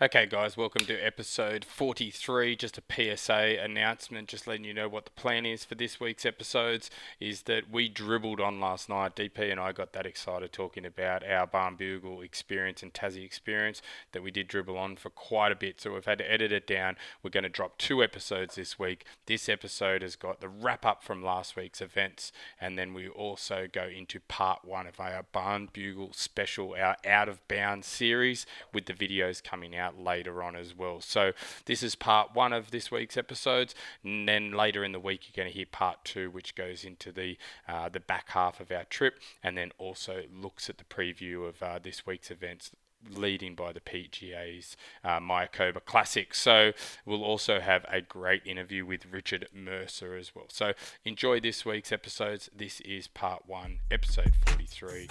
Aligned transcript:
Okay, 0.00 0.26
guys, 0.26 0.56
welcome 0.56 0.86
to 0.86 0.96
episode 1.04 1.64
43. 1.64 2.54
Just 2.54 2.78
a 2.78 3.16
PSA 3.16 3.56
announcement, 3.60 4.28
just 4.28 4.46
letting 4.46 4.62
you 4.62 4.72
know 4.72 4.88
what 4.88 5.06
the 5.06 5.10
plan 5.10 5.44
is 5.44 5.64
for 5.64 5.74
this 5.74 5.98
week's 5.98 6.24
episodes. 6.24 6.88
Is 7.18 7.42
that 7.42 7.68
we 7.68 7.88
dribbled 7.88 8.40
on 8.40 8.60
last 8.60 8.88
night. 8.88 9.16
DP 9.16 9.50
and 9.50 9.58
I 9.58 9.72
got 9.72 9.92
that 9.94 10.06
excited 10.06 10.52
talking 10.52 10.86
about 10.86 11.28
our 11.28 11.48
Barnbougle 11.48 12.24
experience 12.24 12.80
and 12.80 12.94
Tassie 12.94 13.24
experience 13.24 13.82
that 14.12 14.22
we 14.22 14.30
did 14.30 14.46
dribble 14.46 14.78
on 14.78 14.94
for 14.94 15.10
quite 15.10 15.50
a 15.50 15.56
bit. 15.56 15.80
So 15.80 15.94
we've 15.94 16.04
had 16.04 16.18
to 16.18 16.30
edit 16.30 16.52
it 16.52 16.68
down. 16.68 16.94
We're 17.24 17.30
going 17.30 17.42
to 17.42 17.48
drop 17.48 17.76
two 17.76 18.00
episodes 18.00 18.54
this 18.54 18.78
week. 18.78 19.04
This 19.26 19.48
episode 19.48 20.02
has 20.02 20.14
got 20.14 20.40
the 20.40 20.48
wrap 20.48 20.86
up 20.86 21.02
from 21.02 21.24
last 21.24 21.56
week's 21.56 21.80
events, 21.80 22.30
and 22.60 22.78
then 22.78 22.94
we 22.94 23.08
also 23.08 23.66
go 23.72 23.88
into 23.88 24.20
part 24.20 24.64
one 24.64 24.86
of 24.86 25.00
our 25.00 25.24
Barnbougle 25.34 26.14
special, 26.14 26.76
our 26.78 26.96
Out 27.04 27.28
of 27.28 27.40
Bounds 27.48 27.88
series, 27.88 28.46
with 28.72 28.86
the 28.86 28.94
videos 28.94 29.42
coming 29.42 29.74
out 29.76 29.87
out 29.88 29.98
later 29.98 30.42
on 30.42 30.56
as 30.56 30.76
well. 30.76 31.00
So 31.00 31.32
this 31.64 31.82
is 31.82 31.94
part 31.94 32.34
one 32.34 32.52
of 32.52 32.70
this 32.70 32.90
week's 32.90 33.16
episodes, 33.16 33.74
and 34.04 34.28
then 34.28 34.52
later 34.52 34.84
in 34.84 34.92
the 34.92 35.00
week 35.00 35.22
you're 35.24 35.42
going 35.42 35.52
to 35.52 35.56
hear 35.56 35.66
part 35.70 36.04
two, 36.04 36.30
which 36.30 36.54
goes 36.54 36.84
into 36.84 37.12
the 37.12 37.36
uh, 37.66 37.88
the 37.88 38.00
back 38.00 38.30
half 38.30 38.60
of 38.60 38.70
our 38.70 38.84
trip, 38.84 39.18
and 39.42 39.56
then 39.56 39.72
also 39.78 40.22
looks 40.32 40.68
at 40.68 40.78
the 40.78 40.84
preview 40.84 41.48
of 41.48 41.62
uh, 41.62 41.78
this 41.82 42.06
week's 42.06 42.30
events 42.30 42.70
leading 43.08 43.54
by 43.54 43.72
the 43.72 43.80
PGA's 43.80 44.76
uh, 45.04 45.20
Mayakoba 45.20 45.84
Classic. 45.84 46.34
So 46.34 46.72
we'll 47.06 47.22
also 47.22 47.60
have 47.60 47.86
a 47.88 48.00
great 48.00 48.42
interview 48.44 48.84
with 48.84 49.06
Richard 49.06 49.46
Mercer 49.54 50.16
as 50.16 50.34
well. 50.34 50.46
So 50.48 50.72
enjoy 51.04 51.40
this 51.40 51.64
week's 51.64 51.92
episodes. 51.92 52.50
This 52.54 52.80
is 52.80 53.06
part 53.06 53.44
one, 53.46 53.80
episode 53.90 54.32
43. 54.46 55.08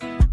Enjoy. 0.00 0.23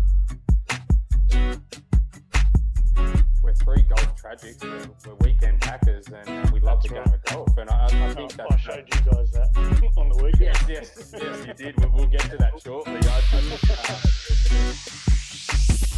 We're 3.44 3.54
three 3.54 3.82
golf 3.84 4.22
tragics. 4.22 4.64
We're, 4.64 4.88
we're 5.06 5.16
weekend 5.26 5.62
packers, 5.62 6.08
and 6.08 6.50
we 6.52 6.60
love 6.60 6.82
That's 6.82 6.90
the 6.90 7.00
right. 7.00 7.06
game 7.06 7.14
of 7.14 7.24
golf. 7.24 7.58
And 7.58 7.70
I, 7.70 7.86
I 7.86 8.14
think 8.14 8.40
I 8.40 8.48
that 8.48 8.60
showed 8.60 8.88
you 8.94 9.12
guys 9.12 9.32
that 9.32 9.92
on 9.98 10.10
the 10.10 10.24
weekend. 10.24 10.58
Yes, 10.68 10.94
yes, 10.98 11.14
yes, 11.14 11.48
you 11.48 11.54
did. 11.54 11.80
We'll, 11.80 11.92
we'll 11.92 12.08
get 12.08 12.22
to 12.22 12.38
that 12.38 12.62
shortly. 12.62 12.94
I, 12.94 12.98
I 12.98 13.22
think, 13.22 13.70
uh, 13.70 13.94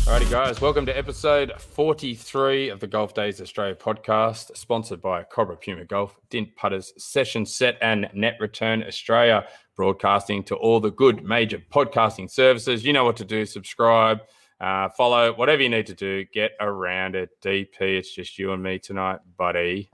Alrighty, 0.06 0.30
guys, 0.30 0.60
welcome 0.60 0.86
to 0.86 0.98
episode 0.98 1.54
43 1.60 2.70
of 2.70 2.82
the 2.82 2.88
Golf 2.88 3.14
Days 3.14 3.40
Australia 3.40 3.74
podcast, 3.76 4.56
sponsored 4.58 5.02
by 5.02 5.24
Cobra 5.24 5.56
Puma 5.56 5.86
Golf, 5.86 6.18
Dint 6.30 6.54
Putters, 6.58 6.94
Session 6.98 7.46
Set, 7.46 7.78
and 7.82 8.10
Net 8.14 8.36
Return 8.40 8.84
Australia, 8.84 9.48
broadcasting 9.78 10.44
to 10.44 10.56
all 10.56 10.82
the 10.82 10.92
good 10.92 11.24
major 11.24 11.62
podcasting 11.74 12.30
services. 12.30 12.84
You 12.84 12.92
know 12.92 13.06
what 13.06 13.16
to 13.18 13.26
do. 13.26 13.46
Subscribe, 13.46 14.20
uh, 14.64 14.90
follow, 14.90 15.34
whatever 15.34 15.62
you 15.62 15.70
need 15.70 15.88
to 15.88 15.94
do. 15.94 16.24
Get 16.34 16.52
around 16.60 17.16
it. 17.16 17.30
DP, 17.42 17.82
it's 17.82 18.14
just 18.14 18.40
you 18.40 18.52
and 18.54 18.64
me 18.64 18.80
tonight, 18.80 19.20
buddy. 19.38 19.90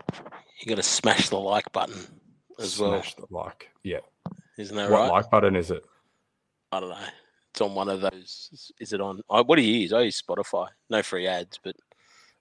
You 0.62 0.68
got 0.68 0.76
to 0.76 0.84
smash 0.84 1.30
the 1.30 1.38
like 1.40 1.72
button 1.72 1.96
as 2.60 2.80
well. 2.80 2.92
Smash 3.02 3.16
the 3.16 3.26
like. 3.30 3.70
Yeah. 3.84 4.00
isn't 4.58 4.76
that 4.76 4.90
What 4.92 5.00
right? 5.02 5.12
like 5.12 5.32
button 5.32 5.56
is 5.56 5.72
it? 5.72 5.84
I 6.72 6.80
don't 6.80 6.90
know. 6.90 6.98
It's 7.52 7.62
on 7.62 7.74
one 7.74 7.90
of 7.90 8.02
those. 8.02 8.72
Is 8.80 8.94
it 8.94 9.02
on? 9.02 9.22
I, 9.30 9.42
what 9.42 9.56
do 9.56 9.64
you 9.64 9.80
use? 9.80 9.92
I 9.94 10.02
use 10.02 10.22
Spotify. 10.22 10.68
No 10.90 11.02
free 11.02 11.26
ads, 11.26 11.60
but 11.64 11.76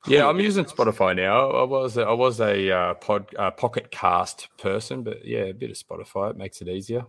Yeah, 0.07 0.29
I'm 0.29 0.39
using 0.39 0.67
Spotify 0.67 1.17
now. 1.17 1.51
I 1.51 1.65
was 1.65 1.97
a, 1.97 2.03
I 2.03 2.13
was 2.13 2.41
a 2.41 2.70
uh, 2.70 2.95
pod 2.95 3.35
uh, 3.39 3.51
Pocket 3.53 3.91
Cast 3.91 4.48
person, 4.59 5.03
but 5.03 5.25
yeah, 5.25 5.45
a 5.45 5.55
bit 5.55 5.70
of 5.70 5.77
Spotify. 5.79 6.31
It 6.33 6.37
makes 6.37 6.61
it 6.61 6.69
easier. 6.69 7.07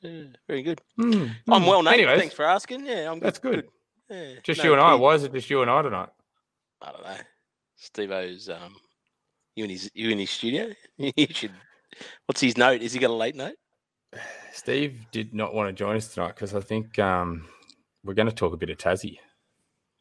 yeah, 0.00 0.22
very 0.46 0.62
good. 0.62 0.80
Hmm, 0.96 1.26
I'm 1.50 1.66
well, 1.66 1.82
Nate. 1.82 1.94
Anyways, 2.00 2.18
Thanks 2.18 2.34
for 2.34 2.46
asking. 2.46 2.86
Yeah, 2.86 3.10
I'm 3.10 3.18
good. 3.18 3.22
that's 3.26 3.38
good. 3.38 3.68
Yeah, 4.10 4.34
Just 4.42 4.58
no 4.58 4.64
you 4.64 4.72
and 4.72 4.80
I. 4.80 4.94
Why 4.94 5.14
is 5.14 5.24
it 5.24 5.32
just 5.32 5.50
you 5.50 5.62
and 5.62 5.70
I 5.70 5.82
tonight? 5.82 6.08
I 6.80 6.92
don't 6.92 7.02
know. 7.02 7.16
Steve 7.76 8.10
O's 8.10 8.48
um, 8.48 8.76
you 9.56 9.64
in 9.64 9.70
his 9.70 9.90
you 9.94 10.10
in 10.10 10.18
his 10.18 10.30
studio. 10.30 10.70
you 10.96 11.26
should. 11.30 11.52
What's 12.26 12.40
his 12.40 12.56
note? 12.56 12.80
Is 12.82 12.92
he 12.92 12.98
got 12.98 13.10
a 13.10 13.12
late 13.14 13.36
note? 13.36 13.56
Steve 14.52 15.06
did 15.12 15.34
not 15.34 15.54
want 15.54 15.68
to 15.68 15.72
join 15.72 15.96
us 15.96 16.08
tonight 16.14 16.28
because 16.34 16.54
I 16.54 16.60
think 16.60 16.98
um, 16.98 17.46
we're 18.04 18.14
going 18.14 18.28
to 18.28 18.34
talk 18.34 18.52
a 18.54 18.56
bit 18.56 18.70
of 18.70 18.78
Tassie. 18.78 19.18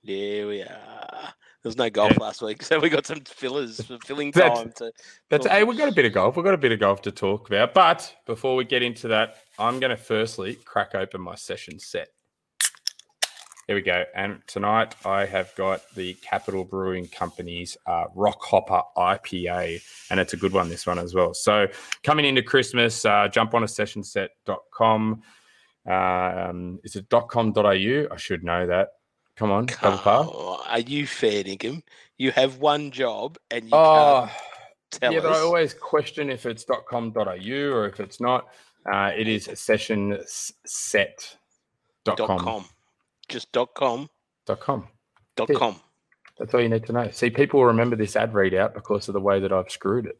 There 0.03 0.47
we 0.47 0.61
are. 0.61 1.33
There 1.63 1.69
was 1.69 1.77
no 1.77 1.89
golf 1.89 2.13
Yeah. 2.13 2.23
last 2.23 2.41
week, 2.41 2.61
so 2.63 2.79
we 2.79 2.89
got 2.89 3.05
some 3.05 3.21
fillers 3.21 3.81
for 3.83 3.97
filling 4.05 4.31
That's- 4.35 4.57
time 4.59 4.71
to. 4.77 4.91
That's 5.29 5.45
talk 5.45 5.51
hey, 5.53 5.63
we've 5.63 5.77
got 5.77 5.89
a 5.89 5.95
bit 5.95 6.05
of 6.05 6.13
golf. 6.13 6.35
We've 6.35 6.45
got 6.45 6.53
a 6.53 6.57
bit 6.57 6.71
of 6.71 6.79
golf 6.79 7.01
to 7.03 7.11
talk 7.11 7.47
about. 7.49 7.73
But 7.73 8.15
before 8.25 8.55
we 8.55 8.63
get 8.63 8.81
into 8.83 9.09
that, 9.09 9.37
I'm 9.59 9.79
going 9.79 9.89
to 9.89 9.97
firstly 9.97 10.55
crack 10.55 10.95
open 10.95 11.19
my 11.21 11.35
session 11.35 11.77
set. 11.79 12.07
Here 13.67 13.75
we 13.75 13.81
go. 13.81 14.05
And 14.15 14.39
tonight 14.47 14.95
I 15.05 15.25
have 15.25 15.53
got 15.55 15.81
the 15.93 16.13
Capital 16.15 16.63
Brewing 16.63 17.07
Company's 17.09 17.75
uh, 17.85 18.05
Rock 18.15 18.41
Hopper 18.43 18.81
IPA, 18.95 19.81
and 20.09 20.21
it's 20.21 20.31
a 20.31 20.37
good 20.37 20.53
one, 20.53 20.69
this 20.69 20.87
one 20.87 20.97
as 20.97 21.13
well. 21.13 21.33
So 21.33 21.67
coming 22.01 22.23
into 22.23 22.41
Christmas, 22.41 23.03
uh, 23.03 23.27
jump 23.27 23.53
on 23.53 23.63
a 23.63 23.65
sessionset.com. 23.65 25.21
Um, 25.85 26.79
is 26.85 26.95
it 26.95 27.09
.com.au? 27.09 28.07
I 28.09 28.15
should 28.17 28.45
know 28.45 28.67
that. 28.67 28.91
Come 29.35 29.51
on, 29.51 29.65
double 29.65 29.97
par. 29.97 30.59
Are 30.67 30.79
you 30.79 31.05
fair, 31.05 31.43
Nickham? 31.43 31.81
You 32.17 32.31
have 32.31 32.59
one 32.59 32.91
job 32.91 33.37
and 33.51 33.65
you 33.65 33.71
Oh, 33.73 34.31
can't 34.91 35.11
yeah, 35.13 35.19
us. 35.19 35.25
but 35.25 35.33
I 35.33 35.39
always 35.39 35.73
question 35.73 36.29
if 36.29 36.45
it's 36.45 36.65
.com.au 36.89 37.21
or 37.21 37.87
if 37.87 37.99
it's 37.99 38.21
not. 38.21 38.47
Uh, 38.89 39.11
it 39.15 39.27
is 39.27 39.47
sessionset.com. 39.49 42.39
com. 42.39 42.65
Just 43.29 43.51
dot 43.51 43.73
com. 43.75 44.09
Dot 44.45 44.59
com. 44.59 44.87
Dot 45.35 45.49
Yeah. 45.49 45.57
com. 45.57 45.81
That's 46.37 46.53
all 46.53 46.61
you 46.61 46.69
need 46.69 46.85
to 46.85 46.93
know. 46.93 47.09
See, 47.09 47.29
people 47.29 47.59
will 47.59 47.67
remember 47.67 47.95
this 47.95 48.15
ad 48.15 48.33
readout 48.33 48.73
because 48.73 49.07
of 49.07 49.13
the 49.13 49.21
way 49.21 49.39
that 49.39 49.51
I've 49.51 49.71
screwed 49.71 50.05
it. 50.07 50.17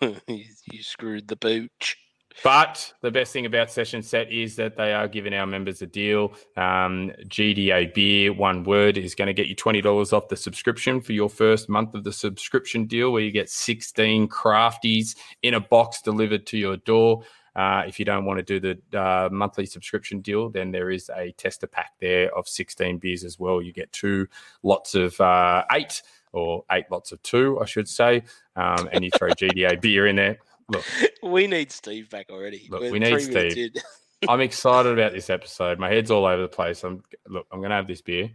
you, 0.28 0.44
you 0.70 0.82
screwed 0.82 1.26
the 1.28 1.36
booch. 1.36 1.96
But 2.44 2.92
the 3.02 3.10
best 3.10 3.32
thing 3.32 3.46
about 3.46 3.68
Session 3.68 4.00
Set 4.00 4.30
is 4.30 4.54
that 4.56 4.76
they 4.76 4.92
are 4.92 5.08
giving 5.08 5.34
our 5.34 5.46
members 5.46 5.82
a 5.82 5.88
deal. 5.88 6.34
Um, 6.56 7.10
GDA 7.26 7.92
beer, 7.92 8.32
one 8.32 8.62
word, 8.62 8.96
is 8.96 9.16
going 9.16 9.26
to 9.26 9.34
get 9.34 9.48
you 9.48 9.56
twenty 9.56 9.80
dollars 9.80 10.12
off 10.12 10.28
the 10.28 10.36
subscription 10.36 11.00
for 11.00 11.12
your 11.14 11.28
first 11.28 11.68
month 11.68 11.94
of 11.94 12.04
the 12.04 12.12
subscription 12.12 12.86
deal, 12.86 13.10
where 13.10 13.22
you 13.22 13.32
get 13.32 13.50
sixteen 13.50 14.28
crafties 14.28 15.16
in 15.42 15.54
a 15.54 15.60
box 15.60 16.00
delivered 16.00 16.46
to 16.46 16.58
your 16.58 16.76
door. 16.76 17.24
Uh, 17.56 17.84
if 17.86 17.98
you 17.98 18.04
don't 18.04 18.24
want 18.24 18.38
to 18.38 18.58
do 18.58 18.60
the 18.92 18.98
uh, 18.98 19.28
monthly 19.30 19.66
subscription 19.66 20.20
deal, 20.20 20.48
then 20.48 20.70
there 20.70 20.90
is 20.90 21.10
a 21.16 21.32
tester 21.32 21.66
pack 21.66 21.92
there 22.00 22.34
of 22.36 22.48
16 22.48 22.98
beers 22.98 23.24
as 23.24 23.38
well. 23.38 23.60
You 23.60 23.72
get 23.72 23.90
two 23.92 24.28
lots 24.62 24.94
of 24.94 25.20
uh, 25.20 25.64
eight 25.72 26.02
or 26.32 26.64
eight 26.70 26.86
lots 26.90 27.12
of 27.12 27.22
two, 27.22 27.58
I 27.60 27.64
should 27.64 27.88
say, 27.88 28.22
um, 28.56 28.88
and 28.92 29.04
you 29.04 29.10
throw 29.16 29.30
GDA 29.30 29.80
beer 29.80 30.06
in 30.06 30.16
there. 30.16 30.38
Look, 30.68 30.84
We 31.22 31.46
need 31.46 31.72
Steve 31.72 32.10
back 32.10 32.26
already. 32.30 32.68
Look, 32.70 32.82
We're 32.82 32.92
we 32.92 32.98
need 32.98 33.20
Steve. 33.20 33.72
I'm 34.28 34.40
excited 34.40 34.92
about 34.92 35.12
this 35.14 35.30
episode. 35.30 35.78
My 35.78 35.88
head's 35.88 36.10
all 36.10 36.26
over 36.26 36.42
the 36.42 36.48
place. 36.48 36.82
I'm 36.84 37.02
look. 37.26 37.46
I'm 37.52 37.62
gonna 37.62 37.76
have 37.76 37.86
this 37.86 38.02
beer. 38.02 38.30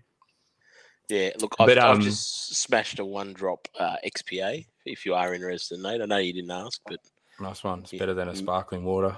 Yeah, 1.09 1.31
look, 1.40 1.56
I've, 1.59 1.68
But, 1.68 1.78
I've 1.78 1.96
um, 1.97 2.02
just 2.02 2.56
smashed 2.56 3.00
a 3.00 3.06
one 3.06 3.34
drop 3.34 3.68
uh, 3.78 3.97
XPA. 4.06 4.66
If 4.85 5.06
you 5.06 5.13
are 5.13 5.34
interested, 5.34 5.79
Nate, 5.79 6.02
I 6.02 6.06
know 6.06 6.18
you 6.18 6.34
didn't 6.34 6.52
ask, 6.52 6.79
but 6.85 7.00
Nice 7.39 7.63
one. 7.63 7.79
It's 7.79 7.94
Yeah. 7.94 7.99
better 7.99 8.13
than 8.13 8.29
a 8.29 8.35
sparkling 8.35 8.83
water. 8.83 9.17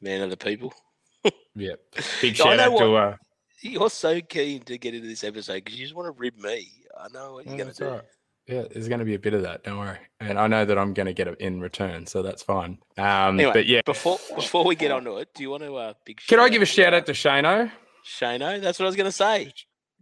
man 0.00 0.22
of 0.22 0.30
the 0.30 0.36
people, 0.36 0.72
Yeah. 1.54 1.74
Big 2.22 2.34
shout 2.36 2.58
out 2.58 2.78
to. 2.78 2.90
what- 2.90 3.02
Uh, 3.02 3.16
you're 3.62 3.90
so 3.90 4.20
keen 4.22 4.62
to 4.62 4.78
get 4.78 4.94
into 4.94 5.06
this 5.06 5.22
episode 5.22 5.56
because 5.56 5.78
you 5.78 5.84
just 5.84 5.94
want 5.94 6.06
to 6.06 6.18
rib 6.18 6.34
me. 6.38 6.66
I 6.98 7.08
know 7.12 7.34
what 7.34 7.44
you're 7.46 7.56
no, 7.56 7.64
going 7.64 7.74
to 7.74 7.84
do. 7.84 7.90
right. 7.90 8.02
Yeah, 8.46 8.62
there's 8.72 8.88
going 8.88 8.98
to 9.00 9.04
be 9.04 9.14
a 9.14 9.18
bit 9.18 9.34
of 9.34 9.42
that. 9.42 9.62
Don't 9.64 9.78
worry. 9.78 9.98
And 10.18 10.38
I 10.38 10.46
know 10.46 10.64
that 10.64 10.78
I'm 10.78 10.94
going 10.94 11.06
to 11.06 11.12
get 11.12 11.28
it 11.28 11.38
in 11.40 11.60
return, 11.60 12.06
so 12.06 12.22
that's 12.22 12.42
fine. 12.42 12.78
Um, 12.96 13.38
Anyway, 13.38 13.52
but 13.52 13.66
yeah, 13.66 13.82
Before 13.84 14.18
before 14.34 14.64
we 14.64 14.74
get 14.74 14.90
onto 14.90 15.18
it, 15.18 15.28
do 15.34 15.42
you 15.42 15.50
want 15.50 15.62
to 15.62 15.76
uh, 15.76 15.92
big? 16.06 16.20
can 16.26 16.40
I 16.40 16.48
give 16.48 16.62
a 16.62 16.66
shout 16.66 16.94
out 16.94 17.04
to 17.06 17.12
Shano? 17.12 17.70
Shano? 18.04 18.60
That's 18.60 18.78
what 18.78 18.86
I 18.86 18.88
was 18.88 18.96
going 18.96 19.04
to 19.10 19.12
say. 19.12 19.52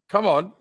Come 0.08 0.26
on, 0.26 0.52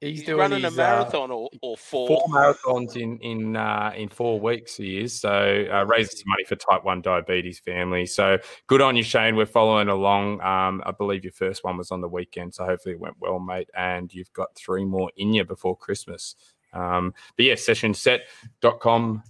he's, 0.00 0.18
He's, 0.18 0.26
doing 0.26 0.38
running 0.38 0.62
his, 0.62 0.76
a 0.76 0.82
uh, 0.82 0.86
marathon 0.86 1.30
or, 1.30 1.48
or 1.62 1.76
four. 1.76 2.08
four 2.08 2.24
marathons 2.28 2.96
in 2.96 3.18
in 3.18 3.56
uh, 3.56 3.92
in 3.96 4.08
four 4.08 4.40
weeks. 4.40 4.76
He 4.76 4.98
is 4.98 5.18
so 5.18 5.66
uh, 5.72 5.84
raising 5.84 6.16
some 6.16 6.28
money 6.28 6.44
for 6.44 6.56
type 6.56 6.84
one 6.84 7.02
diabetes 7.02 7.58
family. 7.58 8.06
So 8.06 8.38
good 8.66 8.80
on 8.80 8.96
you, 8.96 9.02
Shane. 9.02 9.36
We're 9.36 9.46
following 9.46 9.88
along. 9.88 10.40
Um, 10.40 10.82
I 10.86 10.92
believe 10.92 11.24
your 11.24 11.32
first 11.32 11.64
one 11.64 11.76
was 11.76 11.90
on 11.90 12.00
the 12.00 12.08
weekend, 12.08 12.54
so 12.54 12.64
hopefully 12.64 12.94
it 12.94 13.00
went 13.00 13.16
well, 13.20 13.38
mate. 13.38 13.68
And 13.76 14.12
you've 14.12 14.32
got 14.32 14.54
three 14.56 14.84
more 14.84 15.10
in 15.16 15.32
you 15.32 15.44
before 15.44 15.76
Christmas. 15.76 16.34
Um, 16.72 17.14
but 17.36 17.46
yeah, 17.46 17.54
sessionset.com. 17.54 19.22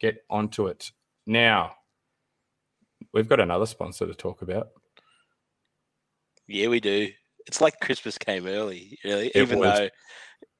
Get 0.00 0.24
onto 0.30 0.66
it 0.66 0.92
now. 1.26 1.74
We've 3.12 3.28
got 3.28 3.40
another 3.40 3.66
sponsor 3.66 4.06
to 4.06 4.14
talk 4.14 4.42
about. 4.42 4.68
Yeah, 6.46 6.68
we 6.68 6.80
do. 6.80 7.08
It's 7.50 7.60
like 7.60 7.80
Christmas 7.80 8.16
came 8.16 8.46
early, 8.46 8.96
really. 9.04 9.26
It 9.26 9.42
even 9.42 9.58
was. 9.58 9.76
though 9.76 9.88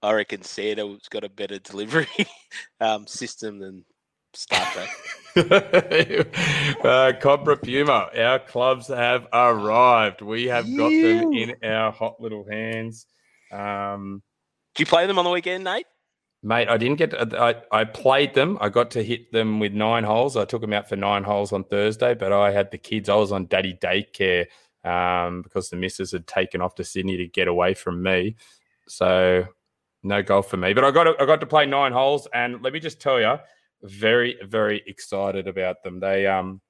I 0.03 0.13
reckon 0.13 0.43
Santa's 0.43 1.07
got 1.09 1.23
a 1.23 1.29
better 1.29 1.61
delivery 1.61 2.09
um, 2.81 3.07
system 3.07 3.61
than 3.61 3.85
StarTrack. 4.35 4.89
uh, 6.85 7.13
Cobra 7.21 7.57
Puma, 7.59 8.11
our 8.19 8.41
clubs 8.41 8.89
have 8.89 9.29
arrived. 9.33 10.21
We 10.21 10.47
have 10.47 10.65
got 10.77 10.89
them 10.89 11.33
in 11.33 11.55
our 11.63 11.93
hot 11.93 12.21
little 12.21 12.45
hands. 12.51 13.07
Um, 13.53 14.21
Did 14.75 14.81
you 14.81 14.87
play 14.87 15.07
them 15.07 15.21
on 15.21 15.25
the 15.25 15.31
weekend, 15.31 15.63
Nate? 15.63 15.87
Mate, 16.43 16.69
I 16.69 16.77
didn't 16.77 16.97
get. 16.97 17.15
I 17.35 17.55
I 17.71 17.85
played 17.85 18.35
them. 18.35 18.59
I 18.61 18.69
got 18.69 18.91
to 18.93 19.05
hit 19.05 19.31
them 19.31 19.61
with 19.61 19.75
nine 19.75 20.03
holes. 20.03 20.37
I 20.37 20.45
took 20.45 20.61
them 20.61 20.73
out 20.73 20.89
for 20.89 20.97
nine 20.97 21.23
holes 21.23 21.53
on 21.53 21.63
Thursday, 21.63 22.15
but 22.15 22.33
I 22.33 22.51
had 22.51 22.73
the 22.73 22.79
kids. 22.79 23.09
I 23.09 23.15
was 23.15 23.31
on 23.31 23.47
daddy 23.47 23.75
daycare 23.81 24.47
um, 24.85 25.43
because 25.43 25.71
the 25.71 25.77
missus 25.77 26.13
had 26.13 26.27
taken 26.27 26.61
off 26.61 26.75
to 26.77 26.85
Sydney 26.85 27.17
to 27.17 27.27
get 27.27 27.49
away 27.49 27.75
from 27.75 28.03
me. 28.03 28.37
So 28.89 29.45
no 30.03 30.23
golf 30.23 30.49
for 30.49 30.57
me. 30.57 30.73
But 30.73 30.85
I 30.85 30.91
got 30.91 31.05
to, 31.05 31.15
I 31.21 31.27
got 31.27 31.41
to 31.41 31.47
play 31.47 31.67
nine 31.67 31.93
holes, 31.93 32.27
and 32.33 32.63
let 32.63 32.73
me 32.73 32.81
just 32.81 33.01
tell 33.01 33.21
you, 33.21 33.37
very 33.83 34.37
very 34.45 34.83
excited 34.87 35.49
about 35.49 35.83
them. 35.83 36.01
They 36.01 36.27
um, 36.27 36.61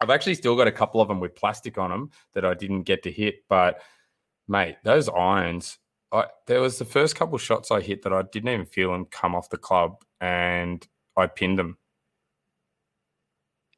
I've 0.00 0.10
actually 0.10 0.34
still 0.34 0.56
got 0.56 0.66
a 0.66 0.72
couple 0.72 1.00
of 1.00 1.08
them 1.08 1.20
with 1.20 1.34
plastic 1.34 1.78
on 1.78 1.90
them 1.90 2.10
that 2.34 2.44
I 2.44 2.54
didn't 2.54 2.82
get 2.82 3.02
to 3.04 3.10
hit, 3.10 3.44
but 3.48 3.80
mate, 4.48 4.76
those 4.82 5.08
irons 5.08 5.78
I, 6.12 6.26
there 6.46 6.60
was 6.60 6.78
the 6.78 6.84
first 6.84 7.16
couple 7.16 7.38
shots 7.38 7.70
I 7.70 7.80
hit 7.80 8.02
that 8.02 8.12
I 8.12 8.22
didn't 8.22 8.48
even 8.48 8.66
feel 8.66 8.92
them 8.92 9.04
come 9.06 9.34
off 9.34 9.48
the 9.48 9.56
club, 9.56 10.02
and 10.20 10.86
I 11.16 11.26
pinned 11.26 11.58
them. 11.58 11.78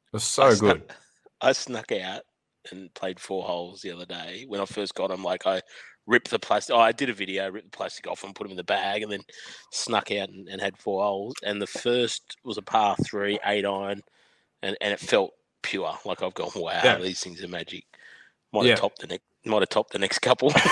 It 0.07 0.13
was 0.13 0.23
so 0.23 0.43
I 0.43 0.49
good. 0.49 0.59
Snuck, 0.59 0.97
I 1.41 1.51
snuck 1.51 1.91
out 1.91 2.23
and 2.71 2.93
played 2.93 3.19
four 3.19 3.43
holes 3.43 3.81
the 3.81 3.91
other 3.91 4.05
day 4.05 4.45
when 4.47 4.61
I 4.61 4.65
first 4.65 4.95
got 4.95 5.09
them. 5.09 5.23
Like 5.23 5.45
I 5.45 5.61
ripped 6.07 6.29
the 6.29 6.39
plastic. 6.39 6.75
Oh, 6.75 6.79
I 6.79 6.91
did 6.91 7.09
a 7.09 7.13
video, 7.13 7.49
ripped 7.49 7.71
the 7.71 7.77
plastic 7.77 8.07
off 8.07 8.23
and 8.23 8.35
put 8.35 8.43
them 8.43 8.51
in 8.51 8.57
the 8.57 8.63
bag, 8.63 9.01
and 9.03 9.11
then 9.11 9.21
snuck 9.71 10.11
out 10.11 10.29
and, 10.29 10.47
and 10.47 10.61
had 10.61 10.77
four 10.77 11.03
holes. 11.03 11.35
And 11.43 11.61
the 11.61 11.67
first 11.67 12.37
was 12.43 12.57
a 12.57 12.61
par 12.61 12.95
three, 13.05 13.39
eight 13.45 13.65
iron, 13.65 14.01
and, 14.61 14.75
and 14.81 14.93
it 14.93 14.99
felt 14.99 15.31
pure. 15.61 15.93
Like 16.05 16.21
I've 16.23 16.33
gone, 16.33 16.51
wow, 16.55 16.81
Yeah. 16.83 16.97
these 16.97 17.21
things 17.21 17.43
are 17.43 17.47
magic. 17.47 17.85
Might 18.51 18.65
Yeah. 18.65 18.71
have 18.71 18.79
topped 18.79 18.99
the 18.99 19.07
next. 19.07 19.23
Might 19.45 19.61
have 19.61 19.69
topped 19.69 19.91
the 19.91 19.99
next 19.99 20.19
couple. 20.19 20.53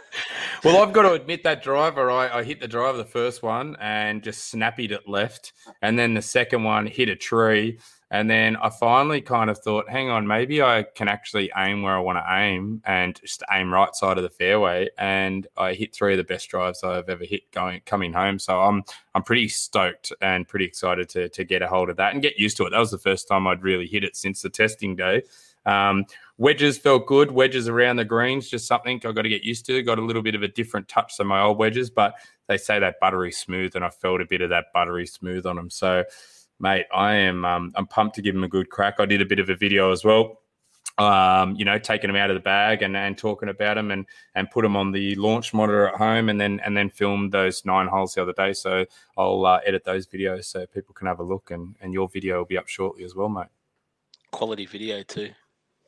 Well, 0.63 0.83
I've 0.83 0.91
got 0.91 1.03
to 1.03 1.13
admit 1.13 1.43
that 1.43 1.63
driver, 1.63 2.11
I, 2.11 2.39
I 2.39 2.43
hit 2.43 2.59
the 2.59 2.67
driver 2.67 2.97
the 2.97 3.05
first 3.05 3.41
one 3.41 3.77
and 3.79 4.21
just 4.21 4.49
snappied 4.49 4.91
it 4.91 5.07
left. 5.07 5.53
And 5.81 5.97
then 5.97 6.13
the 6.13 6.21
second 6.21 6.63
one 6.65 6.85
hit 6.85 7.07
a 7.07 7.15
tree. 7.15 7.79
And 8.11 8.29
then 8.29 8.55
I 8.55 8.69
finally 8.69 9.21
kind 9.21 9.49
of 9.49 9.59
thought, 9.59 9.87
hang 9.87 10.09
on, 10.09 10.25
maybe 10.25 10.63
I 10.63 10.83
can 10.95 11.07
actually 11.07 11.51
aim 11.55 11.83
where 11.83 11.95
I 11.95 11.99
want 11.99 12.17
to 12.17 12.25
aim 12.27 12.81
and 12.85 13.19
just 13.21 13.43
aim 13.51 13.71
right 13.71 13.93
side 13.93 14.17
of 14.17 14.23
the 14.23 14.31
fairway. 14.31 14.89
And 14.97 15.45
I 15.57 15.73
hit 15.73 15.93
three 15.93 16.13
of 16.13 16.17
the 16.17 16.23
best 16.23 16.49
drives 16.49 16.83
I've 16.83 17.07
ever 17.07 17.23
hit 17.23 17.51
going 17.51 17.81
coming 17.85 18.13
home. 18.13 18.39
So 18.39 18.59
I'm 18.59 18.83
I'm 19.13 19.23
pretty 19.23 19.47
stoked 19.47 20.11
and 20.21 20.47
pretty 20.47 20.65
excited 20.65 21.07
to 21.09 21.29
to 21.29 21.43
get 21.43 21.61
a 21.61 21.67
hold 21.67 21.89
of 21.89 21.97
that 21.97 22.13
and 22.13 22.21
get 22.21 22.39
used 22.39 22.57
to 22.57 22.65
it. 22.65 22.71
That 22.71 22.79
was 22.79 22.91
the 22.91 22.97
first 22.97 23.27
time 23.27 23.45
I'd 23.45 23.63
really 23.63 23.87
hit 23.87 24.03
it 24.03 24.15
since 24.15 24.41
the 24.41 24.49
testing 24.49 24.95
day. 24.95 25.21
Um, 25.65 26.05
wedges 26.37 26.77
felt 26.77 27.05
good. 27.05 27.31
Wedges 27.31 27.67
around 27.67 27.97
the 27.97 28.05
greens, 28.05 28.49
just 28.49 28.67
something 28.67 28.99
I 29.05 29.11
got 29.11 29.21
to 29.21 29.29
get 29.29 29.43
used 29.43 29.65
to. 29.67 29.83
Got 29.83 29.99
a 29.99 30.05
little 30.05 30.21
bit 30.21 30.35
of 30.35 30.43
a 30.43 30.47
different 30.47 30.87
touch 30.87 31.17
than 31.17 31.27
my 31.27 31.41
old 31.41 31.57
wedges, 31.57 31.89
but 31.89 32.15
they 32.47 32.57
say 32.57 32.79
that 32.79 32.99
buttery 32.99 33.31
smooth, 33.31 33.75
and 33.75 33.85
I 33.85 33.89
felt 33.89 34.21
a 34.21 34.25
bit 34.25 34.41
of 34.41 34.49
that 34.49 34.67
buttery 34.73 35.05
smooth 35.05 35.45
on 35.45 35.57
them. 35.57 35.69
So, 35.69 36.05
mate, 36.59 36.85
I 36.93 37.15
am 37.15 37.45
um, 37.45 37.71
I'm 37.75 37.87
pumped 37.87 38.15
to 38.15 38.21
give 38.21 38.35
him 38.35 38.43
a 38.43 38.47
good 38.47 38.69
crack. 38.69 38.95
I 38.99 39.05
did 39.05 39.21
a 39.21 39.25
bit 39.25 39.39
of 39.39 39.49
a 39.49 39.55
video 39.55 39.91
as 39.91 40.03
well. 40.03 40.41
Um, 40.97 41.55
you 41.55 41.63
know, 41.63 41.79
taking 41.79 42.09
them 42.09 42.17
out 42.17 42.29
of 42.29 42.33
the 42.33 42.41
bag 42.41 42.81
and, 42.81 42.95
and 42.97 43.17
talking 43.17 43.47
about 43.47 43.75
them 43.75 43.89
and 43.89 44.05
and 44.35 44.51
put 44.51 44.63
them 44.63 44.75
on 44.75 44.91
the 44.91 45.15
launch 45.15 45.53
monitor 45.53 45.87
at 45.87 45.95
home 45.95 46.27
and 46.27 46.39
then 46.39 46.59
and 46.65 46.75
then 46.75 46.89
filmed 46.89 47.31
those 47.31 47.63
nine 47.65 47.87
holes 47.87 48.15
the 48.15 48.21
other 48.21 48.33
day. 48.33 48.51
So 48.53 48.85
I'll 49.17 49.45
uh, 49.45 49.59
edit 49.65 49.85
those 49.85 50.07
videos 50.07 50.45
so 50.45 50.65
people 50.65 50.93
can 50.93 51.07
have 51.07 51.19
a 51.19 51.23
look 51.23 51.51
and 51.51 51.75
and 51.79 51.93
your 51.93 52.09
video 52.09 52.39
will 52.39 52.45
be 52.45 52.57
up 52.57 52.67
shortly 52.67 53.05
as 53.05 53.15
well, 53.15 53.29
mate. 53.29 53.47
Quality 54.31 54.65
video 54.65 55.01
too. 55.03 55.29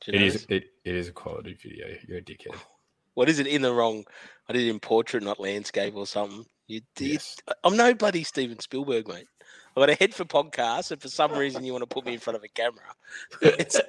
It 0.07 0.21
is 0.21 0.45
it, 0.49 0.71
it 0.83 0.95
is 0.95 1.09
a 1.09 1.11
quality 1.11 1.53
video. 1.61 1.87
You're 2.07 2.19
a 2.19 2.21
dickhead. 2.21 2.55
What 3.13 3.27
is 3.27 3.39
it 3.39 3.47
in 3.47 3.61
the 3.61 3.73
wrong? 3.73 4.05
I 4.47 4.53
did 4.53 4.61
it 4.61 4.69
in 4.69 4.79
portrait, 4.79 5.21
not 5.21 5.37
landscape 5.37 5.95
or 5.97 6.07
something. 6.07 6.45
You 6.67 6.79
did. 6.95 7.11
Yes. 7.11 7.35
I'm 7.65 7.75
no 7.75 7.93
bloody 7.93 8.23
Steven 8.23 8.57
Spielberg, 8.59 9.09
mate. 9.09 9.27
I've 9.75 9.81
got 9.81 9.89
a 9.89 9.95
head 9.95 10.13
for 10.13 10.25
podcasts, 10.25 10.91
and 10.91 11.01
for 11.01 11.07
some 11.07 11.31
reason 11.33 11.63
you 11.63 11.71
want 11.71 11.83
to 11.83 11.87
put 11.87 12.05
me 12.05 12.13
in 12.13 12.19
front 12.19 12.35
of 12.37 12.43
a 12.43 12.47
camera. 12.47 12.83
It's, 13.41 13.79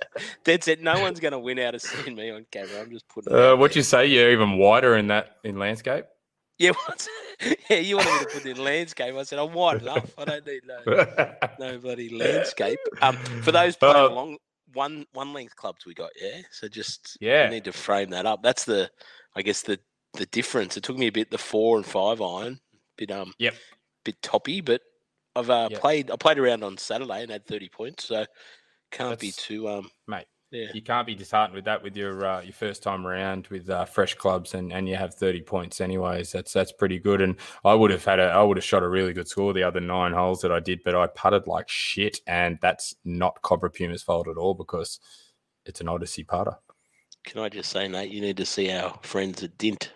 that's 0.45 0.69
it. 0.69 0.83
No 0.83 1.01
one's 1.01 1.21
going 1.21 1.33
to 1.33 1.39
win 1.39 1.59
out 1.59 1.75
of 1.75 1.83
seeing 1.83 2.15
me 2.17 2.31
on 2.31 2.47
camera. 2.51 2.81
I'm 2.81 2.91
just 2.91 3.09
putting. 3.09 3.35
Uh, 3.35 3.57
what 3.57 3.75
you 3.77 3.83
say? 3.83 4.07
You're 4.07 4.31
even 4.33 4.59
wider 4.59 4.97
in 4.97 5.09
that 5.09 5.37
in 5.45 5.59
landscape. 5.59 6.05
Yeah, 6.59 6.73
what's, 6.87 7.09
yeah. 7.69 7.79
You 7.79 7.97
wanted 7.97 8.13
me 8.13 8.19
to 8.21 8.27
put 8.27 8.47
in 8.47 8.63
landscape. 8.63 9.15
I 9.15 9.23
said 9.25 9.39
I'm 9.39 9.53
wide 9.53 9.83
enough. 9.83 10.11
I 10.19 10.25
don't 10.25 10.47
need 10.47 10.63
no, 10.67 11.35
no 11.59 11.79
bloody 11.79 12.09
landscape. 12.11 12.79
Um, 13.01 13.17
for 13.43 13.51
those 13.53 13.77
playing 13.77 13.97
Uh, 13.97 14.09
along, 14.09 14.39
one 14.75 15.07
one 15.13 15.33
length 15.33 15.57
clubs 15.57 15.85
we 15.87 15.95
got. 15.95 16.11
Yeah. 16.21 16.43
So 16.51 16.69
just 16.69 17.17
Yeah. 17.21 17.49
Need 17.49 17.65
to 17.65 17.73
frame 17.73 18.11
that 18.11 18.27
up. 18.27 18.43
That's 18.43 18.65
the, 18.65 18.91
I 19.35 19.43
guess 19.43 19.63
the 19.63 19.79
the 20.15 20.27
difference. 20.27 20.77
It 20.77 20.83
took 20.85 20.97
me 20.99 21.07
a 21.07 21.13
bit 21.13 21.31
the 21.31 21.39
four 21.39 21.77
and 21.79 21.87
five 21.87 22.21
iron, 22.21 22.61
bit 22.97 23.11
um, 23.11 23.33
Yep. 23.39 23.55
bit 24.05 24.21
toppy, 24.23 24.61
but 24.61 24.83
I've 25.35 25.51
uh, 25.51 25.69
Yep. 25.71 25.81
played. 25.81 26.11
I 26.11 26.17
played 26.17 26.39
around 26.39 26.63
on 26.63 26.77
Saturday 26.77 27.23
and 27.23 27.31
had 27.31 27.47
thirty 27.47 27.69
points, 27.69 28.05
so 28.05 28.27
can't 28.91 29.19
be 29.19 29.33
too 29.33 29.69
um, 29.69 29.91
Mate. 30.07 30.27
Yeah, 30.51 30.67
you 30.75 30.83
can't 30.83 31.07
be 31.07 31.15
disheartened 31.15 31.55
with 31.55 31.65
that 31.65 31.83
with 31.83 31.97
your 31.97 32.27
uh, 32.27 32.43
your 32.43 32.53
first 32.53 32.83
time 32.83 33.07
around 33.07 33.47
with 33.47 33.71
uh, 33.71 33.87
fresh 33.87 34.15
clubs 34.15 34.53
and, 34.53 34.71
and 34.71 34.87
you 34.87 34.97
have 34.97 35.15
30 35.15 35.41
points 35.41 35.81
anyways 35.81 36.31
that's 36.31 36.53
that's 36.53 36.73
pretty 36.73 36.99
good 36.99 37.23
and 37.23 37.37
I 37.65 37.73
would 37.73 37.91
have 37.91 38.05
had 38.05 38.21
a 38.21 38.25
I 38.25 38.43
would 38.43 38.59
have 38.59 38.65
shot 38.65 38.83
a 38.83 38.89
really 38.89 39.15
good 39.15 39.27
score 39.27 39.55
the 39.55 39.63
other 39.63 39.81
nine 39.81 40.13
holes 40.13 40.43
that 40.43 40.53
I 40.53 40.61
did 40.61 40.81
but 40.85 40.95
I 40.95 41.07
putted 41.07 41.47
like 41.47 41.71
shit 41.71 42.19
and 42.27 42.59
that's 42.61 42.95
not 43.03 43.41
Cobra 43.41 43.71
Puma's 43.71 44.03
fault 44.03 44.29
at 44.29 44.37
all 44.37 44.53
because 44.53 45.01
it's 45.65 45.81
an 45.81 45.89
Odyssey 45.89 46.23
putter 46.23 46.59
Can 47.25 47.41
I 47.41 47.49
just 47.49 47.71
say, 47.71 47.89
Nate, 47.89 48.11
you 48.11 48.21
need 48.21 48.37
to 48.37 48.45
see 48.45 48.71
our 48.73 48.99
friends 49.03 49.43
at 49.43 49.57
Dint. 49.57 49.91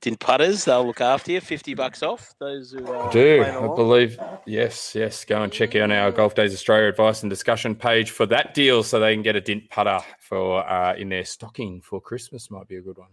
Dint 0.00 0.20
Putters, 0.20 0.64
they'll 0.64 0.86
look 0.86 1.00
after 1.00 1.32
you. 1.32 1.40
50 1.40 1.74
bucks 1.74 2.04
off. 2.04 2.32
Those 2.38 2.70
who 2.70 2.92
I 2.92 3.10
do. 3.10 3.42
I 3.42 3.60
believe. 3.74 4.18
Yes, 4.46 4.94
yes. 4.94 5.24
Go 5.24 5.42
and 5.42 5.52
check 5.52 5.74
out 5.74 5.90
our 5.90 6.12
Golf 6.12 6.36
Days 6.36 6.54
Australia 6.54 6.88
advice 6.88 7.22
and 7.22 7.30
discussion 7.30 7.74
page 7.74 8.12
for 8.12 8.24
that 8.26 8.54
deal, 8.54 8.84
so 8.84 9.00
they 9.00 9.12
can 9.14 9.22
get 9.22 9.34
a 9.34 9.40
dint 9.40 9.68
putter 9.70 9.98
for 10.20 10.68
uh, 10.68 10.94
in 10.94 11.08
their 11.08 11.24
stocking 11.24 11.80
for 11.80 12.00
Christmas. 12.00 12.48
Might 12.50 12.68
be 12.68 12.76
a 12.76 12.80
good 12.80 12.98
one. 12.98 13.08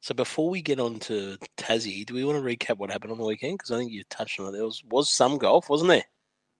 So 0.00 0.12
before 0.12 0.50
we 0.50 0.60
get 0.60 0.80
on 0.80 0.98
to 1.00 1.38
Tassie, 1.56 2.04
do 2.04 2.14
we 2.14 2.24
want 2.24 2.36
to 2.36 2.44
recap 2.44 2.78
what 2.78 2.90
happened 2.90 3.12
on 3.12 3.18
the 3.18 3.24
weekend? 3.24 3.58
Because 3.58 3.70
I 3.70 3.78
think 3.78 3.92
you 3.92 4.02
touched 4.10 4.38
on 4.38 4.48
it. 4.48 4.52
There 4.52 4.64
was, 4.64 4.82
was 4.90 5.08
some 5.08 5.38
golf, 5.38 5.70
wasn't 5.70 5.88
there? 5.88 6.04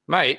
Mate, 0.09 0.39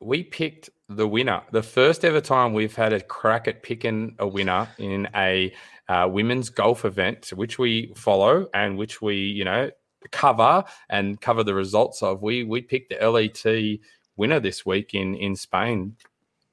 we 0.00 0.22
picked 0.22 0.68
the 0.88 1.08
winner. 1.08 1.42
The 1.52 1.62
first 1.62 2.04
ever 2.04 2.20
time 2.20 2.52
we've 2.52 2.74
had 2.74 2.92
a 2.92 3.00
crack 3.00 3.48
at 3.48 3.62
picking 3.62 4.16
a 4.18 4.26
winner 4.26 4.68
in 4.78 5.08
a 5.14 5.54
uh, 5.88 6.08
women's 6.10 6.50
golf 6.50 6.84
event, 6.84 7.30
which 7.34 7.58
we 7.58 7.92
follow 7.96 8.46
and 8.54 8.78
which 8.78 9.02
we, 9.02 9.16
you 9.16 9.44
know, 9.44 9.70
cover 10.10 10.64
and 10.88 11.20
cover 11.20 11.44
the 11.44 11.54
results 11.54 12.02
of. 12.02 12.22
We 12.22 12.44
we 12.44 12.62
picked 12.62 12.92
the 12.98 13.08
LET 13.08 13.80
winner 14.16 14.40
this 14.40 14.64
week 14.64 14.94
in 14.94 15.14
in 15.14 15.36
Spain, 15.36 15.96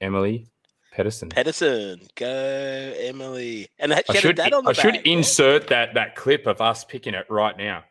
Emily 0.02 0.48
Pedersen. 0.92 1.30
Pedersen, 1.30 2.02
go 2.16 2.94
Emily. 2.98 3.68
And 3.78 3.92
that, 3.92 4.06
I 4.10 4.16
should 4.16 4.32
a 4.32 4.44
dad 4.44 4.54
on 4.54 4.66
the 4.66 4.72
I 4.72 4.74
should 4.74 4.96
yeah? 4.96 5.02
insert 5.06 5.68
that 5.68 5.94
that 5.94 6.16
clip 6.16 6.48
of 6.48 6.62
us 6.62 6.84
picking 6.84 7.14
it 7.14 7.26
right 7.30 7.58
now. 7.58 7.84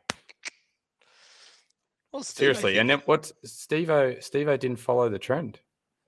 Well, 2.13 2.23
Steve, 2.23 2.39
Seriously, 2.39 2.79
and 2.79 2.89
then 2.89 3.03
what? 3.05 3.31
Stevo 3.47 4.19
Stevo 4.19 4.59
didn't 4.59 4.79
follow 4.79 5.09
the 5.09 5.19
trend. 5.19 5.61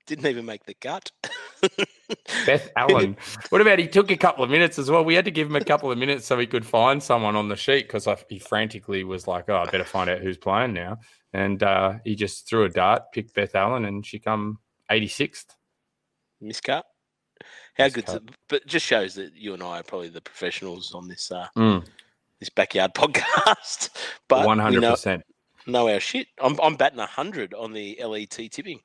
didn't 0.07 0.27
even 0.27 0.47
make 0.47 0.65
the 0.65 0.75
cut. 0.75 1.13
Beth 2.47 2.71
Allen. 2.77 3.17
what 3.51 3.61
about 3.61 3.79
he 3.79 3.87
took 3.87 4.11
a 4.11 4.17
couple 4.17 4.45
of 4.45 4.51
minutes 4.51 4.79
as 4.79 4.91
well? 4.91 5.05
We 5.05 5.15
had 5.15 5.25
to 5.25 5.31
give 5.31 5.49
him 5.49 5.57
a 5.57 5.65
couple 5.65 5.91
of 5.91 5.99
minutes 5.99 6.27
so 6.27 6.39
he 6.39 6.47
could 6.47 6.67
find 6.67 7.03
someone 7.03 7.37
on 7.37 7.49
the 7.49 7.57
sheet 7.57 7.89
because 7.89 8.09
he 8.29 8.39
frantically 8.39 9.05
was 9.05 9.27
like, 9.27 9.49
"Oh, 9.49 9.57
I 9.57 9.67
better 9.67 9.85
find 9.85 10.11
out 10.11 10.21
who's 10.21 10.39
playing 10.39 10.73
now." 10.73 10.99
And 11.33 11.63
uh, 11.63 11.95
he 12.05 12.15
just 12.17 12.49
threw 12.49 12.65
a 12.65 12.69
dart, 12.69 13.13
picked 13.13 13.35
Beth 13.35 13.55
Allen, 13.55 13.85
and 13.85 14.05
she 14.05 14.19
come 14.19 14.59
86th. 14.91 15.45
Miss 16.41 16.61
Miscut. 16.61 16.83
How 17.75 17.85
Miscut. 17.85 18.07
good, 18.07 18.35
but 18.49 18.67
just 18.67 18.85
shows 18.85 19.15
that 19.15 19.35
you 19.35 19.55
and 19.55 19.63
I 19.63 19.81
are 19.81 19.83
probably 19.83 20.09
the 20.09 20.21
professionals 20.21 20.95
on 20.95 21.09
this 21.09 21.31
uh, 21.31 21.47
Mm, 21.57 21.87
this 22.39 22.51
backyard 22.51 22.95
podcast. 22.97 23.91
But 24.29 24.47
one 24.47 24.59
hundred 24.59 24.83
percent 24.83 25.25
know 25.67 25.89
our 25.89 26.01
shit. 26.01 26.27
I'm 26.41 26.59
I'm 26.63 26.77
batting 26.77 26.99
hundred 26.99 27.55
on 27.55 27.73
the 27.73 27.99
LET 28.05 28.31
tipping. 28.31 28.81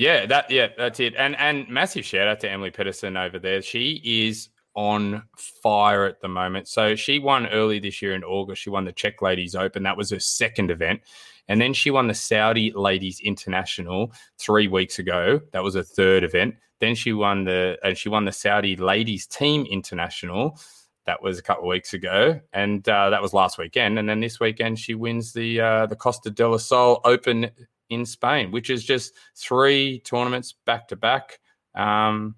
Yeah, 0.00 0.24
that 0.24 0.50
yeah, 0.50 0.68
that's 0.78 0.98
it. 0.98 1.14
And 1.18 1.36
and 1.36 1.68
massive 1.68 2.06
shout 2.06 2.26
out 2.26 2.40
to 2.40 2.50
Emily 2.50 2.70
Pedersen 2.70 3.18
over 3.18 3.38
there. 3.38 3.60
She 3.60 4.00
is 4.02 4.48
on 4.74 5.24
fire 5.36 6.06
at 6.06 6.22
the 6.22 6.28
moment. 6.28 6.68
So 6.68 6.96
she 6.96 7.18
won 7.18 7.46
early 7.48 7.80
this 7.80 8.00
year 8.00 8.14
in 8.14 8.24
August. 8.24 8.62
She 8.62 8.70
won 8.70 8.86
the 8.86 8.92
Czech 8.92 9.20
Ladies 9.20 9.54
Open. 9.54 9.82
That 9.82 9.98
was 9.98 10.08
her 10.08 10.18
second 10.18 10.70
event. 10.70 11.02
And 11.48 11.60
then 11.60 11.74
she 11.74 11.90
won 11.90 12.06
the 12.06 12.14
Saudi 12.14 12.72
Ladies 12.74 13.20
International 13.20 14.10
three 14.38 14.68
weeks 14.68 14.98
ago. 14.98 15.38
That 15.52 15.62
was 15.62 15.74
her 15.74 15.82
third 15.82 16.24
event. 16.24 16.54
Then 16.78 16.94
she 16.94 17.12
won 17.12 17.44
the 17.44 17.76
and 17.84 17.94
she 17.94 18.08
won 18.08 18.24
the 18.24 18.32
Saudi 18.32 18.76
Ladies 18.76 19.26
Team 19.26 19.66
International. 19.66 20.58
That 21.04 21.22
was 21.22 21.38
a 21.38 21.42
couple 21.42 21.64
of 21.64 21.68
weeks 21.68 21.92
ago, 21.92 22.40
and 22.54 22.88
uh, 22.88 23.10
that 23.10 23.20
was 23.20 23.34
last 23.34 23.58
weekend. 23.58 23.98
And 23.98 24.08
then 24.08 24.20
this 24.20 24.40
weekend 24.40 24.78
she 24.78 24.94
wins 24.94 25.34
the 25.34 25.60
uh, 25.60 25.84
the 25.84 25.96
Costa 25.96 26.30
del 26.30 26.58
Sol 26.58 27.02
Open 27.04 27.50
in 27.90 28.06
Spain, 28.06 28.50
which 28.50 28.70
is 28.70 28.84
just 28.84 29.12
three 29.36 30.00
tournaments 30.00 30.54
back 30.64 30.88
to 30.88 30.96
back. 30.96 31.38
Um, 31.74 32.36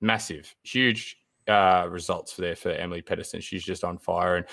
massive, 0.00 0.54
huge 0.62 1.16
uh, 1.46 1.86
results 1.90 2.32
for 2.32 2.40
there 2.40 2.56
for 2.56 2.70
Emily 2.70 3.02
Pedersen. 3.02 3.40
She's 3.40 3.64
just 3.64 3.84
on 3.84 3.98
fire, 3.98 4.36
and 4.36 4.46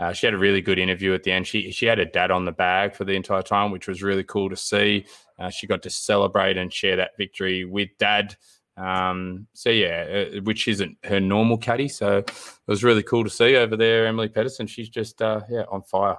Uh, 0.00 0.12
she 0.12 0.26
had 0.26 0.34
a 0.34 0.38
really 0.38 0.62
good 0.62 0.78
interview 0.78 1.12
at 1.12 1.24
the 1.24 1.32
end. 1.32 1.44
She 1.44 1.72
she 1.72 1.86
had 1.86 1.98
her 1.98 2.04
dad 2.04 2.30
on 2.30 2.44
the 2.44 2.52
bag 2.52 2.94
for 2.94 3.04
the 3.04 3.14
entire 3.16 3.42
time, 3.42 3.72
which 3.72 3.88
was 3.88 4.00
really 4.00 4.22
cool 4.24 4.48
to 4.48 4.56
see. 4.56 5.04
Uh, 5.40 5.50
she 5.50 5.66
got 5.66 5.82
to 5.82 5.90
celebrate 5.90 6.56
and 6.56 6.72
share 6.72 6.96
that 6.96 7.16
victory 7.18 7.64
with 7.64 7.88
dad. 7.98 8.36
Um, 8.76 9.48
so 9.54 9.70
yeah, 9.70 10.06
uh, 10.08 10.40
which 10.42 10.68
isn't 10.68 10.96
her 11.02 11.18
normal 11.18 11.58
caddy. 11.58 11.88
So 11.88 12.18
it 12.18 12.32
was 12.68 12.84
really 12.84 13.02
cool 13.02 13.24
to 13.24 13.30
see 13.30 13.56
over 13.56 13.76
there, 13.76 14.06
Emily 14.06 14.28
Pedersen. 14.28 14.68
She's 14.68 14.88
just 14.88 15.20
uh, 15.20 15.40
yeah 15.50 15.64
on 15.68 15.82
fire. 15.82 16.18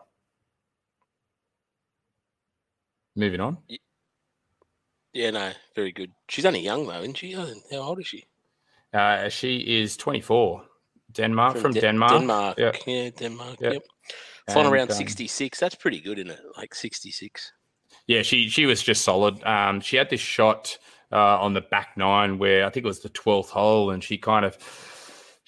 Moving 3.20 3.42
on. 3.42 3.58
Yeah, 5.12 5.32
no, 5.32 5.52
very 5.76 5.92
good. 5.92 6.14
She's 6.30 6.46
only 6.46 6.62
young 6.62 6.88
though, 6.88 7.02
isn't 7.02 7.18
she? 7.18 7.34
How 7.34 7.48
old 7.72 8.00
is 8.00 8.08
she? 8.08 8.24
Uh, 8.94 9.28
she 9.28 9.58
is 9.58 9.98
24. 9.98 10.64
Denmark 11.12 11.54
from, 11.54 11.62
from 11.62 11.72
De- 11.74 11.82
Denmark. 11.82 12.14
Denmark, 12.14 12.58
yep. 12.58 12.76
yeah, 12.88 13.10
Denmark. 13.10 13.58
Yep. 13.60 13.74
yep. 13.74 13.84
Flying 14.50 14.68
around 14.68 14.92
um, 14.92 14.98
66. 14.98 15.60
That's 15.60 15.76
pretty 15.76 16.00
good, 16.00 16.18
isn't 16.18 16.32
it? 16.32 16.40
Like 16.56 16.74
66. 16.74 17.52
Yeah, 18.08 18.22
she 18.22 18.48
she 18.48 18.66
was 18.66 18.82
just 18.82 19.04
solid. 19.04 19.44
Um, 19.44 19.82
she 19.82 19.98
had 19.98 20.10
this 20.10 20.22
shot 20.22 20.78
uh, 21.12 21.42
on 21.42 21.54
the 21.54 21.62
back 21.62 21.98
nine 21.98 22.38
where 22.38 22.66
I 22.66 22.70
think 22.70 22.86
it 22.86 22.88
was 22.88 23.02
the 23.02 23.10
12th 23.10 23.50
hole, 23.50 23.92
and 23.92 24.02
she 24.02 24.18
kind 24.18 24.46
of 24.46 24.56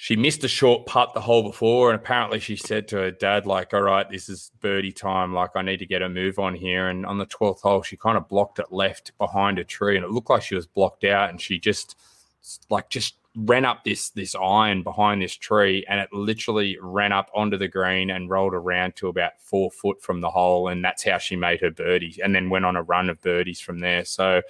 she 0.02 0.16
missed 0.16 0.44
a 0.44 0.48
short 0.48 0.88
putt 0.88 1.14
the 1.14 1.22
hole 1.22 1.44
before, 1.44 1.92
and 1.92 1.96
apparently 1.96 2.40
she 2.40 2.56
said 2.56 2.88
to 2.88 2.96
her 2.96 3.12
dad, 3.12 3.46
like, 3.46 3.72
"All 3.72 3.84
right, 3.84 4.10
this 4.10 4.30
is 4.30 4.50
birdie 4.60 4.92
time. 4.92 5.32
Like, 5.32 5.52
I 5.56 5.62
need 5.62 5.78
to 5.78 5.86
get 5.86 6.02
a 6.02 6.10
move 6.10 6.40
on 6.40 6.56
here." 6.56 6.88
And 6.88 7.06
on 7.06 7.20
the 7.20 7.28
12th 7.28 7.62
hole, 7.62 7.84
she 7.84 7.98
kind 7.98 8.18
of 8.18 8.28
blocked 8.28 8.58
it 8.58 8.72
left 8.72 9.16
behind 9.20 9.60
a 9.60 9.64
tree, 9.64 9.96
and 9.96 10.04
it 10.04 10.10
looked 10.10 10.32
like 10.32 10.42
she 10.42 10.56
was 10.56 10.66
blocked 10.66 11.04
out, 11.04 11.30
and 11.30 11.40
she 11.40 11.60
just 11.60 11.96
like 12.72 12.90
just 12.90 13.14
ran 13.36 13.64
up 13.64 13.84
this 13.84 14.10
this 14.10 14.34
iron 14.34 14.82
behind 14.82 15.22
this 15.22 15.36
tree 15.38 15.86
and 15.88 16.00
it 16.00 16.12
literally 16.12 16.78
ran 16.82 17.12
up 17.12 17.30
onto 17.36 17.56
the 17.56 17.68
green 17.68 18.10
and 18.10 18.30
rolled 18.30 18.56
around 18.56 18.96
to 18.96 19.08
about 19.08 19.34
four 19.40 19.70
foot 19.70 20.02
from 20.02 20.20
the 20.20 20.32
hole 20.32 20.68
and 20.68 20.84
that's 20.84 21.04
how 21.06 21.18
she 21.18 21.36
made 21.36 21.62
her 21.62 21.70
birdie 21.70 22.20
and 22.22 22.36
then 22.36 22.50
went 22.50 22.66
on 22.66 22.76
a 22.76 22.82
run 22.82 23.10
of 23.10 23.22
birdies 23.22 23.62
from 23.62 23.80
there 23.80 24.04
so 24.04 24.42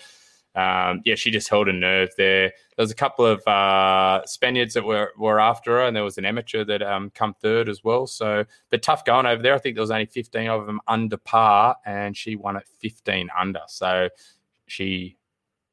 um, 0.56 1.02
yeah 1.06 1.16
she 1.16 1.32
just 1.32 1.50
held 1.50 1.68
a 1.68 1.74
nerve 1.74 2.10
there 2.18 2.50
there 2.50 2.84
was 2.84 2.92
a 2.92 2.96
couple 2.96 3.26
of 3.26 3.46
uh, 3.48 4.26
spaniards 4.26 4.74
that 4.74 4.84
were, 4.84 5.12
were 5.18 5.40
after 5.40 5.72
her 5.72 5.86
and 5.86 5.96
there 5.96 6.04
was 6.04 6.18
an 6.18 6.26
amateur 6.26 6.64
that 6.64 6.82
um, 6.82 7.10
come 7.16 7.34
third 7.42 7.70
as 7.70 7.84
well 7.84 8.06
so 8.06 8.44
but 8.70 8.82
tough 8.82 9.06
going 9.06 9.26
over 9.26 9.42
there 9.42 9.56
i 9.56 9.58
think 9.58 9.76
there 9.76 9.84
was 9.84 9.92
only 9.92 10.06
15 10.06 10.50
of 10.50 10.66
them 10.66 10.82
under 10.88 11.18
par 11.18 11.76
and 11.86 12.18
she 12.18 12.36
won 12.36 12.58
at 12.58 12.68
15 12.80 13.30
under 13.40 13.62
so 13.68 14.10
she 14.68 15.18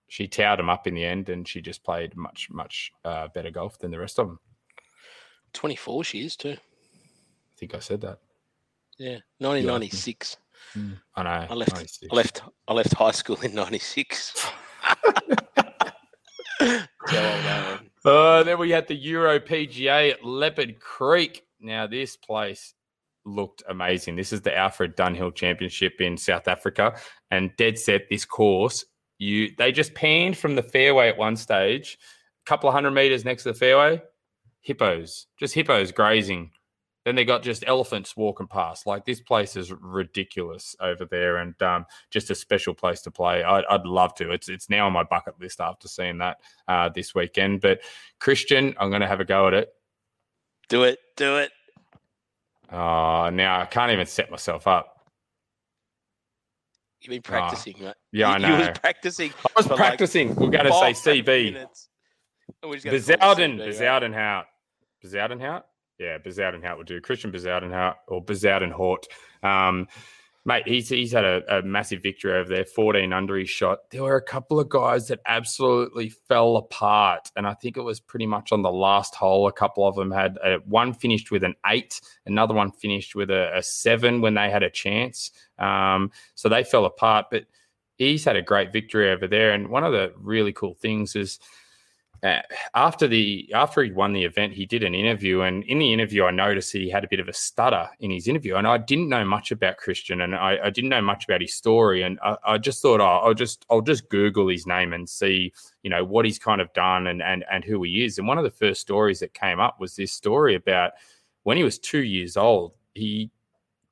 she 0.08 0.26
towered 0.26 0.58
them 0.58 0.70
up 0.70 0.86
in 0.86 0.94
the 0.94 1.04
end, 1.04 1.28
and 1.28 1.46
she 1.46 1.60
just 1.60 1.84
played 1.84 2.16
much 2.16 2.48
much 2.50 2.90
uh, 3.04 3.28
better 3.28 3.50
golf 3.50 3.78
than 3.78 3.90
the 3.90 3.98
rest 3.98 4.18
of 4.18 4.26
them. 4.26 4.40
Twenty 5.52 5.76
four, 5.76 6.02
she 6.02 6.24
is 6.24 6.34
too. 6.34 6.56
I 6.56 7.56
think 7.56 7.74
I 7.74 7.78
said 7.78 8.00
that. 8.00 8.18
Yeah, 8.98 9.18
nineteen 9.38 9.66
ninety 9.66 9.90
six. 9.90 10.38
Hmm. 10.72 10.94
I 11.14 11.22
know. 11.22 11.46
I 11.50 11.54
left. 11.54 11.74
96. 11.74 12.08
I 12.10 12.16
left. 12.16 12.42
I 12.66 12.72
left 12.72 12.94
high 12.94 13.12
school 13.12 13.40
in 13.42 13.54
ninety 13.54 13.78
six. 13.78 14.50
uh, 18.04 18.42
then 18.42 18.58
we 18.58 18.70
had 18.70 18.88
the 18.88 18.94
Euro 18.94 19.38
PGA 19.38 20.12
at 20.12 20.24
Leopard 20.24 20.80
Creek. 20.80 21.44
Now 21.60 21.86
this 21.86 22.16
place 22.16 22.74
looked 23.24 23.62
amazing. 23.68 24.16
This 24.16 24.32
is 24.32 24.42
the 24.42 24.56
Alfred 24.56 24.96
Dunhill 24.96 25.34
Championship 25.34 26.00
in 26.00 26.16
South 26.16 26.48
Africa, 26.48 26.98
and 27.30 27.50
dead 27.56 27.78
set 27.78 28.08
this 28.08 28.24
course 28.24 28.84
you 29.18 29.50
they 29.58 29.72
just 29.72 29.94
panned 29.94 30.36
from 30.36 30.54
the 30.54 30.62
fairway 30.62 31.08
at 31.08 31.18
one 31.18 31.36
stage, 31.36 31.98
a 32.46 32.48
couple 32.48 32.68
of 32.68 32.74
hundred 32.74 32.92
meters 32.92 33.24
next 33.24 33.42
to 33.42 33.52
the 33.52 33.58
fairway, 33.58 34.00
hippos, 34.62 35.26
just 35.38 35.54
hippos 35.54 35.92
grazing. 35.92 36.50
Then 37.08 37.14
they 37.14 37.24
got 37.24 37.42
just 37.42 37.64
elephants 37.66 38.18
walking 38.18 38.48
past. 38.48 38.86
Like 38.86 39.06
this 39.06 39.18
place 39.18 39.56
is 39.56 39.72
ridiculous 39.72 40.76
over 40.78 41.06
there, 41.06 41.38
and 41.38 41.54
um, 41.62 41.86
just 42.10 42.30
a 42.30 42.34
special 42.34 42.74
place 42.74 43.00
to 43.00 43.10
play. 43.10 43.42
I'd, 43.42 43.64
I'd, 43.70 43.86
love 43.86 44.14
to. 44.16 44.30
It's 44.30 44.50
it's 44.50 44.68
now 44.68 44.86
on 44.86 44.92
my 44.92 45.04
bucket 45.04 45.40
list 45.40 45.58
after 45.58 45.88
seeing 45.88 46.18
that 46.18 46.36
uh, 46.68 46.90
this 46.90 47.14
weekend. 47.14 47.62
But 47.62 47.80
Christiaan, 48.20 48.74
I'm 48.78 48.90
going 48.90 49.00
to 49.00 49.06
have 49.06 49.20
a 49.20 49.24
go 49.24 49.48
at 49.48 49.54
it. 49.54 49.70
Do 50.68 50.82
it. 50.82 50.98
Do 51.16 51.38
it. 51.38 51.50
Oh, 52.70 53.30
now 53.32 53.62
I 53.62 53.64
can't 53.64 53.90
even 53.90 54.04
set 54.04 54.30
myself 54.30 54.66
up. 54.66 55.08
You've 57.00 57.08
been 57.08 57.22
ah, 57.24 57.30
practicing, 57.30 57.76
oh, 57.80 57.86
right? 57.86 57.94
Yeah, 58.12 58.28
you, 58.28 58.34
I 58.34 58.38
know. 58.38 58.48
You 58.48 58.68
was 58.68 58.78
practicing. 58.80 59.32
I 59.46 59.50
was 59.56 59.66
practicing. 59.66 60.28
Like 60.28 60.38
We're 60.40 60.50
going 60.50 60.66
to 60.66 60.94
say 60.94 61.22
CB. 61.22 61.66
Bezuidenhout. 62.62 63.64
Bezuidenhout. 63.66 64.44
Bezuidenhout? 65.02 65.62
Yeah, 65.98 66.18
Bezuidenhout 66.18 66.78
would 66.78 66.86
do. 66.86 67.00
Christiaan 67.00 67.32
Bezuidenhout 67.32 67.96
or 68.06 68.24
Bezuidenhout. 68.24 69.04
Um, 69.42 69.88
mate, 70.44 70.66
he's, 70.66 70.88
he's 70.88 71.12
had 71.12 71.24
a, 71.24 71.58
a, 71.58 71.62
massive 71.62 72.02
victory 72.02 72.32
over 72.32 72.48
there, 72.48 72.64
14 72.64 73.12
under 73.12 73.36
his 73.36 73.50
shot. 73.50 73.90
There 73.90 74.02
were 74.02 74.16
a 74.16 74.22
couple 74.22 74.60
of 74.60 74.68
guys 74.68 75.08
that 75.08 75.20
absolutely 75.26 76.08
fell 76.08 76.56
apart. 76.56 77.30
And 77.36 77.46
I 77.46 77.54
think 77.54 77.76
it 77.76 77.82
was 77.82 77.98
pretty 77.98 78.26
much 78.26 78.52
on 78.52 78.62
the 78.62 78.70
last 78.70 79.14
hole. 79.14 79.48
A 79.48 79.52
couple 79.52 79.86
of 79.86 79.96
them 79.96 80.10
had 80.10 80.38
a, 80.42 80.58
one 80.64 80.94
finished 80.94 81.30
with 81.30 81.42
an 81.42 81.54
eight, 81.66 82.00
another 82.26 82.54
one 82.54 82.70
finished 82.70 83.14
with 83.14 83.30
a, 83.30 83.56
a 83.56 83.62
seven 83.62 84.20
when 84.20 84.34
they 84.34 84.50
had 84.50 84.62
a 84.62 84.70
chance. 84.70 85.32
Um, 85.58 86.12
so 86.34 86.48
they 86.48 86.62
fell 86.64 86.84
apart. 86.84 87.26
But 87.30 87.44
he's 87.96 88.24
had 88.24 88.36
a 88.36 88.42
great 88.42 88.72
victory 88.72 89.10
over 89.10 89.26
there. 89.26 89.52
And 89.52 89.68
one 89.68 89.84
of 89.84 89.92
the 89.92 90.12
really 90.16 90.52
cool 90.52 90.74
things 90.74 91.16
is, 91.16 91.40
uh, 91.42 91.44
Uh, 92.22 92.40
after 92.74 93.06
the 93.06 93.48
after 93.54 93.82
he 93.82 93.92
won 93.92 94.12
the 94.12 94.24
event, 94.24 94.52
he 94.52 94.66
did 94.66 94.82
an 94.82 94.94
interview, 94.94 95.42
and 95.42 95.62
in 95.64 95.78
the 95.78 95.92
interview, 95.92 96.24
I 96.24 96.32
noticed 96.32 96.72
he 96.72 96.90
had 96.90 97.04
a 97.04 97.08
bit 97.08 97.20
of 97.20 97.28
a 97.28 97.32
stutter 97.32 97.88
in 98.00 98.10
his 98.10 98.26
interview, 98.26 98.56
and 98.56 98.66
I 98.66 98.76
didn't 98.78 99.08
know 99.08 99.24
much 99.24 99.52
about 99.52 99.76
Christiaan, 99.78 100.22
and 100.22 100.34
I, 100.34 100.58
I 100.64 100.70
didn't 100.70 100.90
know 100.90 101.00
much 101.00 101.24
about 101.24 101.40
his 101.40 101.54
story, 101.54 102.02
and 102.02 102.18
I, 102.20 102.36
I 102.44 102.58
just 102.58 102.82
thought, 102.82 103.00
oh, 103.00 103.04
I'll 103.04 103.34
just 103.34 103.64
I'll 103.70 103.82
just 103.82 104.08
Google 104.08 104.48
his 104.48 104.66
name 104.66 104.92
and 104.92 105.08
see, 105.08 105.52
you 105.84 105.90
know, 105.90 106.04
what 106.04 106.24
he's 106.24 106.40
kind 106.40 106.60
of 106.60 106.72
done 106.72 107.06
and 107.06 107.22
and 107.22 107.44
and 107.52 107.64
who 107.64 107.84
he 107.84 108.04
is. 108.04 108.18
And 108.18 108.26
one 108.26 108.38
of 108.38 108.44
the 108.44 108.50
first 108.50 108.80
stories 108.80 109.20
that 109.20 109.32
came 109.32 109.60
up 109.60 109.78
was 109.78 109.94
this 109.94 110.12
story 110.12 110.56
about 110.56 110.92
when 111.44 111.56
he 111.56 111.62
was 111.62 111.78
two 111.78 112.02
years 112.02 112.36
old, 112.36 112.72
he 112.94 113.30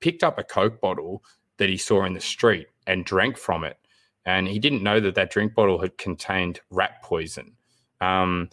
picked 0.00 0.25
up 0.25 0.37
a 0.37 0.45
Coke 0.45 0.80
bottle 0.80 1.23
that 1.59 1.68
he 1.68 1.76
saw 1.76 2.04
in 2.04 2.12
the 2.14 2.21
street 2.21 2.66
and 2.88 3.04
drank 3.04 3.37
from 3.37 3.62
it, 3.62 3.78
and 4.25 4.49
he 4.49 4.59
didn't 4.59 4.83
know 4.83 4.99
that 4.99 5.14
that 5.14 5.30
drink 5.30 5.54
bottle 5.54 5.80
had 5.80 5.97
contained 5.97 6.61
rat 6.71 7.02
poison 7.04 7.52
um, 8.00 8.50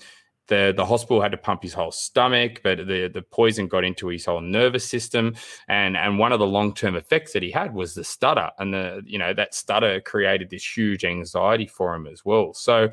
the 0.47 0.73
the 0.75 0.85
hospital 0.85 1.21
had 1.21 1.31
to 1.31 1.37
pump 1.37 1.63
his 1.63 1.73
whole 1.73 1.91
stomach, 1.91 2.61
but 2.63 2.79
the 2.87 3.07
the 3.07 3.21
poison 3.21 3.67
got 3.67 3.83
into 3.83 4.07
his 4.07 4.25
whole 4.25 4.41
nervous 4.41 4.85
system, 4.85 5.35
and 5.67 5.95
and 5.95 6.19
one 6.19 6.31
of 6.31 6.39
the 6.39 6.47
long 6.47 6.73
term 6.73 6.95
effects 6.95 7.33
that 7.33 7.43
he 7.43 7.51
had 7.51 7.73
was 7.73 7.93
the 7.93 8.03
stutter, 8.03 8.51
and 8.59 8.73
the 8.73 9.01
you 9.05 9.17
know 9.17 9.33
that 9.33 9.53
stutter 9.53 10.01
created 10.01 10.49
this 10.49 10.77
huge 10.77 11.05
anxiety 11.05 11.67
for 11.67 11.95
him 11.95 12.07
as 12.07 12.25
well. 12.25 12.53
So 12.53 12.91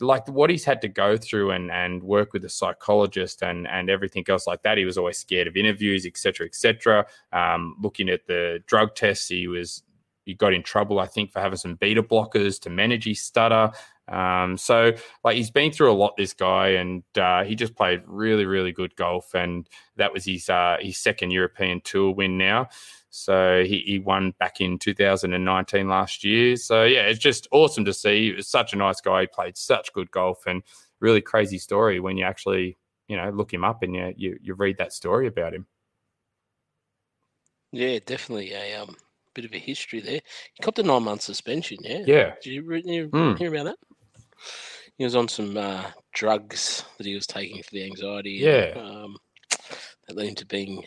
like 0.00 0.28
what 0.28 0.50
he's 0.50 0.64
had 0.64 0.82
to 0.82 0.88
go 0.88 1.16
through 1.16 1.50
and 1.50 1.70
and 1.70 2.02
work 2.02 2.32
with 2.32 2.44
a 2.44 2.48
psychologist 2.48 3.42
and 3.42 3.66
and 3.66 3.88
everything 3.88 4.24
else 4.28 4.46
like 4.46 4.62
that 4.62 4.76
he 4.76 4.84
was 4.84 4.98
always 4.98 5.16
scared 5.16 5.46
of 5.46 5.56
interviews 5.56 6.04
etc 6.04 6.46
etc 6.46 7.06
um, 7.32 7.76
looking 7.80 8.08
at 8.08 8.26
the 8.26 8.62
drug 8.66 8.94
tests 8.94 9.28
he 9.28 9.48
was 9.48 9.82
he 10.26 10.34
got 10.34 10.52
in 10.52 10.62
trouble 10.62 10.98
i 10.98 11.06
think 11.06 11.32
for 11.32 11.40
having 11.40 11.56
some 11.56 11.76
beta 11.76 12.02
blockers 12.02 12.60
to 12.60 12.68
manage 12.68 13.04
his 13.04 13.22
stutter 13.22 13.70
um, 14.08 14.56
so 14.56 14.92
like 15.24 15.36
he's 15.36 15.50
been 15.50 15.72
through 15.72 15.90
a 15.90 15.94
lot, 15.94 16.16
this 16.16 16.32
guy, 16.32 16.68
and 16.68 17.02
uh, 17.18 17.44
he 17.44 17.54
just 17.54 17.74
played 17.74 18.02
really, 18.06 18.44
really 18.44 18.72
good 18.72 18.94
golf, 18.96 19.34
and 19.34 19.68
that 19.96 20.12
was 20.12 20.24
his 20.24 20.48
uh, 20.48 20.76
his 20.80 20.98
second 20.98 21.32
European 21.32 21.80
Tour 21.82 22.12
win 22.12 22.38
now. 22.38 22.68
So 23.10 23.64
he, 23.64 23.78
he 23.86 23.98
won 23.98 24.32
back 24.38 24.60
in 24.60 24.78
2019 24.78 25.88
last 25.88 26.22
year. 26.22 26.56
So 26.56 26.84
yeah, 26.84 27.02
it's 27.02 27.18
just 27.18 27.48
awesome 27.50 27.84
to 27.86 27.94
see. 27.94 28.30
He 28.30 28.32
was 28.32 28.46
such 28.46 28.74
a 28.74 28.76
nice 28.76 29.00
guy. 29.00 29.22
He 29.22 29.26
played 29.26 29.56
such 29.56 29.92
good 29.92 30.10
golf, 30.10 30.46
and 30.46 30.62
really 31.00 31.20
crazy 31.20 31.58
story 31.58 32.00
when 32.00 32.16
you 32.16 32.24
actually 32.24 32.76
you 33.08 33.16
know 33.16 33.30
look 33.30 33.52
him 33.52 33.64
up 33.64 33.82
and 33.82 33.94
you 33.94 34.14
you, 34.16 34.38
you 34.40 34.54
read 34.54 34.78
that 34.78 34.92
story 34.92 35.26
about 35.26 35.54
him. 35.54 35.66
Yeah, 37.72 37.98
definitely 38.06 38.52
a 38.52 38.80
um, 38.80 38.94
bit 39.34 39.44
of 39.44 39.52
a 39.52 39.58
history 39.58 40.00
there. 40.00 40.20
He 40.54 40.62
got 40.62 40.76
the 40.76 40.82
nine 40.82 41.02
month 41.02 41.22
suspension. 41.22 41.78
Yeah. 41.82 42.02
Yeah. 42.06 42.34
Did 42.42 42.50
you, 42.50 42.74
you 42.84 43.08
mm. 43.08 43.38
hear 43.38 43.54
about 43.54 43.64
that? 43.64 43.76
He 44.96 45.04
was 45.04 45.16
on 45.16 45.28
some 45.28 45.56
uh, 45.56 45.84
drugs 46.14 46.84
that 46.98 47.06
he 47.06 47.14
was 47.14 47.26
taking 47.26 47.62
for 47.62 47.70
the 47.70 47.84
anxiety. 47.84 48.32
Yeah. 48.32 48.78
And, 48.78 48.78
um, 48.78 49.16
that 50.06 50.16
led 50.16 50.28
him 50.28 50.34
to 50.36 50.46
being 50.46 50.84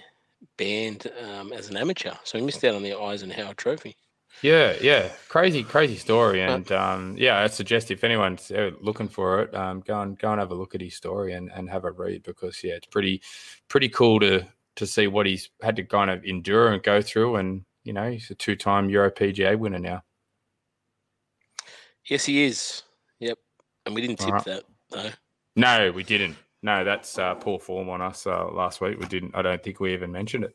banned 0.57 1.07
um, 1.23 1.51
as 1.53 1.69
an 1.69 1.77
amateur. 1.77 2.13
So 2.23 2.37
he 2.37 2.45
missed 2.45 2.63
out 2.63 2.75
on 2.75 2.83
the 2.83 2.97
Eisenhower 2.97 3.53
Trophy. 3.53 3.95
Yeah, 4.41 4.75
yeah, 4.81 5.09
crazy, 5.27 5.63
crazy 5.63 5.97
story, 5.97 6.41
and 6.41 6.71
um, 6.71 7.15
yeah, 7.17 7.39
I 7.39 7.47
suggest 7.47 7.91
if 7.91 8.05
anyone's 8.05 8.51
looking 8.79 9.09
for 9.09 9.41
it, 9.41 9.53
um, 9.53 9.81
go 9.81 9.99
and 10.01 10.17
go 10.17 10.31
and 10.31 10.39
have 10.39 10.51
a 10.51 10.55
look 10.55 10.75
at 10.75 10.81
his 10.81 10.95
story 10.95 11.33
and, 11.33 11.51
and 11.53 11.69
have 11.69 11.83
a 11.83 11.91
read 11.91 12.23
because 12.23 12.63
yeah, 12.63 12.75
it's 12.75 12.87
pretty 12.87 13.21
pretty 13.67 13.89
cool 13.89 14.19
to 14.21 14.47
to 14.77 14.87
see 14.87 15.07
what 15.07 15.25
he's 15.25 15.49
had 15.61 15.75
to 15.75 15.83
kind 15.83 16.09
of 16.09 16.23
endure 16.23 16.71
and 16.71 16.83
go 16.83 17.01
through, 17.01 17.35
and 17.35 17.65
you 17.83 17.91
know, 17.91 18.09
he's 18.09 18.29
a 18.29 18.35
two 18.35 18.55
time 18.55 18.89
Euro 18.89 19.11
PGA 19.11 19.57
winner 19.57 19.79
now. 19.79 20.03
Yes, 22.05 22.25
he 22.25 22.45
is. 22.45 22.83
And 23.85 23.95
we 23.95 24.01
didn't 24.01 24.19
tip 24.19 24.33
right. 24.33 24.43
that, 24.45 24.63
though. 24.89 25.09
No, 25.55 25.91
we 25.91 26.03
didn't. 26.03 26.35
No, 26.61 26.83
that's 26.83 27.17
uh, 27.17 27.35
poor 27.35 27.59
form 27.59 27.89
on 27.89 28.01
us 28.01 28.27
uh, 28.27 28.49
last 28.51 28.81
week. 28.81 28.99
We 28.99 29.07
didn't. 29.07 29.35
I 29.35 29.41
don't 29.41 29.63
think 29.63 29.79
we 29.79 29.93
even 29.93 30.11
mentioned 30.11 30.45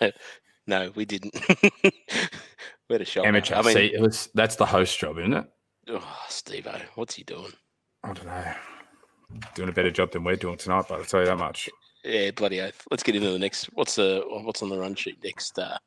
it. 0.00 0.16
No, 0.66 0.90
we 0.96 1.04
didn't. 1.04 1.32
we 1.82 1.92
had 2.90 3.00
a 3.00 3.04
shot. 3.04 3.24
Amateur. 3.26 3.54
I 3.54 3.62
mean, 3.62 3.74
See, 3.74 3.94
it 3.94 4.00
was, 4.00 4.28
that's 4.34 4.56
the 4.56 4.66
host 4.66 4.98
job, 4.98 5.18
isn't 5.18 5.32
it? 5.32 5.46
oh, 5.88 6.24
Steve 6.28 6.66
what's 6.96 7.14
he 7.14 7.22
doing? 7.22 7.52
I 8.02 8.12
don't 8.12 8.26
know. 8.26 8.52
Doing 9.54 9.68
a 9.68 9.72
better 9.72 9.90
job 9.90 10.10
than 10.12 10.24
we're 10.24 10.36
doing 10.36 10.56
tonight, 10.56 10.86
but 10.88 10.98
I'll 10.98 11.04
tell 11.04 11.20
you 11.20 11.26
that 11.26 11.38
much. 11.38 11.68
Yeah, 12.04 12.30
bloody 12.32 12.60
oath. 12.60 12.82
Let's 12.90 13.02
get 13.02 13.16
into 13.16 13.30
the 13.30 13.38
next. 13.38 13.66
What's 13.74 13.96
the 13.96 14.24
what's 14.42 14.62
on 14.62 14.68
the 14.68 14.78
run 14.78 14.94
sheet 14.94 15.18
next? 15.22 15.58
Uh, 15.58 15.78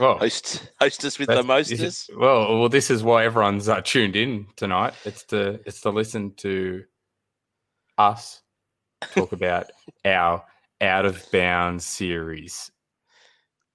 Well, 0.00 0.18
host 0.18 0.70
hostess 0.80 1.18
with 1.18 1.28
the 1.28 1.42
mostest. 1.42 2.10
well, 2.16 2.58
well, 2.60 2.68
this 2.68 2.90
is 2.90 3.02
why 3.02 3.24
everyone's 3.24 3.68
uh, 3.68 3.80
tuned 3.82 4.16
in 4.16 4.46
tonight. 4.56 4.94
It's 5.04 5.24
to 5.26 5.60
it's 5.66 5.80
to 5.82 5.90
listen 5.90 6.34
to 6.36 6.84
us 7.98 8.42
talk 9.12 9.32
about 9.32 9.70
our 10.04 10.42
out 10.80 11.04
of 11.06 11.24
bounds 11.32 11.84
series. 11.84 12.70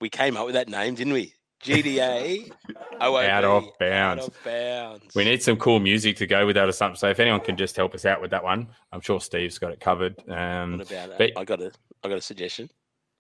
We 0.02 0.10
came 0.10 0.38
up 0.38 0.46
with 0.46 0.56
that 0.56 0.70
name, 0.70 0.96
didn't 0.96 1.14
we? 1.14 1.34
GDA. 1.64 2.50
OOB, 3.02 3.30
Out 3.30 3.44
of 3.44 3.64
bounds. 3.80 4.24
Out 4.24 4.28
of 4.30 4.44
bounds. 4.46 5.16
We 5.16 5.26
need 5.26 5.44
some 5.44 5.58
cool 5.58 5.80
music 5.80 6.16
to 6.18 6.28
go 6.28 6.46
with 6.46 6.56
that 6.56 6.70
or 6.70 6.72
something. 6.72 6.96
So 6.98 7.10
if 7.10 7.20
anyone 7.20 7.42
can 7.42 7.58
just 7.58 7.76
help 7.76 7.94
us 7.94 8.06
out 8.06 8.22
with 8.22 8.32
that 8.32 8.44
one, 8.44 8.70
I'm 8.94 9.02
sure 9.02 9.20
Steve's 9.20 9.58
got 9.60 9.72
it 9.74 9.80
covered. 9.82 10.16
Um, 10.30 10.78
What 10.78 10.90
about 10.90 11.18
but- 11.18 11.38
I 11.38 11.44
got 11.44 11.62
a 11.62 11.72
I 12.04 12.08
got 12.10 12.18
a 12.18 12.22
suggestion. 12.22 12.70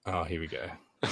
oh, 0.05 0.23
here 0.23 0.39
we 0.39 0.47
go. 0.47 0.69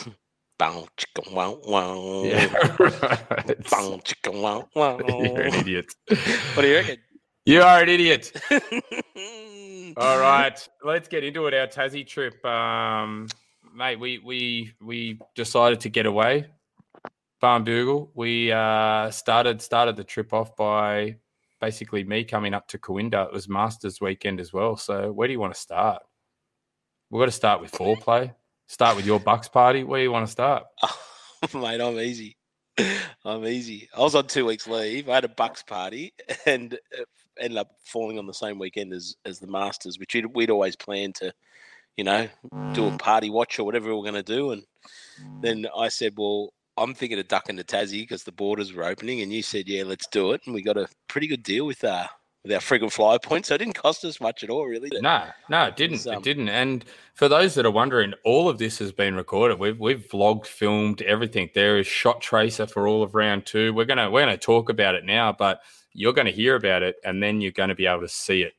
Bow 0.58 0.88
chicka 0.98 1.32
wow 1.32 1.60
wow. 1.66 2.24
Yeah, 2.24 2.46
right. 2.80 3.70
Bow 3.70 4.00
chicka 4.04 4.42
wow 4.42 4.68
wow. 4.76 5.00
You're 5.08 5.42
an 5.42 5.54
idiot. 5.54 5.94
What 6.08 6.64
do 6.64 6.68
you 6.68 6.76
reckon? 6.76 6.98
You 7.46 7.62
are 7.62 7.82
an 7.82 7.90
idiot. 7.90 8.32
All 9.98 10.20
right, 10.20 10.70
let's 10.84 11.08
get 11.08 11.24
into 11.24 11.48
it. 11.48 11.54
Our 11.54 11.68
Tassie 11.68 12.06
trip, 12.06 12.44
um, 12.44 13.28
mate. 13.74 14.00
We 14.00 14.20
we 14.20 14.74
we 14.82 15.20
decided 15.36 15.80
to 15.82 15.90
get 15.90 16.06
away. 16.06 16.48
Barnbougle. 17.42 18.10
We 18.16 18.52
uh, 18.52 19.12
started 19.12 19.62
started 19.62 19.96
the 19.96 20.04
trip 20.04 20.34
off 20.34 20.56
by 20.56 21.18
basically 21.62 22.04
me 22.04 22.24
coming 22.24 22.54
up 22.54 22.68
to 22.70 22.80
Coinda. 22.80 23.28
It 23.28 23.34
was 23.34 23.48
Masters 23.48 24.02
weekend 24.02 24.40
as 24.40 24.52
well. 24.52 24.76
So 24.76 25.12
where 25.12 25.28
do 25.28 25.34
you 25.34 25.40
want 25.40 25.54
to 25.54 25.60
start? 25.60 26.02
We've 27.10 27.22
got 27.22 27.26
to 27.28 27.32
start 27.32 27.62
with 27.62 27.72
foreplay. 27.72 28.34
Start 28.68 28.98
with 28.98 29.06
your 29.06 29.20
Bucks 29.20 29.48
party. 29.48 29.84
Where 29.84 30.02
you 30.02 30.12
want 30.12 30.26
to 30.26 30.32
start? 30.32 30.64
Mate, 31.54 31.80
I'm 31.80 31.98
easy. 32.00 32.36
I'm 33.26 33.46
easy. 33.46 33.90
I 33.98 34.02
was 34.02 34.14
on 34.14 34.28
two 34.28 34.46
weeks 34.46 34.68
leave. 34.68 35.10
I 35.10 35.16
had 35.16 35.24
a 35.24 35.30
Bucks 35.30 35.64
party 35.64 36.14
and 36.46 36.74
uh, 36.74 37.04
ended 37.40 37.58
up 37.58 37.72
falling 37.86 38.20
on 38.20 38.28
the 38.28 38.34
same 38.34 38.60
weekend 38.60 38.94
as 38.94 39.16
as 39.26 39.40
the 39.40 39.48
Masters, 39.48 39.98
which 39.98 40.14
we'd, 40.14 40.26
we'd 40.36 40.50
always 40.50 40.76
planned 40.76 41.16
to, 41.16 41.34
you 41.96 42.04
know, 42.04 42.28
do 42.74 42.88
a 42.88 42.98
party 42.98 43.30
watch 43.30 43.58
or 43.58 43.64
whatever 43.64 43.88
we 43.88 43.96
were 43.96 44.04
going 44.04 44.14
to 44.14 44.24
do. 44.24 44.52
And 44.52 44.64
then 45.42 45.66
I 45.76 45.88
said, 45.88 46.14
well, 46.18 46.54
I'm 46.76 46.94
thinking 46.94 47.20
of 47.20 47.28
ducking 47.28 47.58
to 47.58 47.64
Tassie 47.64 48.02
because 48.02 48.26
the 48.26 48.34
borders 48.34 48.74
were 48.74 48.84
opening, 48.84 49.22
and 49.22 49.32
you 49.32 49.42
said, 49.42 49.68
yeah, 49.68 49.84
let's 49.84 50.08
do 50.08 50.34
it. 50.34 50.42
And 50.46 50.54
we 50.54 50.62
got 50.62 50.78
a 50.78 50.90
pretty 51.08 51.28
good 51.28 51.44
deal 51.44 51.66
with 51.66 51.84
uh 51.86 52.08
with 52.48 52.56
our 52.56 52.62
frequent 52.62 52.94
flyer 52.94 53.20
points. 53.24 53.50
So 53.50 53.56
it 53.56 53.60
didn't 53.60 53.76
cost 53.76 54.04
us 54.06 54.20
much 54.22 54.44
at 54.44 54.50
all, 54.50 54.66
really. 54.66 54.90
No, 55.02 55.26
no, 55.50 55.66
it 55.66 55.76
didn't. 55.76 55.98
was, 55.98 56.08
um, 56.08 56.16
it 56.16 56.24
didn't. 56.24 56.50
And 56.50 56.86
for 57.14 57.28
those 57.28 57.56
that 57.56 57.66
are 57.66 57.72
wondering, 57.72 58.14
all 58.24 58.50
of 58.50 58.58
this 58.58 58.80
has 58.80 58.92
been 58.92 59.16
recorded. 59.16 59.60
We've 59.60 59.80
we've 59.80 60.08
vlogged, 60.08 60.46
filmed 60.46 61.02
everything. 61.02 61.50
There 61.54 61.78
is 61.78 61.88
shot 61.88 62.22
tracer 62.22 62.68
for 62.68 62.88
all 62.88 63.04
of 63.04 63.16
round 63.16 63.46
two. 63.46 63.74
We're 63.74 63.86
gonna 63.86 64.10
we're 64.10 64.22
gonna 64.22 64.38
talk 64.38 64.70
about 64.70 64.96
it 64.96 65.04
now, 65.04 65.32
but 65.34 65.62
you're 65.94 66.14
gonna 66.14 66.32
hear 66.32 66.56
about 66.56 66.84
it, 66.84 66.96
and 67.04 67.22
then 67.22 67.42
you're 67.42 67.52
gonna 67.52 67.76
be 67.76 67.86
able 67.86 68.02
to 68.02 68.10
see 68.10 68.44
it. 68.44 68.54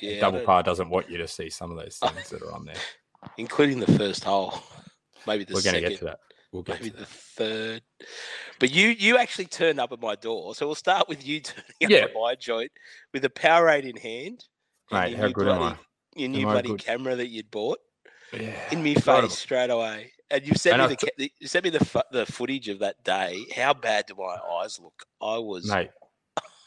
Yeah, 0.00 0.20
Double 0.20 0.40
par 0.40 0.62
doesn't 0.62 0.90
want 0.90 1.10
you 1.10 1.18
to 1.18 1.26
see 1.26 1.50
some 1.50 1.70
of 1.72 1.76
those 1.76 1.96
things 1.96 2.28
that 2.30 2.42
are 2.42 2.52
on 2.52 2.64
there. 2.64 2.76
including 3.36 3.80
the 3.80 3.98
first 3.98 4.22
hole, 4.22 4.62
maybe 5.26 5.44
the 5.44 5.54
We're 5.54 5.62
gonna 5.62 5.80
get 5.80 5.98
to 5.98 6.04
that. 6.04 6.20
We'll 6.52 6.62
get 6.62 6.80
maybe 6.80 6.90
to 6.90 6.96
the 6.96 7.04
third. 7.06 7.82
But 8.58 8.70
you 8.70 8.88
you 8.88 9.18
actually 9.18 9.46
turned 9.46 9.78
up 9.80 9.92
at 9.92 10.00
my 10.00 10.14
door, 10.14 10.54
so 10.54 10.66
we'll 10.66 10.74
start 10.74 11.08
with 11.08 11.26
you 11.26 11.40
turning 11.80 11.96
up 12.02 12.10
at 12.10 12.14
my 12.14 12.34
joint 12.34 12.70
with 13.12 13.24
a 13.24 13.28
Powerade 13.28 13.84
in 13.84 13.96
hand. 13.96 14.44
and 14.90 15.00
Mate, 15.00 15.10
your 15.10 15.18
how 15.18 15.26
new 15.26 15.32
good 15.34 15.48
am 15.48 15.62
I? 15.62 15.76
Your 16.16 16.28
new 16.30 16.46
Am 16.46 16.52
bloody 16.52 16.74
camera 16.76 17.14
that 17.16 17.28
you'd 17.28 17.50
bought 17.50 17.78
Yeah. 18.32 18.56
in 18.72 18.82
me 18.82 18.94
face 18.94 19.38
straight 19.38 19.70
away, 19.70 20.12
and 20.30 20.46
you 20.46 20.54
sent 20.54 20.80
And 20.80 20.88
me 20.90 20.96
the, 21.00 21.06
ca- 21.06 21.12
the 21.18 21.32
you 21.38 21.46
sent 21.48 21.64
me 21.64 21.70
the 21.70 22.04
the 22.12 22.24
footage 22.26 22.68
of 22.68 22.78
that 22.78 23.04
day. 23.04 23.44
How 23.54 23.74
bad 23.74 24.06
do 24.06 24.14
my 24.18 24.36
eyes 24.62 24.78
look? 24.80 25.04
I 25.20 25.36
was 25.38 25.66
Mate, 25.70 25.90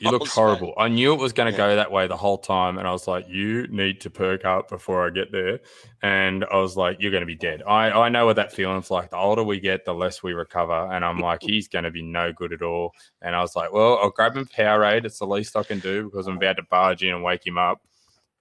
you 0.02 0.10
I 0.10 0.12
looked 0.12 0.28
horrible. 0.30 0.74
I 0.78 0.90
knew 0.90 1.14
it 1.14 1.20
was 1.20 1.34
going 1.34 1.52
to 1.52 1.54
Yeah. 1.54 1.58
go 1.58 1.76
that 1.78 1.92
way 1.92 2.08
the 2.08 2.18
whole 2.18 2.40
time, 2.40 2.78
and 2.80 2.88
I 2.88 2.92
was 2.92 3.08
like, 3.08 3.28
"You 3.30 3.68
need 3.70 4.02
to 4.02 4.10
perk 4.12 4.46
up 4.46 4.70
before 4.70 5.08
I 5.08 5.12
get 5.12 5.32
there." 5.32 5.62
And 6.04 6.46
I 6.52 6.58
was 6.58 6.78
like, 6.78 6.98
"You're 7.02 7.12
going 7.12 7.22
to 7.22 7.28
be 7.28 7.36
dead." 7.36 7.64
I 7.68 7.92
I 7.92 8.10
know 8.10 8.26
what 8.28 8.38
that 8.38 8.54
feeling's 8.54 8.92
like. 8.92 9.12
The 9.12 9.18
older 9.18 9.44
we 9.44 9.60
get, 9.62 9.86
the 9.86 9.94
less 9.96 10.24
we 10.24 10.34
recover. 10.34 10.92
And 10.94 11.06
I'm 11.06 11.20
like, 11.20 11.44
"He's 11.44 11.68
going 11.70 11.86
to 11.86 11.92
be 11.92 12.02
no 12.04 12.34
good 12.34 12.54
at 12.54 12.64
all." 12.64 12.94
And 13.22 13.36
I 13.36 13.42
was 13.42 13.56
like, 13.56 13.74
"Well, 13.74 14.00
I'll 14.00 14.12
grab 14.12 14.36
him 14.38 14.48
Powerade. 14.48 15.06
It's 15.06 15.20
the 15.20 15.28
least 15.28 15.56
I 15.58 15.64
can 15.64 15.80
do 15.80 16.06
because 16.10 16.28
I'm 16.28 16.38
about 16.38 16.58
to 16.58 16.64
barge 16.64 17.04
in 17.04 17.14
and 17.14 17.24
wake 17.24 17.46
him 17.48 17.58
up." 17.60 17.82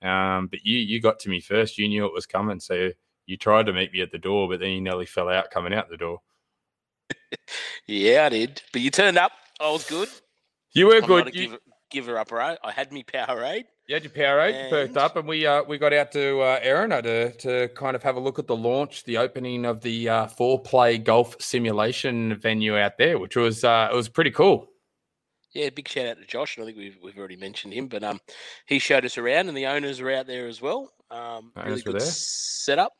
Um, 0.02 0.48
but 0.48 0.64
you 0.66 0.78
you 0.78 1.00
got 1.00 1.18
to 1.20 1.30
me 1.30 1.40
first. 1.40 1.78
You 1.78 1.88
knew 1.88 2.06
it 2.06 2.14
was 2.14 2.26
coming, 2.26 2.60
so 2.60 2.90
you 3.26 3.36
tried 3.36 3.66
to 3.66 3.72
meet 3.74 3.92
me 3.92 4.00
at 4.02 4.12
the 4.12 4.18
door, 4.18 4.48
but 4.48 4.60
then 4.60 4.70
you 4.72 4.80
nearly 4.80 5.06
fell 5.06 5.28
out 5.28 5.50
coming 5.50 5.74
out 5.74 5.90
the 5.90 5.96
door. 5.98 6.20
yeah, 7.86 8.26
I 8.26 8.28
did. 8.30 8.62
But 8.72 8.82
you 8.82 8.90
turned 8.90 9.18
up. 9.18 9.32
I 9.60 9.70
was 9.70 9.84
good. 9.84 10.08
You 10.72 10.86
were 10.86 10.96
I'm 10.96 11.06
good. 11.06 11.34
You, 11.34 11.48
giver, 11.48 11.58
giver 11.90 12.18
upper. 12.18 12.40
I 12.40 12.56
I 12.62 12.72
had 12.72 12.92
me 12.92 13.02
Powerade. 13.02 13.64
You 13.88 13.94
had 13.94 14.04
your 14.04 14.12
Powerade, 14.12 14.64
you 14.64 14.70
perked 14.70 14.96
up, 14.96 15.16
and 15.16 15.26
we 15.26 15.44
uh, 15.46 15.64
we 15.64 15.76
got 15.76 15.92
out 15.92 16.12
to 16.12 16.40
uh, 16.40 16.60
Erina 16.62 17.02
to 17.02 17.32
to 17.38 17.68
kind 17.74 17.96
of 17.96 18.02
have 18.04 18.16
a 18.16 18.20
look 18.20 18.38
at 18.38 18.46
the 18.46 18.56
launch, 18.56 19.02
the 19.04 19.18
opening 19.18 19.64
of 19.64 19.80
the 19.80 20.08
uh, 20.08 20.26
four 20.28 20.62
play 20.62 20.96
golf 20.96 21.34
simulation 21.40 22.36
venue 22.36 22.78
out 22.78 22.98
there, 22.98 23.18
which 23.18 23.34
was 23.36 23.64
uh, 23.64 23.88
it 23.92 23.94
was 23.96 24.08
pretty 24.08 24.30
cool. 24.30 24.68
Yeah, 25.52 25.70
big 25.70 25.88
shout 25.88 26.06
out 26.06 26.18
to 26.18 26.26
Josh. 26.26 26.56
and 26.56 26.62
I 26.62 26.66
think 26.66 26.78
we've 26.78 26.98
we've 27.02 27.18
already 27.18 27.36
mentioned 27.36 27.74
him, 27.74 27.88
but 27.88 28.04
um, 28.04 28.20
he 28.66 28.78
showed 28.78 29.04
us 29.04 29.18
around, 29.18 29.48
and 29.48 29.56
the 29.56 29.66
owners 29.66 30.00
were 30.00 30.12
out 30.12 30.28
there 30.28 30.46
as 30.46 30.62
well. 30.62 30.92
Um, 31.10 31.50
really 31.56 31.70
Owners 31.70 31.82
good 31.82 31.94
there. 31.94 32.00
setup. 32.00 32.92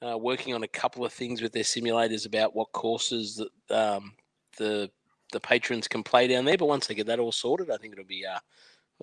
Uh, 0.00 0.16
working 0.18 0.52
on 0.52 0.64
a 0.64 0.68
couple 0.68 1.04
of 1.04 1.12
things 1.12 1.40
with 1.42 1.52
their 1.52 1.62
simulators 1.62 2.26
about 2.26 2.56
what 2.56 2.72
courses 2.72 3.40
that 3.68 3.76
um, 3.76 4.14
the 4.56 4.90
the 5.32 5.40
patrons 5.40 5.88
can 5.88 6.02
play 6.02 6.28
down 6.28 6.44
there. 6.44 6.58
But 6.58 6.66
once 6.68 6.86
they 6.86 6.94
get 6.94 7.06
that 7.06 7.18
all 7.18 7.32
sorted, 7.32 7.70
I 7.70 7.76
think 7.76 7.92
it'll 7.92 8.04
be 8.04 8.24
uh, 8.26 8.38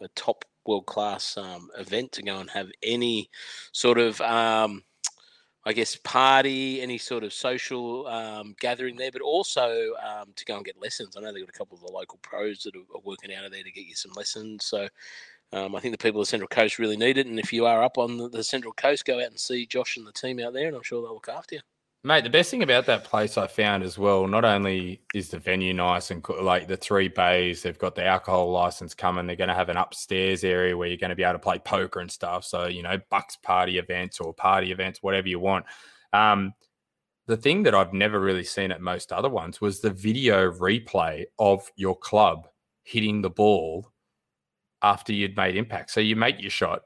a 0.01 0.07
top 0.09 0.45
world 0.65 0.85
class 0.85 1.37
um, 1.37 1.69
event 1.77 2.11
to 2.13 2.23
go 2.23 2.39
and 2.39 2.49
have 2.49 2.69
any 2.83 3.29
sort 3.71 3.97
of 3.97 4.21
um, 4.21 4.83
I 5.65 5.73
guess 5.73 5.97
party, 5.97 6.81
any 6.81 6.97
sort 6.97 7.23
of 7.23 7.33
social 7.33 8.07
um, 8.07 8.55
gathering 8.59 8.95
there, 8.95 9.11
but 9.11 9.21
also 9.21 9.93
um, 10.03 10.31
to 10.35 10.45
go 10.45 10.55
and 10.55 10.65
get 10.65 10.81
lessons. 10.81 11.15
I 11.17 11.21
know 11.21 11.33
they've 11.33 11.45
got 11.45 11.53
a 11.53 11.57
couple 11.57 11.75
of 11.75 11.83
the 11.83 11.91
local 11.91 12.19
pros 12.21 12.63
that 12.63 12.75
are, 12.75 12.95
are 12.95 13.01
working 13.03 13.33
out 13.33 13.45
of 13.45 13.51
there 13.51 13.63
to 13.63 13.71
get 13.71 13.85
you 13.85 13.95
some 13.95 14.13
lessons. 14.15 14.65
So 14.65 14.87
um, 15.51 15.75
I 15.75 15.79
think 15.79 15.93
the 15.93 16.03
people 16.03 16.21
of 16.21 16.27
the 16.27 16.29
Central 16.29 16.47
Coast 16.47 16.79
really 16.79 16.97
need 16.97 17.17
it. 17.17 17.27
And 17.27 17.39
if 17.39 17.51
you 17.51 17.65
are 17.65 17.83
up 17.83 17.97
on 17.97 18.17
the, 18.17 18.29
the 18.29 18.43
Central 18.43 18.73
Coast, 18.73 19.05
go 19.05 19.19
out 19.19 19.27
and 19.27 19.39
see 19.39 19.65
Josh 19.65 19.97
and 19.97 20.07
the 20.07 20.11
team 20.13 20.39
out 20.39 20.53
there, 20.53 20.67
and 20.67 20.75
I'm 20.75 20.83
sure 20.83 21.01
they'll 21.01 21.13
look 21.13 21.29
after 21.29 21.55
you. 21.55 21.61
Mate, 22.01 22.23
the 22.23 22.29
best 22.29 22.49
thing 22.49 22.63
about 22.63 22.85
that 22.85 23.03
place 23.03 23.37
I 23.37 23.47
found 23.47 23.83
as 23.83 23.97
well, 23.97 24.25
not 24.25 24.45
only 24.45 25.01
is 25.13 25.29
the 25.29 25.37
venue 25.37 25.73
nice 25.73 26.11
and 26.11 26.23
co- 26.23 26.41
like 26.41 26.65
the 26.65 26.77
three 26.77 27.09
bays, 27.09 27.61
they've 27.61 27.77
got 27.77 27.93
the 27.93 28.05
alcohol 28.05 28.49
license 28.51 28.93
coming. 28.93 29.27
They're 29.27 29.35
going 29.35 29.49
to 29.49 29.53
have 29.53 29.67
an 29.67 29.75
upstairs 29.75 30.45
area 30.45 30.77
where 30.77 30.87
you're 30.87 30.95
going 30.95 31.09
to 31.09 31.15
be 31.17 31.23
able 31.23 31.33
to 31.33 31.39
play 31.39 31.59
poker 31.59 31.99
and 31.99 32.09
stuff. 32.09 32.45
So, 32.45 32.67
you 32.67 32.83
know, 32.83 32.97
Bucks 33.09 33.35
party 33.35 33.79
events 33.79 34.21
or 34.21 34.33
party 34.33 34.71
events, 34.71 35.03
whatever 35.03 35.27
you 35.27 35.41
want. 35.41 35.65
Um, 36.13 36.53
the 37.27 37.35
thing 37.35 37.63
that 37.63 37.75
I've 37.75 37.91
never 37.91 38.21
really 38.21 38.45
seen 38.45 38.71
at 38.71 38.79
most 38.79 39.11
other 39.11 39.29
ones 39.29 39.59
was 39.59 39.81
the 39.81 39.91
video 39.91 40.49
replay 40.49 41.25
of 41.37 41.69
your 41.75 41.97
club 41.97 42.47
hitting 42.83 43.21
the 43.21 43.29
ball 43.29 43.91
after 44.81 45.11
you'd 45.11 45.35
made 45.35 45.57
impact. 45.57 45.91
So 45.91 45.99
you 45.99 46.15
make 46.15 46.39
your 46.39 46.49
shot 46.49 46.83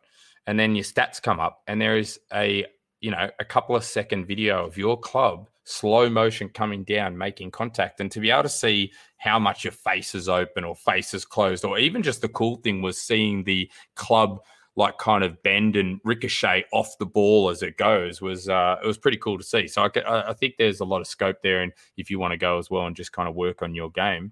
and 0.47 0.59
then 0.59 0.75
your 0.75 0.83
stats 0.83 1.21
come 1.21 1.39
up 1.39 1.61
and 1.67 1.79
there 1.79 1.97
is 1.97 2.19
a 2.33 2.65
you 3.03 3.11
know, 3.11 3.29
a 3.37 3.43
couple 3.43 3.75
of 3.75 3.83
second 3.83 4.25
video 4.25 4.65
of 4.65 4.77
your 4.77 4.97
club 4.97 5.49
slow 5.65 6.09
motion 6.09 6.47
coming 6.47 6.85
down, 6.85 7.17
making 7.17 7.51
contact, 7.51 7.99
and 7.99 8.09
to 8.11 8.21
be 8.21 8.31
able 8.31 8.43
to 8.43 8.49
see 8.49 8.93
how 9.17 9.37
much 9.37 9.65
your 9.65 9.73
face 9.73 10.15
is 10.15 10.29
open 10.29 10.63
or 10.63 10.73
face 10.73 11.13
is 11.13 11.25
closed, 11.25 11.65
or 11.65 11.77
even 11.77 12.01
just 12.01 12.21
the 12.21 12.29
cool 12.29 12.55
thing 12.57 12.81
was 12.81 12.97
seeing 12.97 13.43
the 13.43 13.69
club 13.95 14.39
like 14.77 14.97
kind 14.99 15.23
of 15.23 15.41
bend 15.43 15.75
and 15.75 15.99
ricochet 16.05 16.63
off 16.71 16.97
the 16.97 17.05
ball 17.05 17.49
as 17.49 17.61
it 17.61 17.77
goes 17.77 18.21
was 18.21 18.47
uh, 18.47 18.77
it 18.81 18.87
was 18.87 18.97
pretty 18.97 19.17
cool 19.17 19.37
to 19.37 19.43
see. 19.43 19.67
So 19.67 19.83
I, 19.83 20.29
I 20.29 20.33
think 20.33 20.55
there's 20.57 20.79
a 20.79 20.85
lot 20.85 21.01
of 21.01 21.07
scope 21.07 21.37
there, 21.43 21.61
and 21.61 21.73
if 21.97 22.09
you 22.09 22.19
want 22.19 22.31
to 22.31 22.37
go 22.37 22.57
as 22.57 22.69
well 22.69 22.87
and 22.87 22.95
just 22.95 23.11
kind 23.11 23.27
of 23.27 23.35
work 23.35 23.61
on 23.61 23.75
your 23.75 23.91
game, 23.91 24.31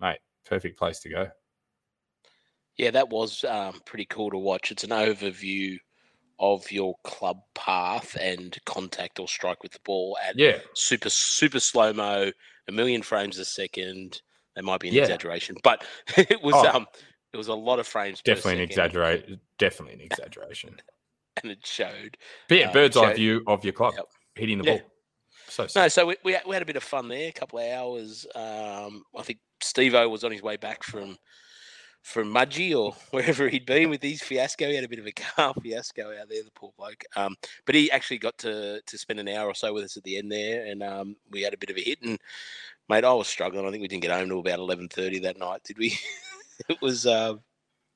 mate, 0.00 0.20
perfect 0.46 0.78
place 0.78 1.00
to 1.00 1.08
go. 1.08 1.28
Yeah, 2.76 2.92
that 2.92 3.10
was 3.10 3.44
um, 3.44 3.80
pretty 3.84 4.06
cool 4.06 4.30
to 4.30 4.38
watch. 4.38 4.70
It's 4.70 4.84
an 4.84 4.90
overview 4.90 5.76
of 6.38 6.70
your 6.72 6.94
club 7.04 7.40
path 7.54 8.16
and 8.20 8.56
contact 8.66 9.18
or 9.18 9.28
strike 9.28 9.62
with 9.62 9.72
the 9.72 9.80
ball 9.84 10.18
at 10.26 10.36
Yeah, 10.38 10.58
super 10.74 11.10
super 11.10 11.60
slow 11.60 11.92
mo, 11.92 12.30
a 12.68 12.72
million 12.72 13.02
frames 13.02 13.38
a 13.38 13.44
second. 13.44 14.22
That 14.56 14.64
might 14.64 14.80
be 14.80 14.88
an 14.88 14.94
Yeah. 14.94 15.02
exaggeration, 15.02 15.56
but 15.62 15.84
it 16.16 16.42
was 16.42 16.54
Oh. 16.54 16.68
um 16.70 16.86
it 17.32 17.36
was 17.38 17.48
a 17.48 17.54
lot 17.54 17.78
of 17.78 17.86
frames. 17.86 18.20
definitely 18.22 18.54
an 18.54 18.60
exaggerate, 18.60 19.38
definitely 19.58 19.94
an 19.94 20.00
exaggeration. 20.02 20.76
and 21.42 21.50
it 21.52 21.66
showed. 21.66 22.18
But 22.48 22.58
yeah, 22.58 22.68
Uh, 22.68 22.72
bird's 22.72 22.96
eye 22.96 23.14
view 23.14 23.42
of 23.46 23.64
your 23.64 23.72
club 23.72 23.94
Yep. 23.96 24.06
hitting 24.34 24.58
the 24.58 24.64
Yeah. 24.64 24.78
ball. 24.78 24.92
So 25.48 25.66
No, 25.74 25.88
so 25.88 26.06
we, 26.06 26.16
we, 26.24 26.32
had, 26.32 26.42
we 26.46 26.54
had 26.54 26.62
a 26.62 26.66
bit 26.66 26.76
of 26.76 26.82
fun 26.82 27.08
there, 27.08 27.28
a 27.28 27.32
couple 27.32 27.58
of 27.58 27.70
hours. 27.70 28.26
Um, 28.34 29.04
I 29.16 29.22
think 29.22 29.38
Steve 29.62 29.94
O 29.94 30.08
was 30.08 30.24
on 30.24 30.32
his 30.32 30.42
way 30.42 30.56
back 30.56 30.82
from 30.84 31.16
from 32.02 32.32
Mudgee 32.34 32.76
or 32.76 32.92
wherever 33.10 33.48
he'd 33.48 33.64
been 33.66 33.88
with 33.90 34.02
his 34.02 34.22
fiasco. 34.22 34.68
He 34.68 34.74
had 34.74 34.84
a 34.84 34.88
bit 34.88 34.98
of 34.98 35.06
a 35.06 35.12
car 35.12 35.54
fiasco 35.62 36.10
out 36.10 36.28
there, 36.28 36.42
the 36.42 36.50
poor 36.54 36.72
bloke. 36.76 37.04
Um, 37.16 37.36
but 37.64 37.74
he 37.74 37.90
actually 37.90 38.18
got 38.18 38.36
to 38.38 38.80
to 38.84 38.98
spend 38.98 39.20
an 39.20 39.28
hour 39.28 39.46
or 39.48 39.54
so 39.54 39.72
with 39.72 39.84
us 39.84 39.96
at 39.96 40.02
the 40.04 40.18
end 40.18 40.30
there, 40.32 40.66
and 40.66 40.82
um, 40.82 41.16
we 41.30 41.42
had 41.42 41.54
a 41.54 41.58
bit 41.58 41.70
of 41.70 41.76
a 41.76 41.80
hit. 41.82 42.02
And 42.02 42.18
mate, 42.88 43.04
I 43.04 43.12
was 43.12 43.28
struggling. 43.28 43.66
I 43.66 43.70
think 43.70 43.82
we 43.82 43.88
didn't 43.88 44.02
get 44.02 44.10
home 44.12 44.28
till 44.28 44.40
about 44.40 44.58
eleven 44.58 44.88
thirty 44.88 45.20
that 45.20 45.38
night, 45.38 45.62
did 45.64 45.78
we? 45.78 45.96
it 46.68 46.80
was 46.82 47.06
uh, 47.06 47.34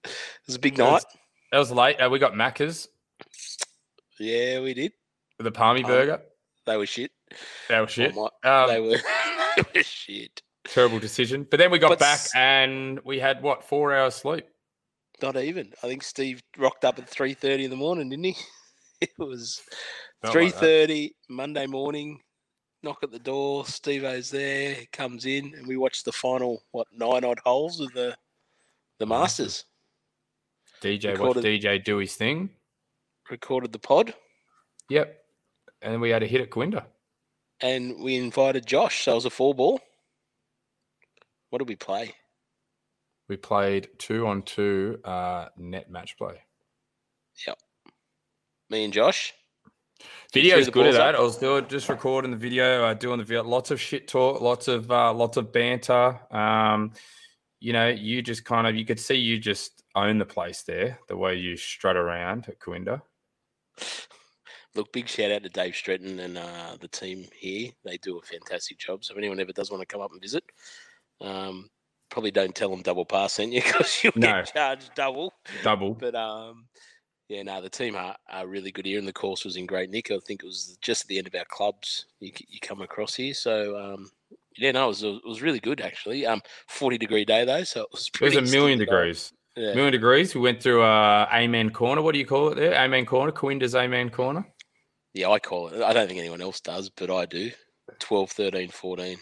it 0.05 0.11
was 0.47 0.57
a 0.57 0.61
big 0.61 0.79
night. 0.79 1.05
that 1.53 1.59
was 1.59 1.71
late. 1.73 1.97
Uh, 2.01 2.09
we 2.11 2.19
got 2.19 2.33
Macca's, 2.35 2.88
Yeah, 4.19 4.61
we 4.61 4.75
did. 4.75 4.92
the 5.38 5.51
Palmy 5.53 5.83
Oh, 5.85 5.88
burger. 5.88 6.23
They 6.64 6.77
were 6.77 6.87
shit. 6.87 7.11
They 7.69 7.81
were 7.81 7.87
shit. 7.88 8.12
Oh 8.16 8.31
my- 8.42 8.51
Um, 8.62 8.69
they 8.69 8.81
were 8.81 8.99
they 9.57 9.62
were 9.75 9.83
shit. 9.83 10.42
Terrible 10.68 10.98
decision. 10.98 11.46
But 11.50 11.59
then 11.59 11.70
we 11.70 11.79
got 11.79 11.90
But 11.90 11.98
back 11.98 12.20
and 12.35 13.00
we 13.05 13.18
had 13.18 13.42
what 13.42 13.64
four 13.64 13.94
hours 13.94 14.14
sleep. 14.14 14.46
Not 15.22 15.37
even. 15.37 15.72
I 15.83 15.87
think 15.87 16.02
Steve 16.02 16.42
rocked 16.59 16.85
up 16.85 16.98
at 16.98 17.09
three 17.09 17.35
thirty 17.35 17.64
in 17.64 17.70
the 17.70 17.76
morning, 17.76 18.09
didn't 18.11 18.24
he? 18.24 18.37
It 19.02 19.11
was 19.18 19.61
three 20.33 20.48
thirty 20.48 21.02
like 21.02 21.12
Monday 21.29 21.66
morning. 21.66 22.20
Knock 22.83 23.02
at 23.02 23.11
the 23.11 23.18
door. 23.18 23.66
Steve 23.66 24.05
O's 24.05 24.31
there. 24.31 24.72
He 24.74 24.87
comes 24.87 25.26
in, 25.26 25.52
and 25.55 25.66
we 25.66 25.76
watched 25.76 26.07
the 26.07 26.12
final 26.12 26.62
what 26.72 26.87
nine 26.92 27.22
odd 27.22 27.38
holes 27.44 27.79
of 27.81 27.92
the 27.92 28.16
the 28.98 29.05
mm-hmm. 29.05 29.11
Masters. 29.11 29.64
DJ 30.83 31.12
Recorded- 31.12 31.44
watched 31.44 31.62
DJ 31.62 31.85
do 31.85 31.98
his 31.98 32.14
thing. 32.14 32.50
Recorded 33.31 33.72
the 33.72 33.79
pod, 33.79 34.14
Yep. 34.88 35.24
And 35.83 35.92
then 35.92 36.00
we 36.00 36.11
had 36.11 36.22
a 36.22 36.26
hit 36.26 36.40
at 36.40 36.50
Coimbra. 36.50 36.85
and 37.61 38.02
we 38.02 38.16
invited 38.16 38.66
Josh. 38.66 39.05
So 39.05 39.12
it 39.12 39.14
was 39.16 39.24
a 39.24 39.31
four 39.31 39.55
ball. 39.55 39.81
What 41.50 41.59
did 41.59 41.68
we 41.68 41.76
play? 41.76 42.14
We 43.28 43.37
played 43.37 43.88
two 43.98 44.26
on 44.26 44.42
two 44.42 45.00
uh, 45.04 45.46
net 45.56 45.90
match 45.90 46.16
play. 46.16 46.42
Yep. 47.46 47.59
Me 48.70 48.85
and 48.85 48.92
Josh. 48.92 49.35
Video's 50.32 50.66
the 50.66 50.72
good 50.72 50.87
at 50.87 50.90
balls 50.90 50.96
up? 50.96 51.12
that. 51.12 51.14
I 51.14 51.22
was 51.22 51.37
doing 51.38 51.66
just 51.68 51.88
recording 51.88 52.30
the 52.30 52.37
video, 52.37 52.85
uh, 52.85 52.94
doing 52.94 53.18
the 53.18 53.24
video, 53.24 53.42
lots 53.42 53.70
of 53.70 53.80
shit 53.80 54.09
talk, 54.09 54.40
lots 54.40 54.68
of 54.68 54.90
uh, 54.90 55.12
lots 55.12 55.37
of 55.37 55.52
banter. 55.52 56.20
Um, 56.30 56.92
you 57.61 57.72
know, 57.72 57.88
you 57.88 58.22
just 58.22 58.44
kind 58.44 58.66
of 58.66 58.76
you 58.76 58.85
could 58.85 59.00
see 59.00 59.14
you 59.14 59.38
just 59.38 59.82
own 59.94 60.18
the 60.18 60.26
place 60.26 60.62
there, 60.62 60.98
the 61.09 61.16
way 61.16 61.37
you 61.37 61.56
strut 61.56 61.96
around 61.96 62.46
at 62.48 62.59
Coimbra. 62.59 63.00
Look, 64.74 64.92
big 64.92 65.09
shout 65.09 65.32
out 65.32 65.42
to 65.42 65.48
Dave 65.48 65.74
Stretton 65.74 66.20
and 66.20 66.37
uh, 66.37 66.76
the 66.78 66.88
team 66.88 67.24
here. 67.35 67.70
They 67.82 67.96
do 67.96 68.18
a 68.18 68.22
fantastic 68.22 68.78
job. 68.78 69.04
So 69.04 69.14
if 69.14 69.18
anyone 69.18 69.40
ever 69.40 69.52
does 69.52 69.70
want 69.70 69.80
to 69.80 69.87
come 69.87 70.02
up 70.02 70.12
and 70.12 70.20
visit, 70.20 70.44
um, 71.20 71.68
probably 72.11 72.31
don't 72.31 72.55
tell 72.55 72.70
them 72.70 72.83
double 72.83 73.05
pass 73.05 73.35
sent 73.35 73.52
you 73.52 73.62
because 73.64 74.02
you'll 74.02 74.12
No. 74.16 74.29
get 74.42 74.52
charged 74.55 74.90
double. 74.94 75.33
Double. 75.62 75.94
But 75.94 76.14
um, 76.14 76.66
yeah, 77.29 77.42
no, 77.42 77.61
the 77.61 77.68
team 77.70 77.96
are, 77.96 78.16
are 78.31 78.46
really 78.46 78.70
good 78.70 78.87
here, 78.87 78.98
and 78.98 79.09
the 79.09 79.12
course 79.12 79.44
was 79.44 79.57
in 79.57 79.66
great 79.66 79.90
nick. 79.90 80.11
I 80.11 80.18
think 80.26 80.42
it 80.42 80.46
was 80.46 80.79
just 80.81 81.02
at 81.02 81.09
the 81.09 81.18
end 81.18 81.26
of 81.26 81.35
our 81.35 81.44
clubs 81.48 82.07
you 82.20 82.33
you 82.48 82.61
come 82.61 82.81
across 82.83 83.14
here. 83.14 83.35
So 83.35 83.76
um, 83.79 84.11
yeah, 84.57 84.72
no, 84.72 84.85
it 84.85 84.88
was 84.88 85.02
it 85.02 85.20
was 85.26 85.42
really 85.42 85.61
good 85.61 85.81
actually. 85.81 86.24
Um, 86.26 86.40
forty 86.68 86.98
degree 86.98 87.24
day 87.24 87.44
though, 87.44 87.64
so 87.64 87.83
it 87.83 87.88
was 87.92 88.11
It 88.14 88.20
was 88.20 88.37
a 88.37 88.42
million 88.57 88.79
degrees. 88.79 89.33
Yeah. 89.57 89.72
Million 89.74 89.92
degrees. 89.92 90.35
We 90.35 90.42
went 90.42 90.62
through 90.62 90.83
uh, 90.83 91.26
Amen 91.33 91.70
Corner. 91.70 92.02
What 92.02 92.12
do 92.12 92.18
you 92.18 92.26
call 92.26 92.50
it 92.50 92.57
there? 92.57 92.74
Amen 92.74 93.07
Corner. 93.07 93.33
Coinda's 93.33 93.74
Amen 93.74 94.11
Corner. 94.11 94.46
Yeah, 95.14 95.31
I 95.31 95.38
call 95.38 95.68
it. 95.68 95.83
I 95.83 95.94
don't 95.94 96.07
think 96.07 96.18
anyone 96.20 96.42
else 96.42 96.61
does, 96.61 96.90
but 96.90 97.11
I 97.11 97.24
do. 97.24 97.50
12, 98.00 98.31
13, 98.33 98.68
14. 98.68 99.16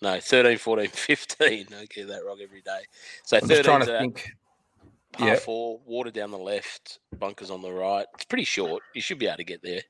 No, 0.00 0.18
13, 0.20 0.58
14, 0.58 0.88
15. 0.92 1.66
I 1.74 1.86
get 1.86 2.08
that 2.08 2.24
wrong 2.24 2.38
every 2.42 2.62
day. 2.62 2.80
So 3.24 3.36
I'm 3.36 3.48
just 3.48 3.64
13 3.64 3.64
trying 3.64 3.80
to 3.80 3.86
to 3.86 3.92
that 3.92 4.00
think. 4.00 4.32
par 5.12 5.28
yeah. 5.28 5.36
four, 5.36 5.80
water 5.84 6.10
down 6.10 6.30
the 6.30 6.38
left, 6.38 7.00
bunkers 7.18 7.50
on 7.50 7.62
the 7.62 7.72
right. 7.72 8.06
It's 8.14 8.24
pretty 8.24 8.44
short. 8.44 8.82
You 8.94 9.00
should 9.00 9.18
be 9.18 9.26
able 9.26 9.38
to 9.38 9.44
get 9.44 9.62
there. 9.62 9.82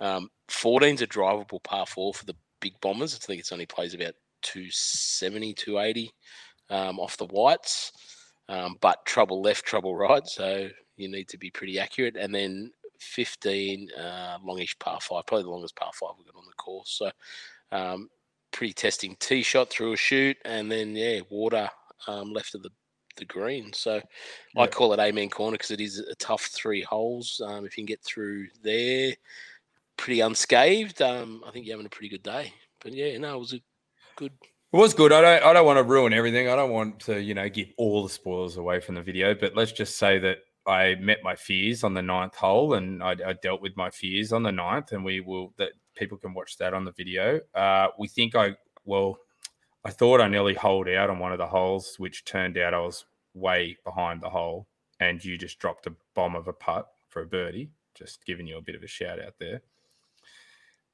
Um, 0.00 0.30
14's 0.48 1.02
a 1.02 1.06
drivable 1.06 1.62
par 1.62 1.86
four 1.86 2.14
for 2.14 2.24
the 2.24 2.36
big 2.60 2.74
bombers. 2.80 3.14
I 3.14 3.18
think 3.18 3.40
it's 3.40 3.52
only 3.52 3.66
plays 3.66 3.94
about 3.94 4.14
270, 4.42 5.54
280 5.54 6.10
um, 6.70 6.98
off 6.98 7.16
the 7.16 7.26
whites. 7.26 7.92
Um, 8.48 8.76
but 8.80 9.04
trouble 9.06 9.42
left, 9.42 9.64
trouble 9.64 9.96
right. 9.96 10.26
So 10.26 10.68
you 10.96 11.08
need 11.08 11.28
to 11.28 11.38
be 11.38 11.50
pretty 11.50 11.78
accurate. 11.78 12.16
And 12.16 12.34
then 12.34 12.72
15, 13.00 13.88
uh, 13.98 14.38
longish 14.44 14.78
par 14.78 14.98
five, 15.00 15.26
probably 15.26 15.44
the 15.44 15.50
longest 15.50 15.76
par 15.76 15.90
five 15.94 16.10
we've 16.18 16.26
got 16.26 16.38
on 16.38 16.46
the 16.46 16.54
course. 16.54 16.98
So 16.98 17.10
um, 17.72 18.08
pretty 18.52 18.72
testing 18.72 19.16
tee 19.20 19.42
shot 19.42 19.70
through 19.70 19.92
a 19.92 19.96
shoot. 19.96 20.36
And 20.44 20.70
then, 20.70 20.94
yeah, 20.94 21.20
water 21.30 21.68
um, 22.06 22.32
left 22.32 22.54
of 22.54 22.62
the, 22.62 22.70
the 23.16 23.24
green. 23.24 23.72
So 23.72 24.00
I 24.56 24.66
call 24.66 24.92
it 24.92 25.00
Amen 25.00 25.28
Corner 25.28 25.56
because 25.56 25.70
it 25.70 25.80
is 25.80 25.98
a 25.98 26.14
tough 26.16 26.46
three 26.46 26.82
holes. 26.82 27.40
Um, 27.44 27.64
if 27.64 27.76
you 27.76 27.82
can 27.82 27.86
get 27.86 28.02
through 28.02 28.48
there 28.62 29.14
pretty 29.96 30.20
unscathed, 30.20 31.02
um, 31.02 31.42
I 31.46 31.50
think 31.50 31.66
you're 31.66 31.74
having 31.74 31.86
a 31.86 31.90
pretty 31.90 32.08
good 32.08 32.22
day. 32.22 32.52
But 32.80 32.94
yeah, 32.94 33.18
no, 33.18 33.36
it 33.36 33.38
was 33.38 33.52
a 33.52 33.60
good. 34.16 34.32
It 34.72 34.76
was 34.76 34.94
good. 34.94 35.12
I 35.12 35.20
don't. 35.20 35.44
I 35.44 35.52
don't 35.52 35.66
want 35.66 35.78
to 35.78 35.82
ruin 35.82 36.12
everything. 36.12 36.48
I 36.48 36.56
don't 36.56 36.70
want 36.70 37.00
to, 37.00 37.20
you 37.20 37.34
know, 37.34 37.48
give 37.48 37.68
all 37.76 38.04
the 38.04 38.08
spoilers 38.08 38.56
away 38.56 38.80
from 38.80 38.94
the 38.94 39.02
video. 39.02 39.34
But 39.34 39.56
let's 39.56 39.72
just 39.72 39.98
say 39.98 40.18
that 40.20 40.38
I 40.66 40.94
met 40.94 41.18
my 41.22 41.34
fears 41.34 41.84
on 41.84 41.94
the 41.94 42.02
ninth 42.02 42.36
hole, 42.36 42.74
and 42.74 43.02
I, 43.02 43.16
I 43.26 43.32
dealt 43.34 43.60
with 43.60 43.76
my 43.76 43.90
fears 43.90 44.32
on 44.32 44.42
the 44.42 44.52
ninth, 44.52 44.92
and 44.92 45.04
we 45.04 45.20
will. 45.20 45.52
That 45.58 45.72
people 46.00 46.18
can 46.18 46.34
watch 46.34 46.56
that 46.56 46.74
on 46.74 46.84
the 46.84 46.92
video. 46.92 47.40
Uh, 47.54 47.88
we 47.98 48.08
think 48.08 48.34
I 48.34 48.56
well, 48.84 49.18
I 49.84 49.90
thought 49.90 50.20
I 50.20 50.26
nearly 50.26 50.54
holed 50.54 50.88
out 50.88 51.10
on 51.10 51.18
one 51.20 51.30
of 51.30 51.38
the 51.38 51.46
holes, 51.46 51.94
which 51.98 52.24
turned 52.24 52.58
out 52.58 52.74
I 52.74 52.80
was 52.80 53.04
way 53.34 53.76
behind 53.84 54.20
the 54.22 54.30
hole, 54.30 54.66
and 54.98 55.22
you 55.24 55.36
just 55.38 55.58
dropped 55.60 55.86
a 55.86 55.94
bomb 56.14 56.34
of 56.34 56.48
a 56.48 56.52
putt 56.52 56.88
for 57.08 57.22
a 57.22 57.26
birdie. 57.26 57.70
Just 57.94 58.24
giving 58.24 58.46
you 58.46 58.56
a 58.56 58.62
bit 58.62 58.74
of 58.74 58.82
a 58.82 58.86
shout 58.88 59.20
out 59.20 59.34
there. 59.38 59.60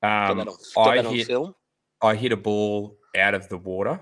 Um, 0.02 0.38
that 0.38 0.48
on, 0.48 0.56
got 0.74 0.98
I 0.98 1.02
hit- 1.14 1.26
film. 1.28 1.54
I 2.02 2.14
hit 2.14 2.32
a 2.32 2.36
ball 2.36 2.98
out 3.16 3.34
of 3.34 3.48
the 3.48 3.56
water. 3.56 4.00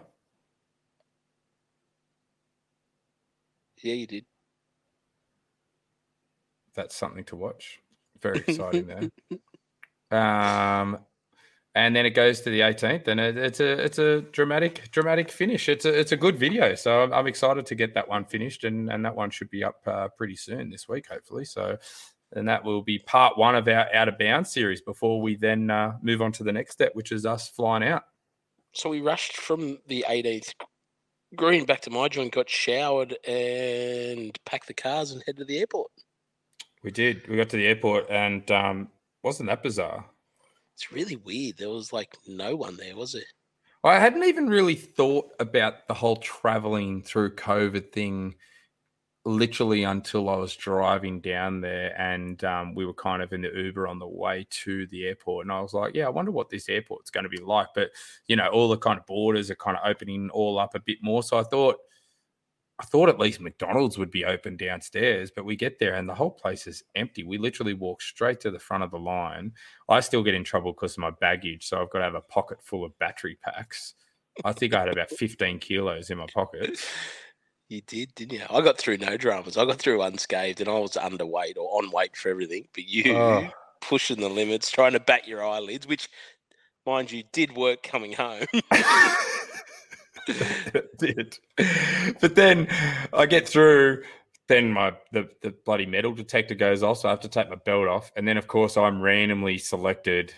Yeah, 3.83 3.95
you 3.95 4.07
did. 4.07 4.25
That's 6.75 6.97
something 6.97 7.25
to 7.25 7.37
watch. 7.37 7.81
Very 8.21 8.39
exciting 8.49 8.87
there. 8.87 9.11
Um, 10.11 10.99
and 11.75 11.95
then 11.97 12.07
it 12.07 12.11
goes 12.11 12.41
to 12.43 12.51
the 12.51 12.61
18th, 12.61 13.09
and 13.09 13.19
it, 13.19 13.37
it's 13.37 13.59
a 13.59 13.85
it's 13.85 13.99
a 13.99 14.21
dramatic 14.21 14.91
dramatic 14.93 15.31
finish. 15.31 15.69
It's 15.69 15.85
a 15.85 15.99
it's 15.99 16.13
a 16.13 16.17
good 16.17 16.39
video, 16.39 16.75
so 16.77 17.03
I'm, 17.03 17.13
I'm 17.13 17.27
excited 17.27 17.67
to 17.67 17.75
get 17.75 17.95
that 17.95 18.09
one 18.09 18.25
finished, 18.25 18.65
and 18.65 18.91
and 18.91 19.05
that 19.05 19.17
one 19.17 19.31
should 19.31 19.51
be 19.51 19.65
up 19.65 19.81
uh, 19.87 20.09
pretty 20.17 20.37
soon 20.37 20.71
this 20.71 20.89
week, 20.89 21.07
hopefully. 21.09 21.45
So, 21.45 21.77
and 22.33 22.49
that 22.49 22.65
will 22.65 22.83
be 22.83 23.01
part 23.01 23.37
one 23.37 23.57
of 23.57 23.67
our 23.67 23.93
out 23.93 24.09
of 24.09 24.19
bounds 24.19 24.53
series 24.53 24.83
before 24.83 25.21
we 25.21 25.35
then 25.35 25.69
uh, 25.69 25.97
move 26.01 26.23
on 26.23 26.31
to 26.33 26.45
the 26.45 26.53
next 26.53 26.75
step, 26.75 26.95
which 26.95 27.11
is 27.11 27.27
us 27.27 27.49
flying 27.49 27.83
out. 27.83 28.05
So 28.73 28.89
we 28.89 29.01
rushed 29.01 29.37
from 29.37 29.79
the 29.89 30.05
18th 30.09 30.53
green 31.35 31.65
back 31.65 31.81
to 31.83 31.91
my 31.91 32.09
joint, 32.09 32.33
got 32.33 32.49
showered, 32.49 33.17
and 33.27 34.39
packed 34.45 34.69
the 34.69 34.75
cars 34.75 35.11
and 35.11 35.23
head 35.27 35.37
to 35.37 35.45
the 35.45 35.59
airport. 35.59 35.91
We 36.83 36.91
did. 36.91 37.27
We 37.29 37.37
got 37.37 37.49
to 37.51 37.57
the 37.57 37.67
airport, 37.67 38.11
and 38.11 38.49
um, 38.51 38.89
wasn't 39.25 39.49
that 39.49 39.63
bizarre? 39.63 40.05
It's 40.75 40.93
really 40.93 41.17
weird. 41.17 41.57
There 41.57 41.71
was 41.71 41.93
like 41.93 42.17
no 42.27 42.55
one 42.55 42.77
there, 42.77 42.97
was 42.97 43.15
it? 43.15 43.25
I 43.83 43.99
hadn't 43.99 44.25
even 44.25 44.49
really 44.49 44.77
thought 44.77 45.31
about 45.41 45.89
the 45.89 45.95
whole 45.95 46.17
traveling 46.17 47.03
through 47.03 47.35
COVID 47.35 47.93
thing 47.93 48.35
literally 49.27 49.85
until 49.85 50.29
I 50.29 50.37
was 50.37 50.55
driving 50.55 51.21
down 51.21 51.61
there 51.61 51.99
and 51.99 52.43
um, 52.45 52.75
we 52.75 52.85
were 52.85 52.95
kind 52.95 53.23
of 53.23 53.33
in 53.33 53.41
the 53.41 53.51
Uber 53.51 53.87
on 53.87 53.99
the 53.99 54.07
way 54.07 54.47
to 54.51 54.87
the 54.89 55.07
airport. 55.07 55.47
And 55.47 55.53
I 55.53 55.61
was 55.61 55.73
like, 55.73 55.95
yeah, 55.95 56.07
I 56.07 56.11
wonder 56.11 56.31
what 56.31 56.51
this 56.51 56.69
airport's 56.69 57.11
going 57.11 57.25
to 57.25 57.31
be 57.31 57.39
like. 57.39 57.69
But, 57.75 57.91
you 58.27 58.37
know, 58.37 58.49
all 58.49 58.69
the 58.69 58.77
kind 58.77 58.99
of 58.99 59.07
borders 59.07 59.51
are 59.51 59.57
kind 59.57 59.77
of 59.77 59.89
opening 59.89 60.29
all 60.31 60.59
up 60.59 60.75
a 60.75 60.81
bit 60.81 60.99
more. 61.03 61.23
So 61.23 61.39
I 61.39 61.43
thought, 61.43 61.77
I 62.85 62.87
thought 62.87 63.09
at 63.09 63.19
least 63.19 63.41
McDonald's 63.41 63.97
would 63.97 64.11
be 64.11 64.27
open 64.27 64.59
downstairs, 64.59 65.31
but 65.35 65.47
we 65.47 65.57
get 65.57 65.79
there 65.79 65.95
and 65.95 66.07
the 66.07 66.15
whole 66.15 66.31
place 66.31 66.67
is 66.67 66.83
empty. 66.95 67.25
We 67.25 67.39
literally 67.39 67.73
walk 67.73 68.03
straight 68.03 68.41
to 68.41 68.51
the 68.51 68.59
front 68.59 68.85
of 68.85 68.91
the 68.91 68.99
line. 68.99 69.53
I 69.89 70.01
still 70.01 70.23
get 70.23 70.35
in 70.35 70.45
trouble 70.45 70.75
because 70.75 70.93
of 70.93 70.99
my 70.99 71.11
baggage. 71.19 71.67
So 71.67 71.81
I've 71.81 71.89
got 71.89 72.01
to 72.01 72.05
have 72.05 72.15
a 72.15 72.21
pocket 72.21 72.59
full 72.63 72.85
of 72.85 72.97
battery 72.99 73.39
packs. 73.43 73.95
I 74.45 74.53
think 74.53 74.75
I 74.75 74.81
had 74.81 74.89
about 74.91 75.09
15 75.09 75.61
kilos 75.61 76.11
in 76.11 76.19
my 76.19 76.27
pocket. 76.33 76.79
You 77.71 77.81
did, 77.87 78.15
didn't 78.15 78.35
you? 78.39 78.45
I 78.51 78.61
got 78.61 78.77
through 78.77 78.99
no 78.99 79.17
dramas. 79.17 79.57
I 79.57 79.65
got 79.65 79.79
through 79.79 80.03
unscathed 80.03 80.61
and 80.61 80.69
I 80.69 80.79
was 80.79 80.93
underweight 80.93 81.57
or 81.57 81.83
on 81.83 81.91
weight 81.91 82.15
for 82.15 82.29
everything. 82.29 82.69
But 82.75 82.87
you 82.87 83.17
Oh. 83.17 83.49
pushing 83.81 84.21
the 84.21 84.29
limits, 84.29 84.71
trying 84.71 84.93
to 84.93 85.01
bat 85.01 85.27
your 85.27 85.43
eyelids, 85.43 85.87
which, 85.87 86.11
mind 86.85 87.11
you, 87.11 87.23
did 87.33 87.57
work 87.57 87.83
coming 87.83 88.13
home. 88.13 88.45
it 90.75 90.99
did. 90.99 91.39
But 92.21 92.35
then 92.35 92.69
I 93.13 93.27
get 93.27 93.49
through, 93.49 94.03
then 94.49 94.73
my 94.73 94.95
the, 95.13 95.29
the 95.43 95.55
bloody 95.65 95.87
metal 95.87 96.13
detector 96.13 96.55
goes 96.55 96.83
off, 96.83 96.99
so 96.99 97.09
I 97.09 97.13
have 97.13 97.21
to 97.21 97.29
take 97.29 97.49
my 97.49 97.57
belt 97.57 97.89
off. 97.89 98.13
And 98.17 98.27
then 98.27 98.37
of 98.37 98.47
course 98.47 98.77
I'm 98.77 99.01
randomly 99.01 99.59
selected 99.59 100.35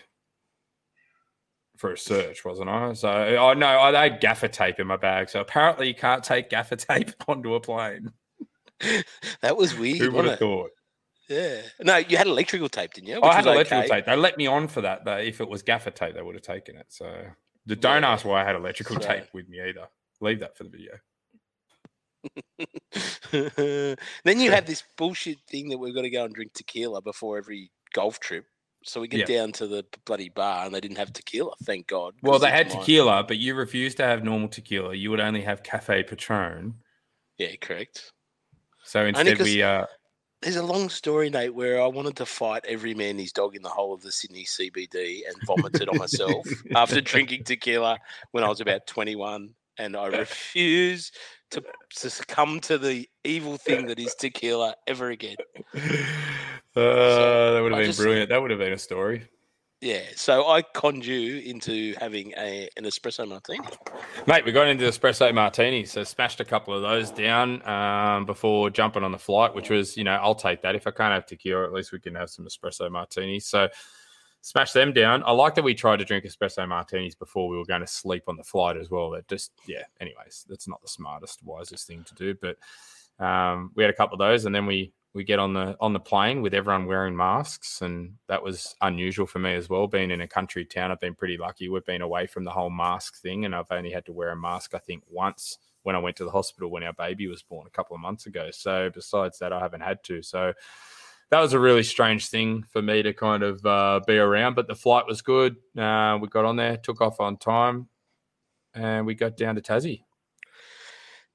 for 1.77 1.93
a 1.93 1.97
search, 1.97 2.43
wasn't 2.43 2.69
I? 2.69 2.93
So, 2.93 3.09
oh 3.39 3.53
no, 3.53 3.67
I 3.67 3.91
had 4.03 4.19
gaffer 4.19 4.47
tape 4.47 4.79
in 4.79 4.87
my 4.87 4.97
bag. 4.97 5.29
So 5.29 5.39
apparently, 5.39 5.87
you 5.87 5.95
can't 5.95 6.23
take 6.23 6.49
gaffer 6.49 6.75
tape 6.75 7.11
onto 7.27 7.55
a 7.55 7.59
plane. 7.59 8.11
that 9.41 9.57
was 9.57 9.77
weird. 9.77 9.99
Who 9.99 10.11
would 10.11 10.25
have 10.25 10.39
thought? 10.39 10.71
Yeah. 11.29 11.61
No, 11.81 11.97
you 11.97 12.17
had 12.17 12.27
electrical 12.27 12.69
tape, 12.69 12.93
didn't 12.93 13.09
you? 13.09 13.15
I 13.15 13.19
Which 13.19 13.35
had 13.35 13.45
was 13.45 13.55
electrical 13.55 13.85
okay. 13.85 13.95
tape. 13.97 14.05
They 14.05 14.15
let 14.15 14.37
me 14.37 14.47
on 14.47 14.67
for 14.67 14.81
that. 14.81 15.03
But 15.03 15.25
if 15.25 15.41
it 15.41 15.49
was 15.49 15.61
gaffer 15.61 15.91
tape, 15.91 16.15
they 16.15 16.21
would 16.21 16.35
have 16.35 16.41
taken 16.41 16.77
it. 16.77 16.87
So 16.89 17.11
don't 17.75 18.03
Yeah. 18.03 18.11
ask 18.11 18.25
why 18.25 18.41
I 18.41 18.45
had 18.45 18.55
electrical 18.55 18.95
tape 18.97 19.25
with 19.33 19.47
me 19.49 19.61
either. 19.61 19.87
Leave 20.21 20.39
that 20.39 20.57
for 20.57 20.63
the 20.63 20.69
video. 20.69 20.93
then 24.23 24.39
you 24.39 24.51
have 24.51 24.65
this 24.65 24.83
bullshit 24.97 25.37
thing 25.49 25.69
that 25.69 25.77
we've 25.77 25.93
got 25.95 26.01
to 26.01 26.09
go 26.09 26.25
and 26.25 26.33
drink 26.33 26.53
tequila 26.53 27.01
before 27.01 27.37
every 27.37 27.71
golf 27.93 28.19
trip. 28.19 28.45
So 28.83 29.01
we 29.01 29.07
get 29.07 29.29
Yeah. 29.29 29.37
down 29.39 29.51
to 29.53 29.67
the 29.67 29.85
bloody 30.05 30.29
bar 30.29 30.65
and 30.65 30.73
they 30.73 30.79
didn't 30.79 30.97
have 30.97 31.11
tequila, 31.11 31.53
thank 31.63 31.87
God. 31.87 32.15
Well, 32.21 32.39
they 32.39 32.49
had 32.49 32.69
mine. 32.69 32.79
tequila, 32.79 33.23
but 33.23 33.37
you 33.37 33.53
refused 33.55 33.97
to 33.97 34.03
have 34.03 34.23
normal 34.23 34.47
tequila. 34.47 34.93
You 34.95 35.09
would 35.11 35.19
only 35.19 35.41
have 35.41 35.63
cafe 35.63 36.03
patron. 36.03 36.75
Yeah, 37.37 37.55
correct. 37.59 38.11
So 38.83 39.05
instead, 39.05 39.39
we 39.41 39.61
uh, 39.61 39.85
There's 40.41 40.55
a 40.55 40.63
long 40.63 40.89
story, 40.89 41.29
Nate, 41.31 41.53
where 41.53 41.81
I 41.81 41.87
wanted 41.87 42.15
to 42.17 42.25
fight 42.25 42.63
every 42.67 42.93
man 42.93 43.17
his 43.17 43.31
dog 43.31 43.55
in 43.55 43.63
the 43.63 43.69
whole 43.69 43.93
of 43.93 44.01
the 44.01 44.11
Sydney 44.11 44.45
CBD 44.45 45.21
and 45.27 45.35
vomited 45.47 45.89
on 45.89 45.97
myself 45.97 46.47
after 46.75 47.01
drinking 47.01 47.43
tequila 47.43 47.97
when 48.31 48.43
I 48.43 48.47
was 48.49 48.61
about 48.61 48.85
21. 48.85 49.49
And 49.79 49.95
I 49.95 50.05
refuse 50.07 51.11
to, 51.51 51.63
to 51.97 52.09
succumb 52.09 52.59
to 52.61 52.77
the 52.77 53.09
evil 53.23 53.57
thing 53.57 53.87
that 53.87 53.99
is 53.99 54.13
tequila 54.15 54.75
ever 54.85 55.09
again. 55.09 55.35
uh, 55.75 55.79
that 56.75 57.59
would 57.63 57.71
have 57.71 57.79
been 57.79 57.85
just- 57.87 57.99
brilliant. 57.99 58.29
That 58.29 58.41
would 58.41 58.51
have 58.51 58.59
been 58.59 58.73
a 58.73 58.77
story. 58.77 59.27
Yeah, 59.79 60.01
so 60.15 60.47
I 60.47 60.63
conned 60.63 61.05
you 61.05 61.37
into 61.39 61.93
having 61.99 62.33
a 62.35 62.67
an 62.77 62.85
espresso 62.85 63.27
martini. 63.27 63.59
Mate, 64.25 64.43
we 64.43 64.51
got 64.51 64.67
into 64.67 64.85
espresso 64.85 65.31
martinis, 65.31 65.91
so 65.91 66.03
smashed 66.03 66.39
a 66.39 66.45
couple 66.45 66.73
of 66.73 66.81
those 66.81 67.11
down 67.11 67.67
um, 67.67 68.25
before 68.25 68.71
jumping 68.71 69.03
on 69.03 69.11
the 69.11 69.19
flight, 69.19 69.53
which 69.53 69.69
was, 69.69 69.95
you 69.95 70.03
know, 70.03 70.15
I'll 70.15 70.33
take 70.33 70.63
that. 70.63 70.73
If 70.73 70.87
I 70.87 70.91
can't 70.91 71.13
have 71.13 71.27
tequila, 71.27 71.63
at 71.63 71.73
least 71.73 71.91
we 71.91 71.99
can 71.99 72.15
have 72.15 72.31
some 72.31 72.47
espresso 72.47 72.89
martinis. 72.89 73.45
So 73.45 73.67
smash 74.41 74.71
them 74.71 74.93
down. 74.93 75.21
I 75.27 75.31
like 75.31 75.53
that 75.53 75.63
we 75.63 75.75
tried 75.75 75.97
to 75.97 76.05
drink 76.05 76.25
espresso 76.25 76.67
martinis 76.67 77.13
before 77.13 77.47
we 77.47 77.55
were 77.55 77.65
going 77.65 77.81
to 77.81 77.87
sleep 77.87 78.23
on 78.27 78.35
the 78.35 78.43
flight 78.43 78.77
as 78.77 78.89
well. 78.89 79.11
That 79.11 79.27
just, 79.27 79.51
yeah, 79.67 79.83
anyways, 80.01 80.47
that's 80.49 80.67
not 80.67 80.81
the 80.81 80.87
smartest, 80.87 81.43
wisest 81.43 81.85
thing 81.85 82.03
to 82.05 82.15
do. 82.15 82.33
But 82.33 82.57
um, 83.23 83.71
we 83.75 83.83
had 83.83 83.93
a 83.93 83.95
couple 83.95 84.15
of 84.15 84.27
those 84.27 84.45
and 84.45 84.55
then 84.55 84.65
we, 84.65 84.91
we 85.13 85.23
get 85.23 85.39
on 85.39 85.53
the 85.53 85.75
on 85.79 85.93
the 85.93 85.99
plane 85.99 86.41
with 86.41 86.53
everyone 86.53 86.85
wearing 86.85 87.15
masks 87.15 87.81
and 87.81 88.13
that 88.27 88.43
was 88.43 88.75
unusual 88.81 89.25
for 89.25 89.39
me 89.39 89.55
as 89.55 89.69
well. 89.69 89.87
Being 89.87 90.11
in 90.11 90.21
a 90.21 90.27
country 90.27 90.65
town 90.65 90.91
i've 90.91 90.99
been 90.99 91.15
pretty 91.15 91.37
lucky. 91.37 91.69
We've 91.69 91.85
been 91.85 92.01
away 92.01 92.27
from 92.27 92.43
the 92.43 92.51
whole 92.51 92.69
mask 92.69 93.17
thing 93.17 93.45
and 93.45 93.55
i've 93.55 93.71
only 93.71 93.91
had 93.91 94.05
to 94.05 94.13
wear 94.13 94.29
a 94.29 94.35
mask 94.35 94.73
i 94.75 94.77
think 94.77 95.03
once 95.09 95.57
when 95.83 95.95
i 95.95 95.99
went 95.99 96.15
to 96.17 96.23
the 96.23 96.31
hospital 96.31 96.69
when 96.69 96.83
our 96.83 96.93
baby 96.93 97.27
was 97.27 97.41
born 97.41 97.67
a 97.67 97.71
couple 97.71 97.95
of 97.95 98.01
months 98.01 98.25
ago. 98.25 98.49
So 98.51 98.89
besides 98.93 99.39
that 99.39 99.53
i 99.53 99.59
haven't 99.59 99.81
had 99.81 100.03
to. 100.05 100.21
So 100.21 100.53
that 101.29 101.41
was 101.41 101.53
a 101.53 101.59
really 101.59 101.83
strange 101.83 102.29
thing 102.29 102.63
for 102.63 102.81
me 102.81 103.03
to 103.03 103.13
kind 103.13 103.43
of 103.43 103.65
uh, 103.65 103.99
be 104.05 104.17
around 104.17 104.55
but 104.55 104.67
the 104.67 104.75
flight 104.75 105.07
was 105.07 105.21
good. 105.21 105.55
Uh, 105.77 106.17
we 106.21 106.27
got 106.27 106.45
on 106.45 106.57
there 106.57 106.77
took 106.77 107.01
off 107.01 107.19
on 107.19 107.37
time 107.37 107.89
and 108.73 109.05
we 109.05 109.15
got 109.15 109.35
down 109.35 109.55
to 109.55 109.61
tassie 109.61 110.03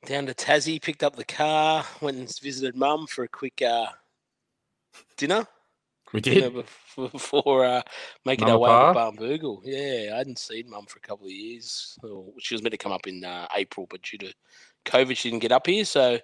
Down 0.04 0.26
to 0.26 0.34
Tassie, 0.34 0.82
picked 0.82 1.04
up 1.04 1.14
the 1.14 1.24
car, 1.24 1.84
went 2.00 2.16
and 2.16 2.38
visited 2.40 2.74
mum 2.76 3.06
for 3.06 3.22
a 3.22 3.28
quick 3.28 3.62
uh, 3.62 3.86
dinner. 5.16 5.46
we 6.12 6.20
did 6.20 6.52
bef- 6.52 7.12
before 7.12 7.64
uh, 7.64 7.82
making 8.24 8.50
our 8.50 8.58
way 8.58 8.68
to 8.70 8.74
Barnbougle. 8.98 9.60
Yeah, 9.64 10.14
I 10.14 10.18
hadn't 10.18 10.40
seen 10.40 10.68
mum 10.68 10.86
for 10.86 10.98
a 10.98 11.02
couple 11.02 11.26
of 11.26 11.32
years. 11.32 11.96
She 12.40 12.54
was 12.54 12.62
meant 12.62 12.72
to 12.72 12.78
come 12.78 12.90
up 12.90 13.06
in 13.06 13.24
uh, 13.24 13.46
April, 13.54 13.86
but 13.88 14.02
due 14.02 14.18
to 14.18 14.34
COVID, 14.86 15.16
she 15.16 15.30
didn't 15.30 15.42
get 15.42 15.52
up 15.52 15.68
here. 15.68 15.84
So 15.84 16.18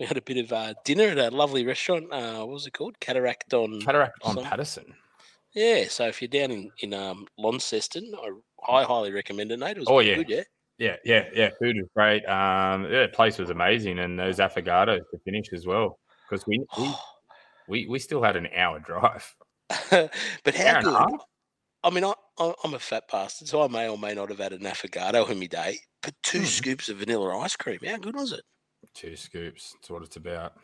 we 0.00 0.06
had 0.06 0.16
a 0.16 0.22
bit 0.22 0.38
of 0.38 0.50
uh, 0.50 0.72
dinner 0.86 1.08
at 1.08 1.18
a 1.18 1.30
lovely 1.30 1.66
restaurant. 1.66 2.10
Uh, 2.10 2.38
what 2.38 2.48
was 2.54 2.66
it 2.66 2.72
called? 2.72 2.98
Cataract 2.98 3.52
on. 3.52 3.80
cataract 3.82 4.18
on 4.22 4.42
Paterson 4.42 4.94
Yeah, 5.52 5.84
so 5.88 6.06
if 6.06 6.22
you're 6.22 6.28
down 6.28 6.50
in 6.50 6.70
in 6.78 6.94
um, 6.94 7.26
Launceston, 7.36 8.10
I, 8.66 8.78
I 8.78 8.84
highly 8.84 9.12
recommend 9.12 9.52
it, 9.52 9.58
Nate. 9.58 9.76
It 9.76 9.80
was 9.80 9.88
Oh, 9.90 9.98
yeah. 10.00 10.14
good, 10.14 10.30
yeah. 10.30 10.44
Yeah, 10.78 10.96
yeah, 11.04 11.28
yeah. 11.32 11.50
Food 11.60 11.76
was 11.76 11.88
great. 11.94 12.24
Um, 12.26 12.84
yeah, 12.84 13.02
the 13.02 13.08
place 13.12 13.38
was 13.38 13.50
amazing, 13.50 13.98
and 13.98 14.18
those 14.18 14.38
affogatos 14.38 15.00
to 15.10 15.18
finish 15.24 15.46
as 15.52 15.66
well. 15.66 15.98
Because 16.28 16.46
we, 16.46 16.64
we 16.76 17.00
we 17.66 17.86
we 17.88 17.98
still 18.00 18.22
had 18.22 18.36
an 18.36 18.48
hour 18.54 18.80
drive. 18.80 19.36
but 19.90 20.54
how 20.54 20.72
good? 20.74 21.08
I 21.84 21.90
mean, 21.90 22.04
I, 22.04 22.14
I'm 22.64 22.74
a 22.74 22.78
fat 22.78 23.04
bastard, 23.10 23.48
so 23.48 23.62
I 23.62 23.68
may 23.68 23.88
or 23.88 23.98
may 23.98 24.14
not 24.14 24.30
have 24.30 24.38
had 24.38 24.52
an 24.54 24.62
affogato 24.62 25.28
in 25.30 25.40
my 25.40 25.46
day. 25.46 25.80
But 26.02 26.14
two 26.22 26.44
Hmm. 26.44 26.46
scoops 26.46 26.88
of 26.88 26.98
vanilla 26.98 27.38
ice 27.38 27.56
cream, 27.56 27.80
how 27.86 27.98
good 27.98 28.16
was 28.16 28.32
it? 28.32 28.44
Two 28.92 29.16
scoops. 29.16 29.72
That's 29.72 29.88
what 29.90 30.02
it's 30.02 30.16
about. 30.16 30.58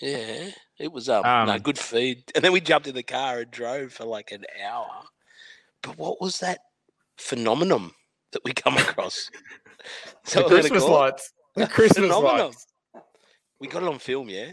Yeah, 0.00 0.50
it 0.78 0.92
was 0.92 1.08
um, 1.08 1.32
no 1.40 1.58
Um, 1.58 1.58
good 1.58 1.78
feed. 1.78 2.24
And 2.34 2.44
then 2.44 2.52
we 2.52 2.60
jumped 2.60 2.88
in 2.88 2.94
the 2.94 3.02
car 3.02 3.40
and 3.40 3.50
drove 3.50 3.92
for 3.92 4.04
like 4.04 4.30
an 4.32 4.44
hour. 4.62 5.04
But 5.82 5.98
what 5.98 6.20
was 6.20 6.40
that 6.40 6.60
phenomenon 7.18 7.92
that 8.32 8.44
we 8.44 8.52
come 8.52 8.76
across? 8.76 9.30
the 10.32 10.42
we're 10.42 10.48
gonna 10.48 10.60
Christmas 10.60 10.84
lights. 10.84 11.32
The 11.54 11.66
Christmas 11.66 12.10
lights. 12.10 12.66
We 13.60 13.68
got 13.68 13.84
it 13.84 13.88
on 13.88 14.00
film, 14.00 14.28
yeah. 14.28 14.52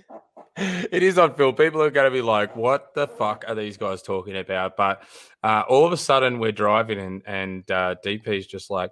It 0.55 1.01
is 1.01 1.17
on 1.17 1.33
film. 1.33 1.55
People 1.55 1.81
are 1.81 1.89
going 1.89 2.05
to 2.05 2.15
be 2.15 2.21
like, 2.21 2.55
"What 2.55 2.93
the 2.93 3.07
fuck 3.07 3.43
are 3.47 3.55
these 3.55 3.77
guys 3.77 4.03
talking 4.03 4.37
about?" 4.37 4.77
But 4.77 5.01
uh, 5.41 5.63
all 5.67 5.85
of 5.85 5.91
a 5.91 5.97
sudden, 5.97 6.37
we're 6.37 6.51
driving, 6.51 6.99
and 6.99 7.21
and 7.25 7.71
uh, 7.71 7.95
DP's 8.05 8.45
just 8.45 8.69
like, 8.69 8.91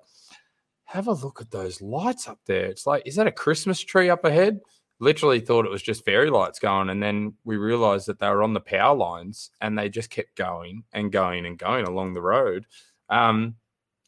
"Have 0.85 1.07
a 1.07 1.13
look 1.13 1.41
at 1.41 1.51
those 1.51 1.81
lights 1.81 2.27
up 2.27 2.39
there." 2.47 2.65
It's 2.65 2.87
like, 2.87 3.03
is 3.05 3.15
that 3.15 3.27
a 3.27 3.31
Christmas 3.31 3.79
tree 3.79 4.09
up 4.09 4.25
ahead? 4.25 4.59
Literally 4.99 5.39
thought 5.39 5.65
it 5.65 5.71
was 5.71 5.83
just 5.83 6.05
fairy 6.05 6.31
lights 6.31 6.57
going, 6.57 6.89
and 6.89 7.03
then 7.03 7.33
we 7.43 7.57
realized 7.57 8.07
that 8.07 8.17
they 8.17 8.29
were 8.29 8.43
on 8.43 8.53
the 8.53 8.59
power 8.59 8.95
lines, 8.95 9.51
and 9.61 9.77
they 9.77 9.89
just 9.89 10.09
kept 10.09 10.35
going 10.35 10.83
and 10.93 11.11
going 11.11 11.45
and 11.45 11.59
going 11.59 11.85
along 11.85 12.13
the 12.13 12.21
road. 12.21 12.65
Um, 13.09 13.55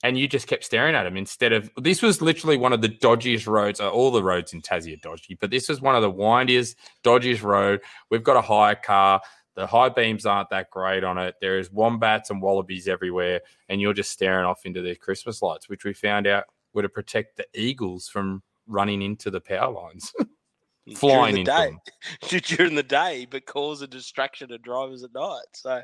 and 0.03 0.17
you 0.17 0.27
just 0.27 0.47
kept 0.47 0.63
staring 0.63 0.95
at 0.95 1.03
them 1.03 1.17
instead 1.17 1.51
of 1.51 1.69
this 1.77 2.01
was 2.01 2.21
literally 2.21 2.57
one 2.57 2.73
of 2.73 2.81
the 2.81 2.89
dodgiest 2.89 3.47
roads. 3.47 3.79
uh, 3.79 3.89
All 3.89 4.11
the 4.11 4.23
roads 4.23 4.53
in 4.53 4.61
Tassie 4.61 4.93
are 4.93 5.01
dodgy, 5.01 5.37
but 5.39 5.51
this 5.51 5.67
was 5.67 5.81
one 5.81 5.95
of 5.95 6.01
the 6.01 6.09
windiest, 6.09 6.77
dodgiest 7.03 7.43
road. 7.43 7.81
We've 8.09 8.23
got 8.23 8.37
a 8.37 8.41
hire 8.41 8.75
car. 8.75 9.21
The 9.55 9.67
high 9.67 9.89
beams 9.89 10.25
aren't 10.25 10.49
that 10.51 10.69
great 10.69 11.03
on 11.03 11.17
it. 11.17 11.35
There 11.41 11.59
is 11.59 11.69
wombats 11.71 12.29
and 12.29 12.41
wallabies 12.41 12.87
everywhere, 12.87 13.41
and 13.67 13.81
you're 13.81 13.93
just 13.93 14.11
staring 14.11 14.45
off 14.45 14.65
into 14.65 14.81
the 14.81 14.95
Christmas 14.95 15.41
lights, 15.41 15.67
which 15.67 15.83
we 15.83 15.93
found 15.93 16.27
out 16.27 16.45
were 16.73 16.83
to 16.83 16.89
protect 16.89 17.35
the 17.35 17.45
eagles 17.53 18.07
from 18.07 18.41
running 18.67 19.01
into 19.01 19.29
the 19.29 19.41
power 19.41 19.71
lines, 19.73 20.13
flying 20.95 21.35
during 21.35 21.37
into 21.39 21.51
the 21.51 21.57
day, 21.57 22.39
them. 22.39 22.39
during 22.57 22.75
the 22.75 22.83
day, 22.83 23.27
but 23.29 23.45
cause 23.45 23.81
a 23.81 23.87
distraction 23.87 24.47
to 24.47 24.57
drivers 24.59 25.03
at 25.03 25.13
night. 25.13 25.41
So 25.53 25.81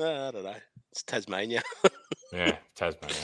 I 0.00 0.30
don't 0.32 0.42
know. 0.42 0.54
It's 0.90 1.04
Tasmania. 1.04 1.62
Yeah, 2.32 2.56
Tasmania. 2.74 3.16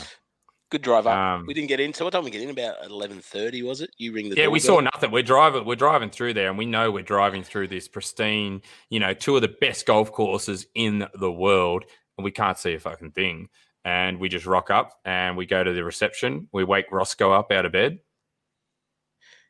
Good 0.71 0.83
drive 0.83 1.07
up. 1.07 1.17
Um, 1.17 1.45
we 1.47 1.55
didn't 1.55 1.69
get 1.69 1.79
in. 1.79 1.93
So 1.93 2.05
what 2.05 2.13
time 2.13 2.25
we 2.25 2.31
get 2.31 2.43
in? 2.43 2.51
About 2.51 2.85
eleven 2.85 3.21
thirty, 3.21 3.63
was 3.63 3.81
it? 3.81 3.91
You 3.99 4.13
ring 4.13 4.31
the 4.31 4.37
Yeah, 4.37 4.49
we 4.49 4.59
doorbell? 4.59 4.77
saw 4.77 4.91
nothing. 4.95 5.11
We're 5.11 5.23
driving. 5.23 5.65
We're 5.65 5.77
driving 5.77 6.11
through 6.11 6.35
there, 6.35 6.49
and 6.49 6.59
we 6.59 6.67
know 6.67 6.91
we're 6.91 7.03
driving 7.03 7.45
through 7.45 7.69
this 7.69 7.87
pristine, 7.87 8.63
you 8.91 8.99
know, 8.99 9.15
two 9.15 9.37
of 9.37 9.43
the 9.43 9.55
best 9.61 9.87
golf 9.87 10.11
courses 10.11 10.67
in 10.75 11.07
the 11.15 11.31
world, 11.31 11.85
and 12.19 12.25
we 12.25 12.31
can't 12.33 12.59
see 12.59 12.75
a 12.75 12.81
fucking 12.81 13.13
thing. 13.13 13.49
And 13.85 14.19
we 14.19 14.29
just 14.31 14.47
rock 14.47 14.71
up, 14.71 14.99
and 15.05 15.37
we 15.37 15.47
go 15.47 15.63
to 15.63 15.73
the 15.73 15.85
reception. 15.85 16.49
We 16.53 16.65
wake 16.65 16.87
Roscoe 16.91 17.33
up 17.33 17.53
out 17.53 17.67
of 17.67 17.73
bed. 17.73 17.99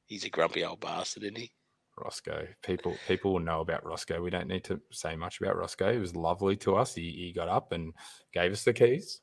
He's 0.06 0.24
a 0.24 0.28
grumpy 0.28 0.64
old 0.64 0.80
bastard, 0.80 1.22
isn't 1.22 1.38
he? 1.38 1.52
Roscoe, 1.96 2.48
people, 2.64 2.96
people 3.06 3.32
will 3.32 3.40
know 3.40 3.60
about 3.60 3.86
Roscoe. 3.86 4.20
We 4.20 4.30
don't 4.30 4.48
need 4.48 4.64
to 4.64 4.80
say 4.90 5.14
much 5.14 5.40
about 5.40 5.56
Roscoe. 5.56 5.92
He 5.92 6.00
was 6.00 6.16
lovely 6.16 6.56
to 6.56 6.74
us. 6.74 6.94
He, 6.94 7.10
he 7.12 7.32
got 7.32 7.48
up 7.48 7.70
and 7.70 7.94
gave 8.32 8.50
us 8.50 8.64
the 8.64 8.72
keys, 8.72 9.20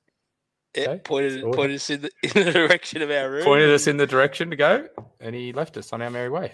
Yeah, 0.76 0.90
Okay, 0.90 1.02
pointed 1.04 1.42
sorted. 1.42 1.54
pointed 1.58 1.76
us 1.76 1.90
in 1.90 2.02
the, 2.02 2.12
in 2.24 2.46
the 2.46 2.52
direction 2.52 3.02
of 3.02 3.12
our 3.12 3.30
room. 3.30 3.44
pointed 3.44 3.70
us 3.72 3.88
in 3.88 3.98
the 3.98 4.08
direction 4.08 4.50
to 4.52 4.56
go, 4.56 4.88
and 5.20 5.36
he 5.36 5.52
left 5.54 5.76
us 5.78 5.92
on 5.94 6.02
our 6.02 6.10
merry 6.10 6.30
way. 6.30 6.54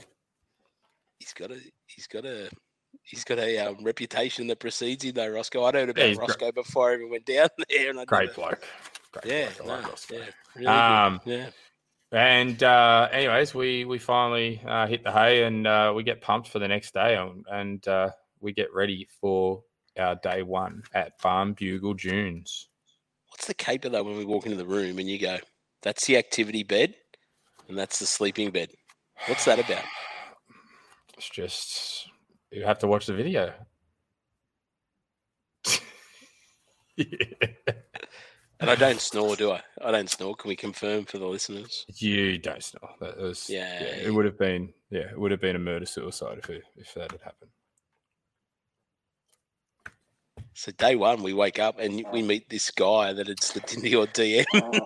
He's 1.19 1.33
got 1.33 1.51
a 1.51 1.59
he's 1.87 2.07
got 2.07 2.25
a 2.25 2.49
he's 3.03 3.23
got 3.23 3.39
a 3.39 3.57
um, 3.59 3.83
reputation 3.83 4.47
that 4.47 4.59
precedes 4.59 5.03
him, 5.03 5.13
though. 5.13 5.27
Roscoe. 5.29 5.63
I 5.63 5.71
heard 5.71 5.89
about 5.89 5.95
great. 5.95 6.17
Roscoe 6.17 6.51
before 6.51 6.91
I 6.91 6.95
even 6.95 7.09
went 7.09 7.25
down 7.25 7.49
there, 7.69 7.89
and 7.89 7.99
I 7.99 8.05
Great 8.05 8.33
bloke. 8.35 8.63
Great 9.11 9.25
Yeah, 9.25 9.49
bloke. 9.63 9.69
I 9.69 9.73
like 9.75 9.83
no, 9.83 9.89
Roscoe. 9.89 10.15
yeah, 10.17 10.25
really 10.55 10.67
Um, 10.67 11.21
good. 11.25 11.39
yeah. 11.39 11.49
And 12.09 12.63
uh, 12.63 13.09
anyways, 13.11 13.53
we 13.53 13.83
we 13.85 13.99
finally 13.99 14.61
uh, 14.65 14.87
hit 14.87 15.03
the 15.03 15.11
hay 15.11 15.43
and 15.43 15.67
uh, 15.67 15.91
we 15.95 16.03
get 16.03 16.21
pumped 16.21 16.47
for 16.47 16.59
the 16.59 16.67
next 16.67 16.93
day 16.93 17.15
and, 17.17 17.45
and 17.51 17.85
uh, 17.87 18.09
we 18.39 18.53
get 18.53 18.73
ready 18.73 19.07
for 19.19 19.63
our 19.99 20.15
day 20.15 20.41
one 20.41 20.83
at 20.93 21.19
Barnbougle 21.21 21.99
Dunes. 21.99 22.69
What's 23.37 23.45
the 23.45 23.53
caper 23.53 23.87
though 23.87 24.01
when 24.01 24.17
we 24.17 24.25
walk 24.25 24.47
into 24.47 24.57
the 24.57 24.65
room 24.65 24.97
and 24.97 25.07
you 25.07 25.19
go, 25.19 25.37
"That's 25.83 26.07
the 26.07 26.17
activity 26.17 26.63
bed, 26.63 26.95
and 27.69 27.77
that's 27.77 27.99
the 27.99 28.07
sleeping 28.07 28.49
bed." 28.49 28.71
What's 29.27 29.45
that 29.45 29.59
about? 29.59 29.83
It's 31.15 31.29
just 31.29 32.09
you 32.49 32.63
have 32.63 32.79
to 32.79 32.87
watch 32.87 33.05
the 33.05 33.13
video. 33.13 33.53
yeah. 36.95 37.05
And 38.59 38.71
I 38.71 38.75
don't 38.75 38.99
snore, 38.99 39.35
do 39.35 39.51
I? 39.51 39.61
I 39.83 39.91
don't 39.91 40.09
snore. 40.09 40.33
Can 40.33 40.49
we 40.49 40.55
confirm 40.55 41.05
for 41.05 41.19
the 41.19 41.27
listeners? 41.27 41.85
You 41.93 42.39
don't 42.39 42.63
snore. 42.63 42.89
That 42.99 43.19
was 43.19 43.47
Yeah, 43.51 43.83
yeah. 43.83 44.07
It 44.07 44.15
would 44.15 44.25
have 44.25 44.39
been 44.39 44.73
yeah. 44.89 45.11
It 45.11 45.19
would 45.19 45.29
have 45.29 45.41
been 45.41 45.55
a 45.55 45.59
murder 45.59 45.85
suicide 45.85 46.39
if 46.39 46.49
it, 46.49 46.63
if 46.75 46.91
that 46.95 47.11
had 47.11 47.21
happened. 47.21 47.51
So 50.57 50.71
day 50.71 50.95
one, 50.95 51.21
we 51.21 51.33
wake 51.33 51.59
up 51.59 51.77
and 51.77 52.03
we 52.11 52.23
meet 52.23 52.49
this 52.49 52.71
guy 52.71 53.13
that 53.13 53.27
had 53.27 53.43
slipped 53.43 53.75
into 53.75 53.89
your 53.89 54.07
DM. 54.07 54.43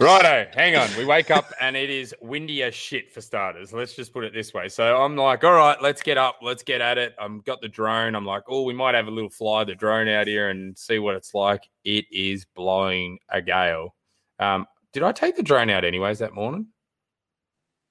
Righto, 0.00 0.46
hang 0.54 0.76
on. 0.76 0.88
We 0.96 1.04
wake 1.04 1.32
up 1.32 1.52
and 1.60 1.76
it 1.76 1.90
is 1.90 2.14
windy 2.20 2.62
as 2.62 2.76
shit 2.76 3.12
for 3.12 3.20
starters. 3.20 3.72
Let's 3.72 3.96
just 3.96 4.12
put 4.12 4.22
it 4.22 4.32
this 4.32 4.54
way. 4.54 4.68
So 4.68 4.96
I'm 4.96 5.16
like, 5.16 5.42
all 5.42 5.54
right, 5.54 5.82
let's 5.82 6.00
get 6.00 6.16
up, 6.16 6.36
let's 6.42 6.62
get 6.62 6.80
at 6.80 6.96
it. 6.96 7.16
I'm 7.18 7.40
got 7.40 7.60
the 7.60 7.68
drone. 7.68 8.14
I'm 8.14 8.24
like, 8.24 8.44
oh, 8.46 8.62
we 8.62 8.72
might 8.72 8.94
have 8.94 9.08
a 9.08 9.10
little 9.10 9.28
fly 9.28 9.64
the 9.64 9.74
drone 9.74 10.06
out 10.06 10.28
here 10.28 10.50
and 10.50 10.78
see 10.78 11.00
what 11.00 11.16
it's 11.16 11.34
like. 11.34 11.64
It 11.82 12.04
is 12.12 12.46
blowing 12.54 13.18
a 13.28 13.42
gale. 13.42 13.96
Um, 14.38 14.64
did 14.92 15.02
I 15.02 15.10
take 15.10 15.34
the 15.34 15.42
drone 15.42 15.70
out 15.70 15.84
anyways 15.84 16.20
that 16.20 16.34
morning? 16.34 16.68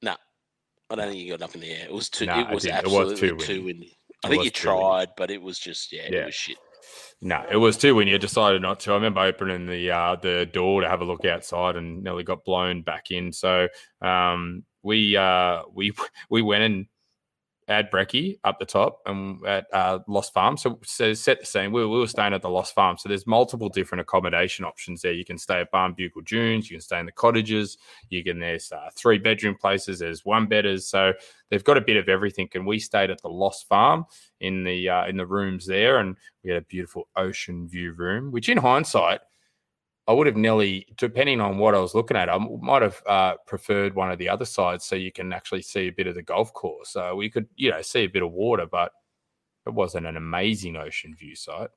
No, 0.02 0.16
I 0.90 0.96
don't 0.96 1.10
think 1.10 1.20
you 1.22 1.32
got 1.38 1.42
up 1.42 1.54
in 1.54 1.60
the 1.60 1.70
air. 1.70 1.84
It 1.84 1.94
was 1.94 2.10
too. 2.10 2.24
It 2.24 2.30
was 2.30 2.38
didn't. 2.38 2.50
It 2.52 2.54
was 2.54 2.68
absolutely 2.68 3.16
too 3.18 3.28
too 3.28 3.36
windy. 3.36 3.64
windy. 3.66 3.98
I 4.24 4.30
think 4.30 4.46
you 4.46 4.52
too 4.52 4.70
windy. 4.70 4.82
tried, 4.82 5.10
but 5.18 5.32
it 5.32 5.42
was 5.42 5.60
just 5.60 5.92
yeah, 5.92 6.08
Yeah. 6.10 6.20
it 6.20 6.26
was 6.28 6.34
shit. 6.34 6.58
No, 7.26 7.44
it 7.50 7.56
was 7.58 7.76
too 7.76 7.96
when 7.96 8.08
you 8.08 8.20
decided 8.20 8.62
not 8.62 8.82
to. 8.82 8.92
I 8.92 8.94
remember 8.94 9.22
opening 9.22 9.66
the 9.66 9.90
uh, 9.90 10.16
the 10.16 10.46
door 10.46 10.82
to 10.82 10.88
have 10.88 11.02
a 11.02 11.06
look 11.06 11.26
outside 11.26 11.76
and 11.76 12.04
nearly 12.04 12.24
got 12.24 12.46
blown 12.46 12.84
back 12.84 13.10
in. 13.10 13.34
So 13.34 13.68
um, 14.00 14.64
we 14.84 15.18
uh, 15.18 15.64
we 15.74 15.92
we 16.30 16.44
went 16.44 16.64
and 16.66 16.86
had 17.68 17.90
brekkie 17.90 18.38
up 18.44 18.60
the 18.60 18.66
top 18.66 19.00
and 19.08 19.44
at 19.46 19.66
uh, 19.74 20.00
Lost 20.08 20.34
Farm. 20.34 20.56
So, 20.56 20.80
so 20.84 21.14
set 21.14 21.40
the 21.40 21.46
scene. 21.46 21.72
We, 21.72 21.82
were- 21.82 21.90
we 21.90 22.00
were 22.00 22.08
staying 22.08 22.34
at 22.34 22.42
the 22.42 22.50
Lost 22.50 22.76
Farm. 22.76 22.98
So 22.98 23.10
there's 23.10 23.26
multiple 23.26 23.70
different 23.70 24.02
accommodation 24.02 24.66
options 24.66 25.02
there. 25.02 25.14
You 25.14 25.26
can 25.26 25.38
stay 25.38 25.62
at 25.62 25.72
Barnbougle 25.72 26.24
Dunes. 26.26 26.70
You 26.70 26.78
can 26.78 26.82
stay 26.82 27.00
in 27.00 27.06
the 27.06 27.12
cottages. 27.12 27.78
You 28.10 28.24
can 28.24 28.40
there's 28.40 28.72
uh, 28.72 28.90
three 28.96 29.18
bedroom 29.18 29.56
places. 29.60 30.00
There's 30.00 30.24
one 30.24 30.46
bedders. 30.46 30.88
So 30.88 31.14
they've 31.50 31.64
got 31.64 31.78
a 31.78 31.82
bit 31.82 31.98
of 31.98 32.08
everything. 32.08 32.50
And 32.54 32.68
we 32.68 32.80
stayed 32.80 33.10
at 33.10 33.22
the 33.22 33.30
Lost 33.30 33.68
Farm 33.68 34.06
in 34.42 34.64
the 34.64 34.90
uh, 34.90 35.08
in 35.08 35.18
the 35.18 35.26
rooms 35.26 35.66
there, 35.66 35.98
and 36.00 36.16
we 36.44 36.52
had 36.52 36.62
a 36.62 36.66
beautiful 36.66 37.08
ocean 37.16 37.68
view 37.68 37.94
room. 37.94 38.32
Which, 38.32 38.50
in 38.50 38.58
hindsight, 38.58 39.22
I 40.08 40.14
would 40.14 40.28
have 40.28 40.36
nearly, 40.36 40.86
depending 40.98 41.42
on 41.42 41.58
what 41.58 41.74
I 41.74 41.80
was 41.80 41.96
looking 41.96 42.16
at, 42.18 42.30
I 42.30 42.38
might 42.38 42.84
have 42.84 43.02
uh, 43.08 43.36
preferred 43.48 43.96
one 43.96 44.12
of 44.12 44.20
the 44.20 44.30
other 44.30 44.46
sides 44.46 44.86
so 44.86 44.96
you 44.96 45.12
can 45.12 45.34
actually 45.34 45.64
see 45.64 45.88
a 45.88 45.92
bit 45.92 46.06
of 46.08 46.14
the 46.16 46.22
golf 46.22 46.54
course. 46.54 46.90
So 46.90 47.16
we 47.16 47.30
could, 47.30 47.48
you 47.56 47.72
know, 47.72 47.82
see 47.82 48.02
a 48.02 48.08
bit 48.08 48.22
of 48.22 48.32
water, 48.32 48.68
but 48.68 48.92
it 49.66 49.74
wasn't 49.74 50.06
an 50.06 50.16
amazing 50.16 50.76
ocean 50.76 51.16
view 51.16 51.36
site. 51.36 51.70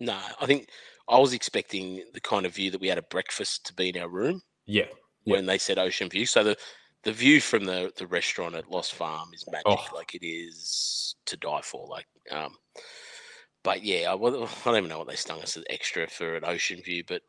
No, 0.00 0.18
I 0.40 0.46
think 0.46 0.68
I 1.08 1.18
was 1.18 1.32
expecting 1.32 2.04
the 2.12 2.20
kind 2.20 2.44
of 2.44 2.54
view 2.54 2.70
that 2.70 2.80
we 2.80 2.88
had 2.88 2.98
at 2.98 3.08
breakfast 3.10 3.64
to 3.66 3.74
be 3.74 3.88
in 3.88 3.98
our 3.98 4.08
room 4.08 4.42
Yeah, 4.66 4.84
Yeah. 5.24 5.36
when 5.36 5.46
they 5.46 5.58
said 5.58 5.78
ocean 5.78 6.08
view. 6.10 6.26
So 6.26 6.44
the 6.44 6.56
the 7.04 7.12
view 7.12 7.40
from 7.40 7.64
the 7.64 7.90
the 7.96 8.06
restaurant 8.06 8.54
at 8.54 8.70
Lost 8.70 8.92
Farm 8.94 9.30
is 9.32 9.46
magic. 9.50 9.64
Oh. 9.66 9.86
Like 9.94 10.14
it 10.14 10.22
is 10.26 11.16
to 11.24 11.36
die 11.38 11.62
for. 11.62 11.86
Like 11.88 12.06
um, 12.30 12.56
but 13.62 13.82
yeah, 13.84 14.10
I, 14.10 14.14
I 14.14 14.18
don't 14.64 14.76
even 14.76 14.88
know 14.88 14.98
what 14.98 15.08
they 15.08 15.16
stung 15.16 15.40
us 15.42 15.56
as 15.56 15.64
extra 15.70 16.06
for 16.08 16.36
an 16.36 16.44
ocean 16.44 16.80
view, 16.84 17.04
but. 17.06 17.22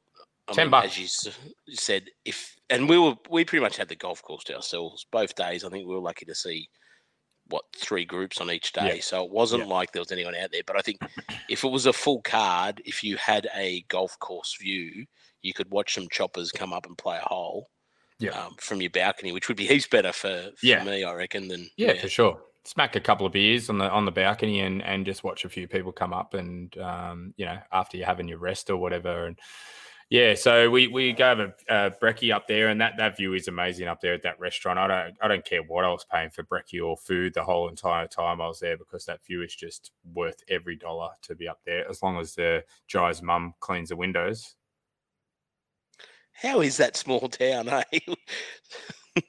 I 0.47 0.53
10 0.53 0.65
mean, 0.65 0.71
bucks. 0.71 0.97
as 0.99 1.33
you 1.67 1.75
said, 1.75 2.05
if 2.25 2.55
and 2.69 2.89
we 2.89 2.97
were 2.97 3.13
we 3.29 3.45
pretty 3.45 3.61
much 3.63 3.77
had 3.77 3.87
the 3.87 3.95
golf 3.95 4.21
course 4.23 4.43
to 4.45 4.55
ourselves 4.55 5.05
both 5.11 5.35
days. 5.35 5.63
I 5.63 5.69
think 5.69 5.87
we 5.87 5.93
were 5.93 6.01
lucky 6.01 6.25
to 6.25 6.35
see 6.35 6.67
what 7.47 7.63
three 7.77 8.03
groups 8.05 8.41
on 8.41 8.49
each 8.51 8.73
day, 8.73 8.95
Yeah. 8.95 9.01
so 9.01 9.23
it 9.23 9.31
wasn't 9.31 9.63
Yeah. 9.63 9.69
like 9.73 9.91
there 9.91 10.01
was 10.01 10.11
anyone 10.11 10.35
out 10.35 10.51
there. 10.51 10.63
But 10.65 10.77
I 10.77 10.81
think 10.81 10.97
if 11.47 11.63
it 11.63 11.67
was 11.69 11.85
a 11.85 11.93
full 11.93 12.21
card, 12.23 12.81
if 12.85 13.03
you 13.03 13.17
had 13.17 13.47
a 13.55 13.83
golf 13.87 14.17
course 14.19 14.57
view, 14.59 15.05
you 15.41 15.53
could 15.53 15.69
watch 15.71 15.93
some 15.93 16.09
choppers 16.09 16.51
come 16.51 16.73
up 16.73 16.85
and 16.87 16.97
play 16.97 17.17
a 17.17 17.27
hole 17.27 17.69
Yeah. 18.19 18.31
um, 18.31 18.55
from 18.59 18.81
your 18.81 18.91
balcony, 18.91 19.31
which 19.31 19.47
would 19.47 19.57
be 19.57 19.67
heaps 19.67 19.87
better 19.87 20.11
for, 20.11 20.49
for 20.57 20.65
Yeah. 20.65 20.83
me, 20.83 21.03
I 21.03 21.13
reckon. 21.13 21.47
Than 21.49 21.69
yeah, 21.77 21.93
for 22.01 22.09
sure. 22.09 22.41
Smack 22.63 22.95
a 22.95 22.99
couple 22.99 23.25
of 23.25 23.33
beers 23.33 23.69
on 23.69 23.79
the 23.79 23.89
on 23.89 24.05
the 24.05 24.11
balcony 24.11 24.59
and 24.59 24.83
and 24.83 25.05
just 25.05 25.23
watch 25.23 25.45
a 25.45 25.49
few 25.49 25.67
people 25.67 25.91
come 25.91 26.13
up 26.13 26.33
and 26.35 26.77
um, 26.77 27.33
you 27.37 27.45
know 27.45 27.57
after 27.71 27.97
you're 27.97 28.05
having 28.05 28.27
your 28.27 28.37
rest 28.37 28.69
or 28.69 28.77
whatever 28.77 29.25
and 29.25 29.39
yeah, 30.11 30.35
so 30.35 30.69
we 30.69 30.87
we 30.87 31.13
gave 31.13 31.39
a, 31.39 31.53
a 31.69 31.89
brekkie 31.89 32.35
up 32.35 32.45
there, 32.45 32.67
and 32.67 32.81
that 32.81 32.97
that 32.97 33.15
view 33.15 33.33
is 33.33 33.47
amazing 33.47 33.87
up 33.87 34.01
there 34.01 34.13
at 34.13 34.23
that 34.23 34.37
restaurant. 34.41 34.77
I 34.77 34.85
don't 34.85 35.15
I 35.21 35.29
don't 35.29 35.45
care 35.45 35.63
what 35.63 35.85
I 35.85 35.87
was 35.87 36.03
paying 36.03 36.29
for 36.29 36.43
brekkie 36.43 36.85
or 36.85 36.97
food 36.97 37.33
the 37.33 37.45
whole 37.45 37.69
entire 37.69 38.07
time 38.07 38.41
I 38.41 38.47
was 38.47 38.59
there 38.59 38.75
because 38.75 39.05
that 39.05 39.25
view 39.25 39.41
is 39.41 39.55
just 39.55 39.91
worth 40.13 40.43
every 40.49 40.75
dollar 40.75 41.11
to 41.21 41.33
be 41.33 41.47
up 41.47 41.61
there 41.65 41.89
as 41.89 42.03
long 42.03 42.19
as 42.19 42.35
the 42.35 42.61
Jai's 42.87 43.21
mum 43.21 43.53
cleans 43.61 43.87
the 43.87 43.95
windows. 43.95 44.55
How 46.33 46.59
is 46.59 46.75
that 46.75 46.97
small 46.97 47.29
town, 47.29 47.69
eh? 47.69 47.99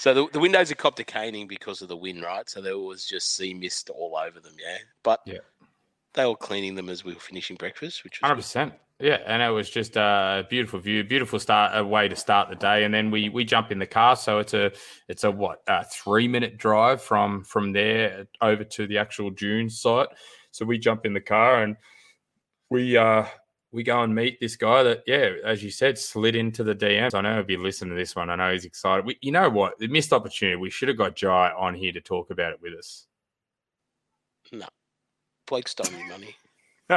so 0.00 0.14
the, 0.14 0.26
the 0.32 0.40
windows 0.40 0.72
are 0.72 0.76
copped 0.76 1.04
caning 1.06 1.46
because 1.46 1.82
of 1.82 1.88
the 1.88 1.96
wind, 1.96 2.22
right? 2.22 2.48
So 2.48 2.62
there 2.62 2.78
was 2.78 3.04
just 3.04 3.36
sea 3.36 3.52
mist 3.52 3.90
all 3.90 4.16
over 4.16 4.40
them, 4.40 4.54
yeah. 4.58 4.78
But 5.02 5.20
Yeah. 5.26 5.40
they 6.14 6.24
were 6.24 6.36
cleaning 6.36 6.74
them 6.74 6.88
as 6.88 7.04
we 7.04 7.12
were 7.12 7.20
finishing 7.20 7.56
breakfast, 7.56 8.02
which 8.02 8.18
was 8.18 8.26
Hundred 8.26 8.36
good. 8.36 8.42
percent. 8.42 8.74
Yeah, 8.98 9.18
and 9.26 9.42
it 9.42 9.50
was 9.50 9.68
just 9.68 9.96
a 9.96 10.46
beautiful 10.48 10.80
view, 10.80 11.04
beautiful 11.04 11.38
start, 11.38 11.72
a 11.76 11.84
way 11.84 12.08
to 12.08 12.16
start 12.16 12.48
the 12.48 12.54
day. 12.56 12.84
And 12.84 12.94
then 12.94 13.10
we 13.10 13.28
we 13.28 13.44
jump 13.44 13.70
in 13.72 13.78
the 13.78 13.86
car, 13.86 14.16
so 14.16 14.38
it's 14.38 14.54
a 14.54 14.72
it's 15.06 15.24
a 15.24 15.30
what 15.30 15.60
a 15.66 15.84
three 15.84 16.28
minute 16.28 16.56
drive 16.56 17.02
from 17.02 17.44
from 17.44 17.72
there 17.72 18.26
over 18.40 18.64
to 18.64 18.86
the 18.86 18.96
actual 18.96 19.30
June 19.30 19.68
site. 19.68 20.08
So 20.50 20.64
we 20.64 20.78
jump 20.78 21.04
in 21.04 21.12
the 21.12 21.20
car 21.20 21.62
and 21.62 21.76
we 22.70 22.96
uh 22.96 23.26
we 23.72 23.82
go 23.82 24.02
and 24.02 24.14
meet 24.14 24.40
this 24.40 24.56
guy 24.56 24.82
that 24.82 25.02
yeah, 25.06 25.30
as 25.44 25.62
you 25.62 25.70
said, 25.70 25.98
slid 25.98 26.34
into 26.34 26.64
the 26.64 26.74
DMs. 26.74 27.14
I 27.14 27.20
know 27.20 27.38
if 27.38 27.48
you 27.48 27.62
listen 27.62 27.88
to 27.88 27.94
this 27.94 28.16
one, 28.16 28.30
I 28.30 28.36
know 28.36 28.52
he's 28.52 28.64
excited. 28.64 29.04
We, 29.04 29.18
you 29.20 29.32
know 29.32 29.48
what, 29.48 29.78
the 29.78 29.88
missed 29.88 30.12
opportunity. 30.12 30.56
We 30.56 30.70
should 30.70 30.88
have 30.88 30.98
got 30.98 31.14
Jai 31.14 31.52
on 31.56 31.74
here 31.74 31.92
to 31.92 32.00
talk 32.00 32.30
about 32.30 32.52
it 32.52 32.60
with 32.60 32.74
us. 32.74 33.06
No, 34.52 34.66
Blake 35.46 35.68
stole 35.68 35.92
your 35.96 36.08
money. 36.08 36.34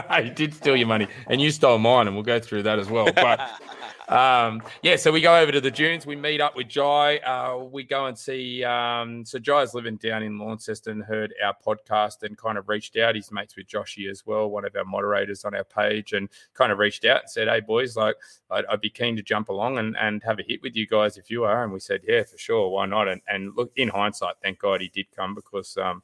he 0.21 0.29
did 0.29 0.53
steal 0.53 0.75
your 0.75 0.87
money, 0.87 1.07
and 1.27 1.41
you 1.41 1.51
stole 1.51 1.77
mine, 1.77 2.07
and 2.07 2.15
we'll 2.15 2.23
go 2.23 2.39
through 2.39 2.63
that 2.63 2.79
as 2.79 2.89
well. 2.89 3.11
But 3.13 3.39
um, 4.09 4.61
yeah, 4.81 4.95
so 4.95 5.11
we 5.11 5.21
go 5.21 5.35
over 5.35 5.51
to 5.51 5.61
the 5.61 5.71
dunes. 5.71 6.05
We 6.05 6.15
meet 6.15 6.41
up 6.41 6.55
with 6.55 6.67
Jai. 6.67 7.17
Uh, 7.17 7.57
we 7.57 7.83
go 7.83 8.07
and 8.07 8.17
see. 8.17 8.63
Um, 8.63 9.25
so 9.25 9.39
Jai's 9.39 9.73
living 9.73 9.97
down 9.97 10.23
in 10.23 10.37
Launceston, 10.37 11.01
heard 11.01 11.33
our 11.43 11.55
podcast 11.65 12.23
and 12.23 12.37
kind 12.37 12.57
of 12.57 12.69
reached 12.69 12.97
out. 12.97 13.15
He's 13.15 13.31
mates 13.31 13.55
with 13.55 13.67
Joshy 13.67 14.09
as 14.09 14.25
well, 14.25 14.49
one 14.49 14.65
of 14.65 14.75
our 14.75 14.85
moderators 14.85 15.45
on 15.45 15.55
our 15.55 15.63
page, 15.63 16.13
and 16.13 16.29
kind 16.53 16.71
of 16.71 16.79
reached 16.79 17.05
out 17.05 17.21
and 17.21 17.29
said, 17.29 17.47
"Hey 17.47 17.59
boys, 17.59 17.95
like 17.95 18.15
I'd, 18.49 18.65
I'd 18.65 18.81
be 18.81 18.89
keen 18.89 19.15
to 19.17 19.23
jump 19.23 19.49
along 19.49 19.77
and, 19.77 19.95
and 19.97 20.23
have 20.23 20.39
a 20.39 20.43
hit 20.43 20.61
with 20.61 20.75
you 20.75 20.87
guys 20.87 21.17
if 21.17 21.29
you 21.29 21.43
are." 21.43 21.63
And 21.63 21.71
we 21.71 21.79
said, 21.79 22.01
"Yeah, 22.07 22.23
for 22.23 22.37
sure, 22.37 22.69
why 22.69 22.85
not?" 22.85 23.07
And 23.07 23.21
and 23.27 23.55
look, 23.55 23.71
in 23.75 23.89
hindsight, 23.89 24.35
thank 24.41 24.59
God 24.59 24.81
he 24.81 24.89
did 24.89 25.05
come 25.15 25.35
because. 25.35 25.77
Um, 25.77 26.01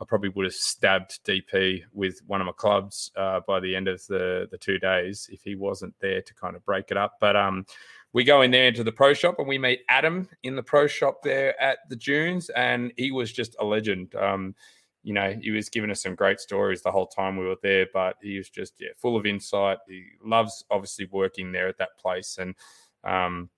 I 0.00 0.04
probably 0.04 0.28
would 0.30 0.44
have 0.44 0.54
stabbed 0.54 1.24
DP 1.24 1.82
with 1.92 2.20
one 2.26 2.40
of 2.40 2.46
my 2.46 2.52
clubs 2.52 3.10
uh, 3.16 3.40
by 3.46 3.60
the 3.60 3.74
end 3.74 3.88
of 3.88 4.04
the 4.06 4.46
the 4.50 4.58
two 4.58 4.78
days 4.78 5.28
if 5.32 5.42
he 5.42 5.54
wasn't 5.54 5.94
there 6.00 6.20
to 6.20 6.34
kind 6.34 6.54
of 6.54 6.64
break 6.64 6.90
it 6.90 6.96
up. 6.96 7.14
But 7.20 7.36
um, 7.36 7.64
we 8.12 8.24
go 8.24 8.42
in 8.42 8.50
there 8.50 8.68
into 8.68 8.84
the 8.84 8.92
pro 8.92 9.14
shop 9.14 9.36
and 9.38 9.48
we 9.48 9.58
meet 9.58 9.80
Adam 9.88 10.28
in 10.42 10.56
the 10.56 10.62
pro 10.62 10.86
shop 10.86 11.22
there 11.22 11.60
at 11.60 11.78
the 11.88 11.96
Dunes, 11.96 12.50
and 12.50 12.92
he 12.96 13.10
was 13.10 13.32
just 13.32 13.56
a 13.58 13.64
legend. 13.64 14.14
Um, 14.14 14.54
you 15.02 15.14
know, 15.14 15.36
he 15.40 15.50
was 15.50 15.68
giving 15.68 15.90
us 15.90 16.02
some 16.02 16.14
great 16.14 16.40
stories 16.40 16.82
the 16.82 16.90
whole 16.90 17.06
time 17.06 17.36
we 17.36 17.46
were 17.46 17.56
there, 17.62 17.86
but 17.94 18.16
he 18.20 18.38
was 18.38 18.50
just 18.50 18.74
yeah, 18.80 18.88
full 18.96 19.16
of 19.16 19.24
insight. 19.24 19.78
He 19.88 20.04
loves 20.22 20.64
obviously 20.70 21.08
working 21.12 21.52
there 21.52 21.68
at 21.68 21.78
that 21.78 21.98
place, 21.98 22.38
and 22.38 22.54
um, 23.04 23.48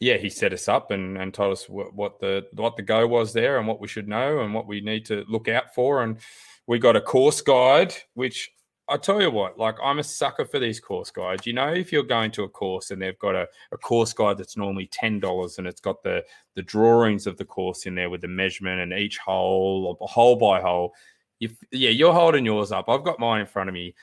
yeah, 0.00 0.16
he 0.16 0.30
set 0.30 0.52
us 0.52 0.68
up 0.68 0.90
and, 0.90 1.18
and 1.18 1.34
told 1.34 1.52
us 1.52 1.68
what, 1.68 1.94
what 1.94 2.20
the 2.20 2.46
what 2.54 2.76
the 2.76 2.82
go 2.82 3.06
was 3.06 3.32
there 3.32 3.58
and 3.58 3.66
what 3.66 3.80
we 3.80 3.88
should 3.88 4.08
know 4.08 4.40
and 4.40 4.54
what 4.54 4.68
we 4.68 4.80
need 4.80 5.04
to 5.06 5.24
look 5.28 5.48
out 5.48 5.74
for. 5.74 6.02
And 6.02 6.18
we 6.66 6.78
got 6.78 6.96
a 6.96 7.00
course 7.00 7.40
guide, 7.40 7.94
which 8.14 8.50
I 8.88 8.96
tell 8.96 9.20
you 9.20 9.30
what, 9.30 9.58
like 9.58 9.76
I'm 9.82 9.98
a 9.98 10.04
sucker 10.04 10.44
for 10.44 10.60
these 10.60 10.78
course 10.78 11.10
guides. 11.10 11.46
You 11.46 11.52
know, 11.52 11.72
if 11.72 11.92
you're 11.92 12.04
going 12.04 12.30
to 12.32 12.44
a 12.44 12.48
course 12.48 12.90
and 12.90 13.02
they've 13.02 13.18
got 13.18 13.34
a, 13.34 13.48
a 13.72 13.76
course 13.76 14.12
guide 14.12 14.38
that's 14.38 14.56
normally 14.56 14.86
ten 14.86 15.18
dollars 15.18 15.58
and 15.58 15.66
it's 15.66 15.80
got 15.80 16.02
the 16.02 16.24
the 16.54 16.62
drawings 16.62 17.26
of 17.26 17.36
the 17.36 17.44
course 17.44 17.86
in 17.86 17.94
there 17.94 18.08
with 18.10 18.20
the 18.20 18.28
measurement 18.28 18.80
and 18.80 18.92
each 18.92 19.18
hole 19.18 19.96
or 20.00 20.08
hole 20.08 20.36
by 20.36 20.60
hole. 20.60 20.94
If 21.40 21.56
yeah, 21.72 21.90
you're 21.90 22.14
holding 22.14 22.44
yours 22.44 22.70
up. 22.70 22.88
I've 22.88 23.04
got 23.04 23.18
mine 23.18 23.40
in 23.40 23.46
front 23.46 23.68
of 23.68 23.74
me. 23.74 23.94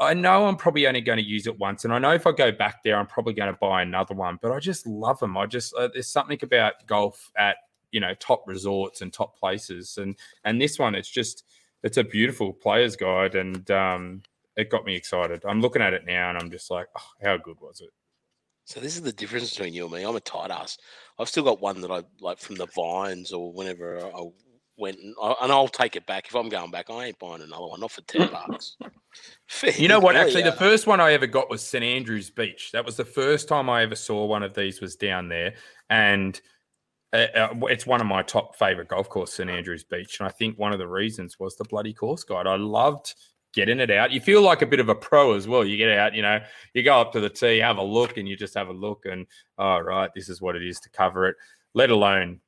I 0.00 0.14
know 0.14 0.46
I'm 0.46 0.56
probably 0.56 0.86
only 0.86 1.02
going 1.02 1.18
to 1.18 1.24
use 1.24 1.46
it 1.46 1.58
once, 1.58 1.84
and 1.84 1.92
I 1.92 1.98
know 1.98 2.12
if 2.12 2.26
I 2.26 2.32
go 2.32 2.50
back 2.50 2.82
there, 2.82 2.96
I'm 2.96 3.06
probably 3.06 3.34
going 3.34 3.52
to 3.52 3.58
buy 3.60 3.82
another 3.82 4.14
one. 4.14 4.38
But 4.40 4.50
I 4.50 4.58
just 4.58 4.86
love 4.86 5.20
them. 5.20 5.36
I 5.36 5.44
just 5.44 5.74
uh, 5.74 5.88
there's 5.92 6.08
something 6.08 6.38
about 6.42 6.86
golf 6.86 7.30
at 7.36 7.56
you 7.92 8.00
know 8.00 8.14
top 8.14 8.44
resorts 8.46 9.02
and 9.02 9.12
top 9.12 9.38
places, 9.38 9.98
and 9.98 10.16
and 10.44 10.60
this 10.60 10.78
one 10.78 10.94
it's 10.94 11.10
just 11.10 11.44
it's 11.82 11.98
a 11.98 12.04
beautiful 12.04 12.52
player's 12.52 12.96
guide, 12.96 13.34
and 13.34 13.70
um, 13.70 14.22
it 14.56 14.70
got 14.70 14.86
me 14.86 14.96
excited. 14.96 15.44
I'm 15.44 15.60
looking 15.60 15.82
at 15.82 15.92
it 15.92 16.06
now, 16.06 16.30
and 16.30 16.38
I'm 16.38 16.50
just 16.50 16.70
like, 16.70 16.86
oh, 16.96 17.10
how 17.22 17.36
good 17.36 17.60
was 17.60 17.82
it? 17.82 17.90
So 18.64 18.80
this 18.80 18.96
is 18.96 19.02
the 19.02 19.12
difference 19.12 19.50
between 19.50 19.74
you 19.74 19.84
and 19.84 19.92
me. 19.92 20.02
I'm 20.04 20.16
a 20.16 20.20
tight 20.20 20.50
ass. 20.50 20.78
I've 21.18 21.28
still 21.28 21.44
got 21.44 21.60
one 21.60 21.80
that 21.82 21.90
I 21.90 22.04
like 22.20 22.38
from 22.38 22.56
the 22.56 22.66
vines 22.66 23.32
or 23.32 23.52
whenever 23.52 24.00
I 24.00 24.28
went 24.80 24.98
and, 24.98 25.14
I, 25.22 25.34
and 25.42 25.52
I'll 25.52 25.68
take 25.68 25.94
it 25.94 26.06
back 26.06 26.26
if 26.26 26.34
I'm 26.34 26.48
going 26.48 26.70
back. 26.70 26.90
I 26.90 27.06
ain't 27.06 27.18
buying 27.18 27.42
another 27.42 27.66
one, 27.66 27.80
not 27.80 27.92
for 27.92 28.02
ten 28.02 28.28
bucks. 28.32 28.76
You 29.76 29.88
know 29.88 29.98
what? 29.98 30.14
Actually, 30.14 30.44
the 30.44 30.52
first 30.52 30.86
one 30.86 31.00
I 31.00 31.12
ever 31.12 31.26
got 31.26 31.50
was 31.50 31.62
St 31.62 31.82
Andrews 31.82 32.30
Beach. 32.30 32.70
That 32.72 32.86
was 32.86 32.96
the 32.96 33.04
first 33.04 33.48
time 33.48 33.68
I 33.68 33.82
ever 33.82 33.96
saw 33.96 34.24
one 34.24 34.44
of 34.44 34.54
these. 34.54 34.80
Was 34.80 34.94
down 34.94 35.28
there, 35.28 35.54
and 35.90 36.40
uh, 37.12 37.26
uh, 37.34 37.48
it's 37.62 37.86
one 37.86 38.00
of 38.00 38.06
my 38.06 38.22
top 38.22 38.54
favorite 38.56 38.86
golf 38.86 39.08
course, 39.08 39.32
St 39.32 39.50
Andrews 39.50 39.82
Beach. 39.82 40.20
And 40.20 40.28
I 40.28 40.30
think 40.30 40.58
one 40.58 40.72
of 40.72 40.78
the 40.78 40.86
reasons 40.86 41.40
was 41.40 41.56
the 41.56 41.64
bloody 41.64 41.92
course 41.92 42.22
guide. 42.22 42.46
I 42.46 42.54
loved 42.54 43.14
getting 43.52 43.80
it 43.80 43.90
out. 43.90 44.12
You 44.12 44.20
feel 44.20 44.42
like 44.42 44.62
a 44.62 44.66
bit 44.66 44.80
of 44.80 44.88
a 44.88 44.94
pro 44.94 45.34
as 45.34 45.48
well. 45.48 45.64
You 45.64 45.76
get 45.76 45.90
out, 45.90 46.14
you 46.14 46.22
know, 46.22 46.40
you 46.74 46.82
go 46.82 47.00
up 47.00 47.12
to 47.12 47.20
the 47.20 47.28
tee, 47.28 47.58
have 47.58 47.78
a 47.78 47.82
look, 47.82 48.16
and 48.16 48.28
you 48.28 48.36
just 48.36 48.54
have 48.54 48.68
a 48.68 48.72
look, 48.72 49.06
and 49.06 49.26
oh 49.58 49.78
right, 49.80 50.10
this 50.14 50.28
is 50.28 50.40
what 50.40 50.56
it 50.56 50.64
is 50.64 50.78
to 50.80 50.90
cover 50.90 51.26
it. 51.26 51.36
Let 51.74 51.90
alone 51.90 52.40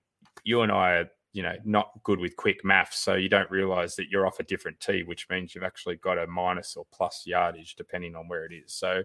you 0.45 0.63
and 0.63 0.71
I 0.71 0.91
are, 0.93 1.11
you 1.33 1.43
know, 1.43 1.55
not 1.65 1.91
good 2.03 2.19
with 2.19 2.37
quick 2.37 2.63
maths, 2.65 2.99
so 2.99 3.15
you 3.15 3.29
don't 3.29 3.51
realize 3.51 3.97
that 3.97 4.09
you're 4.11 4.27
off 4.27 4.39
a 4.41 4.43
different 4.43 4.79
tee, 4.81 5.03
which 5.03 5.29
means 5.31 5.55
you've 5.55 5.65
actually 5.65 5.97
got 5.97 6.19
a 6.19 6.27
minus 6.27 6.77
or 6.77 6.85
plus 6.93 7.23
yardage 7.27 7.75
depending 7.75 8.15
on 8.15 8.29
where 8.29 8.45
it 8.45 8.53
is. 8.53 8.73
So 8.75 9.03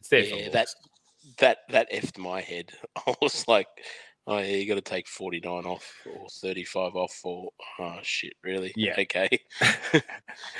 it's 0.00 0.08
there 0.08 0.20
Yeah, 0.22 0.48
that 0.50 0.68
that 1.38 1.58
that 1.68 1.92
effed 1.92 2.18
my 2.18 2.40
head. 2.40 2.72
I 3.06 3.14
was 3.22 3.46
like, 3.46 3.68
oh 4.26 4.38
yeah, 4.38 4.56
you 4.56 4.66
got 4.66 4.74
to 4.74 4.80
take 4.80 5.06
forty 5.06 5.40
nine 5.44 5.64
off 5.66 5.88
or 6.06 6.26
thirty 6.40 6.64
five 6.64 6.96
off 6.96 7.12
for 7.12 7.50
oh 7.78 7.98
shit, 8.02 8.32
really? 8.42 8.72
Yeah. 8.74 8.94
Okay. 8.98 9.28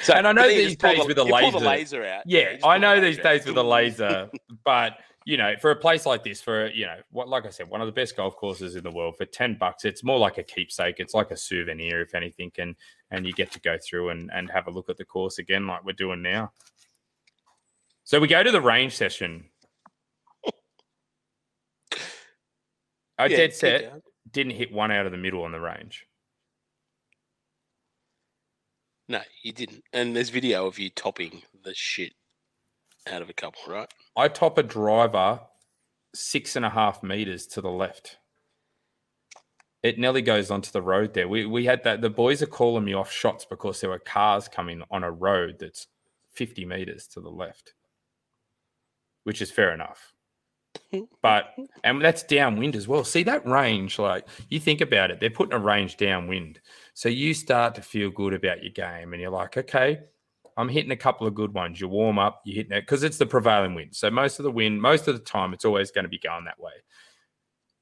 so, 0.03 0.14
And 0.14 0.27
I 0.29 0.33
know 0.33 0.43
but 0.43 0.49
then 0.49 0.57
you 0.57 0.66
these 0.68 0.77
days 0.77 0.99
the- 1.01 1.07
with 1.07 1.16
the 1.16 1.25
you 1.25 1.31
the 1.31 1.59
laser- 1.59 1.59
laser 1.59 2.05
out. 2.05 2.23
Yeah, 2.27 2.57
I 2.62 2.79
know 2.79 3.01
these 3.01 3.16
laser 3.16 3.21
out. 3.21 3.33
days 3.33 3.47
with 3.47 3.57
a 3.57 3.62
laser, 3.62 4.31
but 4.64 4.99
you 5.27 5.37
know, 5.37 5.55
for 5.61 5.71
a 5.71 5.77
place 5.77 6.07
like 6.07 6.25
this, 6.25 6.41
for 6.41 6.68
you 6.68 6.87
know, 6.87 6.97
what 7.11 7.29
like 7.29 7.47
I 7.47 7.51
said, 7.51 7.68
one 7.68 7.81
of 7.81 7.87
the 7.87 7.93
best 7.93 8.16
golf 8.16 8.37
courses 8.37 8.75
in 8.75 8.83
the 8.83 8.91
world 8.91 9.16
for 9.16 9.27
ten 9.27 9.57
bucks, 9.59 9.85
it's 9.85 10.03
more 10.03 10.18
like 10.18 10.39
a 10.39 10.43
keepsake. 10.43 10.97
It's 10.99 11.14
like 11.14 11.31
a 11.31 11.37
souvenir, 11.37 12.01
if 12.01 12.14
anything, 12.14 12.51
and 12.59 12.75
and 13.11 13.27
you 13.27 13.33
get 13.33 13.53
to 13.53 13.61
go 13.61 13.77
through 13.79 14.11
and 14.11 14.31
and 14.33 14.51
have 14.51 14.66
a 14.66 14.71
look 14.71 14.89
at 14.89 14.97
the 14.97 15.05
course 15.05 15.39
again, 15.39 15.66
like 15.66 15.85
we're 15.85 15.93
doing 15.93 16.23
now. 16.23 16.53
So 18.05 18.18
we 18.18 18.29
go 18.29 18.43
to 18.43 18.51
the 18.51 18.61
range 18.61 18.97
session. 18.97 19.45
I 20.47 20.51
oh, 23.18 23.25
Yeah, 23.27 23.37
dead 23.37 23.55
set 23.55 23.93
didn't 24.31 24.53
hit 24.53 24.73
one 24.73 24.91
out 24.91 25.07
of 25.07 25.12
the 25.12 25.18
middle 25.18 25.43
on 25.45 25.53
the 25.53 25.61
range. 25.61 26.07
No, 29.09 29.21
you 29.43 29.53
didn't. 29.53 29.83
And 29.93 30.14
there's 30.14 30.31
video 30.31 30.66
of 30.66 30.79
you 30.79 30.89
topping 30.89 31.43
the 31.64 31.75
shit 31.75 32.12
out 33.09 33.23
of 33.23 33.29
a 33.29 33.33
couple, 33.33 33.61
right? 33.73 33.93
I 34.16 34.28
top 34.28 34.58
a 34.58 34.62
driver 34.62 35.40
six 36.14 36.56
and 36.56 36.64
a 36.64 36.70
half 36.70 37.02
meters 37.02 37.46
to 37.48 37.61
the 37.61 37.70
left. 37.70 38.18
It 39.82 39.98
nearly 39.98 40.22
goes 40.22 40.50
onto 40.50 40.70
the 40.70 40.82
road 40.82 41.14
there. 41.14 41.28
We 41.28 41.46
we 41.46 41.64
had 41.64 41.84
that. 41.84 42.02
The 42.02 42.11
boys 42.11 42.42
are 42.42 42.46
calling 42.46 42.84
me 42.84 42.92
off 42.94 43.11
shots 43.11 43.46
because 43.46 43.80
there 43.80 43.90
were 43.90 43.98
cars 43.98 44.48
coming 44.48 44.82
on 44.90 45.04
a 45.04 45.11
road 45.11 45.56
that's 45.58 45.86
50 46.32 46.66
meters 46.66 47.06
to 47.08 47.20
the 47.20 47.30
left, 47.30 47.74
which 49.24 49.40
is 49.40 49.50
fair 49.50 49.72
enough. 49.72 50.12
But 51.22 51.54
and 51.82 52.00
that's 52.02 52.22
downwind 52.22 52.76
as 52.76 52.86
well. 52.86 53.04
See 53.04 53.22
that 53.24 53.46
range, 53.46 53.98
like 53.98 54.26
you 54.48 54.61
think 54.61 54.80
about 54.80 55.11
it, 55.11 55.18
they're 55.18 55.30
putting 55.30 55.54
a 55.54 55.58
range 55.58 55.96
downwind. 55.96 56.61
So 56.94 57.08
you 57.08 57.34
start 57.34 57.74
to 57.76 57.82
feel 57.82 58.11
good 58.11 58.34
about 58.34 58.62
your 58.62 58.72
game, 58.72 59.12
and 59.12 59.20
you're 59.20 59.30
like, 59.30 59.56
okay, 59.56 60.00
I'm 60.61 60.68
hitting 60.68 60.90
a 60.90 60.96
couple 60.96 61.26
of 61.26 61.34
good 61.34 61.54
ones. 61.54 61.80
You 61.80 61.88
warm 61.88 62.18
up, 62.18 62.42
you're 62.44 62.56
hitting 62.56 62.76
it 62.76 62.82
because 62.82 63.02
it's 63.02 63.16
the 63.16 63.24
prevailing 63.24 63.74
wind. 63.74 63.96
So 63.96 64.11
most 64.11 64.38
of 64.38 64.42
the 64.42 64.50
wind, 64.50 64.82
most 64.82 65.08
of 65.08 65.14
the 65.14 65.24
time, 65.24 65.54
it's 65.54 65.64
always 65.64 65.90
going 65.90 66.04
to 66.04 66.11
be 66.11 66.18
going 66.18 66.44
that 66.44 66.61
way. 66.61 66.72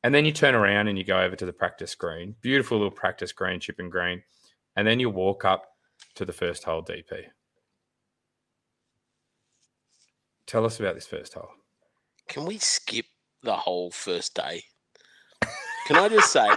And 0.04 0.14
then 0.14 0.24
you 0.24 0.30
turn 0.30 0.54
around 0.54 0.86
and 0.86 0.96
you 0.96 1.02
go 1.02 1.20
over 1.20 1.34
to 1.34 1.44
the 1.44 1.52
practice 1.52 1.96
green, 1.96 2.36
beautiful 2.40 2.78
little 2.78 2.92
practice 2.92 3.32
green, 3.32 3.58
chipping 3.58 3.90
green, 3.90 4.22
and 4.76 4.86
then 4.86 5.00
you 5.00 5.10
walk 5.10 5.44
up 5.44 5.66
to 6.14 6.24
the 6.24 6.32
first 6.32 6.62
hole 6.62 6.84
DP. 6.84 7.24
Tell 10.46 10.64
us 10.64 10.78
about 10.78 10.94
this 10.94 11.06
first 11.06 11.34
hole. 11.34 11.50
Can 12.28 12.44
we 12.44 12.58
skip 12.58 13.06
the 13.42 13.56
whole 13.56 13.90
first 13.90 14.36
day? 14.36 14.62
Can 15.88 15.96
I 15.96 16.08
just 16.08 16.32
say, 16.32 16.48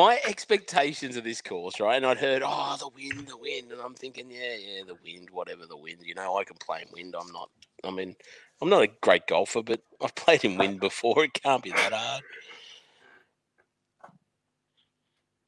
my 0.00 0.18
expectations 0.26 1.16
of 1.16 1.24
this 1.24 1.42
course, 1.42 1.78
right? 1.78 1.96
And 1.96 2.06
I'd 2.06 2.16
heard, 2.16 2.42
oh, 2.44 2.76
the 2.78 2.88
wind, 2.88 3.28
the 3.28 3.36
wind, 3.36 3.70
and 3.70 3.80
I'm 3.82 3.94
thinking, 3.94 4.30
yeah, 4.30 4.56
yeah, 4.56 4.82
the 4.86 4.96
wind, 5.04 5.28
whatever 5.30 5.66
the 5.66 5.76
wind. 5.76 5.98
You 6.02 6.14
know, 6.14 6.38
I 6.38 6.44
can 6.44 6.56
play 6.56 6.80
in 6.82 6.88
wind. 6.92 7.14
I'm 7.20 7.30
not. 7.32 7.50
I 7.84 7.90
mean, 7.90 8.16
I'm 8.62 8.70
not 8.70 8.82
a 8.82 8.88
great 9.02 9.26
golfer, 9.26 9.62
but 9.62 9.82
I've 10.02 10.14
played 10.14 10.44
in 10.44 10.56
wind 10.56 10.80
before. 10.80 11.24
It 11.24 11.34
can't 11.34 11.62
be 11.62 11.70
that 11.72 11.92
hard. 11.92 12.22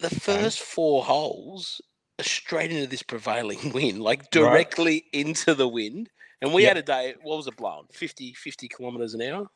The 0.01 0.11
first 0.11 0.61
four 0.61 1.05
holes 1.05 1.81
are 2.19 2.25
straight 2.25 2.71
into 2.73 2.87
this 2.87 3.03
prevailing 3.03 3.73
wind, 3.75 4.03
like 4.03 4.31
directly 4.31 5.05
into 5.15 5.55
the 5.55 5.69
wind. 5.69 6.11
And 6.43 6.53
we 6.53 6.63
Yeah. 6.63 6.69
had 6.69 6.77
a 6.77 6.83
day, 6.83 7.15
what 7.23 7.37
was 7.39 7.47
it 7.47 7.57
blowing? 7.57 7.87
50, 7.93 8.35
50 8.35 8.69
kilometers 8.69 9.15
an 9.15 9.23
hour? 9.23 9.47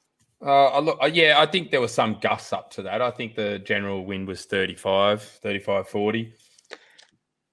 Uh, 0.45 0.67
I 0.67 0.81
look, 0.81 0.99
uh, 1.03 1.07
yeah, 1.07 1.37
I 1.39 1.47
think 1.47 1.71
there 1.71 1.81
was 1.81 1.95
some 1.95 2.19
gusts 2.21 2.53
up 2.53 2.71
to 2.73 2.83
that. 2.83 3.01
I 3.01 3.11
think 3.11 3.35
the 3.35 3.59
general 3.61 4.05
wind 4.05 4.29
was 4.29 4.45
35, 4.45 5.23
35, 5.23 5.89
40. 5.89 6.33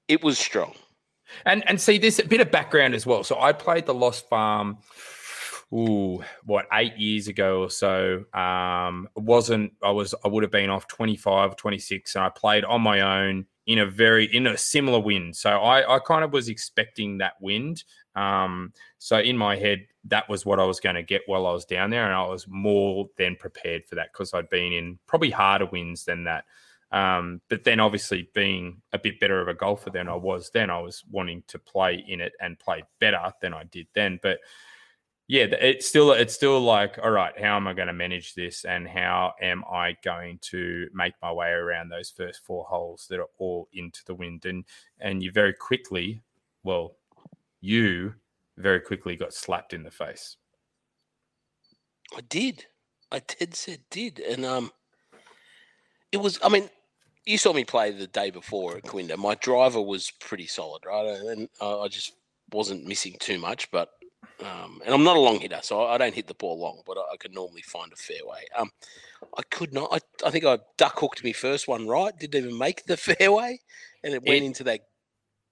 It 0.07 0.23
was 0.23 0.37
strong. 0.37 0.73
And 1.45 1.67
and 1.67 1.79
see 1.79 1.97
this 1.97 2.19
a 2.19 2.27
bit 2.27 2.41
of 2.41 2.51
background 2.51 2.93
as 2.93 3.05
well. 3.05 3.23
So 3.23 3.39
I 3.39 3.53
played 3.53 3.85
the 3.85 3.93
Lost 3.93 4.29
Farm, 4.29 4.77
ooh, 5.73 6.23
what 6.43 6.67
eight 6.73 6.97
years 6.97 7.27
ago 7.27 7.61
or 7.61 7.69
so. 7.69 8.25
Um, 8.33 9.07
it 9.15 9.23
wasn't 9.23 9.73
I 9.81 9.91
was 9.91 10.13
I 10.23 10.27
would 10.27 10.43
have 10.43 10.51
been 10.51 10.69
off 10.69 10.87
25, 10.87 11.55
26, 11.55 12.15
and 12.15 12.25
I 12.25 12.29
played 12.29 12.65
on 12.65 12.81
my 12.81 13.01
own 13.01 13.45
in 13.65 13.79
a 13.79 13.85
very 13.85 14.25
in 14.35 14.47
a 14.47 14.57
similar 14.57 14.99
wind. 14.99 15.35
So 15.35 15.49
I 15.49 15.95
I 15.95 15.99
kind 15.99 16.23
of 16.23 16.33
was 16.33 16.49
expecting 16.49 17.17
that 17.19 17.33
wind. 17.39 17.83
Um, 18.15 18.73
so 18.97 19.19
in 19.19 19.37
my 19.37 19.55
head, 19.55 19.87
that 20.05 20.27
was 20.29 20.45
what 20.45 20.59
I 20.59 20.65
was 20.65 20.79
going 20.79 20.95
to 20.95 21.03
get 21.03 21.21
while 21.25 21.47
I 21.47 21.51
was 21.51 21.65
down 21.65 21.89
there, 21.89 22.05
and 22.05 22.13
I 22.13 22.25
was 22.25 22.45
more 22.47 23.09
than 23.17 23.35
prepared 23.35 23.85
for 23.85 23.95
that 23.95 24.09
because 24.13 24.33
I'd 24.33 24.49
been 24.49 24.73
in 24.73 24.99
probably 25.07 25.31
harder 25.31 25.65
winds 25.65 26.05
than 26.05 26.25
that. 26.25 26.45
Um, 26.91 27.41
but 27.49 27.63
then 27.63 27.79
obviously 27.79 28.29
being 28.35 28.79
a 28.93 28.99
bit 28.99 29.19
better 29.19 29.41
of 29.41 29.47
a 29.47 29.55
golfer 29.55 29.89
than 29.89 30.07
I 30.07 30.15
was 30.15 30.51
then, 30.53 30.69
I 30.69 30.79
was 30.79 31.03
wanting 31.09 31.43
to 31.47 31.57
play 31.57 32.05
in 32.07 32.21
it 32.21 32.33
and 32.39 32.59
play 32.59 32.83
better 32.99 33.33
than 33.41 33.51
I 33.51 33.63
did 33.63 33.87
then. 33.95 34.19
But 34.21 34.39
yeah, 35.33 35.45
it's 35.45 35.87
still 35.87 36.11
it's 36.11 36.35
still 36.35 36.61
like, 36.61 36.99
all 37.01 37.09
right, 37.09 37.33
how 37.41 37.55
am 37.55 37.67
I 37.67 37.73
going 37.73 37.87
to 37.87 37.93
manage 37.93 38.35
this, 38.35 38.65
and 38.65 38.87
how 38.87 39.33
am 39.41 39.63
I 39.65 39.97
going 40.03 40.37
to 40.51 40.87
make 40.93 41.15
my 41.23 41.31
way 41.31 41.49
around 41.49 41.89
those 41.89 42.11
first 42.11 42.45
four 42.45 42.65
holes 42.65 43.07
that 43.09 43.19
are 43.19 43.29
all 43.39 43.67
into 43.73 44.05
the 44.05 44.13
wind? 44.13 44.45
And 44.45 44.63
and 44.99 45.23
you 45.23 45.31
very 45.31 45.53
quickly, 45.53 46.21
well, 46.61 46.97
you 47.61 48.13
very 48.57 48.79
quickly 48.79 49.15
got 49.15 49.33
slapped 49.33 49.73
in 49.73 49.81
the 49.81 49.89
face. 49.89 50.37
I 52.15 52.21
did. 52.29 52.67
I 53.11 53.19
did 53.19 53.55
said 53.55 53.79
did. 53.89 54.19
And 54.19 54.45
um 54.45 54.71
it 56.11 56.17
was 56.17 56.37
I 56.43 56.49
mean, 56.49 56.69
you 57.25 57.39
saw 57.39 57.53
me 57.53 57.65
play 57.65 57.89
the 57.89 58.05
day 58.05 58.29
before 58.29 58.77
at 58.77 58.83
Quinda. 58.83 59.17
My 59.17 59.33
driver 59.33 59.81
was 59.81 60.11
pretty 60.19 60.45
solid, 60.45 60.85
right? 60.85 61.07
And 61.07 61.49
uh, 61.59 61.81
I 61.81 61.87
just 61.87 62.13
wasn't 62.51 62.85
missing 62.85 63.15
too 63.19 63.39
much, 63.39 63.71
but 63.71 63.93
um, 64.41 64.81
and 64.85 64.93
I'm 64.93 65.03
not 65.03 65.17
a 65.17 65.19
long 65.19 65.39
hitter, 65.39 65.59
so 65.61 65.81
I 65.83 65.95
I 65.95 65.97
don't 65.97 66.13
hit 66.15 66.27
the 66.27 66.33
ball 66.33 66.59
long, 66.59 66.81
but 66.85 66.97
I, 66.97 67.01
I 67.13 67.17
can 67.17 67.31
normally 67.33 67.61
find 67.61 67.91
a 67.91 67.95
fairway. 67.95 68.45
Um, 68.57 68.71
I 69.37 69.41
could 69.43 69.73
not. 69.73 69.89
I, 69.91 70.27
I 70.27 70.31
think 70.31 70.45
I 70.45 70.59
duck 70.77 70.99
hooked 70.99 71.23
me 71.23 71.33
first 71.33 71.67
one 71.67 71.87
right. 71.87 72.17
Didn't 72.17 72.43
even 72.45 72.57
make 72.57 72.85
the 72.85 72.97
fairway, 73.17 73.59
and 74.03 74.13
it 74.13 74.23
went 74.23 74.43
It- 74.43 74.45
into 74.45 74.63
that 74.65 74.81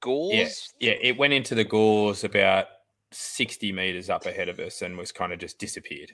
gauze. 0.01 0.73
Yeah, 0.79 0.93
it 1.01 1.17
went 1.17 1.33
into 1.33 1.55
the 1.55 1.63
gauze 1.63 2.23
about 2.23 2.65
60 3.11 3.71
meters 3.71 4.09
up 4.09 4.25
ahead 4.25 4.49
of 4.49 4.59
us 4.59 4.81
and 4.81 4.97
was 4.97 5.11
kind 5.11 5.31
of 5.33 5.39
just 5.39 5.59
disappeared. 5.59 6.11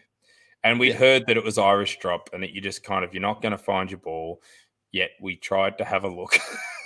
And 0.63 0.79
we'd 0.79 0.89
Yeah. 0.89 0.95
heard 0.95 1.27
that 1.27 1.37
it 1.37 1.43
was 1.43 1.57
Irish 1.57 1.99
drop 1.99 2.29
and 2.33 2.43
that 2.43 2.51
you 2.51 2.59
just 2.59 2.83
kind 2.83 3.05
of, 3.05 3.13
you're 3.13 3.21
not 3.21 3.41
going 3.41 3.51
to 3.53 3.57
find 3.57 3.89
your 3.89 3.99
ball. 3.99 4.41
Yet 4.91 5.11
we 5.21 5.35
tried 5.35 5.77
to 5.77 5.85
have 5.85 6.03
a 6.03 6.07
look. 6.09 6.37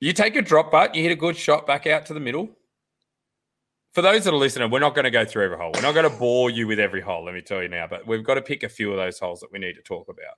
you 0.00 0.12
take 0.12 0.36
a 0.36 0.42
drop 0.42 0.70
putt, 0.70 0.94
you 0.94 1.02
hit 1.02 1.12
a 1.12 1.16
good 1.16 1.36
shot 1.36 1.66
back 1.66 1.86
out 1.86 2.06
to 2.06 2.14
the 2.14 2.20
middle. 2.20 2.48
For 3.92 4.02
those 4.02 4.24
that 4.24 4.32
are 4.32 4.36
listening, 4.36 4.70
we're 4.70 4.78
not 4.78 4.94
going 4.94 5.04
to 5.04 5.10
go 5.10 5.24
through 5.24 5.44
every 5.44 5.56
hole. 5.56 5.72
We're 5.74 5.82
not 5.82 5.94
going 5.94 6.08
to 6.10 6.16
bore 6.16 6.48
you 6.48 6.66
with 6.68 6.78
every 6.78 7.00
hole, 7.00 7.24
let 7.24 7.34
me 7.34 7.40
tell 7.42 7.60
you 7.62 7.68
now. 7.68 7.86
But 7.88 8.06
we've 8.06 8.22
got 8.24 8.34
to 8.34 8.42
pick 8.42 8.62
a 8.62 8.68
few 8.68 8.90
of 8.92 8.96
those 8.96 9.18
holes 9.18 9.40
that 9.40 9.50
we 9.52 9.58
need 9.58 9.74
to 9.74 9.82
talk 9.82 10.08
about. 10.08 10.34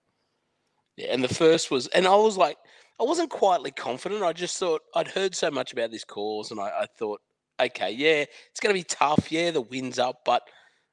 Yeah, 0.96 1.08
and 1.12 1.22
the 1.22 1.32
first 1.32 1.70
was, 1.70 1.86
and 1.88 2.06
I 2.06 2.14
was 2.16 2.36
like, 2.36 2.56
I 3.00 3.04
wasn't 3.04 3.30
quietly 3.30 3.70
confident. 3.70 4.22
I 4.22 4.32
just 4.32 4.58
thought 4.58 4.82
I'd 4.94 5.08
heard 5.08 5.34
so 5.34 5.50
much 5.50 5.72
about 5.72 5.90
this 5.90 6.04
course, 6.04 6.50
and 6.50 6.60
I, 6.60 6.68
I 6.68 6.86
thought, 6.98 7.20
okay, 7.60 7.90
yeah, 7.90 8.24
it's 8.50 8.60
going 8.60 8.74
to 8.74 8.78
be 8.78 8.84
tough. 8.84 9.30
Yeah, 9.30 9.50
the 9.50 9.60
wind's 9.60 9.98
up, 9.98 10.20
but 10.24 10.42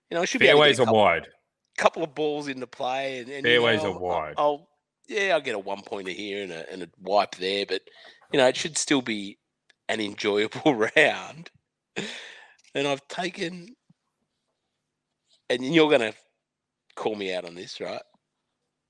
you 0.09 0.15
know, 0.15 0.21
I 0.21 0.25
should 0.25 0.39
be 0.39 0.47
able 0.47 0.59
to 0.59 0.63
Fairways 0.63 0.79
a 0.79 0.81
are 0.81 0.85
couple, 0.85 0.99
wide. 0.99 1.27
couple 1.77 2.03
of 2.03 2.15
balls 2.15 2.47
into 2.49 2.67
play, 2.67 3.19
and, 3.19 3.29
and 3.29 3.45
you 3.45 3.51
Fairways 3.53 3.83
know, 3.83 3.89
are 3.89 3.93
I'll- 3.93 3.99
wide. 3.99 4.33
I'll, 4.37 4.69
yeah, 5.07 5.33
I'll 5.33 5.41
get 5.41 5.55
a 5.55 5.59
one 5.59 5.81
pointer 5.81 6.11
here 6.11 6.43
and 6.43 6.51
a, 6.51 6.69
and 6.71 6.83
a 6.83 6.89
wipe 7.01 7.35
there, 7.35 7.65
but 7.65 7.81
you 8.31 8.39
know, 8.39 8.47
it 8.47 8.55
should 8.57 8.77
still 8.77 9.01
be 9.01 9.37
an 9.87 9.99
enjoyable 9.99 10.75
round. 10.95 11.49
And 12.75 12.87
I've 12.87 13.07
taken, 13.07 13.75
and 15.49 15.63
you're 15.73 15.89
going 15.89 16.11
to 16.11 16.13
call 16.95 17.15
me 17.15 17.33
out 17.33 17.45
on 17.45 17.55
this, 17.55 17.79
right? 17.81 18.01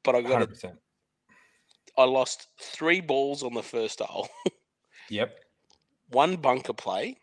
But 0.04 0.16
I 0.16 0.22
got 0.22 0.40
to 0.40 0.48
100%. 0.48 0.78
I 1.98 2.04
lost 2.04 2.48
three 2.62 3.02
balls 3.02 3.44
on 3.44 3.54
the 3.54 3.64
first 3.64 4.00
hole, 4.00 4.30
Yep. 5.10 5.38
one 6.10 6.38
bunker 6.38 6.74
play, 6.74 7.18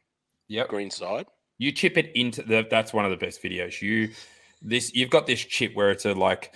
Yep. 0.49 0.69
green 0.69 0.91
side. 0.91 1.27
You 1.59 1.73
chip 1.73 1.97
it 1.97 2.11
into 2.15 2.43
the. 2.43 2.67
That's 2.71 2.93
one 2.93 3.05
of 3.07 3.11
the 3.11 3.17
best 3.17 3.43
videos. 3.43 3.81
You 3.81 4.11
this 4.61 4.95
you've 4.95 5.11
got 5.11 5.27
this 5.27 5.41
chip 5.41 5.75
where 5.75 5.91
it's 5.91 6.05
a 6.05 6.13
like 6.13 6.53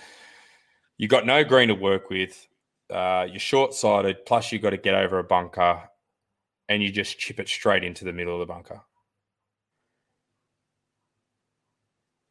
you 0.97 1.07
got 1.07 1.25
no 1.25 1.43
green 1.43 1.69
to 1.69 1.75
work 1.75 2.09
with. 2.11 2.47
Uh, 2.91 3.27
you're 3.29 3.39
short 3.39 3.73
sighted. 3.73 4.25
Plus 4.25 4.51
you've 4.51 4.61
got 4.61 4.71
to 4.71 4.77
get 4.77 4.95
over 4.95 5.19
a 5.19 5.23
bunker, 5.23 5.81
and 6.69 6.83
you 6.83 6.91
just 6.91 7.17
chip 7.17 7.39
it 7.39 7.47
straight 7.47 7.83
into 7.83 8.05
the 8.05 8.13
middle 8.13 8.33
of 8.33 8.39
the 8.39 8.51
bunker. 8.51 8.81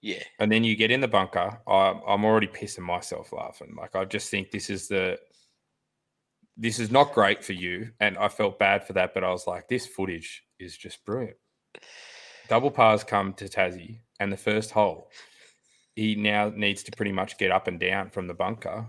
Yeah, 0.03 0.23
And 0.39 0.51
then 0.51 0.65
you 0.65 0.77
get 0.77 0.91
in 0.91 1.03
the 1.03 1.09
bunker. 1.09 1.61
I'm, 1.69 2.01
I'm 2.07 2.25
already 2.25 2.47
pissing 2.47 2.81
myself 2.85 3.35
laughing. 3.35 3.75
Like 3.77 3.95
I 3.95 4.07
just 4.07 4.31
think 4.31 4.51
this 4.51 4.71
is 4.71 4.89
the 4.89 5.19
this 6.57 6.79
is 6.79 6.91
not 6.91 7.13
great 7.13 7.45
for 7.45 7.53
you, 7.53 7.91
and 8.01 8.19
I 8.19 8.29
felt 8.29 8.59
bad 8.59 8.87
for 8.87 8.95
that. 8.95 9.13
But 9.15 9.25
I 9.25 9.31
was 9.31 9.47
like, 9.47 9.69
this 9.69 9.87
footage 9.87 10.43
is 10.59 10.77
just 10.77 11.05
brilliant. 11.05 11.37
Double 12.49 12.71
pars 12.71 13.05
come 13.05 13.35
to 13.35 13.45
Tassie, 13.47 14.01
and 14.19 14.33
the 14.33 14.37
first 14.37 14.71
hole, 14.71 15.11
he 15.95 16.15
now 16.15 16.51
needs 16.55 16.83
to 16.85 16.93
pretty 16.93 17.13
much 17.13 17.39
get 17.39 17.51
up 17.51 17.67
and 17.69 17.79
down 17.79 18.11
from 18.11 18.27
the 18.27 18.35
bunker 18.35 18.89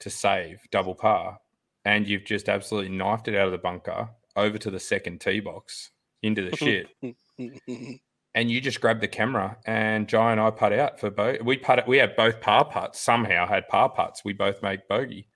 to 0.00 0.10
save 0.10 0.58
double 0.70 0.94
par, 0.94 1.38
and 1.84 2.06
you've 2.06 2.24
just 2.24 2.48
absolutely 2.48 2.90
knifed 2.96 3.28
it 3.28 3.34
out 3.36 3.46
of 3.46 3.52
the 3.52 3.58
bunker 3.58 4.10
over 4.36 4.58
to 4.58 4.70
the 4.70 4.80
second 4.80 5.20
tee 5.20 5.40
box 5.40 5.90
into 6.22 6.48
the 6.50 6.56
shit 6.56 6.88
and 8.34 8.50
you 8.50 8.60
just 8.60 8.80
grab 8.80 9.00
the 9.00 9.08
camera 9.08 9.56
and 9.66 10.08
Jai 10.08 10.32
and 10.32 10.40
I 10.40 10.50
putt 10.50 10.72
out 10.72 10.98
for 11.00 11.10
both. 11.10 11.40
We 11.42 11.56
putt 11.56 11.86
we 11.88 11.96
had 11.98 12.16
both 12.16 12.40
par 12.40 12.66
putts. 12.66 13.00
Somehow 13.00 13.46
had 13.46 13.66
par 13.68 13.88
putts. 13.90 14.24
We 14.24 14.32
both 14.34 14.62
make 14.62 14.88
bogey, 14.88 15.28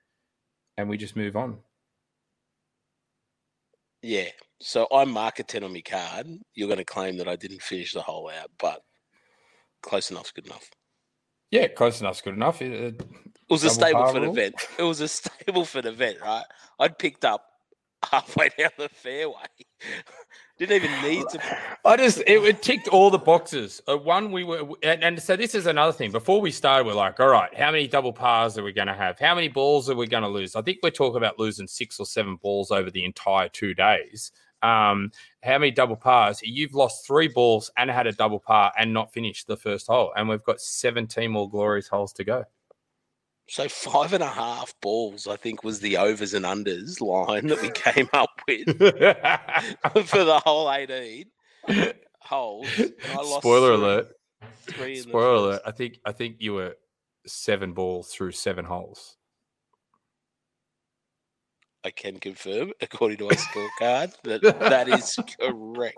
and 0.76 0.88
we 0.88 0.96
just 0.98 1.16
move 1.16 1.36
on. 1.36 1.58
yeah. 4.02 4.28
So 4.62 4.86
I 4.92 5.04
mark 5.06 5.38
a 5.38 5.42
ten 5.42 5.64
on 5.64 5.72
my 5.72 5.80
card. 5.80 6.26
You're 6.54 6.68
going 6.68 6.78
to 6.78 6.84
claim 6.84 7.16
that 7.16 7.28
I 7.28 7.36
didn't 7.36 7.62
finish 7.62 7.94
the 7.94 8.02
hole 8.02 8.30
out, 8.30 8.50
but 8.58 8.82
close 9.82 10.10
enough's 10.10 10.32
good 10.32 10.46
enough. 10.46 10.68
Yeah, 11.50 11.68
close 11.68 12.00
enough's 12.00 12.20
good 12.20 12.34
enough. 12.34 12.60
It- 12.60 13.00
it- 13.50 13.64
was 13.64 13.64
a 13.64 13.80
par 13.92 14.12
Stableford 14.14 14.22
rule? 14.22 14.32
event. 14.32 14.54
It 14.78 14.82
was 14.82 15.00
a 15.00 15.04
Stableford 15.06 15.86
event, 15.86 16.18
right? 16.22 16.44
I'd 16.78 16.98
picked 16.98 17.24
up 17.24 17.44
halfway 18.10 18.48
down 18.58 18.70
the 18.78 18.88
fairway. 18.88 19.34
Didn't 20.58 20.84
even 20.84 21.02
need 21.02 21.26
to. 21.30 21.40
I 21.86 21.96
just 21.96 22.18
it, 22.26 22.42
it 22.44 22.62
ticked 22.62 22.88
all 22.88 23.10
the 23.10 23.18
boxes. 23.18 23.80
Uh, 23.88 23.96
one 23.96 24.30
we 24.30 24.44
were, 24.44 24.60
and, 24.82 25.02
and 25.02 25.22
so 25.22 25.34
this 25.36 25.54
is 25.54 25.66
another 25.66 25.92
thing. 25.92 26.10
Before 26.12 26.40
we 26.40 26.50
started, 26.50 26.86
we're 26.86 26.92
like, 26.94 27.18
all 27.18 27.28
right, 27.28 27.52
how 27.54 27.70
many 27.70 27.88
double 27.88 28.12
pars 28.12 28.58
are 28.58 28.62
we 28.62 28.72
going 28.72 28.88
to 28.88 28.94
have? 28.94 29.18
How 29.18 29.34
many 29.34 29.48
balls 29.48 29.88
are 29.88 29.96
we 29.96 30.06
going 30.06 30.22
to 30.22 30.28
lose? 30.28 30.54
I 30.56 30.62
think 30.62 30.78
we're 30.82 30.90
talking 30.90 31.16
about 31.16 31.38
losing 31.38 31.66
six 31.66 31.98
or 31.98 32.04
seven 32.06 32.36
balls 32.36 32.70
over 32.70 32.90
the 32.90 33.04
entire 33.04 33.48
two 33.48 33.72
days. 33.74 34.32
Um, 34.62 35.10
how 35.42 35.56
many 35.56 35.70
double 35.70 35.96
pars? 35.96 36.40
You've 36.42 36.74
lost 36.74 37.06
three 37.06 37.28
balls 37.28 37.70
and 37.78 37.90
had 37.90 38.06
a 38.06 38.12
double 38.12 38.38
par 38.38 38.70
and 38.78 38.92
not 38.92 39.10
finished 39.14 39.46
the 39.46 39.56
first 39.56 39.86
hole, 39.86 40.12
and 40.14 40.28
we've 40.28 40.44
got 40.44 40.60
seventeen 40.60 41.30
more 41.30 41.48
glorious 41.48 41.88
holes 41.88 42.12
to 42.14 42.24
go. 42.24 42.44
So 43.50 43.68
five 43.68 44.12
and 44.12 44.22
a 44.22 44.28
half 44.28 44.74
balls, 44.80 45.26
I 45.26 45.34
think, 45.34 45.64
was 45.64 45.80
the 45.80 45.96
overs 45.96 46.34
and 46.34 46.44
unders 46.44 47.00
line 47.00 47.48
that 47.48 47.60
we 47.60 47.70
came 47.74 48.08
up 48.12 48.40
with 48.46 48.64
for 50.08 50.22
the 50.24 50.40
whole 50.44 50.70
eighteen 50.70 51.26
holes. 52.20 52.68
I 52.78 53.16
lost 53.16 53.38
Spoiler 53.40 53.74
three- 53.74 53.84
alert! 53.84 54.06
Three 54.66 54.96
Spoiler 54.98 55.34
alert! 55.34 55.62
I 55.66 55.72
think 55.72 55.98
I 56.06 56.12
think 56.12 56.36
you 56.38 56.54
were 56.54 56.76
seven 57.26 57.72
balls 57.72 58.12
through 58.12 58.30
seven 58.32 58.64
holes. 58.64 59.16
I 61.82 61.90
can 61.90 62.20
confirm, 62.20 62.72
according 62.80 63.18
to 63.18 63.24
my 63.24 63.32
scorecard, 63.32 64.12
that 64.22 64.42
that 64.42 64.88
is 64.88 65.18
correct. 65.40 65.96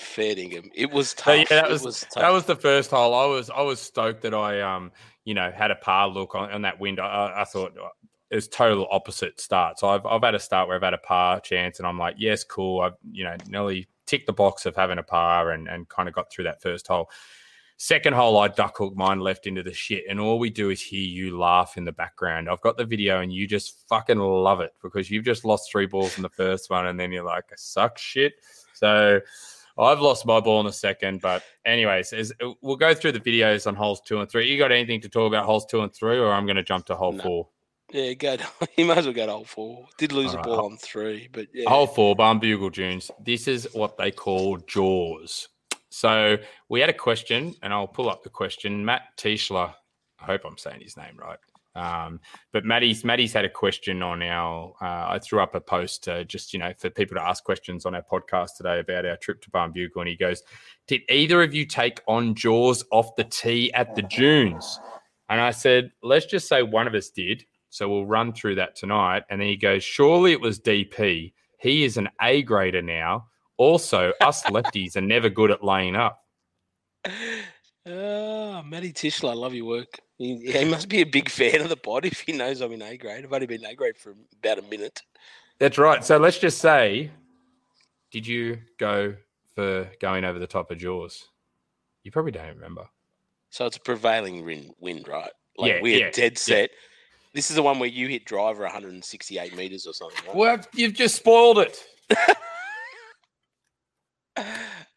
Fair 0.00 0.34
dinkum. 0.34 0.70
It 0.74 0.90
was 0.90 1.12
tough. 1.12 1.36
Yeah, 1.50 1.62
that 1.62 1.70
was- 1.70 1.84
was. 1.84 2.06
That 2.16 2.30
was 2.30 2.46
the 2.46 2.56
first 2.56 2.90
hole. 2.90 3.14
I 3.14 3.26
was 3.26 3.50
I 3.50 3.60
was 3.60 3.78
stoked 3.78 4.22
that 4.22 4.32
I 4.32 4.60
um 4.62 4.92
you 5.24 5.34
know 5.34 5.50
had 5.54 5.70
a 5.70 5.74
par 5.76 6.08
look 6.08 6.34
on, 6.34 6.50
on 6.50 6.62
that 6.62 6.80
wind. 6.80 6.98
I, 6.98 7.34
I 7.36 7.44
thought 7.44 7.76
uh, 7.76 7.88
it 8.30 8.34
was 8.34 8.48
total 8.48 8.88
opposite 8.90 9.38
start. 9.40 9.78
So 9.78 9.88
I've 9.88 10.06
I've 10.06 10.22
had 10.22 10.34
a 10.34 10.40
start 10.40 10.68
where 10.68 10.76
I've 10.76 10.82
had 10.82 10.94
a 10.94 10.98
par 10.98 11.40
chance, 11.40 11.78
and 11.78 11.86
I'm 11.86 11.98
like, 11.98 12.14
yes, 12.18 12.44
cool. 12.44 12.80
I've 12.80 12.94
you 13.12 13.24
know 13.24 13.36
nearly 13.46 13.88
ticked 14.06 14.26
the 14.26 14.32
box 14.32 14.64
of 14.64 14.74
having 14.74 14.98
a 14.98 15.02
par 15.02 15.50
and 15.50 15.68
and 15.68 15.86
kind 15.88 16.08
of 16.08 16.14
got 16.14 16.32
through 16.32 16.44
that 16.44 16.62
first 16.62 16.88
hole. 16.88 17.10
Second 17.76 18.14
hole, 18.14 18.38
I 18.38 18.48
duck 18.48 18.76
hook 18.78 18.94
mine 18.96 19.20
left 19.20 19.46
into 19.46 19.62
the 19.62 19.72
shit, 19.74 20.04
and 20.08 20.18
all 20.18 20.38
we 20.38 20.50
do 20.50 20.70
is 20.70 20.80
hear 20.82 21.00
you 21.00 21.38
laugh 21.38 21.76
in 21.76 21.84
the 21.84 21.92
background. 21.92 22.48
I've 22.48 22.60
got 22.62 22.76
the 22.78 22.84
video, 22.86 23.20
and 23.20 23.32
you 23.32 23.46
just 23.46 23.86
fucking 23.88 24.18
love 24.18 24.60
it 24.60 24.72
because 24.82 25.10
you've 25.10 25.24
just 25.24 25.44
lost 25.44 25.70
three 25.70 25.86
balls 25.86 26.16
in 26.16 26.22
the 26.22 26.28
first 26.30 26.70
one, 26.70 26.86
and 26.86 26.98
then 26.98 27.12
you're 27.12 27.24
like, 27.24 27.44
I 27.50 27.56
suck 27.56 27.96
shit. 27.98 28.34
So 28.74 29.20
Oh, 29.78 29.84
I've 29.84 30.00
lost 30.00 30.26
my 30.26 30.40
ball 30.40 30.60
in 30.60 30.66
a 30.66 30.72
second, 30.72 31.20
but 31.20 31.42
anyways, 31.64 32.12
as, 32.12 32.32
we'll 32.60 32.76
go 32.76 32.94
through 32.94 33.12
the 33.12 33.20
videos 33.20 33.66
on 33.66 33.74
holes 33.74 34.00
two 34.04 34.20
and 34.20 34.30
three. 34.30 34.50
You 34.50 34.58
got 34.58 34.72
anything 34.72 35.00
to 35.02 35.08
talk 35.08 35.28
about 35.28 35.46
holes 35.46 35.66
two 35.66 35.80
and 35.80 35.92
three, 35.94 36.18
or 36.18 36.32
I'm 36.32 36.46
going 36.46 36.56
to 36.56 36.62
jump 36.62 36.86
to 36.86 36.96
hole 36.96 37.12
No. 37.12 37.22
four? 37.22 37.48
yeah, 37.92 38.12
go. 38.14 38.36
You 38.76 38.84
might 38.84 38.98
as 38.98 39.04
well 39.06 39.14
go 39.14 39.26
to 39.26 39.32
hole 39.32 39.44
four. 39.44 39.86
Did 39.98 40.12
lose 40.12 40.30
Alright, 40.30 40.46
a 40.46 40.48
ball 40.48 40.64
on 40.66 40.76
three, 40.76 41.28
but 41.32 41.48
yeah. 41.52 41.68
Hole 41.68 41.86
four, 41.86 42.14
Barnbougle 42.14 42.72
Dunes. 42.72 43.10
This 43.24 43.48
is 43.48 43.68
what 43.72 43.96
they 43.96 44.10
call 44.10 44.58
jaws. 44.58 45.48
So 45.90 46.36
we 46.68 46.80
had 46.80 46.88
a 46.88 46.94
question, 46.94 47.54
and 47.62 47.72
I'll 47.72 47.88
pull 47.88 48.08
up 48.08 48.22
the 48.22 48.30
question. 48.30 48.84
Matt 48.84 49.02
Tischler, 49.16 49.74
I 50.20 50.24
hope 50.24 50.42
I'm 50.44 50.56
saying 50.58 50.82
his 50.82 50.96
name 50.96 51.16
right. 51.18 51.38
Um, 51.74 52.20
but 52.52 52.64
Maddie's 52.64 53.04
Maddie's 53.04 53.32
had 53.32 53.44
a 53.44 53.50
question 53.50 54.02
on 54.02 54.22
our. 54.22 54.74
Uh, 54.80 55.14
I 55.14 55.18
threw 55.22 55.40
up 55.40 55.54
a 55.54 55.60
post 55.60 56.08
uh, 56.08 56.24
just 56.24 56.52
you 56.52 56.58
know 56.58 56.72
for 56.78 56.90
people 56.90 57.16
to 57.16 57.22
ask 57.22 57.44
questions 57.44 57.86
on 57.86 57.94
our 57.94 58.02
podcast 58.02 58.56
today 58.56 58.80
about 58.80 59.06
our 59.06 59.16
trip 59.16 59.40
to 59.42 59.50
Barnbougle, 59.50 59.96
and 59.96 60.08
he 60.08 60.16
goes, 60.16 60.42
"Did 60.88 61.02
either 61.08 61.42
of 61.42 61.54
you 61.54 61.64
take 61.66 62.00
on 62.08 62.34
jaws 62.34 62.84
off 62.90 63.14
the 63.16 63.24
tee 63.24 63.72
at 63.72 63.94
the 63.94 64.02
dunes?" 64.02 64.80
And 65.28 65.40
I 65.40 65.52
said, 65.52 65.92
"Let's 66.02 66.26
just 66.26 66.48
say 66.48 66.62
one 66.62 66.86
of 66.86 66.94
us 66.94 67.10
did." 67.10 67.44
So 67.70 67.88
we'll 67.88 68.04
run 68.04 68.32
through 68.32 68.56
that 68.56 68.74
tonight. 68.74 69.22
And 69.30 69.40
then 69.40 69.48
he 69.48 69.56
goes, 69.56 69.82
Surely 69.82 70.32
it 70.32 70.40
was 70.40 70.58
DP. 70.58 71.32
He 71.58 71.84
is 71.84 71.96
an 71.96 72.08
A 72.20 72.42
grader 72.42 72.82
now. 72.82 73.28
Also, 73.56 74.12
us 74.20 74.42
lefties 74.46 74.96
are 74.96 75.02
never 75.02 75.28
good 75.28 75.50
at 75.50 75.64
laying 75.64 75.96
up. 75.96 76.20
Ah, 77.06 78.62
Matty 78.66 78.92
Tischler, 78.92 79.30
I 79.30 79.34
love 79.34 79.54
your 79.54 79.66
work. 79.66 80.00
He, 80.20 80.36
he 80.36 80.66
must 80.66 80.90
be 80.90 81.00
a 81.00 81.06
big 81.06 81.30
fan 81.30 81.62
of 81.62 81.70
the 81.70 81.78
pod 81.78 82.04
if 82.04 82.20
he 82.20 82.32
knows 82.32 82.60
I'm 82.60 82.72
in 82.72 82.82
A 82.82 82.94
grade. 82.98 83.24
I've 83.24 83.32
only 83.32 83.46
been 83.46 83.64
A 83.64 83.74
grade 83.74 83.96
for 83.96 84.14
about 84.44 84.58
a 84.58 84.62
minute. 84.68 85.00
That's 85.58 85.78
right. 85.78 86.04
So 86.04 86.18
let's 86.18 86.38
just 86.38 86.58
say, 86.58 87.10
did 88.12 88.26
you 88.26 88.58
go 88.78 89.14
for 89.54 89.90
going 89.98 90.24
over 90.24 90.38
the 90.38 90.46
top 90.46 90.70
of 90.70 90.76
Jaws? 90.76 91.26
You 92.04 92.10
probably 92.10 92.32
don't 92.32 92.48
remember. 92.54 92.84
So 93.48 93.64
it's 93.64 93.78
a 93.78 93.80
prevailing 93.80 94.44
wind, 94.44 94.74
wind 94.78 95.08
right? 95.08 95.30
Like 95.56 95.72
Yeah, 95.72 95.80
we're 95.80 96.00
yeah, 96.00 96.10
dead 96.10 96.36
set. 96.36 96.68
This 97.32 97.48
is 97.48 97.56
the 97.56 97.62
one 97.62 97.78
where 97.78 97.88
you 97.88 98.06
hit 98.08 98.26
driver 98.26 98.64
168 98.64 99.56
meters 99.56 99.86
or 99.86 99.94
something. 99.94 100.26
Right? 100.26 100.36
Well, 100.36 100.58
you've 100.74 100.92
just 100.92 101.16
spoiled 101.16 101.60
it. 101.60 101.82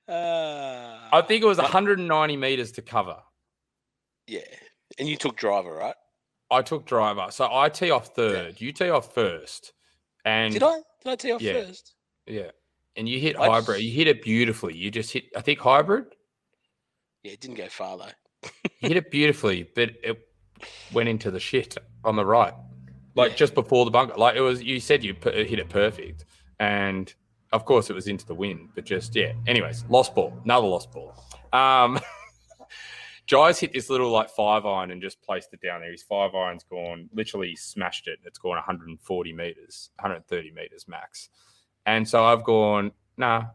Uh, 0.05 0.99
I 1.13 1.21
think 1.21 1.43
it 1.43 1.47
was 1.47 1.57
190 1.57 2.35
meters 2.35 2.73
to 2.73 2.81
cover. 2.81 3.15
yeah. 4.27 4.41
And 4.99 5.07
you 5.07 5.15
took 5.17 5.35
driver, 5.37 5.73
right? 5.73 5.95
I 6.51 6.61
took 6.61 6.85
driver. 6.85 7.27
So 7.31 7.47
I 7.51 7.69
tee 7.69 7.91
off 7.91 8.09
third. 8.15 8.61
You 8.61 8.71
tee 8.71 8.89
off 8.89 9.13
first. 9.13 9.73
And 10.25 10.53
Did 10.53 10.63
I? 10.63 10.75
Did 11.03 11.11
I 11.11 11.15
tee 11.15 11.31
off 11.31 11.41
Yeah. 11.41 11.53
first? 11.65 11.95
Yeah. 12.27 12.51
And 12.95 13.09
you 13.09 13.19
hit 13.19 13.37
I 13.37 13.47
hybrid. 13.47 13.77
just- 13.79 13.83
You 13.83 13.91
hit 13.91 14.07
it 14.07 14.21
beautifully. 14.21 14.75
You 14.75 14.91
just 14.91 15.11
hit, 15.11 15.25
I 15.35 15.41
think, 15.41 15.59
hybrid. 15.59 16.05
Yeah, 17.23 17.31
it 17.33 17.41
didn't 17.41 17.57
go 17.57 17.67
far 17.67 17.97
though. 17.97 18.05
You 18.81 18.89
hit 18.89 18.97
it 18.97 19.09
beautifully, 19.11 19.63
but 19.75 19.91
it 20.03 20.27
went 20.91 21.07
into 21.09 21.31
the 21.31 21.39
shit 21.39 21.77
on 22.03 22.17
the 22.17 22.25
right, 22.25 22.53
like 23.15 23.31
Yeah. 23.31 23.37
just 23.37 23.53
before 23.53 23.85
the 23.85 23.91
bunker. 23.91 24.15
Like 24.17 24.35
it 24.35 24.41
was, 24.41 24.61
you 24.61 24.79
said 24.81 25.03
you 25.03 25.13
put, 25.13 25.33
hit 25.33 25.57
it 25.57 25.69
perfect, 25.69 26.25
and 26.59 27.13
of 27.53 27.63
course 27.65 27.89
it 27.89 27.93
was 27.93 28.07
into 28.07 28.25
the 28.25 28.35
wind. 28.35 28.69
But 28.75 28.83
just 28.85 29.15
yeah. 29.15 29.31
Anyways, 29.47 29.85
lost 29.89 30.13
ball, 30.13 30.37
another 30.43 30.67
lost 30.67 30.91
ball. 30.91 31.15
Um, 31.53 31.97
Jai's 33.25 33.59
hit 33.59 33.73
this 33.73 33.89
little 33.89 34.09
like 34.09 34.29
five 34.29 34.65
iron 34.65 34.91
and 34.91 35.01
just 35.01 35.21
placed 35.21 35.53
it 35.53 35.61
down 35.61 35.81
there. 35.81 35.91
His 35.91 36.03
five 36.03 36.35
iron's 36.35 36.63
gone, 36.63 37.09
literally 37.13 37.55
smashed 37.55 38.07
it. 38.07 38.19
It's 38.25 38.37
gone 38.37 38.55
140 38.55 39.33
meters, 39.33 39.89
130 39.99 40.51
meters 40.51 40.87
max. 40.87 41.29
And 41.85 42.07
so 42.07 42.23
I've 42.25 42.43
gone, 42.43 42.91
nah, 43.17 43.45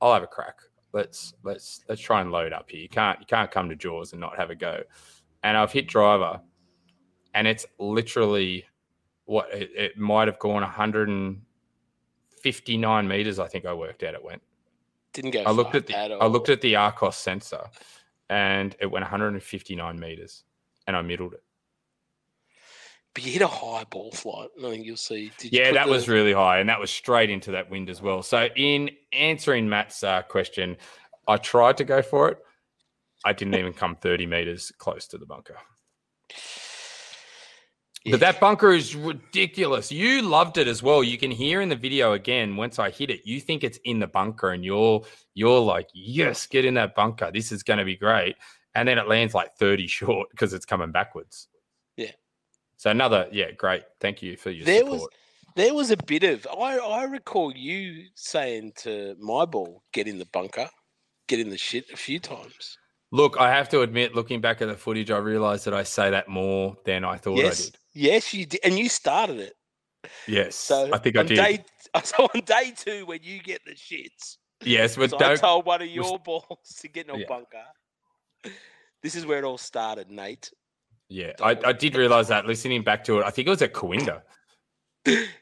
I'll 0.00 0.14
have 0.14 0.22
a 0.22 0.28
crack. 0.28 0.60
Let's 0.92 1.34
let's 1.44 1.84
let's 1.88 2.00
try 2.00 2.20
and 2.20 2.32
load 2.32 2.52
up 2.52 2.68
here. 2.70 2.80
You 2.80 2.88
can't 2.88 3.20
you 3.20 3.26
can't 3.26 3.48
come 3.50 3.68
to 3.68 3.76
Jaws 3.76 4.12
and 4.12 4.20
not 4.20 4.36
have 4.36 4.50
a 4.50 4.56
go. 4.56 4.82
And 5.44 5.56
I've 5.56 5.72
hit 5.72 5.86
driver, 5.86 6.40
and 7.34 7.46
it's 7.46 7.64
literally 7.78 8.64
what 9.26 9.48
it, 9.52 9.70
it 9.76 9.96
might 9.96 10.26
have 10.26 10.40
gone 10.40 10.62
159 10.62 13.08
meters. 13.08 13.38
I 13.38 13.46
think 13.46 13.66
I 13.66 13.72
worked 13.72 14.02
out 14.02 14.14
it 14.14 14.24
went. 14.24 14.42
Didn't 15.12 15.30
go 15.30 15.44
I 15.44 15.52
looked 15.52 15.76
at 15.76 15.86
the 15.86 15.96
at 15.96 16.10
I 16.10 16.26
looked 16.26 16.48
at 16.48 16.60
the 16.60 16.74
Arccos 16.74 17.14
sensor, 17.14 17.70
and 18.30 18.74
it 18.80 18.86
went 18.86 19.02
159 19.02 20.00
meters, 20.00 20.44
and 20.86 20.96
I 20.96 21.02
middled 21.02 21.34
it. 21.34 21.42
But 23.12 23.24
you 23.26 23.32
hit 23.32 23.42
a 23.42 23.48
high 23.48 23.84
ball 23.90 24.12
flight. 24.12 24.50
I 24.58 24.70
think 24.70 24.86
you'll 24.86 24.96
see. 24.96 25.32
Did 25.36 25.52
you 25.52 25.60
Yeah, 25.60 25.72
that 25.72 25.86
the- 25.86 25.90
was 25.90 26.08
really 26.08 26.32
high, 26.32 26.60
and 26.60 26.68
that 26.68 26.78
was 26.80 26.90
straight 26.90 27.28
into 27.28 27.50
that 27.50 27.68
wind 27.68 27.90
as 27.90 28.00
well. 28.00 28.22
So, 28.22 28.46
in 28.56 28.90
answering 29.12 29.68
Matt's 29.68 30.02
uh, 30.04 30.22
question, 30.22 30.76
I 31.26 31.36
tried 31.36 31.76
to 31.78 31.84
go 31.84 32.02
for 32.02 32.28
it. 32.30 32.38
I 33.24 33.32
didn't 33.32 33.54
even 33.58 33.72
come 33.72 33.96
30 33.96 34.26
meters 34.26 34.72
close 34.78 35.06
to 35.08 35.18
the 35.18 35.26
bunker. 35.26 35.56
Yeah. 38.04 38.12
But 38.12 38.20
that 38.20 38.40
bunker 38.40 38.72
is 38.72 38.96
ridiculous. 38.96 39.92
You 39.92 40.22
loved 40.22 40.56
it 40.56 40.66
as 40.66 40.82
well. 40.82 41.04
You 41.04 41.18
can 41.18 41.30
hear 41.30 41.60
in 41.60 41.68
the 41.68 41.76
video 41.76 42.12
again 42.12 42.56
once 42.56 42.78
I 42.78 42.90
hit 42.90 43.10
it. 43.10 43.20
You 43.26 43.40
think 43.40 43.62
it's 43.62 43.78
in 43.84 43.98
the 43.98 44.06
bunker, 44.06 44.50
and 44.50 44.64
you're 44.64 45.02
you're 45.34 45.60
like, 45.60 45.88
yes, 45.92 46.46
get 46.46 46.64
in 46.64 46.74
that 46.74 46.94
bunker. 46.94 47.30
This 47.32 47.52
is 47.52 47.62
going 47.62 47.78
to 47.78 47.84
be 47.84 47.96
great. 47.96 48.36
And 48.74 48.88
then 48.88 48.98
it 48.98 49.08
lands 49.08 49.34
like 49.34 49.54
30 49.56 49.86
short 49.98 50.28
because 50.30 50.54
it's 50.54 50.64
coming 50.64 50.92
backwards. 50.92 51.48
Yeah. 51.96 52.12
So 52.78 52.90
another, 52.90 53.28
yeah, 53.32 53.50
great. 53.50 53.82
Thank 54.00 54.22
you 54.22 54.36
for 54.36 54.50
your 54.50 54.64
There 54.64 54.78
support. 54.78 55.00
was- 55.00 55.08
There 55.56 55.74
was 55.74 55.90
a 55.90 55.96
bit 55.98 56.22
of 56.22 56.46
I, 56.46 56.78
I 56.78 57.04
recall 57.04 57.52
you 57.54 58.06
saying 58.14 58.72
to 58.78 59.14
my 59.20 59.44
ball, 59.44 59.82
get 59.92 60.06
in 60.08 60.18
the 60.18 60.26
bunker, 60.32 60.70
get 61.28 61.38
in 61.40 61.50
the 61.50 61.58
shit 61.58 61.90
a 61.92 61.96
few 61.96 62.18
times. 62.18 62.78
Look, 63.12 63.36
I 63.38 63.50
have 63.50 63.68
to 63.70 63.80
admit, 63.82 64.14
looking 64.14 64.40
back 64.40 64.62
at 64.62 64.68
the 64.68 64.76
footage, 64.76 65.10
I 65.10 65.18
realized 65.18 65.64
that 65.66 65.74
I 65.74 65.82
say 65.82 66.10
that 66.10 66.28
more 66.28 66.76
than 66.84 67.04
I 67.04 67.16
thought 67.18 67.36
yes. 67.38 67.60
I 67.60 67.64
did. 67.64 67.76
Yes, 67.94 68.32
you 68.34 68.46
did. 68.46 68.60
And 68.64 68.78
you 68.78 68.88
started 68.88 69.40
it. 69.40 69.54
Yes, 70.26 70.54
So 70.56 70.90
I 70.92 70.98
think 70.98 71.16
I 71.18 71.22
did. 71.24 71.36
Day, 71.36 71.64
so 72.04 72.28
on 72.34 72.40
day 72.42 72.72
two, 72.76 73.04
when 73.06 73.20
you 73.22 73.40
get 73.42 73.60
the 73.66 73.72
shits, 73.72 74.36
yes, 74.64 74.96
but 74.96 75.10
so 75.10 75.16
I 75.16 75.20
don't. 75.20 75.38
told 75.38 75.66
one 75.66 75.82
of 75.82 75.88
your 75.88 76.18
balls 76.24 76.76
to 76.80 76.88
get 76.88 77.08
in 77.08 77.14
a 77.14 77.18
Yeah. 77.18 77.26
bunker. 77.28 77.64
This 79.02 79.14
is 79.14 79.26
where 79.26 79.38
it 79.38 79.44
all 79.44 79.58
started, 79.58 80.10
Nate. 80.10 80.50
yeah, 81.08 81.32
I, 81.42 81.58
I 81.64 81.72
did 81.72 81.96
realize 81.96 82.28
that 82.28 82.46
listening 82.46 82.82
back 82.82 83.04
to 83.04 83.18
it. 83.20 83.24
I 83.24 83.30
think 83.30 83.46
it 83.46 83.50
was 83.50 83.62
at 83.62 83.72
Coinda. 83.72 84.22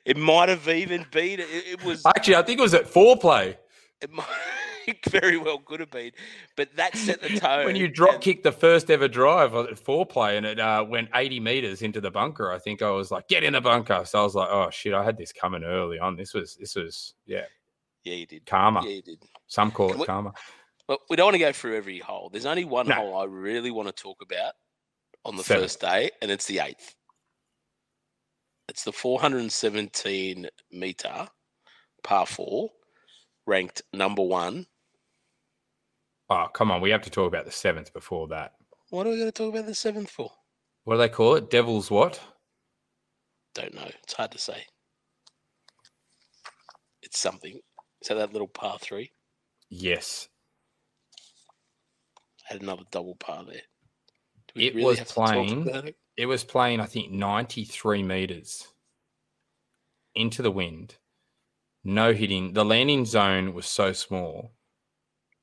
It 0.05 0.17
might 0.17 0.49
have 0.49 0.69
even 0.69 1.05
been. 1.11 1.41
It, 1.41 1.49
it 1.51 1.85
was. 1.85 2.03
Actually, 2.07 2.37
I 2.37 2.43
think 2.43 2.61
it 2.61 2.63
was 2.63 2.75
at 2.75 2.87
foreplay 2.87 3.57
It 4.01 4.13
might, 4.13 4.27
very 5.09 5.37
well 5.39 5.59
could 5.59 5.81
have 5.81 5.91
been, 5.91 6.13
but 6.57 6.75
that 6.77 6.97
set 6.97 7.21
the 7.21 7.31
tone. 7.41 7.65
when 7.67 7.75
you 7.77 7.89
drop 7.89 8.15
and- 8.15 8.23
kicked 8.23 8.45
the 8.45 8.53
first 8.53 8.91
ever 8.91 9.09
drive 9.09 9.55
at 9.55 9.71
foreplay 9.71 10.37
and 10.37 10.47
it 10.47 10.61
uh, 10.61 10.85
went 10.89 11.09
80 11.15 11.41
meters 11.41 11.83
into 11.83 12.01
the 12.01 12.11
bunker. 12.11 12.53
I 12.53 12.59
think 12.59 12.81
I 12.81 12.91
was 12.91 13.11
like, 13.11 13.27
get 13.29 13.43
in 13.43 13.55
the 13.55 13.61
bunker. 13.61 14.03
So 14.05 14.21
I 14.21 14.23
was 14.23 14.35
like, 14.37 14.49
oh 14.51 14.71
shit, 14.71 14.95
I 14.95 15.03
had 15.03 15.17
this 15.17 15.33
coming 15.33 15.65
early 15.65 15.99
on. 15.99 16.17
This 16.17 16.33
was 16.33 16.55
this 16.57 16.77
was 16.77 17.15
yeah, 17.27 17.45
Yeah, 18.05 18.15
you 18.15 18.27
did. 18.27 18.47
karma. 18.47 18.83
Yeah, 18.85 18.91
you 18.91 19.03
did. 19.03 19.23
Some 19.49 19.71
call 19.73 19.91
it 19.93 19.99
we- 19.99 20.07
karma. 20.07 20.33
Well, 20.89 21.01
we 21.11 21.17
don't 21.17 21.27
want 21.27 21.35
to 21.35 21.39
go 21.41 21.53
through 21.53 21.77
every 21.77 21.99
hole. 21.99 22.31
There's 22.31 22.47
only 22.47 22.65
one 22.65 22.89
No. 22.89 22.95
hole 22.95 23.19
I 23.19 23.25
really 23.25 23.71
want 23.71 23.89
to 23.89 23.93
talk 24.03 24.23
about 24.23 24.55
on 25.25 25.37
the 25.37 25.43
Seven. 25.43 25.65
first 25.65 25.81
day, 25.81 26.11
and 26.23 26.31
it's 26.31 26.47
the 26.47 26.61
eighth. 26.61 26.95
It's 28.71 28.85
the 28.85 28.93
417 28.93 30.49
meter 30.71 31.29
par 32.03 32.25
four, 32.27 32.71
ranked 33.49 33.83
number 33.93 34.23
one. 34.23 34.67
Oh, 36.31 36.47
come 36.53 36.71
on. 36.71 36.81
We 36.83 36.91
have 36.91 37.03
to 37.03 37.11
talk 37.11 37.27
about 37.27 37.47
the 37.47 37.51
seventh 37.51 37.93
before 37.93 38.29
that. 38.29 38.53
What 38.91 39.07
are 39.07 39.11
we 39.11 39.17
going 39.17 39.29
to 39.29 39.33
talk 39.33 39.53
about 39.53 39.67
the 39.67 39.75
seventh 39.75 40.11
for? 40.11 40.31
What 40.85 40.95
do 40.95 40.99
they 40.99 41.09
call 41.09 41.35
it? 41.35 41.51
Devil's 41.51 41.91
what? 41.91 42.21
Don't 43.55 43.75
know. 43.75 43.89
It's 44.03 44.13
hard 44.13 44.31
to 44.33 44.39
say. 44.39 44.67
It's 47.03 47.19
something. 47.19 47.59
Is 48.03 48.09
that 48.09 48.15
that 48.17 48.33
little 48.33 48.49
par 48.49 48.79
three? 48.81 49.11
Yes. 49.71 50.29
Had 52.45 52.63
another 52.63 52.85
double 52.91 53.17
par 53.17 53.45
there. 53.45 53.63
It 54.55 54.75
was 54.75 54.99
to 54.99 55.05
talk 55.05 55.15
playing- 55.33 55.69
it? 55.69 55.97
It 56.17 56.27
was 56.27 56.43
playing, 56.45 56.81
I 56.81 56.87
think, 56.87 57.13
93 57.13 58.03
meters 58.03 58.67
into 60.15 60.43
the 60.43 60.51
wind. 60.51 60.97
No 61.85 62.13
hitting. 62.13 62.53
The 62.53 62.65
landing 62.65 63.05
zone 63.05 63.55
was 63.55 63.67
so 63.67 63.93
small. 63.93 64.53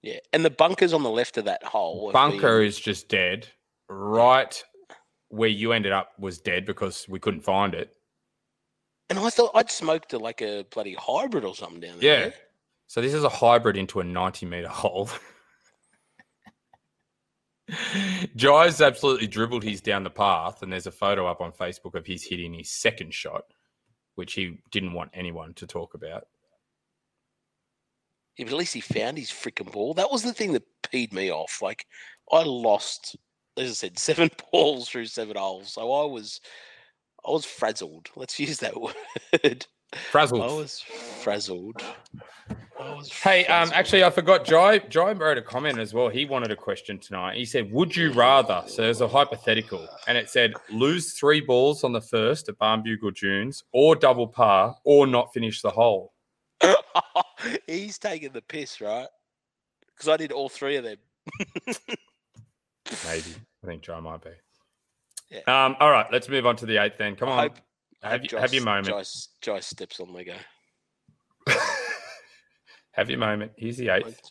Yeah, 0.02 0.20
and 0.34 0.46
the 0.46 0.52
bunkers 0.52 0.94
on 0.94 1.04
the 1.04 1.10
left 1.10 1.38
of 1.38 1.46
that 1.46 1.64
hole. 1.64 2.12
Bunker 2.12 2.62
is 2.62 2.80
just 2.80 3.10
dead. 3.10 3.48
Right 3.90 4.64
where 5.30 5.50
you 5.50 5.74
ended 5.74 5.92
up 5.92 6.12
was 6.20 6.40
dead 6.40 6.66
because 6.66 7.08
we 7.10 7.20
couldn't 7.20 7.42
find 7.42 7.74
it. 7.74 7.94
And 9.10 9.20
I 9.20 9.30
thought 9.30 9.52
I'd 9.54 9.70
smoked 9.70 10.14
a, 10.14 10.18
like 10.18 10.42
a 10.42 10.66
bloody 10.72 10.96
hybrid 10.98 11.44
or 11.44 11.56
something 11.56 11.80
down 11.80 12.00
there. 12.00 12.28
Yeah. 12.28 12.32
So 12.88 13.02
this 13.02 13.14
is 13.14 13.24
a 13.24 13.30
hybrid 13.30 13.78
into 13.78 14.00
a 14.00 14.04
90 14.04 14.46
meter 14.46 14.68
hole. 14.68 15.10
Jai's 18.36 18.82
absolutely 18.82 19.28
dribbled 19.28 19.64
his 19.64 19.82
down 19.82 20.04
the 20.04 20.10
path, 20.10 20.62
and 20.62 20.72
there's 20.72 20.88
a 20.88 20.92
photo 20.92 21.26
up 21.28 21.42
on 21.42 21.52
Facebook 21.52 21.96
of 21.96 22.06
his 22.06 22.24
hitting 22.24 22.54
his 22.54 22.70
second 22.70 23.14
shot, 23.14 23.46
which 24.16 24.34
he 24.34 24.58
didn't 24.72 24.94
want 24.94 25.12
anyone 25.14 25.54
to 25.56 25.68
talk 25.68 25.94
about. 25.94 26.28
Yeah, 28.38 28.46
but 28.46 28.54
at 28.54 28.60
least 28.60 28.74
he 28.74 28.82
found 28.82 29.18
his 29.18 29.30
freaking 29.30 29.72
ball. 29.72 29.94
That 29.94 30.12
was 30.12 30.24
the 30.24 30.34
thing 30.34 30.54
that 30.54 30.64
peed 30.84 31.14
me 31.14 31.32
off. 31.32 31.62
Like 31.62 31.86
I 32.32 32.44
lost, 32.44 33.16
as 33.58 33.70
I 33.70 33.74
said, 33.74 34.00
seven 34.00 34.30
balls 34.52 34.90
through 34.90 35.06
seven 35.06 35.38
holes. 35.38 35.74
So 35.74 35.92
I 35.92 36.06
was, 36.06 36.42
I 37.26 37.32
was 37.32 37.46
frazzled. 37.46 38.10
Let's 38.16 38.40
use 38.40 38.58
that 38.60 38.80
word. 38.82 39.66
Frazzled. 40.12 40.42
I 40.42 40.46
was 40.46 40.80
frazzled. 40.80 41.82
I 42.80 42.94
was 42.94 43.12
Hey, 43.12 43.46
um, 43.48 43.72
actually, 43.74 44.04
I 44.04 44.10
forgot. 44.10 44.46
Jai, 44.46 44.80
Jai 44.80 45.14
wrote 45.14 45.38
a 45.38 45.42
comment 45.42 45.80
as 45.80 45.94
well. 45.94 46.10
He 46.10 46.26
wanted 46.26 46.52
a 46.52 46.56
question 46.56 47.00
tonight. 47.00 47.38
He 47.38 47.46
said, 47.46 47.72
"Would 47.72 47.96
you 47.96 48.12
rather?" 48.12 48.64
So 48.68 48.82
there's 48.82 49.02
a 49.02 49.08
hypothetical, 49.08 49.88
and 50.08 50.18
it 50.18 50.30
said, 50.30 50.54
"Lose 50.70 51.14
three 51.14 51.42
balls 51.42 51.84
on 51.84 51.94
the 51.94 52.02
first 52.02 52.50
at 52.50 52.58
Barnbougle 52.58 53.16
Dunes, 53.16 53.64
or 53.72 53.96
double 53.96 54.28
par, 54.28 54.76
or 54.84 55.08
not 55.08 55.34
finish 55.34 55.62
the 55.62 55.70
hole." 55.70 56.14
he's 57.68 57.98
taking 57.98 58.32
the 58.32 58.42
piss, 58.42 58.82
right? 58.82 59.08
Because 59.96 60.10
I 60.10 60.18
did 60.18 60.32
all 60.32 60.50
three 60.50 60.76
of 60.76 60.84
them. 60.84 60.98
Maybe 63.06 63.36
I 63.64 63.68
think 63.68 63.82
Jai 63.82 64.00
might 64.00 64.22
be. 64.22 64.32
Yeah. 65.32 65.66
Um. 65.66 65.76
All 65.80 65.92
right, 65.92 66.06
let's 66.12 66.30
move 66.30 66.46
on 66.46 66.56
to 66.58 66.66
the 66.66 66.78
eighth. 66.78 66.98
Then 66.98 67.16
come 67.16 67.30
I 67.30 67.32
on, 67.32 67.40
hope, 67.40 67.58
I 67.58 67.62
have, 68.10 68.24
you, 68.24 68.38
have 68.38 68.54
your 68.54 68.64
moment. 68.64 68.88
Joyce, 68.88 69.30
Joyce 69.42 69.68
steps 69.68 70.00
on 70.00 70.14
Lego. 70.14 70.36
have 72.92 73.10
your 73.10 73.20
moment. 73.20 73.52
Here's 73.58 73.78
the 73.78 73.90
eighth. 73.90 74.22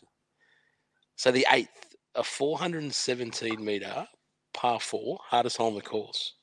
So 1.15 1.31
the 1.31 1.45
eighth, 1.51 1.95
a 2.15 2.23
417 2.23 3.63
meter 3.63 4.07
par 4.53 4.79
four, 4.79 5.19
hardest 5.23 5.57
hole 5.57 5.67
on 5.67 5.75
the 5.75 5.81
course. 5.81 6.33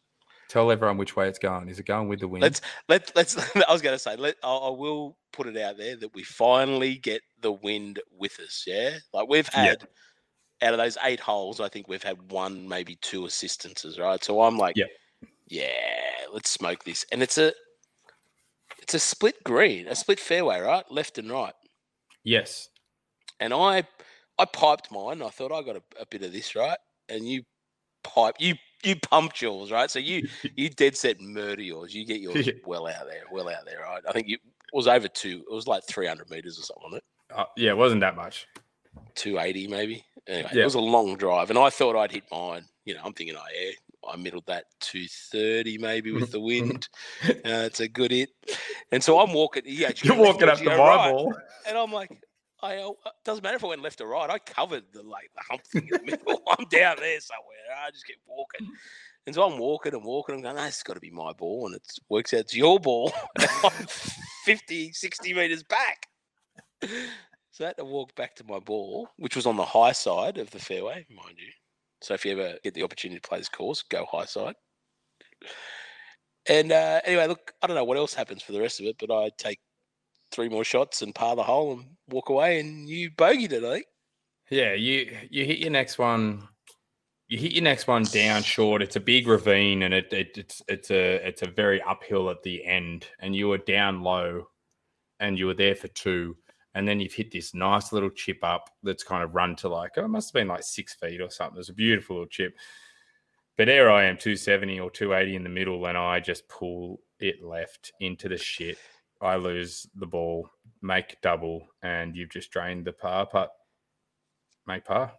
Tell 0.49 0.71
everyone 0.71 0.99
which 0.99 1.17
way 1.17 1.29
it's 1.29 1.39
going. 1.39 1.69
Is 1.69 1.79
it 1.79 1.87
going 1.87 2.09
with 2.09 2.21
the 2.21 2.29
wind? 2.29 2.43
Let's 2.43 2.61
let 2.89 3.11
let's. 3.17 3.37
I 3.69 3.73
was 3.73 3.81
going 3.81 3.95
to 3.95 3.99
say, 3.99 4.17
let 4.17 4.37
I, 4.43 4.53
I 4.53 4.71
will 4.71 5.17
put 5.33 5.47
it 5.47 5.57
out 5.57 5.79
there 5.79 5.97
that 5.97 6.15
we 6.15 6.23
finally 6.25 6.97
get 6.97 7.23
the 7.41 7.53
wind 7.53 8.01
with 8.19 8.39
us. 8.39 8.65
Yeah, 8.67 8.99
like 9.15 9.29
we've 9.29 9.49
Yeah. 9.55 9.63
had 9.65 9.89
out 10.63 10.75
of 10.75 10.79
those 10.79 10.99
eight 11.05 11.21
holes, 11.21 11.59
I 11.59 11.69
think 11.69 11.89
we've 11.89 12.03
had 12.03 12.31
one, 12.31 12.69
maybe 12.69 12.97
two 12.97 13.25
assistances. 13.25 13.99
Right, 13.99 14.23
so 14.23 14.43
I'm 14.43 14.59
like, 14.59 14.77
Yeah. 14.77 14.87
Yeah, 15.49 16.27
let's 16.33 16.51
smoke 16.51 16.85
this, 16.85 17.05
and 17.13 17.23
it's 17.23 17.39
a 17.39 17.53
it's 18.81 18.95
a 18.95 18.99
split 18.99 19.43
green, 19.45 19.87
a 19.89 19.95
split 19.95 20.19
fairway, 20.21 20.61
right, 20.61 20.91
left 20.91 21.19
and 21.19 21.31
right. 21.31 21.55
yes. 22.25 22.69
and 23.41 23.53
I 23.55 23.85
I 24.39 24.45
piped 24.47 24.91
mine. 24.91 25.23
I 25.23 25.29
thought 25.29 25.53
I 25.53 25.63
got 25.63 25.77
a, 25.77 25.83
a 26.01 26.07
bit 26.11 26.23
of 26.23 26.33
this 26.33 26.55
right, 26.57 26.79
and 27.09 27.27
you 27.29 27.43
pipe 28.03 28.35
you 28.39 28.55
you 28.83 28.97
pumped 28.97 29.41
yours 29.43 29.71
right. 29.71 29.91
So 29.91 29.99
you 29.99 30.27
you 30.57 30.69
dead 30.71 30.97
set 30.97 31.21
murder 31.21 31.63
yours. 31.63 31.95
You 31.95 32.05
get 32.07 32.21
yours 32.21 32.49
well 32.67 32.87
out 32.89 33.07
there, 33.09 33.23
well 33.31 33.49
out 33.49 33.65
there, 33.67 33.81
right? 33.81 34.03
I 34.09 34.13
think 34.13 34.29
you 34.29 34.35
it 34.37 34.77
was 34.77 34.89
over 34.89 35.07
two. 35.09 35.45
It 35.49 35.55
was 35.55 35.67
like 35.67 35.85
three 35.87 36.07
hundred 36.07 36.31
meters 36.31 36.59
or 36.59 36.63
something 36.63 36.85
on 36.93 36.95
it, 36.97 37.05
Uh, 37.35 37.45
yeah, 37.57 37.71
it 37.71 37.77
wasn't 37.77 38.01
that 38.01 38.17
much. 38.17 38.47
two 39.15 39.39
eighty 39.39 39.67
maybe. 39.69 40.05
Anyway, 40.27 40.51
Yeah. 40.55 40.63
it 40.63 40.65
was 40.65 40.75
a 40.77 40.81
long 40.81 41.17
drive, 41.17 41.51
and 41.51 41.59
I 41.59 41.69
thought 41.71 41.97
I'd 41.97 42.13
hit 42.13 42.25
mine. 42.33 42.65
You 42.85 42.95
know, 42.95 43.01
I'm 43.05 43.13
thinking, 43.13 43.37
oh 43.37 43.43
yeah, 43.55 43.71
I 44.09 44.17
middled 44.17 44.47
that 44.47 44.65
two 44.81 45.07
thirty 45.31 45.79
maybe 45.79 46.13
with 46.13 46.33
the 46.33 46.41
wind. 46.41 46.89
uh, 47.25 47.33
it's 47.45 47.81
a 47.81 47.89
good 47.89 48.11
hit, 48.11 48.31
and 48.91 49.03
so 49.03 49.21
I'm 49.21 49.33
walking. 49.33 49.63
Yeah, 49.67 49.93
You're 50.03 50.17
walking 50.17 50.49
up 50.49 50.59
to 50.59 50.65
the 50.65 50.71
Bible. 50.71 51.33
And 51.67 51.79
I'm 51.79 51.93
like, 51.93 52.11
I 52.63 52.77
uh, 52.77 52.93
doesn't 53.25 53.43
matter 53.43 53.57
if 53.57 53.65
I 53.65 53.69
went 53.69 53.83
left 53.83 54.01
or 54.01 54.09
right. 54.09 54.31
I 54.31 54.39
covered 54.39 54.85
the 54.93 55.03
like 55.03 55.31
the 55.35 55.43
hump 55.49 55.65
thing 55.67 55.89
in 55.93 56.07
the 56.07 56.11
middle. 56.13 56.43
I'm 56.59 56.67
down 56.69 56.97
there 56.99 57.21
somewhere. 57.21 57.85
I 57.85 57.91
just 57.91 58.07
keep 58.07 58.19
walking. 58.27 58.69
And 59.27 59.35
so 59.35 59.45
I'm 59.45 59.59
walking 59.59 59.95
and 59.95 60.05
walking. 60.05 60.35
I'm 60.35 60.43
going, 60.43 60.57
"No, 60.57 60.63
has 60.63 60.83
got 60.83 60.95
to 60.95 61.01
be 61.01 61.11
my 61.11 61.33
ball. 61.33 61.67
And 61.67 61.77
it 61.77 61.83
works 62.09 62.35
out 62.35 62.41
it's 62.41 62.57
your 62.57 62.81
ball. 62.81 63.13
I'm 63.39 63.71
50, 64.45 64.93
60 64.93 65.35
meters 65.35 65.63
back. 65.63 66.09
So 67.53 67.65
I 67.65 67.69
had 67.69 67.77
to 67.77 67.85
walk 67.85 68.15
back 68.15 68.35
to 68.37 68.45
my 68.45 68.59
ball, 68.59 69.09
which 69.17 69.37
was 69.37 69.47
on 69.47 69.57
the 69.57 69.65
high 69.65 69.93
side 69.93 70.39
of 70.39 70.51
the 70.51 70.59
fairway, 70.59 71.07
mind 71.11 71.37
you. 71.37 71.53
So 72.03 72.15
if 72.15 72.25
you 72.25 72.33
ever 72.33 72.59
get 72.63 72.75
the 72.75 72.83
opportunity 72.83 73.21
to 73.21 73.29
play 73.29 73.39
this 73.39 73.49
course, 73.49 73.83
go 73.83 74.05
high 74.11 74.25
side. 74.25 74.55
And 76.49 76.73
uh, 76.73 77.01
anyway, 77.05 77.29
look, 77.29 77.53
I 77.63 77.67
don't 77.67 77.77
know 77.77 77.85
what 77.85 77.97
else 77.97 78.13
happens 78.15 78.43
for 78.43 78.53
the 78.53 78.61
rest 78.61 78.81
of 78.81 78.87
it, 78.87 78.97
but 78.99 79.11
I 79.11 79.31
take 79.39 79.61
three 80.33 80.49
more 80.49 80.65
shots 80.65 81.03
and 81.03 81.15
par 81.15 81.37
the 81.37 81.43
hole 81.43 81.73
and 81.73 81.85
walk 82.09 82.29
away, 82.29 82.59
and 82.59 82.89
you 82.89 83.11
bogeyed 83.13 83.53
it, 83.53 83.63
I 83.65 83.73
think. 83.75 83.87
Yeah, 84.51 84.73
you 84.75 85.17
you 85.31 85.45
hit 85.45 85.59
your 85.59 85.71
next 85.71 85.99
one. 85.99 86.49
you 87.29 87.39
hit 87.39 87.53
your 87.53 87.63
next 87.63 87.87
one 87.87 88.03
down 88.05 88.43
short. 88.43 88.83
It's 88.83 88.97
a 88.97 89.01
big 89.01 89.27
ravine, 89.27 89.83
and 89.85 89.95
it, 89.95 90.13
it 90.13 90.37
it's 90.37 90.61
it's 90.69 90.91
a 90.91 91.27
it's 91.27 91.43
a 91.43 91.47
very 91.47 91.81
uphill 91.81 92.29
at 92.29 92.43
the 92.43 92.65
end, 92.65 93.07
and 93.21 93.35
you 93.35 93.49
were 93.49 93.59
down 93.59 94.03
low, 94.03 94.49
and 95.21 95.39
you 95.39 95.47
were 95.47 95.55
there 95.55 95.75
for 95.77 95.89
two, 95.89 96.37
and 96.75 96.87
then 96.87 97.01
you've 97.01 97.13
hit 97.13 97.31
this 97.31 97.55
nice 97.55 97.93
little 97.93 98.11
chip 98.11 98.39
up 98.43 98.71
that's 98.83 99.05
kind 99.05 99.23
of 99.23 99.35
run 99.35 99.55
to 99.57 99.69
like 99.69 99.93
oh, 99.97 100.05
it 100.05 100.09
must 100.09 100.31
have 100.31 100.41
been 100.41 100.49
like 100.49 100.63
six 100.63 100.95
feet 100.95 101.21
or 101.21 101.31
something. 101.31 101.59
It's 101.59 101.69
a 101.69 101.75
beautiful 101.75 102.17
little 102.17 102.29
chip. 102.29 102.55
But 103.59 103.67
there 103.67 103.91
I 103.91 104.05
am, 104.05 104.17
270 104.17 104.81
or 104.81 104.91
280 104.91 105.37
in 105.37 105.43
the 105.43 105.49
middle, 105.51 105.87
and 105.87 105.99
I 105.99 106.21
just 106.21 106.49
pull 106.49 107.01
it 107.21 107.43
left 107.45 107.93
into 108.01 108.29
the 108.29 108.39
shit. 108.39 108.79
I 109.21 109.37
lose 109.37 109.87
the 109.95 110.07
ball, 110.07 110.49
make 110.81 111.21
double, 111.21 111.69
and 111.83 112.17
you've 112.17 112.31
just 112.31 112.51
drained 112.51 112.87
the 112.87 112.93
par 112.93 113.27
putt. 113.27 113.51
Make 114.67 114.85
par. 114.85 115.13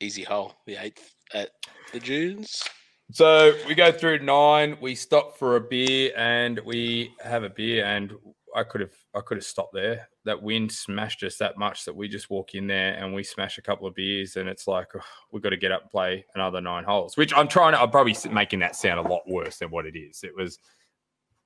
Easy 0.00 0.22
hole, 0.22 0.54
the 0.66 0.76
eighth 0.76 1.14
at 1.32 1.50
the 1.92 2.00
dunes. 2.00 2.62
So 3.10 3.54
we 3.66 3.74
go 3.74 3.90
through 3.92 4.20
nine. 4.20 4.76
We 4.80 4.94
stop 4.94 5.36
for 5.36 5.56
a 5.56 5.60
beer, 5.60 6.12
and 6.16 6.60
we 6.64 7.14
have 7.22 7.42
a 7.42 7.50
beer. 7.50 7.84
And 7.84 8.12
I 8.54 8.62
could 8.62 8.80
have, 8.80 8.94
I 9.14 9.20
could 9.20 9.36
have 9.36 9.44
stopped 9.44 9.74
there. 9.74 10.08
That 10.24 10.42
wind 10.42 10.70
smashed 10.70 11.22
us 11.22 11.36
that 11.38 11.58
much 11.58 11.84
that 11.84 11.96
we 11.96 12.08
just 12.08 12.30
walk 12.30 12.54
in 12.54 12.66
there 12.66 12.94
and 12.94 13.14
we 13.14 13.22
smash 13.22 13.58
a 13.58 13.62
couple 13.62 13.86
of 13.86 13.94
beers, 13.94 14.36
and 14.36 14.48
it's 14.48 14.66
like 14.66 14.88
oh, 14.94 15.00
we've 15.32 15.42
got 15.42 15.50
to 15.50 15.56
get 15.56 15.72
up 15.72 15.82
and 15.82 15.90
play 15.90 16.24
another 16.34 16.60
nine 16.60 16.84
holes. 16.84 17.16
Which 17.16 17.34
I'm 17.34 17.48
trying 17.48 17.72
to. 17.72 17.80
I'm 17.80 17.90
probably 17.90 18.16
making 18.30 18.60
that 18.60 18.76
sound 18.76 19.04
a 19.04 19.08
lot 19.08 19.22
worse 19.26 19.58
than 19.58 19.70
what 19.70 19.86
it 19.86 19.96
is. 19.96 20.22
It 20.22 20.36
was 20.36 20.58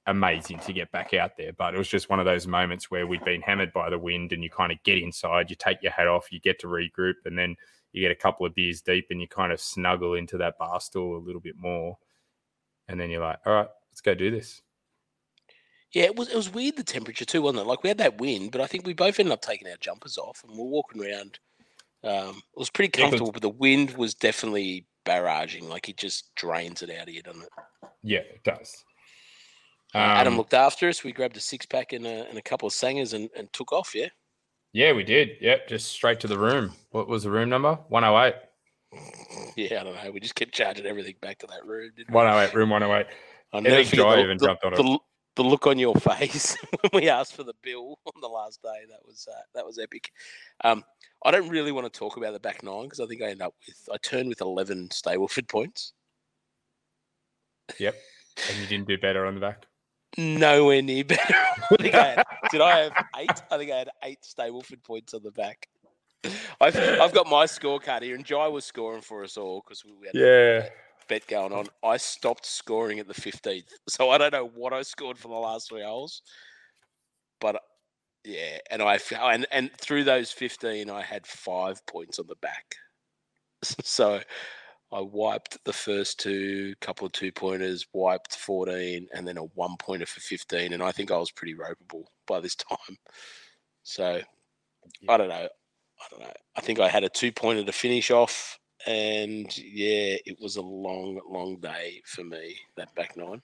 amazing 0.07 0.59
to 0.61 0.73
get 0.73 0.91
back 0.91 1.13
out 1.15 1.37
there, 1.37 1.53
but 1.53 1.75
it 1.75 1.79
was 1.79 1.89
just 1.89 2.09
one 2.09 2.19
of 2.19 2.25
those 2.27 2.47
moments 2.47 2.91
where 2.91 3.07
we'd 3.07 3.25
been 3.25 3.43
hammered 3.43 3.73
by 3.73 3.91
the 3.91 3.99
wind, 3.99 4.33
and 4.33 4.43
you 4.43 4.51
kind 4.51 4.73
of 4.73 4.83
get 4.85 4.99
inside, 4.99 5.51
you 5.51 5.57
take 5.57 5.83
your 5.83 5.93
hat 5.93 6.09
off, 6.09 6.33
you 6.33 6.41
get 6.41 6.59
to 6.61 6.67
regroup, 6.67 7.15
and 7.25 7.39
then 7.39 7.57
you 7.93 8.03
get 8.03 8.11
a 8.11 8.15
couple 8.15 8.47
of 8.47 8.55
beers 8.55 8.83
deep 8.83 9.07
and 9.11 9.21
you 9.21 9.29
kind 9.29 9.53
of 9.53 9.61
snuggle 9.61 10.15
into 10.15 10.37
that 10.39 10.59
bar 10.59 10.81
stool 10.81 11.17
a 11.17 11.25
little 11.25 11.41
bit 11.41 11.57
more. 11.57 11.97
And 12.87 12.99
then 13.01 13.11
you're 13.11 13.23
like, 13.23 13.39
all 13.47 13.53
right, 13.53 13.69
let's 13.91 14.01
go 14.01 14.15
do 14.15 14.31
this. 14.31 14.63
Yeah, 15.93 16.05
it 16.05 16.17
was 16.17 16.29
it 16.29 16.37
was 16.37 16.53
weird 16.53 16.77
the 16.77 16.85
temperature 16.85 17.25
too, 17.25 17.43
wasn't 17.43 17.63
it? 17.63 17.67
Like 17.67 17.83
we 17.83 17.89
had 17.89 17.99
that 17.99 18.21
wind, 18.21 18.53
but 18.53 18.61
I 18.61 18.67
think 18.67 18.87
we 18.87 18.93
both 18.93 19.19
ended 19.19 19.33
up 19.33 19.43
taking 19.43 19.69
our 19.69 19.77
jumpers 19.81 20.19
off 20.19 20.45
and 20.47 20.57
we're 20.57 20.65
walking 20.65 21.03
around. 21.03 21.39
Um, 22.05 22.37
it 22.37 22.59
was 22.59 22.71
pretty 22.71 22.91
comfortable, 22.91 23.33
but 23.33 23.43
the 23.43 23.49
wind 23.49 23.97
was 23.97 24.15
definitely 24.15 24.87
barraging. 25.07 25.69
Like 25.69 25.89
it 25.89 25.97
just 25.97 26.35
drains 26.35 26.83
it 26.83 26.91
out 26.91 27.09
of 27.09 27.15
you, 27.15 27.23
doesn't 27.23 27.43
it? 27.43 27.49
Yeah, 28.03 28.19
it 28.19 28.45
does. 28.45 28.85
Um, 29.95 30.03
Adam 30.03 30.37
looked 30.37 30.55
after 30.55 30.89
us. 30.89 31.03
We 31.03 31.13
grabbed 31.13 31.37
a 31.39 31.41
six 31.41 31.65
pack 31.65 31.95
and 31.95 32.07
a, 32.07 32.29
and 32.29 32.37
a 32.37 32.43
couple 32.43 32.67
of 32.67 32.75
sangers 32.75 33.15
and, 33.15 33.31
and 33.37 33.51
took 33.53 33.73
off. 33.73 33.95
Yeah. 33.95 34.09
Yeah, 34.75 34.93
we 34.93 35.03
did. 35.03 35.31
Yep, 35.41 35.69
just 35.69 35.91
straight 35.91 36.21
to 36.21 36.27
the 36.27 36.39
room. 36.39 36.73
What 36.91 37.09
was 37.09 37.23
the 37.23 37.31
room 37.31 37.49
number? 37.49 37.79
108. 37.89 38.35
Yeah, 39.57 39.81
I 39.81 39.85
don't 39.85 39.95
know. 39.95 40.11
We 40.11 40.21
just 40.21 40.35
kept 40.35 40.53
charging 40.53 40.87
everything 40.87 41.15
back 41.21 41.39
to 41.39 41.47
that 41.47 41.65
room. 41.67 41.91
108, 42.11 42.55
room 42.55 42.71
108. 42.71 43.07
I 43.53 43.61
never 43.61 43.77
think 43.77 43.89
Joy 43.95 44.17
the, 44.17 44.23
even 44.23 44.37
the, 44.37 44.47
jumped 44.47 44.65
on 44.65 44.75
the, 44.75 44.83
it. 44.83 45.01
The 45.39 45.45
look 45.45 45.67
on 45.67 45.79
your 45.79 45.95
face 46.19 46.57
when 46.81 46.91
we 47.03 47.09
asked 47.09 47.35
for 47.35 47.45
the 47.45 47.55
bill 47.63 47.99
on 48.05 48.21
the 48.21 48.29
last 48.29 48.61
day, 48.61 48.83
that 48.91 49.01
was 49.07 49.27
uh, 49.31 49.41
that 49.55 49.65
was 49.65 49.79
epic. 49.79 50.13
Um, 50.63 50.85
I 51.25 51.31
don't 51.31 51.49
really 51.49 51.73
want 51.73 51.91
to 51.91 51.99
talk 51.99 52.19
about 52.19 52.35
the 52.35 52.41
back 52.41 52.63
nine 52.63 52.85
because 52.85 53.01
I 53.01 53.07
think 53.07 53.23
I 53.23 53.31
end 53.31 53.41
up 53.41 53.55
with 53.67 53.89
I 53.91 53.97
turned 53.99 54.29
with 54.29 54.43
11 54.43 54.91
Stableford 54.91 55.49
points. 55.49 55.95
Yep. 57.79 57.97
And 58.51 58.59
you 58.59 58.67
didn't 58.67 58.89
do 58.89 58.99
better 58.99 59.25
on 59.25 59.35
the 59.35 59.41
back? 59.41 59.65
nowhere 60.17 60.83
near 60.83 61.05
better. 61.05 61.35
I 61.71 61.77
think 61.79 61.95
I 61.95 62.07
had, 62.09 62.25
did 62.51 62.61
I 62.61 62.79
have 62.81 62.93
eight? 63.17 63.43
I 63.51 63.59
think 63.59 63.71
I 63.71 63.79
had 63.79 63.91
eight 64.05 64.23
Stableford 64.23 64.83
points 64.83 65.15
on 65.15 65.23
the 65.23 65.31
back. 65.31 65.69
I've, 66.61 66.77
I've 66.77 67.13
got 67.13 67.29
my 67.29 67.45
scorecard 67.45 68.03
here, 68.03 68.17
and 68.17 68.25
Jai 68.25 68.49
was 68.49 68.65
scoring 68.65 69.03
for 69.03 69.23
us 69.23 69.37
all 69.37 69.63
because 69.65 69.85
we 69.85 69.93
had 70.07 70.15
yeah. 70.15 70.69
Bet 71.09 71.27
going 71.27 71.53
on. 71.53 71.67
I 71.83 71.97
stopped 71.97 72.47
scoring 72.47 72.99
at 72.99 73.09
the 73.09 73.15
15th. 73.15 73.65
So 73.89 74.11
I 74.11 74.19
don't 74.19 74.33
know 74.33 74.51
what 74.55 74.73
I 74.73 74.83
scored 74.83 75.19
for 75.19 75.29
the 75.29 75.35
last 75.35 75.69
three 75.69 75.83
holes. 75.83 76.23
But 77.41 77.61
yeah, 78.25 78.59
and 78.71 78.83
I 78.83 78.99
and, 79.21 79.47
and 79.51 79.71
through 79.79 80.05
those 80.05 80.31
15, 80.31 80.91
I 80.91 81.03
had 81.03 81.27
five 81.27 81.85
points 81.87 82.19
on 82.19 82.27
the 82.27 82.37
back. 82.37 82.77
So 83.83 84.21
I 84.93 85.01
wiped 85.01 85.59
the 85.65 85.73
first 85.73 86.21
two, 86.21 86.75
couple 86.81 87.07
of 87.07 87.13
two 87.13 87.33
pointers, 87.33 87.87
wiped 87.93 88.37
14, 88.37 89.09
and 89.13 89.27
then 89.27 89.37
a 89.37 89.43
one 89.43 89.77
pointer 89.79 90.07
for 90.07 90.21
15. 90.21 90.73
And 90.73 90.83
I 90.83 90.93
think 90.93 91.11
I 91.11 91.19
was 91.19 91.31
pretty 91.31 91.55
ropeable 91.55 92.05
by 92.27 92.41
this 92.41 92.55
time. 92.71 92.97
So 93.83 94.21
yeah. 95.01 95.13
I 95.13 95.17
don't 95.17 95.29
know. 95.29 95.49
I 96.01 96.07
don't 96.11 96.21
know. 96.21 96.33
I 96.57 96.61
think 96.61 96.81
I 96.81 96.89
had 96.89 97.05
a 97.05 97.09
two 97.09 97.33
pointer 97.33 97.65
to 97.65 97.73
finish 97.73 98.11
off. 98.11 98.58
And 98.87 99.57
yeah, 99.59 100.17
it 100.25 100.39
was 100.41 100.57
a 100.57 100.63
long, 100.63 101.21
long 101.29 101.57
day 101.57 102.03
for 102.05 102.25
me, 102.25 102.57
that 102.77 102.95
back 102.95 103.17
nine. 103.17 103.43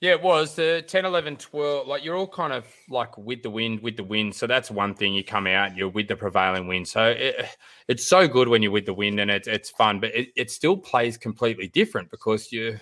Yeah, 0.00 0.12
it 0.12 0.22
was 0.22 0.54
the 0.54 0.82
10, 0.86 1.04
11, 1.04 1.36
12. 1.36 1.86
Like 1.86 2.02
you're 2.02 2.16
all 2.16 2.26
kind 2.26 2.54
of 2.54 2.64
like 2.88 3.18
with 3.18 3.42
the 3.42 3.50
wind, 3.50 3.80
with 3.80 3.98
the 3.98 4.04
wind. 4.04 4.34
So 4.34 4.46
that's 4.46 4.70
one 4.70 4.94
thing. 4.94 5.12
You 5.12 5.22
come 5.22 5.46
out, 5.46 5.76
you're 5.76 5.90
with 5.90 6.08
the 6.08 6.16
prevailing 6.16 6.66
wind. 6.66 6.88
So 6.88 7.08
it, 7.08 7.46
it's 7.86 8.08
so 8.08 8.26
good 8.26 8.48
when 8.48 8.62
you're 8.62 8.72
with 8.72 8.86
the 8.86 8.94
wind 8.94 9.20
and 9.20 9.30
it's 9.30 9.46
it's 9.46 9.68
fun, 9.68 10.00
but 10.00 10.14
it, 10.14 10.28
it 10.36 10.50
still 10.50 10.78
plays 10.78 11.18
completely 11.18 11.68
different 11.68 12.10
because 12.10 12.50
you, 12.50 12.78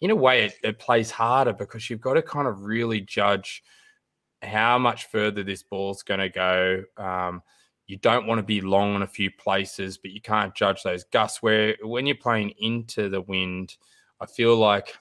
in 0.00 0.10
a 0.10 0.14
way, 0.14 0.44
it, 0.44 0.54
it 0.62 0.78
plays 0.78 1.10
harder 1.10 1.52
because 1.52 1.90
you've 1.90 2.00
got 2.00 2.14
to 2.14 2.22
kind 2.22 2.46
of 2.46 2.62
really 2.62 3.00
judge 3.00 3.64
how 4.42 4.78
much 4.78 5.06
further 5.06 5.42
this 5.42 5.64
ball's 5.64 6.04
going 6.04 6.20
to 6.20 6.28
go. 6.28 6.84
Um, 6.96 7.42
you 7.90 7.96
don't 7.96 8.26
want 8.26 8.38
to 8.38 8.44
be 8.44 8.60
long 8.60 8.94
on 8.94 9.02
a 9.02 9.06
few 9.06 9.32
places, 9.32 9.98
but 9.98 10.12
you 10.12 10.20
can't 10.20 10.54
judge 10.54 10.84
those 10.84 11.02
gusts. 11.04 11.42
Where 11.42 11.74
when 11.82 12.06
you're 12.06 12.14
playing 12.14 12.52
into 12.58 13.08
the 13.08 13.20
wind, 13.20 13.76
I 14.20 14.26
feel 14.26 14.56
like 14.56 14.94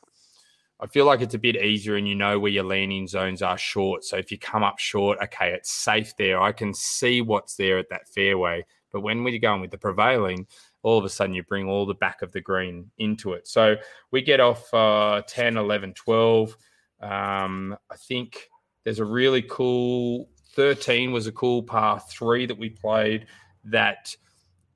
I 0.79 0.87
feel 0.87 1.05
like 1.05 1.21
it's 1.21 1.35
a 1.35 1.39
bit 1.39 1.55
easier 1.55 1.97
and 1.97 2.07
you 2.07 2.15
know 2.15 2.39
where 2.39 2.51
your 2.51 2.63
landing 2.63 3.07
zones 3.07 3.43
are 3.43 3.59
short. 3.59 4.03
So 4.05 4.17
if 4.17 4.31
you 4.31 4.39
come 4.39 4.63
up 4.63 4.79
short, 4.79 5.19
okay, 5.21 5.51
it's 5.51 5.71
safe 5.71 6.15
there. 6.17 6.41
I 6.41 6.51
can 6.51 6.73
see 6.73 7.21
what's 7.21 7.55
there 7.55 7.77
at 7.77 7.89
that 7.89 8.07
fairway. 8.07 8.65
But 8.91 9.01
when 9.01 9.23
we're 9.23 9.37
going 9.37 9.61
with 9.61 9.69
the 9.69 9.77
prevailing, 9.77 10.47
all 10.81 10.97
of 10.97 11.05
a 11.05 11.09
sudden 11.09 11.35
you 11.35 11.43
bring 11.43 11.67
all 11.67 11.85
the 11.85 11.93
back 11.93 12.23
of 12.23 12.31
the 12.31 12.41
green 12.41 12.89
into 12.97 13.33
it. 13.33 13.47
So 13.47 13.75
we 14.09 14.23
get 14.23 14.39
off 14.39 14.73
uh, 14.73 15.21
10, 15.27 15.57
11, 15.57 15.93
12. 15.93 16.57
Um, 17.01 17.77
I 17.91 17.95
think 17.97 18.49
there's 18.83 18.99
a 18.99 19.05
really 19.05 19.43
cool 19.43 20.29
13 20.59 21.11
was 21.11 21.25
a 21.25 21.31
cool 21.31 21.63
par 21.63 22.01
three 22.09 22.45
that 22.45 22.57
we 22.57 22.69
played 22.69 23.27
that– 23.63 24.15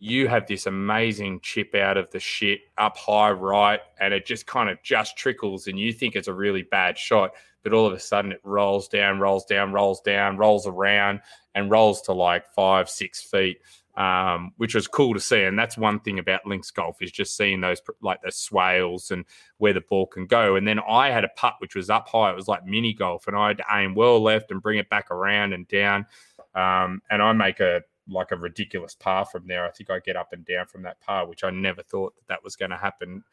you 0.03 0.27
have 0.27 0.45
this 0.47 0.65
amazing 0.65 1.39
chip 1.41 1.73
out 1.73 1.95
of 1.95 2.11
the 2.11 2.19
shit 2.19 2.59
up 2.77 2.97
high 2.97 3.31
right, 3.31 3.79
and 4.01 4.13
it 4.13 4.25
just 4.25 4.45
kind 4.45 4.69
of 4.69 4.77
just 4.83 5.17
trickles, 5.17 5.67
and 5.67 5.79
you 5.79 5.93
think 5.93 6.13
it's 6.13 6.27
a 6.27 6.33
really 6.33 6.63
bad 6.63 6.97
shot, 6.97 7.31
but 7.63 7.71
all 7.71 7.85
of 7.87 7.93
a 7.93 7.99
sudden 8.01 8.33
it 8.33 8.41
rolls 8.43 8.89
down, 8.89 9.17
rolls 9.21 9.45
down, 9.45 9.71
rolls 9.71 10.01
down, 10.01 10.35
rolls 10.35 10.67
around, 10.67 11.21
and 11.55 11.71
rolls 11.71 12.01
to 12.01 12.11
like 12.11 12.45
five, 12.53 12.89
six 12.89 13.23
feet. 13.23 13.59
Um, 13.95 14.53
which 14.57 14.73
was 14.73 14.87
cool 14.87 15.13
to 15.13 15.19
see. 15.19 15.43
And 15.43 15.57
that's 15.57 15.77
one 15.77 15.99
thing 15.99 16.17
about 16.17 16.47
links 16.47 16.71
golf 16.71 16.99
is 16.99 17.11
just 17.11 17.37
seeing 17.37 17.61
those 17.61 17.79
like 18.01 18.23
the 18.23 18.31
swales 18.31 19.11
and 19.11 19.23
where 19.57 19.73
the 19.73 19.81
ball 19.81 20.07
can 20.07 20.25
go. 20.25 20.55
And 20.55 20.67
then 20.67 20.79
I 20.79 21.11
had 21.11 21.23
a 21.23 21.29
putt 21.35 21.57
which 21.59 21.75
was 21.75 21.91
up 21.91 22.07
high. 22.07 22.31
It 22.31 22.35
was 22.35 22.47
like 22.47 22.65
mini 22.65 22.93
golf, 22.93 23.27
and 23.27 23.35
I 23.35 23.49
had 23.49 23.57
to 23.57 23.65
aim 23.71 23.93
well 23.93 24.19
left 24.19 24.49
and 24.49 24.63
bring 24.63 24.79
it 24.79 24.89
back 24.89 25.11
around 25.11 25.53
and 25.53 25.67
down. 25.67 26.07
Um, 26.55 27.01
and 27.11 27.21
I 27.21 27.33
make 27.33 27.59
a 27.59 27.81
like 28.07 28.31
a 28.31 28.35
ridiculous 28.35 28.95
par 28.95 29.25
from 29.25 29.47
there. 29.47 29.65
I 29.65 29.71
think 29.71 29.89
I 29.89 29.99
get 29.99 30.15
up 30.15 30.33
and 30.33 30.45
down 30.45 30.65
from 30.65 30.83
that 30.83 30.99
par, 30.99 31.27
which 31.27 31.43
I 31.43 31.49
never 31.49 31.83
thought 31.83 32.15
that 32.15 32.27
that 32.27 32.43
was 32.43 32.55
going 32.55 32.71
to 32.71 32.77
happen. 32.77 33.23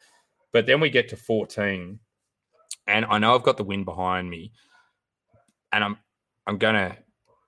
But 0.51 0.65
then 0.65 0.79
we 0.79 0.89
get 0.89 1.09
to 1.09 1.15
14, 1.15 1.99
and 2.87 3.05
I 3.05 3.17
know 3.17 3.35
I've 3.35 3.43
got 3.43 3.57
the 3.57 3.63
wind 3.63 3.85
behind 3.85 4.29
me, 4.29 4.51
and 5.71 5.83
I'm 5.83 5.97
I'm 6.47 6.57
going 6.57 6.75
to 6.75 6.97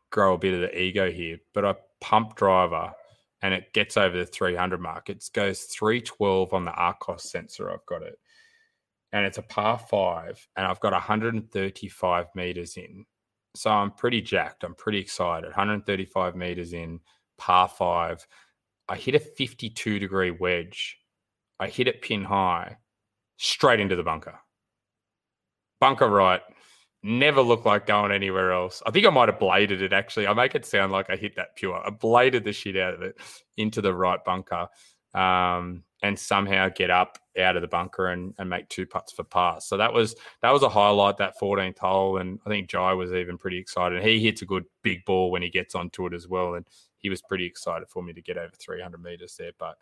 grow 0.10 0.36
a 0.36 0.38
bit 0.38 0.54
of 0.54 0.62
the 0.62 0.80
ego 0.80 1.12
here, 1.12 1.40
but 1.54 1.66
I 1.66 1.76
pump 2.00 2.36
driver 2.36 2.94
and 3.44 3.54
it 3.54 3.74
gets 3.74 3.98
over 3.98 4.18
the 4.18 4.26
300 4.26 4.80
mark. 4.80 5.10
It 5.10 5.30
goes 5.34 5.64
312 5.64 6.54
on 6.54 6.64
the 6.64 6.72
Arccos 6.72 7.20
sensor. 7.22 7.70
I've 7.70 7.86
got 7.86 8.02
it. 8.02 8.18
And 9.12 9.26
it's 9.26 9.38
a 9.38 9.44
par 9.44 9.78
five, 9.78 10.48
and 10.56 10.66
I've 10.66 10.80
got 10.80 10.94
135 10.94 12.28
meters 12.36 12.78
in. 12.78 13.06
So 13.54 13.70
I'm 13.70 13.92
pretty 13.92 14.22
jacked. 14.22 14.64
I'm 14.64 14.74
pretty 14.74 14.98
excited. 14.98 15.50
135 15.50 16.36
meters 16.36 16.72
in, 16.74 17.02
par 17.38 17.68
five. 17.68 18.26
I 18.88 18.96
hit 18.96 19.14
a 19.14 19.20
52 19.20 20.00
degree 20.00 20.32
wedge. 20.32 20.98
I 21.60 21.68
hit 21.68 21.88
it 21.88 22.02
pin 22.02 22.24
high, 22.24 22.78
straight 23.38 23.82
into 23.82 23.98
the 23.98 24.04
bunker. 24.04 24.40
Bunker 25.82 26.10
right. 26.10 26.42
Never 27.04 27.42
looked 27.42 27.66
like 27.66 27.86
going 27.86 28.12
anywhere 28.12 28.54
else. 28.54 28.82
I 28.86 28.92
think 28.92 29.06
I 29.06 29.10
might 29.10 29.30
have 29.30 29.40
bladed 29.40 29.82
it 29.82 29.92
actually. 29.92 30.26
I 30.26 30.34
make 30.34 30.56
it 30.56 30.66
sound 30.66 30.92
like 30.92 31.10
I 31.10 31.18
hit 31.18 31.36
that 31.36 31.56
pure. 31.56 31.76
I 31.86 31.90
bladed 31.90 32.46
the 32.46 32.54
shit 32.54 32.78
out 32.78 32.94
of 32.94 33.02
it 33.02 33.18
into 33.58 33.82
the 33.82 33.94
right 33.94 34.24
bunker. 34.24 34.68
Um, 35.14 35.84
and 36.04 36.20
somehow 36.20 36.68
get 36.68 36.92
up 36.92 37.18
out 37.40 37.56
of 37.56 37.62
the 37.62 37.68
bunker 37.68 38.10
and, 38.10 38.34
and 38.38 38.50
make 38.50 38.68
two 38.68 38.86
putts 38.86 39.14
for 39.14 39.24
par. 39.24 39.62
So 39.62 39.78
that 39.78 39.92
was 39.92 40.16
that 40.42 40.52
was 40.52 40.62
a 40.62 40.70
highlight 40.70 41.18
that 41.18 41.40
14th 41.42 41.80
hole, 41.80 42.18
and 42.18 42.40
I 42.46 42.50
think 42.50 42.70
Jai 42.70 42.94
was 42.94 43.14
even 43.14 43.38
pretty 43.38 43.58
excited. 43.58 44.04
He 44.04 44.20
hits 44.20 44.42
a 44.42 44.46
good 44.46 44.66
big 44.84 45.06
ball 45.06 45.32
when 45.32 45.42
he 45.42 45.50
gets 45.50 45.76
onto 45.76 46.06
it 46.06 46.14
as 46.14 46.28
well, 46.28 46.56
and 46.56 46.68
he 46.98 47.10
was 47.10 47.22
pretty 47.22 47.46
excited 47.46 47.88
for 47.90 48.04
me 48.04 48.14
to 48.14 48.22
get 48.22 48.38
over 48.38 48.52
300 48.60 49.02
meters 49.02 49.36
there. 49.40 49.52
But 49.58 49.78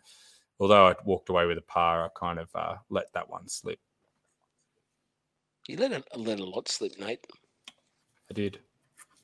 although 0.60 0.88
I 0.88 0.94
walked 1.04 1.28
away 1.28 1.46
with 1.46 1.58
a 1.58 1.62
par, 1.62 2.04
I 2.04 2.08
kind 2.18 2.38
of 2.38 2.48
uh, 2.54 2.76
let 2.88 3.12
that 3.14 3.28
one 3.28 3.48
slip. 3.48 3.80
You 5.68 5.76
let 5.76 5.92
a, 5.92 6.02
let 6.16 6.40
a 6.40 6.44
lot 6.44 6.68
slip, 6.68 6.98
Nate. 6.98 7.26
I 8.30 8.34
did. 8.34 8.58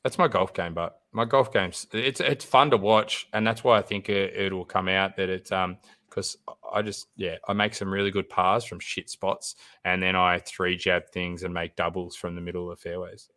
That's 0.02 0.18
my 0.18 0.28
golf 0.28 0.54
game, 0.54 0.74
but 0.74 1.00
my 1.12 1.24
golf 1.24 1.52
games 1.52 1.86
it's 1.92 2.20
it's 2.20 2.44
fun 2.44 2.70
to 2.70 2.76
watch, 2.76 3.28
and 3.32 3.46
that's 3.46 3.64
why 3.64 3.78
I 3.78 3.82
think 3.82 4.08
it, 4.08 4.52
will 4.52 4.64
come 4.64 4.88
out 4.88 5.16
that 5.16 5.28
it's 5.28 5.50
um 5.50 5.78
because 6.08 6.36
I 6.72 6.82
just 6.82 7.08
yeah 7.16 7.36
I 7.48 7.52
make 7.52 7.74
some 7.74 7.92
really 7.92 8.10
good 8.10 8.28
pars 8.28 8.64
from 8.64 8.78
shit 8.78 9.10
spots, 9.10 9.56
and 9.84 10.02
then 10.02 10.14
I 10.14 10.38
three 10.38 10.76
jab 10.76 11.08
things 11.10 11.42
and 11.42 11.52
make 11.52 11.76
doubles 11.76 12.14
from 12.14 12.34
the 12.34 12.40
middle 12.40 12.70
of 12.70 12.78
the 12.78 12.82
fairways. 12.88 13.28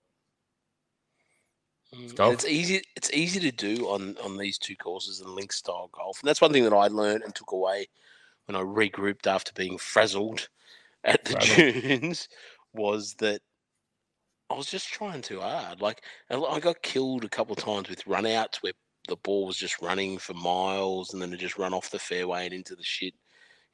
Mm, 1.95 2.15
golf. 2.15 2.33
It's 2.33 2.45
easy. 2.45 2.81
It's 2.95 3.11
easy 3.11 3.39
to 3.39 3.51
do 3.51 3.87
on 3.87 4.15
on 4.23 4.37
these 4.37 4.57
two 4.57 4.75
courses 4.75 5.19
and 5.21 5.31
link 5.31 5.51
style 5.51 5.89
golf, 5.91 6.19
and 6.21 6.27
that's 6.27 6.41
one 6.41 6.53
thing 6.53 6.63
that 6.63 6.73
I 6.73 6.87
learned 6.87 7.23
and 7.23 7.33
took 7.33 7.51
away 7.51 7.87
when 8.45 8.55
I 8.55 8.61
regrouped 8.61 9.27
after 9.27 9.51
being 9.53 9.77
frazzled 9.77 10.47
at 11.03 11.25
the 11.25 11.35
dunes 11.35 12.27
was 12.73 13.15
that 13.15 13.41
I 14.49 14.55
was 14.55 14.67
just 14.67 14.89
trying 14.89 15.21
too 15.21 15.39
hard. 15.39 15.81
Like 15.81 16.03
I 16.29 16.35
I 16.35 16.59
got 16.59 16.81
killed 16.81 17.23
a 17.23 17.29
couple 17.29 17.53
of 17.53 17.63
times 17.63 17.89
with 17.89 18.05
runouts 18.05 18.57
where 18.61 18.73
the 19.07 19.15
ball 19.15 19.45
was 19.45 19.57
just 19.57 19.81
running 19.81 20.17
for 20.17 20.33
miles 20.33 21.13
and 21.13 21.21
then 21.21 21.33
it 21.33 21.39
just 21.39 21.57
run 21.57 21.73
off 21.73 21.89
the 21.89 21.99
fairway 21.99 22.45
and 22.45 22.53
into 22.53 22.75
the 22.75 22.83
shit. 22.83 23.13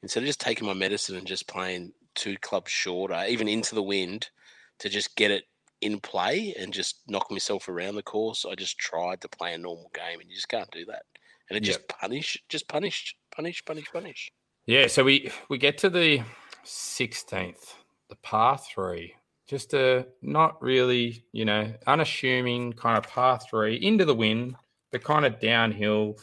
Instead 0.02 0.22
of 0.22 0.26
just 0.26 0.40
taking 0.40 0.66
my 0.66 0.74
medicine 0.74 1.16
and 1.16 1.26
just 1.26 1.48
playing 1.48 1.92
two 2.14 2.36
clubs 2.38 2.70
shorter, 2.70 3.24
even 3.28 3.48
into 3.48 3.74
the 3.74 3.82
wind, 3.82 4.30
to 4.78 4.88
just 4.88 5.16
get 5.16 5.30
it 5.30 5.44
in 5.80 6.00
play 6.00 6.54
and 6.58 6.72
just 6.72 7.00
knock 7.08 7.30
myself 7.30 7.68
around 7.68 7.94
the 7.94 8.02
course. 8.02 8.44
I 8.48 8.54
just 8.54 8.78
tried 8.78 9.20
to 9.22 9.28
play 9.28 9.54
a 9.54 9.58
normal 9.58 9.90
game, 9.94 10.20
and 10.20 10.28
you 10.28 10.34
just 10.34 10.48
can't 10.48 10.70
do 10.70 10.84
that. 10.86 11.02
And 11.48 11.56
it 11.56 11.60
just 11.60 11.88
punish, 11.88 12.36
just 12.48 12.68
punish, 12.68 13.16
punish, 13.34 13.64
punish, 13.64 13.86
punish. 13.92 14.30
Yeah, 14.66 14.86
so 14.86 15.02
we 15.02 15.32
we 15.48 15.56
get 15.58 15.78
to 15.78 15.90
the 15.90 16.22
sixteenth, 16.62 17.74
the 18.08 18.16
par 18.16 18.58
three, 18.58 19.14
just 19.46 19.74
a 19.74 20.06
not 20.22 20.60
really, 20.62 21.24
you 21.32 21.44
know, 21.44 21.72
unassuming 21.86 22.72
kind 22.72 22.98
of 22.98 23.10
par 23.10 23.38
three 23.38 23.76
into 23.76 24.04
the 24.04 24.14
wind, 24.14 24.56
but 24.92 25.04
kind 25.04 25.24
of 25.24 25.40
downhill, 25.40 26.16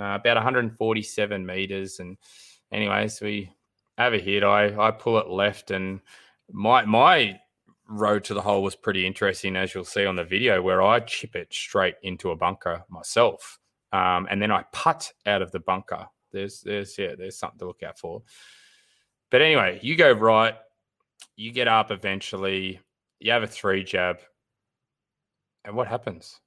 uh, 0.00 0.18
about 0.20 0.36
147 0.36 1.44
meters. 1.44 2.00
And 2.00 2.16
anyways, 2.70 3.20
we 3.20 3.50
have 3.98 4.14
a 4.14 4.18
hit. 4.18 4.42
I 4.42 4.76
I 4.78 4.90
pull 4.90 5.18
it 5.18 5.28
left, 5.28 5.70
and 5.70 6.00
my 6.50 6.84
my 6.84 7.38
road 7.88 8.24
to 8.24 8.34
the 8.34 8.40
hole 8.40 8.62
was 8.62 8.74
pretty 8.74 9.06
interesting, 9.06 9.56
as 9.56 9.74
you'll 9.74 9.84
see 9.84 10.06
on 10.06 10.16
the 10.16 10.24
video, 10.24 10.62
where 10.62 10.82
I 10.82 11.00
chip 11.00 11.36
it 11.36 11.52
straight 11.52 11.96
into 12.02 12.30
a 12.30 12.36
bunker 12.36 12.84
myself, 12.88 13.58
um, 13.92 14.26
and 14.30 14.40
then 14.40 14.50
I 14.50 14.64
putt 14.72 15.12
out 15.26 15.42
of 15.42 15.52
the 15.52 15.60
bunker. 15.60 16.06
There's 16.32 16.62
there's 16.62 16.96
yeah, 16.98 17.14
there's 17.16 17.38
something 17.38 17.58
to 17.60 17.66
look 17.66 17.82
out 17.82 17.98
for. 17.98 18.22
But 19.30 19.42
anyway, 19.42 19.78
you 19.82 19.96
go 19.96 20.12
right, 20.12 20.54
you 21.36 21.52
get 21.52 21.68
up 21.68 21.90
eventually, 21.90 22.80
you 23.20 23.32
have 23.32 23.42
a 23.42 23.46
three 23.46 23.84
jab, 23.84 24.20
and 25.64 25.74
what 25.74 25.88
happens? 25.88 26.40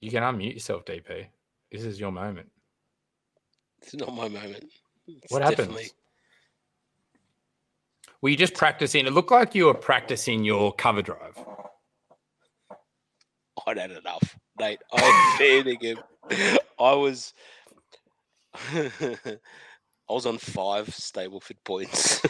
You 0.00 0.10
can 0.10 0.22
unmute 0.22 0.54
yourself, 0.54 0.84
DP. 0.84 1.26
This 1.72 1.82
is 1.82 1.98
your 1.98 2.12
moment. 2.12 2.50
It's 3.82 3.94
not 3.94 4.14
my 4.14 4.28
moment. 4.28 4.64
It's 5.06 5.32
What 5.32 5.42
happens? 5.42 5.92
Were 8.20 8.28
you 8.28 8.36
just 8.36 8.54
practicing? 8.54 9.06
It 9.06 9.12
looked 9.12 9.30
like 9.30 9.54
you 9.54 9.66
were 9.66 9.74
practicing 9.74 10.44
your 10.44 10.72
cover 10.72 11.02
drive. 11.02 11.36
I'd 13.66 13.78
had 13.78 13.90
enough, 13.90 14.36
mate. 14.58 14.80
I'm 14.92 15.38
fanning 15.38 15.78
him. 15.80 15.98
I 16.78 16.92
was, 16.94 17.34
I 20.08 20.12
was 20.12 20.26
on 20.26 20.38
five 20.38 20.86
Stableford 20.88 21.56
points. 21.64 22.20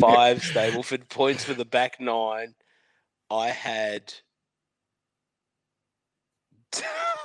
five 0.00 0.38
Stableford 0.38 1.08
points 1.08 1.44
for 1.44 1.54
the 1.54 1.64
back 1.64 2.00
nine. 2.00 2.54
I 3.30 3.48
had. 3.48 4.14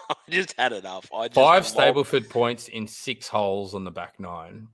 I 0.10 0.16
just 0.30 0.54
had 0.58 0.74
enough. 0.74 1.10
I 1.14 1.28
just 1.30 1.36
Five 1.36 1.64
lobbed- 1.76 2.08
Stableford 2.08 2.30
points 2.30 2.68
in 2.68 2.88
six 2.88 3.28
holes 3.30 3.74
on 3.74 3.84
the 3.86 3.91
back 3.91 4.20
nine. 4.20 4.68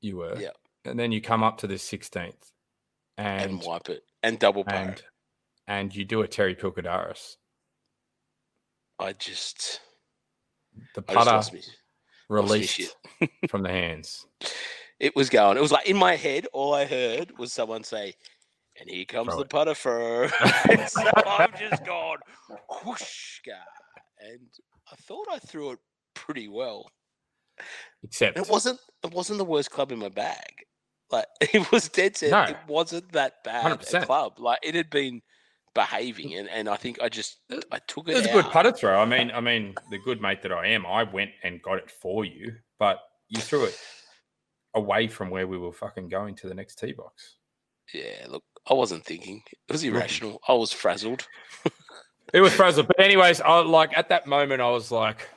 You 0.00 0.18
were. 0.18 0.38
Yeah. 0.38 0.50
And 0.84 0.98
then 0.98 1.10
you 1.10 1.20
come 1.20 1.42
up 1.42 1.58
to 1.58 1.66
the 1.66 1.74
16th 1.74 2.34
and 3.18 3.50
and 3.50 3.62
wipe 3.62 3.88
it 3.88 4.04
and 4.22 4.38
double 4.38 4.62
and 4.68 5.02
and 5.66 5.92
you 5.96 6.04
do 6.04 6.20
a 6.20 6.28
Terry 6.28 6.54
Pilkadaris. 6.54 7.36
I 8.98 9.12
just, 9.14 9.80
The 10.94 11.04
oh, 11.08 11.14
just 11.14 11.52
putter 11.52 11.62
released 12.28 12.96
from 13.48 13.62
the 13.62 13.70
hands. 13.70 14.26
It 14.98 15.14
was 15.14 15.28
going. 15.28 15.56
It 15.56 15.60
was 15.60 15.72
like 15.72 15.86
in 15.86 15.96
my 15.96 16.16
head. 16.16 16.46
All 16.52 16.74
I 16.74 16.86
heard 16.86 17.36
was 17.38 17.52
someone 17.52 17.84
say, 17.84 18.14
"And 18.80 18.88
here 18.88 19.04
comes 19.04 19.28
Throw 19.28 19.38
the 19.38 19.44
it. 19.44 19.50
putter 19.50 19.74
for." 19.74 20.24
and 20.70 20.88
so 20.88 21.02
I've 21.26 21.58
just 21.58 21.84
gone 21.84 22.18
whoosh, 22.84 23.40
and 24.20 24.40
I 24.90 24.96
thought 25.02 25.26
I 25.30 25.38
threw 25.38 25.72
it 25.72 25.78
pretty 26.14 26.48
well. 26.48 26.90
Except 28.02 28.38
it 28.38 28.48
wasn't. 28.48 28.78
It 29.04 29.12
wasn't 29.12 29.38
the 29.38 29.44
worst 29.44 29.70
club 29.70 29.92
in 29.92 29.98
my 29.98 30.08
bag. 30.08 30.64
Like 31.10 31.26
it 31.40 31.70
was 31.70 31.88
dead 31.88 32.16
set. 32.16 32.30
No. 32.30 32.42
It 32.44 32.56
wasn't 32.66 33.12
that 33.12 33.44
bad 33.44 33.78
100%. 33.80 34.06
club. 34.06 34.38
Like 34.38 34.58
it 34.62 34.74
had 34.74 34.90
been 34.90 35.22
behaving, 35.76 36.34
and, 36.34 36.48
and 36.48 36.68
I 36.68 36.76
think 36.76 37.00
I 37.00 37.08
just 37.08 37.36
I 37.70 37.78
took 37.86 38.08
it. 38.08 38.12
it 38.12 38.16
was 38.16 38.26
a 38.26 38.32
good 38.32 38.46
putter 38.46 38.72
throw. 38.72 38.98
I 38.98 39.04
mean, 39.04 39.30
I 39.30 39.40
mean, 39.40 39.74
the 39.90 39.98
good 39.98 40.20
mate 40.20 40.42
that 40.42 40.50
I 40.50 40.66
am, 40.68 40.84
I 40.84 41.04
went 41.04 41.30
and 41.44 41.62
got 41.62 41.78
it 41.78 41.90
for 41.90 42.24
you, 42.24 42.56
but 42.80 42.98
you 43.28 43.40
threw 43.40 43.66
it 43.66 43.78
away 44.74 45.06
from 45.06 45.30
where 45.30 45.46
we 45.46 45.58
were 45.58 45.72
fucking 45.72 46.08
going 46.08 46.34
to 46.36 46.48
the 46.48 46.54
next 46.54 46.80
tee 46.80 46.92
box. 46.92 47.36
Yeah, 47.94 48.26
look, 48.28 48.42
I 48.68 48.74
wasn't 48.74 49.04
thinking. 49.04 49.42
It 49.68 49.72
was 49.72 49.84
irrational. 49.84 50.40
I 50.48 50.54
was 50.54 50.72
frazzled. 50.72 51.28
It 52.32 52.40
was 52.40 52.52
frazzled. 52.52 52.88
But 52.88 53.00
anyways, 53.00 53.40
I 53.40 53.60
like 53.60 53.96
at 53.96 54.08
that 54.08 54.26
moment 54.26 54.60
I 54.60 54.70
was 54.70 54.90
like 54.90 55.28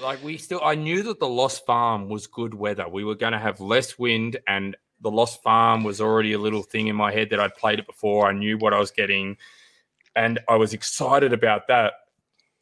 like 0.00 0.22
we 0.22 0.36
still 0.36 0.60
I 0.62 0.74
knew 0.74 1.02
that 1.04 1.20
the 1.20 1.28
Lost 1.28 1.64
Farm 1.64 2.08
was 2.08 2.26
good 2.26 2.52
weather. 2.52 2.88
We 2.88 3.04
were 3.04 3.14
gonna 3.14 3.38
have 3.38 3.60
less 3.60 3.98
wind 3.98 4.38
and 4.46 4.76
the 5.00 5.10
Lost 5.10 5.42
Farm 5.42 5.82
was 5.82 6.00
already 6.00 6.32
a 6.32 6.38
little 6.38 6.62
thing 6.62 6.88
in 6.88 6.96
my 6.96 7.12
head 7.12 7.30
that 7.30 7.40
I'd 7.40 7.54
played 7.54 7.78
it 7.78 7.86
before. 7.86 8.28
I 8.28 8.32
knew 8.32 8.58
what 8.58 8.72
I 8.72 8.78
was 8.78 8.90
getting 8.90 9.36
and 10.14 10.40
I 10.48 10.56
was 10.56 10.72
excited 10.72 11.32
about 11.32 11.68
that. 11.68 11.94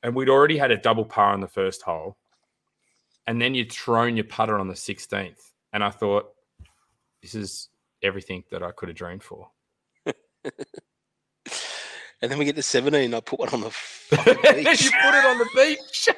And 0.03 0.15
we'd 0.15 0.29
already 0.29 0.57
had 0.57 0.71
a 0.71 0.79
double 0.79 1.05
par 1.05 1.33
on 1.33 1.41
the 1.41 1.49
first 1.49 1.83
hole. 1.83 2.17
And 3.27 3.41
then 3.41 3.55
you'd 3.55 3.71
thrown 3.71 4.17
your 4.17 4.25
putter 4.25 4.59
on 4.59 4.69
the 4.69 4.75
16th. 4.75 5.51
And 5.73 5.85
I 5.85 5.91
thought, 5.91 6.31
this 7.23 7.35
is 7.35 7.69
everything 8.03 8.45
that 8.51 8.63
I 8.63 8.71
could 8.73 8.89
have 8.89 8.97
dreamed 8.97 9.23
for. 9.23 9.51
And 12.23 12.31
then 12.31 12.39
we 12.39 12.45
get 12.45 12.57
to 12.57 12.63
17. 12.63 13.15
I 13.15 13.21
put 13.21 13.39
one 13.39 13.49
on 13.49 13.63
the 13.63 13.71
fucking 13.71 14.35
you 14.35 14.65
put 14.65 15.15
it 15.15 15.25
on 15.25 15.39
the 15.39 15.49
beach. 15.57 16.09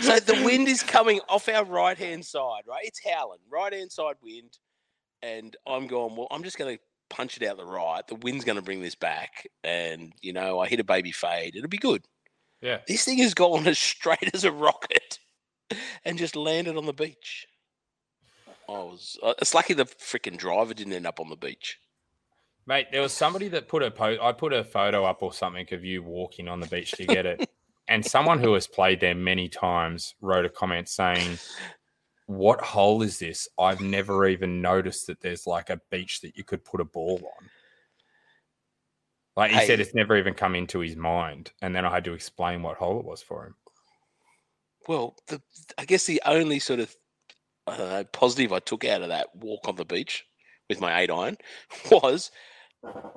so 0.00 0.20
the 0.20 0.42
wind 0.44 0.68
is 0.68 0.82
coming 0.82 1.20
off 1.28 1.48
our 1.48 1.64
right 1.64 1.98
hand 1.98 2.24
side, 2.24 2.62
right? 2.68 2.84
It's 2.84 3.00
howling, 3.04 3.40
right 3.50 3.72
hand 3.72 3.90
side 3.90 4.14
wind. 4.22 4.58
And 5.22 5.56
I'm 5.66 5.86
going, 5.86 6.16
well, 6.16 6.28
I'm 6.30 6.44
just 6.44 6.56
going 6.58 6.76
to 6.76 6.82
punch 7.12 7.36
it 7.36 7.46
out 7.46 7.58
the 7.58 7.64
right. 7.64 8.04
The 8.08 8.16
wind's 8.16 8.44
going 8.44 8.56
to 8.56 8.62
bring 8.62 8.82
this 8.82 8.96
back. 8.96 9.46
And, 9.62 10.12
you 10.22 10.32
know, 10.32 10.58
I 10.58 10.66
hit 10.66 10.80
a 10.80 10.84
baby 10.84 11.12
fade. 11.12 11.54
It'll 11.54 11.68
be 11.68 11.78
good. 11.78 12.04
Yeah. 12.60 12.78
This 12.88 13.04
thing 13.04 13.18
has 13.18 13.34
gone 13.34 13.66
as 13.66 13.78
straight 13.78 14.34
as 14.34 14.44
a 14.44 14.50
rocket 14.50 15.18
and 16.04 16.18
just 16.18 16.34
landed 16.34 16.76
on 16.76 16.86
the 16.86 16.92
beach. 16.92 17.46
I 18.68 18.72
was, 18.72 19.18
uh, 19.22 19.34
it's 19.40 19.54
lucky 19.54 19.74
the 19.74 19.84
freaking 19.84 20.38
driver 20.38 20.72
didn't 20.72 20.94
end 20.94 21.06
up 21.06 21.20
on 21.20 21.28
the 21.28 21.36
beach. 21.36 21.78
Mate, 22.64 22.86
there 22.92 23.02
was 23.02 23.12
somebody 23.12 23.48
that 23.48 23.68
put 23.68 23.82
a 23.82 23.90
post. 23.90 24.20
I 24.22 24.30
put 24.30 24.52
a 24.52 24.62
photo 24.62 25.04
up 25.04 25.22
or 25.22 25.32
something 25.32 25.66
of 25.72 25.84
you 25.84 26.02
walking 26.02 26.48
on 26.48 26.60
the 26.60 26.68
beach 26.68 26.92
to 26.92 27.04
get 27.04 27.26
it, 27.26 27.50
and 27.88 28.06
someone 28.06 28.38
who 28.38 28.54
has 28.54 28.68
played 28.68 29.00
there 29.00 29.16
many 29.16 29.48
times 29.48 30.14
wrote 30.20 30.44
a 30.44 30.48
comment 30.48 30.88
saying, 30.88 31.38
"What 32.26 32.60
hole 32.60 33.02
is 33.02 33.18
this? 33.18 33.48
I've 33.58 33.80
never 33.80 34.26
even 34.26 34.62
noticed 34.62 35.06
that 35.06 35.20
there's 35.20 35.46
like 35.46 35.70
a 35.70 35.80
beach 35.90 36.20
that 36.20 36.36
you 36.36 36.44
could 36.44 36.64
put 36.64 36.80
a 36.80 36.84
ball 36.84 37.20
on." 37.38 37.48
Like 39.36 39.50
he 39.50 39.66
said, 39.66 39.80
it's 39.80 39.94
never 39.94 40.16
even 40.16 40.34
come 40.34 40.54
into 40.54 40.80
his 40.80 40.94
mind, 40.94 41.52
and 41.62 41.74
then 41.74 41.86
I 41.86 41.90
had 41.90 42.04
to 42.04 42.12
explain 42.12 42.62
what 42.62 42.76
hole 42.76 42.98
it 42.98 43.06
was 43.06 43.22
for 43.22 43.46
him. 43.46 43.54
Well, 44.86 45.16
the, 45.28 45.40
I 45.78 45.84
guess 45.84 46.04
the 46.04 46.20
only 46.26 46.58
sort 46.58 46.80
of 46.80 46.94
I 47.66 47.76
don't 47.76 47.90
know, 47.90 48.04
positive 48.04 48.52
I 48.52 48.58
took 48.58 48.84
out 48.84 49.02
of 49.02 49.08
that 49.08 49.34
walk 49.34 49.68
on 49.68 49.76
the 49.76 49.84
beach 49.84 50.26
with 50.68 50.80
my 50.80 51.00
eight 51.00 51.10
iron 51.10 51.38
was 51.90 52.30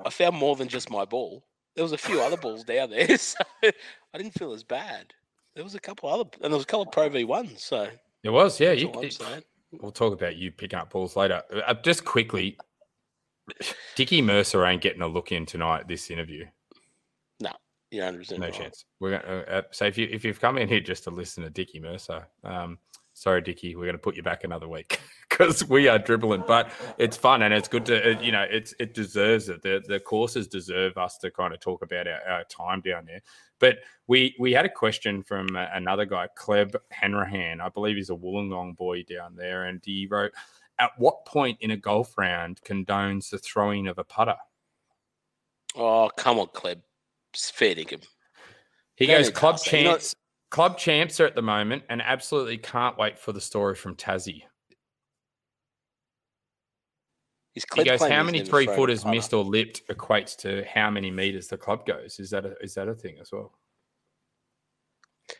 I 0.04 0.10
found 0.10 0.36
more 0.36 0.56
than 0.56 0.68
just 0.68 0.90
my 0.90 1.04
ball. 1.04 1.44
There 1.74 1.84
was 1.84 1.92
a 1.92 1.98
few 1.98 2.22
other 2.22 2.36
balls 2.36 2.64
down 2.64 2.90
there, 2.90 3.18
so 3.18 3.38
I 3.62 4.18
didn't 4.18 4.34
feel 4.34 4.52
as 4.52 4.62
bad. 4.62 5.12
There 5.54 5.64
was 5.64 5.74
a 5.74 5.80
couple 5.80 6.08
other, 6.08 6.28
and 6.42 6.52
there 6.52 6.58
was 6.58 6.64
a 6.64 6.66
couple 6.66 6.82
of 6.82 6.92
Pro 6.92 7.08
V 7.08 7.24
ones. 7.24 7.62
So 7.62 7.88
It 8.26 8.30
was, 8.32 8.58
yeah. 8.60 8.72
You, 8.72 8.90
it- 9.02 9.18
we'll 9.72 9.92
talk 9.92 10.12
about 10.12 10.36
you 10.36 10.50
picking 10.52 10.78
up 10.78 10.90
balls 10.90 11.16
later. 11.16 11.42
Uh, 11.66 11.74
just 11.74 12.04
quickly, 12.04 12.58
Dickie 13.94 14.22
Mercer 14.22 14.64
ain't 14.66 14.82
getting 14.82 15.02
a 15.02 15.06
look 15.08 15.32
in 15.32 15.46
tonight. 15.46 15.86
This 15.88 16.10
interview. 16.10 16.46
Yeah, 17.92 18.10
You're 18.10 18.38
No 18.40 18.46
right. 18.46 18.52
chance. 18.52 18.84
We're 18.98 19.20
gonna 19.20 19.38
uh, 19.38 19.50
uh, 19.50 19.62
so 19.70 19.84
if 19.86 19.96
you 19.96 20.08
if 20.10 20.24
you've 20.24 20.40
come 20.40 20.58
in 20.58 20.66
here 20.68 20.80
just 20.80 21.04
to 21.04 21.10
listen 21.10 21.44
to 21.44 21.50
Dickie 21.50 21.78
Mercer, 21.78 22.26
um, 22.42 22.78
sorry 23.14 23.40
Dickie, 23.42 23.76
we're 23.76 23.86
gonna 23.86 23.96
put 23.96 24.16
you 24.16 24.24
back 24.24 24.42
another 24.42 24.66
week 24.66 25.00
because 25.36 25.68
we 25.68 25.88
are 25.88 25.98
dribbling. 25.98 26.44
But 26.46 26.70
it's 26.98 27.16
fun 27.16 27.42
and 27.42 27.52
it's 27.52 27.68
good 27.68 27.86
to 27.86 28.18
you 28.22 28.32
know 28.32 28.46
it's 28.48 28.74
it 28.78 28.94
deserves 28.94 29.48
it. 29.48 29.62
The 29.62 29.82
the 29.86 30.00
courses 30.00 30.46
deserve 30.46 30.96
us 30.96 31.18
to 31.18 31.30
kind 31.30 31.52
of 31.52 31.60
talk 31.60 31.82
about 31.82 32.06
our, 32.06 32.20
our 32.28 32.44
time 32.44 32.80
down 32.80 33.06
there. 33.06 33.20
But 33.58 33.78
we 34.06 34.34
we 34.38 34.52
had 34.52 34.64
a 34.64 34.70
question 34.70 35.22
from 35.22 35.54
uh, 35.56 35.66
another 35.72 36.04
guy, 36.04 36.28
Kleb 36.38 36.74
Hanrahan. 36.90 37.60
I 37.60 37.68
believe 37.68 37.96
he's 37.96 38.10
a 38.10 38.14
Wollongong 38.14 38.76
boy 38.76 39.02
down 39.02 39.36
there, 39.36 39.64
and 39.64 39.80
he 39.84 40.06
wrote, 40.10 40.32
"At 40.78 40.92
what 40.98 41.24
point 41.26 41.58
in 41.60 41.70
a 41.70 41.76
golf 41.76 42.16
round 42.16 42.60
condones 42.62 43.30
the 43.30 43.38
throwing 43.38 43.88
of 43.88 43.98
a 43.98 44.04
putter?" 44.04 44.36
Oh, 45.76 46.10
come 46.16 46.38
on, 46.38 46.46
Kleb. 46.48 46.80
It's 47.34 47.50
fair 47.50 47.74
dinkum. 47.74 48.02
He 48.94 49.06
No, 49.06 49.18
goes 49.18 49.30
club 49.30 49.58
champs. 49.58 50.14
Club 50.48 50.78
champs 50.78 51.20
are 51.20 51.26
at 51.26 51.34
the 51.34 51.42
moment, 51.42 51.82
and 51.90 52.00
absolutely 52.00 52.56
can't 52.56 52.96
wait 52.96 53.18
for 53.18 53.32
the 53.32 53.40
story 53.40 53.74
from 53.74 53.96
Tassie. 53.96 54.44
Is 57.56 57.64
He 57.74 57.84
goes, 57.84 58.02
how 58.02 58.22
many 58.22 58.44
three 58.44 58.66
footers 58.66 59.06
missed 59.06 59.32
or 59.32 59.42
lipped 59.42 59.88
equates 59.88 60.36
to 60.38 60.62
how 60.72 60.90
many 60.90 61.10
meters 61.10 61.48
the 61.48 61.56
club 61.56 61.86
goes. 61.86 62.20
Is 62.20 62.28
that 62.30 62.44
a, 62.44 62.54
is 62.62 62.74
that 62.74 62.86
a 62.86 62.94
thing 62.94 63.16
as 63.18 63.32
well? 63.32 63.52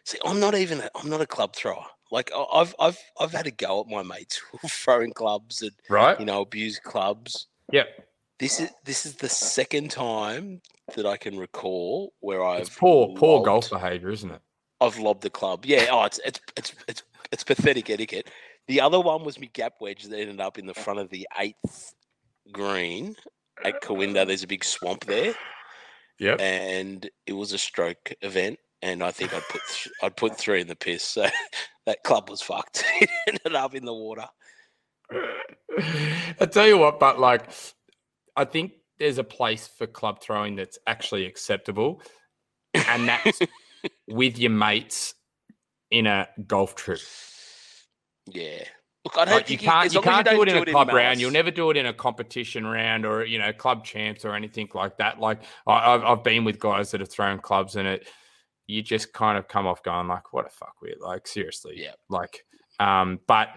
See, 0.04 0.18
I'm 0.24 0.40
not 0.40 0.54
even. 0.54 0.80
A, 0.80 0.90
I'm 0.94 1.10
not 1.10 1.20
a 1.20 1.26
club 1.26 1.54
thrower. 1.54 1.84
Like 2.10 2.30
I've 2.34 2.74
I've 2.80 2.98
I've 3.20 3.32
had 3.32 3.46
a 3.46 3.50
go 3.50 3.80
at 3.82 3.86
my 3.86 4.02
mates 4.02 4.40
throwing 4.66 5.12
clubs 5.12 5.60
and 5.60 5.72
Right? 5.90 6.18
you 6.18 6.24
know 6.24 6.40
abuse 6.40 6.78
clubs. 6.78 7.48
Yep. 7.72 7.88
This 8.38 8.60
is 8.60 8.70
this 8.84 9.04
is 9.04 9.16
the 9.16 9.28
second 9.28 9.90
time 9.90 10.62
that 10.94 11.04
I 11.04 11.18
can 11.18 11.36
recall 11.36 12.14
where 12.20 12.42
I've 12.42 12.62
It's 12.62 12.70
poor 12.70 13.14
poor 13.14 13.44
golf 13.44 13.68
behavior, 13.68 14.10
isn't 14.10 14.30
it? 14.30 14.40
I've 14.80 14.98
lobbed 14.98 15.22
the 15.22 15.30
club. 15.30 15.66
Yeah. 15.66 15.86
Oh, 15.90 16.04
it's 16.04 16.20
it's 16.24 16.40
it's 16.56 16.74
it's 16.88 17.02
it's 17.30 17.44
pathetic 17.44 17.90
etiquette. 17.90 18.30
The 18.68 18.80
other 18.80 19.00
one 19.00 19.22
was 19.22 19.38
me 19.38 19.50
gap 19.52 19.74
wedge 19.80 20.04
that 20.04 20.18
ended 20.18 20.40
up 20.40 20.58
in 20.58 20.66
the 20.66 20.74
front 20.74 20.98
of 20.98 21.10
the 21.10 21.28
eighth 21.38 21.94
green 22.52 23.16
at 23.64 23.80
Corinda. 23.80 24.24
There's 24.24 24.42
a 24.42 24.48
big 24.48 24.64
swamp 24.64 25.04
there. 25.04 25.34
Yep. 26.18 26.40
and 26.40 27.10
it 27.26 27.34
was 27.34 27.52
a 27.52 27.58
stroke 27.58 28.12
event. 28.22 28.58
And 28.82 29.02
I 29.02 29.10
think 29.10 29.34
I'd 29.34 29.46
put 29.50 29.60
th- 29.68 29.94
I'd 30.02 30.16
put 30.16 30.36
three 30.38 30.60
in 30.60 30.66
the 30.66 30.76
piss. 30.76 31.02
So 31.02 31.26
that 31.86 32.02
club 32.04 32.30
was 32.30 32.42
fucked. 32.42 32.84
it 33.00 33.10
ended 33.26 33.54
up 33.54 33.74
in 33.74 33.84
the 33.84 33.94
water. 33.94 34.26
I 36.40 36.46
tell 36.50 36.66
you 36.66 36.78
what, 36.78 36.98
but 37.00 37.18
like, 37.18 37.48
I 38.36 38.44
think 38.44 38.72
there's 38.98 39.18
a 39.18 39.24
place 39.24 39.66
for 39.66 39.86
club 39.86 40.20
throwing 40.20 40.56
that's 40.56 40.78
actually 40.86 41.26
acceptable, 41.26 42.02
and 42.74 43.08
that's 43.08 43.38
with 44.08 44.38
your 44.38 44.50
mates 44.50 45.14
in 45.90 46.06
a 46.06 46.28
golf 46.46 46.74
trip. 46.74 47.00
Yeah. 48.26 48.64
Look, 49.06 49.18
I 49.18 49.24
don't 49.24 49.34
Like, 49.34 49.50
you 49.50 49.56
can't 49.56 49.86
as 49.86 49.94
you 49.94 50.00
can't 50.00 50.28
do 50.28 50.42
it 50.42 50.48
in 50.48 50.56
a 50.56 50.62
in 50.62 50.72
club 50.72 50.88
round. 50.88 51.20
You'll 51.20 51.30
never 51.30 51.52
do 51.52 51.70
it 51.70 51.76
in 51.76 51.86
a 51.86 51.92
competition 51.92 52.66
round 52.66 53.06
or 53.06 53.24
you 53.24 53.38
know 53.38 53.52
club 53.52 53.84
champs 53.84 54.24
or 54.24 54.34
anything 54.34 54.68
like 54.74 54.96
that. 54.96 55.20
Like 55.20 55.44
I, 55.64 55.94
I've 55.94 56.02
I've 56.02 56.24
been 56.24 56.42
with 56.42 56.58
guys 56.58 56.90
that 56.90 56.98
have 56.98 57.08
thrown 57.08 57.38
clubs 57.38 57.76
and 57.76 57.86
it, 57.86 58.08
you 58.66 58.82
just 58.82 59.12
kind 59.12 59.38
of 59.38 59.46
come 59.46 59.64
off 59.64 59.84
going 59.84 60.08
like, 60.08 60.32
what 60.32 60.44
a 60.44 60.50
fuck 60.50 60.74
weird. 60.82 60.98
Like 61.00 61.28
seriously, 61.28 61.74
Yeah. 61.76 61.92
Like, 62.08 62.44
um, 62.80 63.20
but 63.28 63.50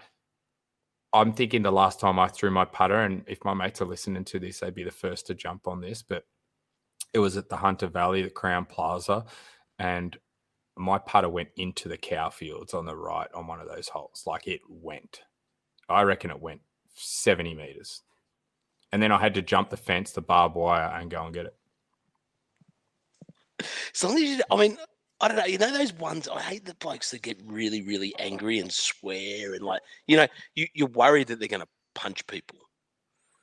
I'm 1.12 1.32
thinking 1.32 1.62
the 1.62 1.72
last 1.72 1.98
time 1.98 2.20
I 2.20 2.28
threw 2.28 2.52
my 2.52 2.64
putter, 2.64 3.00
and 3.00 3.24
if 3.26 3.44
my 3.44 3.52
mates 3.52 3.82
are 3.82 3.86
listening 3.86 4.24
to 4.26 4.38
this, 4.38 4.60
they'd 4.60 4.72
be 4.72 4.84
the 4.84 4.92
first 4.92 5.26
to 5.26 5.34
jump 5.34 5.66
on 5.66 5.80
this. 5.80 6.04
But 6.04 6.26
it 7.12 7.18
was 7.18 7.36
at 7.36 7.48
the 7.48 7.56
Hunter 7.56 7.88
Valley, 7.88 8.22
the 8.22 8.30
Crowne 8.30 8.68
Plaza, 8.68 9.24
and 9.80 10.16
my 10.76 10.98
putter 10.98 11.28
went 11.28 11.48
into 11.56 11.88
the 11.88 11.96
cow 11.96 12.30
fields 12.30 12.72
on 12.72 12.86
the 12.86 12.94
right 12.94 13.26
on 13.34 13.48
one 13.48 13.58
of 13.60 13.66
those 13.66 13.88
holes. 13.88 14.22
Like 14.28 14.46
it 14.46 14.60
went. 14.68 15.22
I 15.90 16.02
reckon 16.02 16.30
it 16.30 16.40
went 16.40 16.60
70 16.94 17.54
meters. 17.54 18.02
And 18.92 19.02
then 19.02 19.12
I 19.12 19.18
had 19.18 19.34
to 19.34 19.42
jump 19.42 19.70
the 19.70 19.76
fence, 19.76 20.12
the 20.12 20.20
barbed 20.20 20.56
wire, 20.56 20.90
and 20.94 21.10
go 21.10 21.24
and 21.24 21.34
get 21.34 21.46
it. 21.46 21.54
As 23.94 24.02
long 24.02 24.16
as 24.16 24.22
you, 24.22 24.40
I 24.50 24.56
mean, 24.56 24.78
I 25.20 25.28
don't 25.28 25.36
know. 25.36 25.44
You 25.44 25.58
know 25.58 25.72
those 25.72 25.92
ones. 25.92 26.28
I 26.28 26.40
hate 26.40 26.64
the 26.64 26.74
blokes 26.74 27.10
that 27.10 27.22
get 27.22 27.40
really, 27.44 27.82
really 27.82 28.14
angry 28.18 28.58
and 28.58 28.72
swear 28.72 29.54
and 29.54 29.62
like, 29.62 29.82
you 30.06 30.16
know, 30.16 30.26
you, 30.54 30.66
you're 30.74 30.88
worried 30.88 31.28
that 31.28 31.38
they're 31.38 31.48
going 31.48 31.60
to 31.60 31.68
punch 31.94 32.26
people. 32.26 32.58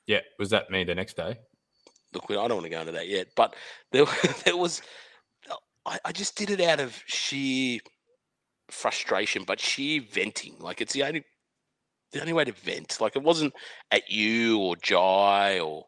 Yeah. 0.08 0.22
Was 0.40 0.50
that 0.50 0.72
me 0.72 0.84
the 0.84 0.96
next 0.96 1.16
day? 1.18 1.38
Look, 2.14 2.26
I 2.30 2.34
don't 2.34 2.50
want 2.50 2.64
to 2.64 2.70
go 2.70 2.80
into 2.80 2.94
that 2.94 3.08
yet, 3.08 3.28
but 3.36 3.56
there, 3.92 4.06
there 4.44 4.58
was. 4.58 4.82
I, 5.86 6.00
I 6.04 6.12
just 6.12 6.36
did 6.36 6.50
it 6.50 6.60
out 6.62 6.80
of 6.80 7.02
sheer 7.06 7.80
frustration, 8.70 9.44
but 9.46 9.60
sheer 9.60 10.02
venting. 10.02 10.56
Like 10.60 10.82
it's 10.82 10.94
the 10.94 11.04
only, 11.04 11.24
the 12.12 12.22
only 12.22 12.34
way 12.34 12.46
to 12.46 12.52
vent. 12.52 13.00
Like 13.02 13.16
it 13.16 13.24
wasn't 13.24 13.54
at 13.92 14.10
you 14.10 14.60
or 14.60 14.76
Jai 14.76 15.60
or. 15.60 15.86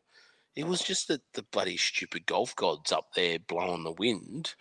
It 0.56 0.68
was 0.68 0.82
just 0.82 1.08
that 1.08 1.22
the 1.36 1.44
bloody 1.44 1.78
stupid 1.78 2.26
golf 2.26 2.54
gods 2.56 2.92
up 2.92 3.14
there 3.16 3.40
blowing 3.40 3.84
the 3.84 3.94
wind, 3.94 4.56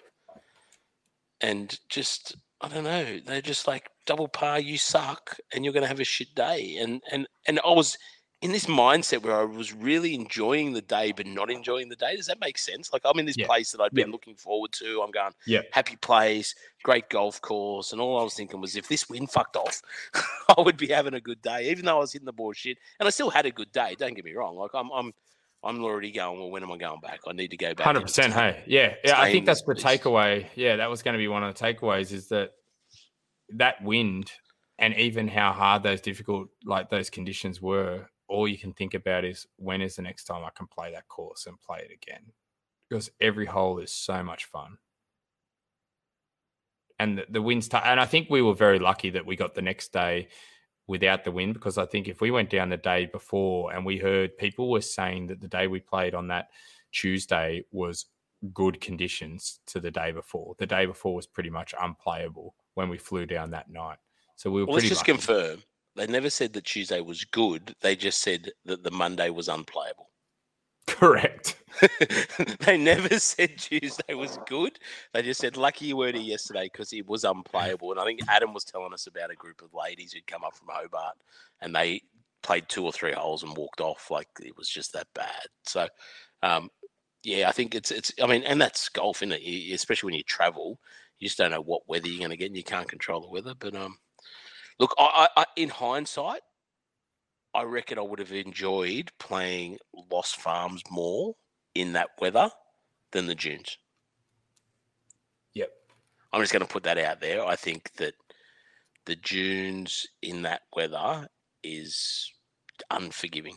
and 1.40 1.76
just 1.88 2.36
I 2.61 2.68
don't 2.68 2.84
know. 2.84 3.18
They're 3.24 3.40
just 3.40 3.66
like 3.66 3.88
double 4.06 4.28
par. 4.28 4.61
You 4.61 4.78
suck, 4.78 5.36
and 5.52 5.64
you're 5.64 5.72
to 5.82 5.88
have 5.88 5.98
a 5.98 6.04
shit 6.04 6.34
day. 6.36 6.76
And 6.80 7.02
and 7.11 7.26
and 7.48 7.59
I 7.64 7.70
was 7.70 7.96
in 8.41 8.53
this 8.53 8.66
mindset 8.66 9.22
where 9.22 9.34
I 9.34 9.43
was 9.45 9.72
really 9.72 10.14
enjoying 10.14 10.72
the 10.72 10.80
day, 10.80 11.11
but 11.12 11.26
not 11.26 11.51
enjoying 11.51 11.89
the 11.89 11.97
day. 11.97 12.14
Does 12.16 12.26
that 12.26 12.39
make 12.41 12.57
sense? 12.57 12.93
Like 12.93 13.03
I'm 13.05 13.18
in 13.18 13.26
this 13.26 13.36
Yeah. 13.36 13.47
place 13.47 13.72
that 13.72 13.80
I'd 13.80 13.91
Yeah. 13.93 14.05
been 14.05 14.12
looking 14.12 14.36
forward 14.36 14.72
to. 14.74 15.03
I'm 15.03 15.11
going, 15.11 15.32
Yeah. 15.47 15.62
happy 15.72 15.97
place, 15.97 16.55
great 16.84 17.09
golf 17.11 17.41
course, 17.41 17.91
and 17.93 18.01
all 18.01 18.18
I 18.20 18.22
was 18.22 18.34
thinking 18.34 18.61
was, 18.61 18.76
if 18.76 18.86
this 18.86 19.09
wind 19.09 19.30
fucked 19.30 19.57
off, 19.57 19.82
I 20.57 20.61
would 20.61 20.76
be 20.76 20.86
having 20.89 21.14
a 21.14 21.20
good 21.20 21.43
day, 21.43 21.70
even 21.70 21.84
though 21.84 21.97
I 21.97 22.01
was 22.01 22.12
hitting 22.12 22.26
the 22.26 22.32
ball 22.32 22.53
shit, 22.53 22.78
and 23.01 23.07
I 23.07 23.11
still 23.11 23.30
had 23.30 23.45
a 23.47 23.51
good 23.51 23.72
day. 23.72 23.97
Don't 23.99 24.14
get 24.14 24.24
me 24.24 24.34
wrong. 24.34 24.57
Like 24.57 24.70
I'm, 24.72 24.91
I'm, 24.93 25.12
I'm 25.64 25.82
already 25.82 26.12
going. 26.12 26.39
Well, 26.39 26.51
when 26.51 26.62
am 26.62 26.70
I 26.70 26.76
going 26.76 27.01
back? 27.01 27.20
I 27.26 27.32
need 27.32 27.49
to 27.51 27.57
go 27.57 27.74
back. 27.74 27.84
Hundred 27.84 28.03
percent. 28.03 28.32
Hey, 28.32 28.62
yeah, 28.68 28.95
yeah. 29.05 29.20
I 29.20 29.32
think 29.32 29.47
that's 29.47 29.62
the 29.62 29.74
takeaway. 29.74 30.47
Yeah, 30.55 30.76
that 30.76 30.89
was 30.89 31.03
going 31.03 31.14
to 31.14 31.18
be 31.18 31.26
one 31.26 31.43
of 31.43 31.53
the 31.53 31.61
takeaways. 31.64 32.12
Is 32.12 32.28
that 32.28 32.53
that 33.57 33.82
wind 33.82 34.30
and 34.78 34.95
even 34.95 35.26
how 35.26 35.53
hard 35.53 35.82
those 35.82 36.01
difficult 36.01 36.49
like 36.64 36.91
those 36.91 37.11
conditions 37.11 37.61
were. 37.61 38.09
All 38.28 38.46
you 38.46 38.58
can 38.58 38.72
think 38.72 38.94
about 38.94 39.24
is 39.24 39.46
when 39.56 39.80
is 39.80 39.96
the 39.96 40.02
next 40.02 40.24
time 40.24 40.44
I 40.44 40.50
can 40.54 40.66
play 40.66 40.92
that 40.92 41.08
course 41.08 41.46
and 41.46 41.60
play 41.60 41.78
it 41.78 41.92
again, 41.92 42.32
because 42.88 43.10
every 43.20 43.46
hole 43.46 43.78
is 43.78 43.90
so 43.92 44.22
much 44.22 44.44
fun. 44.44 44.78
And 46.98 47.18
the, 47.18 47.26
the 47.30 47.42
wind's 47.42 47.68
t- 47.68 47.78
and 47.82 48.00
I 48.00 48.06
think 48.06 48.28
we 48.28 48.42
were 48.42 48.54
very 48.54 48.78
lucky 48.78 49.10
that 49.10 49.24
we 49.24 49.36
got 49.36 49.54
the 49.54 49.62
next 49.62 49.92
day 49.92 50.28
without 50.88 51.22
the 51.22 51.30
wind 51.30 51.54
because 51.54 51.78
I 51.78 51.86
think 51.86 52.08
if 52.08 52.20
we 52.20 52.30
went 52.30 52.50
down 52.50 52.70
the 52.70 52.76
day 52.76 53.06
before 53.06 53.72
and 53.72 53.84
we 53.84 53.98
heard 53.98 54.36
people 54.36 54.70
were 54.70 54.80
saying 54.80 55.28
that 55.28 55.40
the 55.40 55.48
day 55.48 55.66
we 55.68 55.80
played 55.80 56.14
on 56.14 56.28
that 56.28 56.48
Tuesday 56.92 57.64
was 57.70 58.06
good 58.52 58.80
conditions 58.80 59.60
to 59.66 59.80
the 59.80 59.90
day 59.90 60.12
before. 60.12 60.54
The 60.58 60.66
day 60.66 60.86
before 60.86 61.14
was 61.14 61.26
pretty 61.26 61.50
much 61.50 61.74
unplayable 61.80 62.54
when 62.74 62.88
we 62.88 62.98
flew 62.98 63.26
down 63.26 63.50
that 63.50 63.70
night. 63.70 63.98
So 64.36 64.50
we 64.50 64.62
were 64.62 64.66
Well, 64.66 64.76
let's 64.76 64.88
just 64.88 65.00
lucky. 65.02 65.12
confirm. 65.12 65.62
They 65.99 66.07
never 66.07 66.30
said 66.30 66.53
that 66.55 66.64
Tuesday 66.64 67.01
was 67.03 67.24
good. 67.24 67.74
They 67.82 67.96
just 67.96 68.22
said 68.22 68.51
that 68.66 68.84
the 68.84 68.90
Monday 68.92 69.30
was 69.30 69.49
unplayable. 69.49 70.11
correct. 70.86 71.57
they 72.61 72.76
never 72.78 73.18
said 73.20 73.59
Tuesday 73.59 74.14
was 74.14 74.38
good. 74.46 74.78
They 75.12 75.22
just 75.22 75.40
said 75.40 75.57
lucky 75.57 75.86
you 75.86 75.96
weren't 75.96 76.16
here 76.16 76.24
yesterday 76.24 76.68
because 76.72 76.92
it 76.92 77.07
was 77.07 77.24
unplayable. 77.24 77.90
And 77.92 78.01
I 78.01 78.05
think 78.05 78.20
Adam 78.28 78.55
was 78.55 78.64
telling 78.64 78.92
us 78.94 79.07
about 79.07 79.30
a 79.30 79.36
group 79.36 79.62
of 79.62 79.74
ladies 79.74 80.12
who'd 80.12 80.26
come 80.26 80.44
up 80.44 80.57
from 80.57 80.68
Hobart 80.70 81.16
and 81.61 81.74
they 81.74 82.03
played 82.42 82.68
two 82.68 82.84
or 82.84 82.92
three 82.92 83.12
holes 83.12 83.42
and 83.42 83.57
walked 83.57 83.80
off 83.80 84.11
like 84.11 84.28
it 84.40 84.57
was 84.57 84.68
just 84.68 84.92
that 84.94 85.09
bad. 85.14 85.46
So, 85.64 85.88
um, 86.42 86.70
yeah, 87.24 87.49
I 87.49 87.53
think 87.53 87.74
it's 87.74 87.90
it's. 87.90 88.12
I 88.22 88.26
mean, 88.26 88.44
and 88.44 88.61
that's 88.61 88.88
golf, 88.88 89.18
isn't 89.22 89.32
it? 89.32 89.42
You- 89.42 89.74
Especially 89.74 90.09
when 90.09 90.14
you 90.16 90.22
travel, 90.22 90.80
you 91.18 91.28
just 91.28 91.38
don't 91.38 91.51
know 91.51 91.61
what 91.61 91.88
weather 91.88 92.09
you're 92.09 92.18
going 92.20 92.30
to 92.30 92.36
get, 92.36 92.46
and 92.46 92.57
you 92.57 92.64
can't 92.64 92.88
control 92.88 93.20
the 93.20 93.28
weather. 93.28 93.55
But 93.59 93.74
um, 93.74 93.99
look, 94.78 94.94
I, 94.98 95.28
I, 95.36 95.44
in 95.56 95.68
hindsight, 95.68 96.42
I 97.54 97.62
reckon 97.62 97.98
I 97.98 98.02
would 98.02 98.18
have 98.18 98.32
enjoyed 98.32 99.10
playing 99.18 99.78
Lost 100.10 100.36
Farms 100.36 100.82
more 100.90 101.34
in 101.74 101.92
that 101.94 102.10
weather 102.20 102.50
than 103.12 103.26
the 103.26 103.34
dunes. 103.34 103.78
Yep. 105.54 105.70
I'm 106.32 106.40
just 106.40 106.52
going 106.52 106.64
to 106.64 106.72
put 106.72 106.84
that 106.84 106.98
out 106.98 107.20
there. 107.20 107.44
I 107.44 107.56
think 107.56 107.90
that 107.96 108.14
the 109.06 109.16
dunes 109.16 110.06
in 110.22 110.42
that 110.42 110.62
weather 110.76 111.26
is 111.62 112.30
unforgiving. 112.90 113.56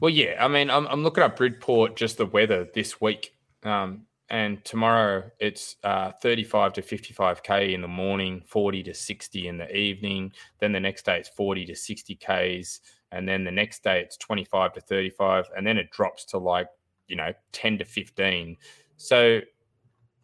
Well, 0.00 0.10
yeah. 0.10 0.42
I 0.42 0.48
mean, 0.48 0.70
I'm, 0.70 0.86
I'm 0.86 1.02
looking 1.02 1.22
up 1.22 1.36
Bridport, 1.36 1.96
just 1.96 2.16
the 2.16 2.26
weather 2.26 2.66
this 2.74 3.00
week. 3.00 3.34
Um, 3.62 4.06
and 4.30 4.64
tomorrow 4.64 5.28
it's 5.40 5.76
uh, 5.82 6.12
35 6.22 6.74
to 6.74 6.82
55k 6.82 7.74
in 7.74 7.82
the 7.82 7.88
morning, 7.88 8.42
40 8.46 8.84
to 8.84 8.94
60 8.94 9.48
in 9.48 9.58
the 9.58 9.76
evening. 9.76 10.32
Then 10.60 10.72
the 10.72 10.80
next 10.80 11.04
day 11.04 11.18
it's 11.18 11.28
40 11.30 11.66
to 11.66 11.74
60 11.74 12.14
k's, 12.14 12.80
and 13.12 13.28
then 13.28 13.44
the 13.44 13.50
next 13.50 13.82
day 13.82 14.00
it's 14.00 14.16
25 14.16 14.74
to 14.74 14.80
35, 14.80 15.50
and 15.56 15.66
then 15.66 15.76
it 15.76 15.90
drops 15.90 16.24
to 16.26 16.38
like 16.38 16.68
you 17.08 17.16
know 17.16 17.32
10 17.52 17.78
to 17.78 17.84
15. 17.84 18.56
So 18.96 19.40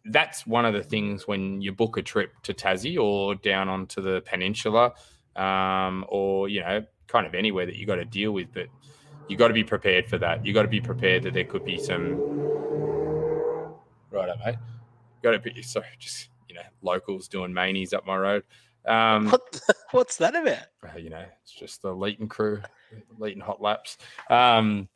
that's 0.05 0.47
one 0.47 0.65
of 0.65 0.73
the 0.73 0.83
things 0.83 1.27
when 1.27 1.61
you 1.61 1.73
book 1.73 1.97
a 1.97 2.01
trip 2.01 2.31
to 2.43 2.53
Tassie 2.53 2.97
or 2.97 3.35
down 3.35 3.67
onto 3.67 4.01
the 4.01 4.21
peninsula, 4.21 4.93
um, 5.35 6.05
or 6.07 6.47
you 6.47 6.61
know, 6.61 6.83
kind 7.07 7.27
of 7.27 7.35
anywhere 7.35 7.65
that 7.65 7.75
you 7.75 7.85
got 7.85 7.95
to 7.95 8.05
deal 8.05 8.31
with. 8.31 8.47
But 8.53 8.67
you 9.27 9.35
got 9.35 9.49
to 9.49 9.53
be 9.53 9.63
prepared 9.63 10.07
for 10.07 10.17
that. 10.19 10.45
You 10.45 10.53
got 10.53 10.61
to 10.61 10.67
be 10.69 10.79
prepared 10.79 11.23
that 11.23 11.33
there 11.33 11.43
could 11.43 11.65
be 11.65 11.77
some. 11.77 12.66
Right, 14.17 14.35
mate. 14.43 14.55
Got 15.21 15.31
to 15.31 15.39
be 15.39 15.61
sorry, 15.61 15.85
just 15.99 16.29
you 16.49 16.55
know, 16.55 16.61
locals 16.81 17.27
doing 17.27 17.53
manies 17.53 17.93
up 17.93 18.05
my 18.07 18.17
road. 18.17 18.43
Um, 18.87 19.29
What? 19.29 19.61
What's 19.91 20.17
that 20.17 20.35
about? 20.35 20.65
uh, 20.83 20.97
you 20.97 21.09
know, 21.09 21.23
it's 21.43 21.51
just 21.51 21.81
the 21.81 21.93
Leighton 21.93 22.27
crew, 22.27 22.61
Leighton 23.19 23.41
hot 23.41 23.61
laps. 23.61 23.97
Um, 24.29 24.89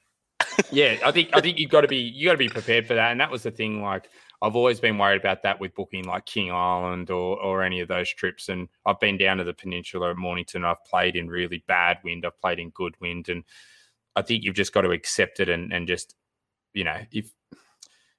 yeah, 0.72 0.98
I 1.06 1.12
think 1.12 1.30
I 1.34 1.42
think 1.42 1.60
you've 1.60 1.70
got 1.70 1.82
to 1.82 1.88
be 1.88 1.98
you 1.98 2.26
got 2.26 2.32
to 2.34 2.38
be 2.38 2.50
prepared 2.50 2.88
for 2.88 2.96
that, 2.96 3.12
and 3.12 3.20
that 3.22 3.30
was 3.30 3.44
the 3.44 3.52
thing. 3.52 3.82
Like 3.82 4.10
I've 4.42 4.56
always 4.56 4.80
been 4.80 4.98
worried 4.98 5.22
about 5.22 5.44
that 5.44 5.60
with 5.60 5.76
booking 5.76 6.06
like 6.06 6.26
King 6.26 6.52
Island 6.52 7.12
or 7.12 7.40
or 7.40 7.62
any 7.62 7.80
of 7.80 7.88
those 7.88 8.10
trips, 8.10 8.50
and 8.50 8.70
I've 8.88 9.00
been 9.00 9.18
down 9.18 9.38
to 9.38 9.44
the 9.44 9.54
peninsula 9.54 10.12
at 10.12 10.18
Mornington. 10.18 10.66
I've 10.66 10.84
played 10.86 11.16
in 11.16 11.28
really 11.28 11.64
bad 11.68 12.00
wind. 12.04 12.26
I've 12.26 12.40
played 12.42 12.60
in 12.60 12.72
good 12.72 12.96
wind, 13.00 13.30
and 13.30 13.44
I 14.16 14.24
think 14.24 14.44
you've 14.44 14.56
just 14.56 14.74
got 14.74 14.82
to 14.82 14.92
accept 14.92 15.40
it 15.40 15.48
and 15.50 15.72
and 15.72 15.88
just 15.88 16.16
you 16.74 16.84
know 16.86 16.98
if 17.12 17.32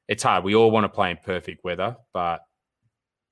it's 0.09 0.23
hard. 0.23 0.45
We 0.45 0.55
all 0.55 0.71
want 0.71 0.85
to 0.85 0.89
play 0.89 1.11
in 1.11 1.19
perfect 1.25 1.65
weather, 1.65 1.97
but 2.13 2.43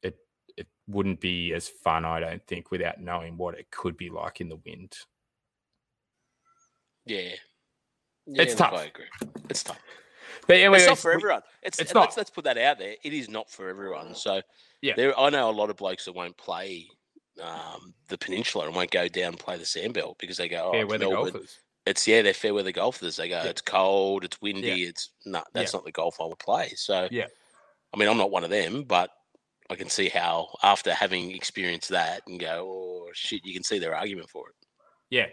it 0.03 0.17
it 0.57 0.67
wouldn't 0.87 1.21
be 1.21 1.53
as 1.53 1.69
fun, 1.69 2.05
I 2.05 2.21
don't 2.21 2.47
think, 2.47 2.71
without 2.71 3.01
knowing 3.01 3.37
what 3.37 3.59
it 3.59 3.71
could 3.71 3.97
be 3.97 4.11
like 4.11 4.41
in 4.41 4.49
the 4.49 4.61
wind. 4.65 4.95
Yeah. 7.07 7.35
yeah 8.27 8.43
It's 8.43 8.55
tough. 8.55 8.75
I 8.75 8.85
agree. 8.85 9.07
It's 9.49 9.63
tough. 9.63 9.79
But 10.47 10.57
anyway, 10.57 10.79
it's 10.79 10.87
not 10.87 10.99
for 10.99 11.13
everyone. 11.13 11.43
It's, 11.63 11.79
it's 11.79 11.95
not. 11.95 12.03
Let's, 12.03 12.17
let's 12.17 12.31
put 12.31 12.45
that 12.45 12.59
out 12.59 12.79
there. 12.79 12.95
It 13.03 13.13
is 13.13 13.29
not 13.29 13.51
for 13.51 13.69
everyone. 13.69 14.15
So 14.15 14.41
Yeah. 14.83 14.95
there, 14.97 15.19
I 15.19 15.31
know 15.31 15.51
a 15.51 15.53
lot 15.53 15.71
of 15.71 15.77
blokes 15.77 16.05
that 16.05 16.15
won't 16.15 16.37
play 16.37 16.87
um, 17.43 17.95
the 18.09 18.19
peninsula 18.19 18.67
and 18.67 18.75
won't 18.75 18.91
go 18.91 19.09
down 19.09 19.29
and 19.29 19.39
play 19.39 19.57
the 19.57 19.65
sandbelt 19.65 20.19
because 20.19 20.37
they 20.37 20.49
go, 20.49 20.71
oh, 20.73 20.79
it's 20.79 20.91
weather 20.91 21.09
Melbourne. 21.09 21.33
golfers. 21.33 21.59
It's 21.91 22.07
yeah, 22.09 22.23
they're 22.23 22.33
fair 22.35 22.55
weather 22.55 22.73
golfers. 22.73 23.17
They 23.17 23.29
go, 23.29 23.43
Yeah. 23.43 23.51
it's 23.51 23.61
cold, 23.61 24.25
it's 24.25 24.41
windy, 24.41 24.85
it's 24.85 25.11
no, 25.27 25.43
that's 25.53 25.73
Yeah. 25.73 25.79
not 25.79 25.85
the 25.85 25.93
golf 25.93 26.21
I 26.21 26.25
would 26.25 26.39
play. 26.39 26.71
So 26.77 27.09
Yeah. 27.11 27.27
I 27.93 27.97
mean, 27.99 28.09
I'm 28.09 28.17
not 28.17 28.31
one 28.31 28.45
of 28.45 28.51
them, 28.51 28.85
but 28.85 29.11
I 29.69 29.75
can 29.77 29.89
see 29.89 30.09
how 30.09 30.57
after 30.63 30.93
having 30.95 31.31
experienced 31.33 31.91
that 31.91 32.23
and 32.27 32.41
go, 32.41 32.67
oh 33.07 33.11
shit, 33.13 33.45
you 33.45 33.53
can 33.55 33.63
see 33.65 33.79
their 33.79 33.95
argument 33.95 34.31
for 34.31 34.49
it. 34.49 34.55
Yeah, 35.11 35.27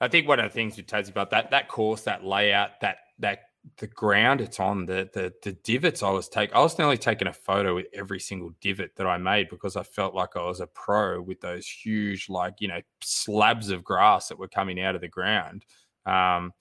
I 0.00 0.08
think 0.08 0.28
one 0.28 0.38
of 0.40 0.44
the 0.44 0.54
things 0.54 0.76
with 0.76 0.86
Tassie 0.86 1.10
about 1.10 1.30
that 1.30 1.50
that 1.50 1.68
course, 1.68 2.02
that 2.02 2.24
layout, 2.24 2.80
that 2.80 2.98
that 3.18 3.40
the 3.78 3.86
ground 3.86 4.42
it's 4.42 4.60
on, 4.60 4.84
the 4.84 5.08
the 5.14 5.32
the 5.42 5.52
divots 5.52 6.02
I 6.02 6.10
was 6.10 6.28
taking, 6.28 6.54
I 6.54 6.60
was 6.60 6.78
nearly 6.78 6.98
taking 6.98 7.28
a 7.28 7.32
photo 7.32 7.74
with 7.74 7.86
every 7.94 8.20
single 8.20 8.50
divot 8.60 8.96
that 8.96 9.06
I 9.06 9.16
made 9.16 9.48
because 9.48 9.76
I 9.76 9.82
felt 9.82 10.14
like 10.14 10.36
I 10.36 10.44
was 10.44 10.60
a 10.60 10.66
pro 10.66 11.22
with 11.22 11.40
those 11.40 11.66
huge, 11.66 12.28
like 12.28 12.60
you 12.60 12.68
know, 12.68 12.82
slabs 13.00 13.70
of 13.70 13.82
grass 13.82 14.28
that 14.28 14.38
were 14.38 14.48
coming 14.48 14.78
out 14.80 14.94
of 14.94 15.00
the 15.00 15.08
ground, 15.08 15.64
um, 16.06 16.52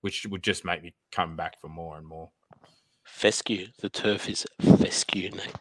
which 0.00 0.26
would 0.26 0.42
just 0.42 0.64
make 0.64 0.82
me 0.82 0.94
come 1.10 1.36
back 1.36 1.60
for 1.60 1.68
more 1.68 1.96
and 1.96 2.06
more. 2.06 2.30
Fescue, 3.04 3.68
the 3.80 3.88
turf 3.88 4.28
is 4.28 4.46
fescue, 4.78 5.30
Nate. 5.30 5.54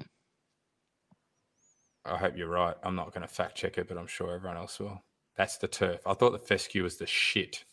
I 2.05 2.17
hope 2.17 2.35
you're 2.35 2.47
right. 2.49 2.75
I'm 2.83 2.95
not 2.95 3.13
going 3.13 3.21
to 3.21 3.27
fact 3.27 3.55
check 3.55 3.77
it, 3.77 3.87
but 3.87 3.97
I'm 3.97 4.07
sure 4.07 4.33
everyone 4.33 4.57
else 4.57 4.79
will. 4.79 5.03
That's 5.35 5.57
the 5.57 5.67
turf. 5.67 6.01
I 6.05 6.13
thought 6.13 6.31
the 6.31 6.39
fescue 6.39 6.83
was 6.83 6.97
the 6.97 7.05
shit. 7.05 7.63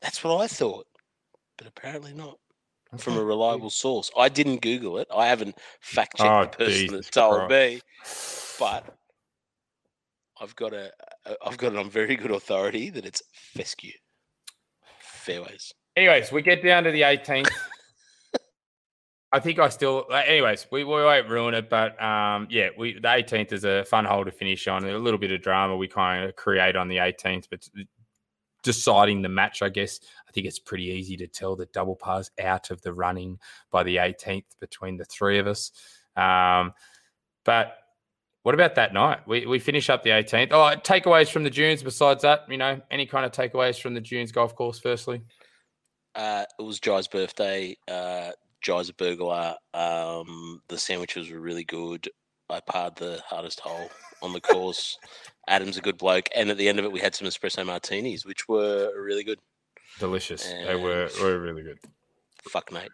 That's 0.00 0.24
what 0.24 0.40
I 0.40 0.46
thought, 0.46 0.86
but 1.56 1.66
apparently 1.66 2.12
not. 2.12 2.38
From 2.98 3.16
a 3.16 3.24
reliable 3.24 3.70
source. 3.70 4.10
I 4.16 4.28
didn't 4.28 4.62
Google 4.62 4.98
it. 4.98 5.06
I 5.14 5.28
haven't 5.28 5.56
fact 5.80 6.16
checked 6.16 6.28
Oh, 6.28 6.42
the 6.42 6.64
person 6.64 6.86
that 6.96 7.12
told 7.12 7.48
me, 7.48 7.80
but 8.58 8.96
I've 10.40 10.56
got 10.56 10.72
a 10.72 10.90
I've 11.46 11.56
got 11.56 11.72
it 11.72 11.78
on 11.78 11.88
very 11.88 12.16
good 12.16 12.32
authority 12.32 12.90
that 12.90 13.06
it's 13.06 13.22
fescue. 13.32 13.92
Fairways. 15.30 15.74
Anyways, 15.96 16.32
we 16.32 16.42
get 16.42 16.62
down 16.62 16.84
to 16.84 16.90
the 16.90 17.02
18th. 17.02 17.48
I 19.32 19.38
think 19.38 19.60
I 19.60 19.68
still. 19.68 20.06
Anyways, 20.12 20.66
we, 20.72 20.82
we 20.82 20.90
won't 20.90 21.28
ruin 21.28 21.54
it, 21.54 21.70
but 21.70 22.00
um, 22.02 22.48
yeah, 22.50 22.70
we 22.76 22.94
the 22.94 23.00
18th 23.00 23.52
is 23.52 23.64
a 23.64 23.84
fun 23.84 24.04
hole 24.04 24.24
to 24.24 24.32
finish 24.32 24.66
on. 24.66 24.84
A 24.84 24.98
little 24.98 25.18
bit 25.18 25.30
of 25.30 25.40
drama 25.40 25.76
we 25.76 25.86
kind 25.86 26.24
of 26.24 26.34
create 26.34 26.74
on 26.74 26.88
the 26.88 26.96
18th, 26.96 27.46
but 27.48 27.68
deciding 28.64 29.22
the 29.22 29.28
match, 29.28 29.62
I 29.62 29.68
guess 29.68 30.00
I 30.28 30.32
think 30.32 30.46
it's 30.46 30.58
pretty 30.58 30.86
easy 30.86 31.16
to 31.18 31.28
tell 31.28 31.54
that 31.56 31.72
double 31.72 31.94
par's 31.94 32.30
out 32.42 32.72
of 32.72 32.82
the 32.82 32.92
running 32.92 33.38
by 33.70 33.84
the 33.84 33.96
18th 33.96 34.46
between 34.58 34.96
the 34.96 35.04
three 35.04 35.38
of 35.38 35.46
us. 35.46 35.70
Um, 36.16 36.72
but 37.44 37.76
what 38.42 38.54
about 38.54 38.74
that 38.76 38.94
night? 38.94 39.20
We 39.26 39.46
we 39.46 39.58
finish 39.58 39.90
up 39.90 40.02
the 40.02 40.10
18th. 40.10 40.48
Oh, 40.52 40.74
takeaways 40.80 41.30
from 41.30 41.44
the 41.44 41.50
dunes. 41.50 41.82
Besides 41.82 42.22
that, 42.22 42.46
you 42.48 42.56
know, 42.56 42.80
any 42.90 43.06
kind 43.06 43.26
of 43.26 43.32
takeaways 43.32 43.80
from 43.80 43.94
the 43.94 44.00
dunes 44.00 44.32
golf 44.32 44.54
course? 44.54 44.78
Firstly. 44.78 45.22
Uh, 46.14 46.44
it 46.58 46.62
was 46.62 46.80
Jai's 46.80 47.06
birthday. 47.06 47.76
Uh, 47.86 48.30
Jai's 48.66 48.88
a 48.88 48.94
burglar. 48.94 49.54
Um, 49.74 50.60
the 50.68 50.78
sandwiches 50.78 51.30
were 51.30 51.40
really 51.40 51.64
good. 51.64 52.08
I 52.48 52.60
parred 52.60 52.96
the 52.96 53.22
hardest 53.26 53.60
hole 53.60 53.88
on 54.22 54.32
the 54.32 54.40
course. 54.40 54.98
Adam's 55.48 55.76
a 55.76 55.80
good 55.80 55.98
bloke, 55.98 56.28
and 56.34 56.50
at 56.50 56.56
the 56.56 56.68
end 56.68 56.78
of 56.78 56.84
it, 56.84 56.92
we 56.92 57.00
had 57.00 57.14
some 57.14 57.28
espresso 57.28 57.64
martinis, 57.64 58.26
which 58.26 58.48
were 58.48 58.90
really 59.00 59.24
good. 59.24 59.38
delicious. 59.98 60.44
They 60.44 60.74
were 60.74 61.08
were 61.20 61.38
really 61.38 61.62
good. 61.62 61.78
Fuck, 62.48 62.72
mate. 62.72 62.90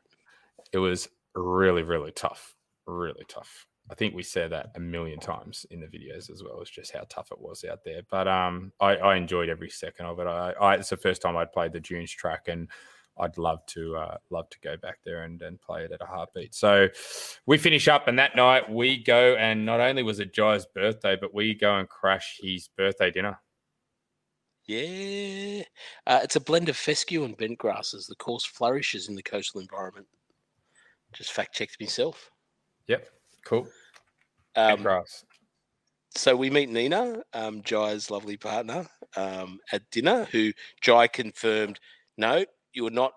It 0.73 0.79
was 0.79 1.09
really 1.35 1.83
really 1.83 2.13
tough, 2.13 2.55
really 2.87 3.25
tough. 3.29 3.67
I 3.89 3.95
think 3.95 4.15
we 4.15 4.23
said 4.23 4.51
that 4.51 4.73
a 4.75 4.81
million 4.81 5.21
times 5.21 5.65
in 5.71 5.81
the 5.81 5.87
videos 5.87 6.31
as 6.31 6.43
well 6.43 6.61
as 6.61 6.69
just 6.69 6.93
how 6.93 7.07
tough 7.09 7.31
it 7.31 7.41
was 7.41 7.65
out 7.65 7.85
there. 7.85 8.03
But 8.11 8.27
um, 8.27 8.73
I, 8.81 8.97
I 8.97 9.17
enjoyed 9.17 9.49
every 9.49 9.71
second 9.71 10.07
of 10.07 10.19
it. 10.19 10.27
I, 10.27 10.53
I 10.61 10.75
it's 10.75 10.91
the 10.91 10.97
first 10.97 11.23
time 11.23 11.37
I'd 11.37 11.53
played 11.53 11.73
the 11.73 11.81
Dunes 11.81 12.11
track, 12.11 12.49
and 12.49 12.69
I'd 13.19 13.39
love 13.39 13.65
to 13.67 13.97
uh, 13.97 14.17
love 14.31 14.51
to 14.51 14.61
go 14.61 14.77
back 14.77 14.99
there 15.05 15.23
and, 15.23 15.41
and 15.41 15.61
play 15.61 15.85
it 15.85 15.93
at 15.93 16.03
a 16.03 16.07
heartbeat. 16.07 16.55
So 16.55 16.89
we 17.47 17.59
finish 17.59 17.87
up, 17.87 18.09
and 18.09 18.19
that 18.19 18.35
night 18.35 18.69
we 18.69 19.03
go, 19.03 19.37
and 19.37 19.65
not 19.65 19.81
only 19.81 20.03
was 20.03 20.19
it 20.19 20.35
Jai's 20.35 20.67
birthday, 20.67 21.17
but 21.21 21.33
we 21.33 21.55
go 21.55 21.77
and 21.77 21.89
crash 21.89 22.39
his 22.43 22.69
birthday 22.77 23.11
dinner. 23.11 23.39
Yeah. 24.67 25.63
Uh, 26.09 26.21
it's 26.25 26.35
a 26.35 26.41
blend 26.41 26.69
of 26.69 26.77
fescue 26.77 27.23
and 27.23 27.37
bent 27.37 27.59
grasses. 27.59 28.07
The 28.07 28.17
course 28.17 28.45
flourishes 28.45 29.09
in 29.09 29.15
the 29.15 29.23
coastal 29.23 29.61
environment. 29.61 30.09
Just 31.13 31.33
fact 31.33 31.55
checked 31.55 31.81
myself. 31.81 32.33
Yep, 32.89 33.09
cool. 33.47 33.69
Um, 34.57 34.83
so 36.17 36.35
we 36.35 36.51
meet 36.51 36.71
Nina, 36.71 37.23
um, 37.33 37.63
Jai's 37.63 38.11
lovely 38.11 38.37
partner, 38.37 38.87
um, 39.17 39.59
at 39.73 39.89
dinner, 39.91 40.25
who 40.33 40.53
Jai 40.81 41.07
confirmed, 41.09 41.79
no, 42.17 42.45
you 42.73 42.87
are 42.87 42.91
not 42.91 43.13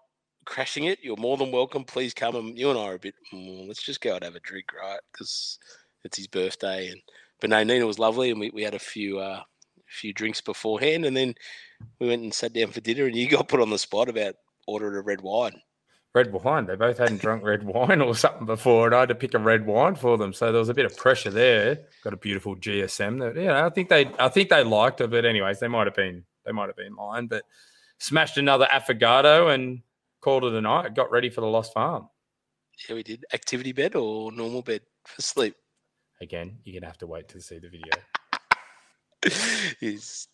crashing 0.46 0.86
it. 0.86 1.00
You're 1.02 1.18
more 1.18 1.38
than 1.38 1.52
welcome. 1.52 1.84
Please 1.84 2.14
come. 2.14 2.36
And 2.36 2.58
you 2.58 2.70
and 2.70 2.80
I 2.80 2.84
are 2.84 2.96
a 2.96 3.00
bit, 3.00 3.16
"Mm, 3.34 3.68
let's 3.68 3.84
just 3.84 4.02
go 4.02 4.16
and 4.16 4.24
have 4.24 4.36
a 4.36 4.40
drink, 4.42 4.74
right? 4.74 5.00
Because 5.12 5.60
it's 6.04 6.18
his 6.18 6.28
birthday. 6.28 6.88
And 6.90 7.02
But 7.40 7.52
no, 7.52 7.64
Nina 7.64 7.86
was 7.86 8.00
lovely. 8.00 8.32
And 8.32 8.40
we, 8.40 8.50
we 8.50 8.64
had 8.64 8.74
a 8.76 8.80
few, 8.80 9.20
uh, 9.20 9.44
few 9.88 10.14
drinks 10.14 10.42
beforehand. 10.42 11.06
And 11.06 11.16
then 11.16 11.36
we 12.00 12.08
went 12.08 12.24
and 12.24 12.34
sat 12.34 12.54
down 12.54 12.72
for 12.72 12.82
dinner. 12.82 13.06
And 13.06 13.16
you 13.16 13.30
got 13.30 13.48
put 13.48 13.62
on 13.62 13.70
the 13.70 13.80
spot 13.80 14.10
about 14.10 14.36
ordering 14.68 14.96
a 14.96 15.02
red 15.02 15.22
wine. 15.22 15.62
Red 16.14 16.32
wine. 16.32 16.66
They 16.66 16.76
both 16.76 16.98
hadn't 16.98 17.22
drunk 17.22 17.44
red 17.44 17.64
wine 17.66 18.02
or 18.02 18.16
something 18.16 18.46
before, 18.46 18.88
and 18.88 18.96
I 18.96 19.02
had 19.02 19.10
to 19.10 19.16
pick 19.16 19.34
a 19.34 19.40
red 19.40 19.66
wine 19.66 19.96
for 19.96 20.18
them. 20.18 20.34
So 20.34 20.52
there 20.52 20.60
was 20.60 20.70
a 20.70 20.74
bit 20.74 20.86
of 20.86 20.98
pressure 20.98 21.32
there. 21.32 21.80
Got 22.04 22.14
a 22.14 22.18
beautiful 22.18 22.56
GSM 22.56 23.20
that 23.20 23.42
yeah, 23.42 23.66
I 23.66 23.70
think 23.70 23.90
they 23.90 24.12
I 24.20 24.30
think 24.30 24.50
they 24.50 24.64
liked 24.64 25.02
it, 25.02 25.12
but 25.12 25.26
anyways, 25.26 25.60
they 25.60 25.68
might 25.68 25.88
have 25.88 25.96
been 25.96 26.24
they 26.46 26.52
might 26.52 26.68
have 26.68 26.78
been 26.78 26.94
mine. 26.94 27.28
But 27.28 27.44
smashed 28.00 28.38
another 28.38 28.68
affogato 28.72 29.54
and 29.54 29.82
called 30.22 30.46
it 30.46 30.54
a 30.54 30.62
night. 30.62 30.96
Got 30.96 31.12
ready 31.12 31.30
for 31.30 31.42
the 31.42 31.48
Lost 31.48 31.74
Farm. 31.74 32.10
Yeah, 32.88 32.96
we 32.96 33.04
did. 33.04 33.26
Activity 33.34 33.74
bed 33.74 33.96
or 33.96 34.32
normal 34.32 34.62
bed 34.62 34.82
for 35.06 35.22
sleep? 35.22 35.56
Again, 36.22 36.58
you're 36.64 36.80
gonna 36.80 36.90
have 36.90 36.98
to 37.00 37.08
wait 37.08 37.28
to 37.30 37.42
see 37.42 37.60
the 37.60 37.70
video. 37.70 37.92
Is 39.82 40.28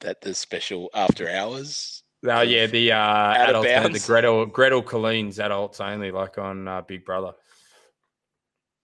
that 0.00 0.20
the 0.20 0.34
special 0.34 0.90
after 0.94 1.30
hours? 1.30 2.01
Oh 2.24 2.42
yeah, 2.42 2.66
the 2.66 2.92
uh, 2.92 3.34
adults, 3.48 4.04
the. 4.04 4.06
Gretel 4.06 4.46
Gretel 4.46 4.82
Killeen's 4.82 5.40
adults 5.40 5.80
only, 5.80 6.12
like 6.12 6.38
on 6.38 6.68
uh, 6.68 6.82
Big 6.82 7.04
Brother. 7.04 7.32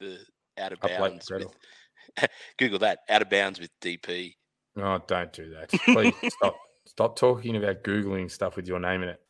The 0.01 0.19
out 0.59 0.73
of 0.73 0.79
Up 0.83 0.91
bounds. 0.99 1.31
With, 1.31 1.47
Google 2.59 2.81
that. 2.81 3.01
Out 3.09 3.23
of 3.23 3.31
bounds 3.31 3.61
with 3.61 3.71
DP. 3.81 4.35
Oh, 4.77 5.01
don't 5.07 5.33
do 5.33 5.51
that, 5.51 5.71
please. 5.71 6.15
stop 6.35 6.57
stop 6.87 7.17
talking 7.17 7.57
about 7.57 7.85
googling 7.85 8.31
stuff 8.31 8.57
with 8.57 8.67
your 8.67 8.81
name 8.81 9.03
in 9.03 9.11
it. 9.11 9.21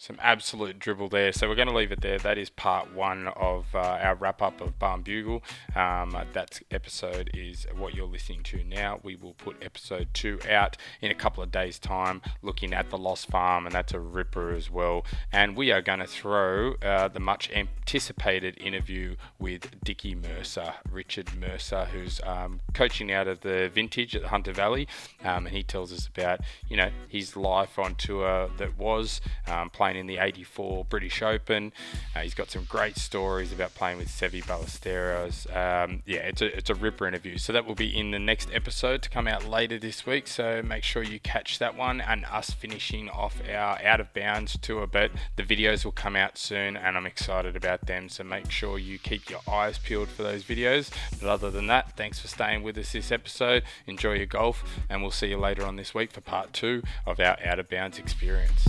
Some 0.00 0.16
absolute 0.22 0.78
dribble 0.78 1.08
there. 1.08 1.32
So 1.32 1.48
we're 1.48 1.56
going 1.56 1.66
to 1.66 1.74
leave 1.74 1.90
it 1.90 2.02
there. 2.02 2.20
That 2.20 2.38
is 2.38 2.50
part 2.50 2.94
one 2.94 3.26
of 3.26 3.66
uh, 3.74 3.98
our 4.00 4.14
wrap 4.14 4.40
up 4.40 4.60
of 4.60 4.78
Barnbougle. 4.78 5.42
Um, 5.76 6.16
that 6.34 6.60
episode 6.70 7.30
is 7.34 7.66
what 7.76 7.96
you're 7.96 8.06
listening 8.06 8.44
to 8.44 8.62
now. 8.62 9.00
We 9.02 9.16
will 9.16 9.34
put 9.34 9.56
episode 9.60 10.10
two 10.14 10.38
out 10.48 10.76
in 11.00 11.10
a 11.10 11.16
couple 11.16 11.42
of 11.42 11.50
days' 11.50 11.80
time, 11.80 12.22
looking 12.42 12.72
at 12.72 12.90
the 12.90 12.96
Lost 12.96 13.26
Farm, 13.26 13.66
and 13.66 13.74
that's 13.74 13.92
a 13.92 13.98
ripper 13.98 14.54
as 14.54 14.70
well. 14.70 15.04
And 15.32 15.56
we 15.56 15.72
are 15.72 15.82
going 15.82 15.98
to 15.98 16.06
throw 16.06 16.74
uh, 16.74 17.08
the 17.08 17.18
much 17.18 17.50
anticipated 17.50 18.56
interview 18.60 19.16
with 19.40 19.82
Dickie 19.82 20.14
Mercer, 20.14 20.74
Richard 20.88 21.36
Mercer, 21.36 21.86
who's 21.86 22.20
um, 22.22 22.60
coaching 22.72 23.10
out 23.10 23.26
of 23.26 23.40
the 23.40 23.68
Vintage 23.74 24.14
at 24.14 24.26
Hunter 24.26 24.52
Valley, 24.52 24.86
um, 25.24 25.46
and 25.46 25.56
he 25.56 25.64
tells 25.64 25.92
us 25.92 26.06
about 26.06 26.38
you 26.68 26.76
know 26.76 26.90
his 27.08 27.36
life 27.36 27.80
on 27.80 27.96
tour 27.96 28.48
that 28.58 28.78
was 28.78 29.20
um, 29.48 29.70
playing 29.88 30.00
in 30.00 30.06
the 30.06 30.18
84 30.18 30.84
British 30.84 31.22
Open. 31.22 31.72
Uh, 32.14 32.20
he's 32.20 32.34
got 32.34 32.50
some 32.50 32.64
great 32.64 32.98
stories 32.98 33.52
about 33.52 33.74
playing 33.74 33.96
with 33.96 34.08
Seve 34.08 34.44
Ballesteros. 34.44 35.46
Um, 35.56 36.02
yeah, 36.04 36.18
it's 36.18 36.42
a, 36.42 36.56
it's 36.56 36.68
a 36.68 36.74
ripper 36.74 37.06
interview. 37.06 37.38
So 37.38 37.54
that 37.54 37.64
will 37.64 37.74
be 37.74 37.98
in 37.98 38.10
the 38.10 38.18
next 38.18 38.50
episode 38.52 39.00
to 39.02 39.08
come 39.08 39.26
out 39.26 39.48
later 39.48 39.78
this 39.78 40.04
week. 40.04 40.28
So 40.28 40.60
make 40.62 40.84
sure 40.84 41.02
you 41.02 41.18
catch 41.20 41.58
that 41.58 41.74
one 41.74 42.02
and 42.02 42.26
us 42.26 42.50
finishing 42.50 43.08
off 43.08 43.40
our 43.48 43.80
out 43.82 44.00
of 44.00 44.12
bounds 44.12 44.58
tour. 44.60 44.86
But 44.86 45.10
the 45.36 45.42
videos 45.42 45.86
will 45.86 45.92
come 45.92 46.16
out 46.16 46.36
soon 46.36 46.76
and 46.76 46.96
I'm 46.96 47.06
excited 47.06 47.56
about 47.56 47.86
them. 47.86 48.10
So 48.10 48.24
make 48.24 48.50
sure 48.50 48.78
you 48.78 48.98
keep 48.98 49.30
your 49.30 49.40
eyes 49.50 49.78
peeled 49.78 50.08
for 50.08 50.22
those 50.22 50.44
videos. 50.44 50.90
But 51.18 51.30
other 51.30 51.50
than 51.50 51.66
that, 51.68 51.96
thanks 51.96 52.18
for 52.18 52.28
staying 52.28 52.62
with 52.62 52.76
us 52.76 52.92
this 52.92 53.10
episode. 53.10 53.62
Enjoy 53.86 54.12
your 54.12 54.26
golf 54.26 54.62
and 54.90 55.00
we'll 55.00 55.10
see 55.10 55.28
you 55.28 55.38
later 55.38 55.64
on 55.64 55.76
this 55.76 55.94
week 55.94 56.12
for 56.12 56.20
part 56.20 56.52
two 56.52 56.82
of 57.06 57.18
our 57.20 57.38
out 57.42 57.58
of 57.58 57.70
bounds 57.70 57.98
experience. 57.98 58.68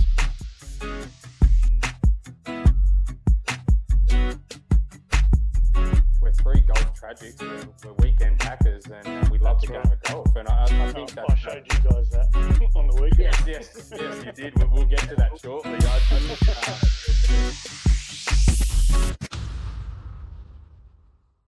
We're 0.82 1.10
three 6.32 6.62
golf 6.62 6.94
tragics. 7.00 7.42
We're, 7.42 7.66
we're 7.84 7.94
weekend 8.00 8.40
packers, 8.40 8.86
and 8.86 9.28
we 9.30 9.40
love 9.40 9.60
the 9.60 9.68
game 9.68 9.82
of 9.82 10.02
golf. 10.04 10.34
And 10.36 10.48
I, 10.48 10.64
I 10.64 10.68
think 10.94 11.18
I 11.18 11.24
that's 11.28 11.40
showed 11.40 11.56
you 11.56 11.64
guys 11.90 12.10
that 12.12 12.30
on 12.76 12.88
the 12.88 12.96
weekend. 13.02 13.36
yes, 13.46 13.46
yes, 13.46 13.92
yes, 13.92 14.24
you 14.26 14.32
did. 14.32 14.58
We'll, 14.58 14.70
we'll 14.72 14.86
get 14.86 15.00
to 15.00 15.16
that 15.16 15.38
shortly. 15.42 15.72
I, 15.72 15.76
I 15.76 16.00
think, 16.20 16.40
uh, 19.24 19.29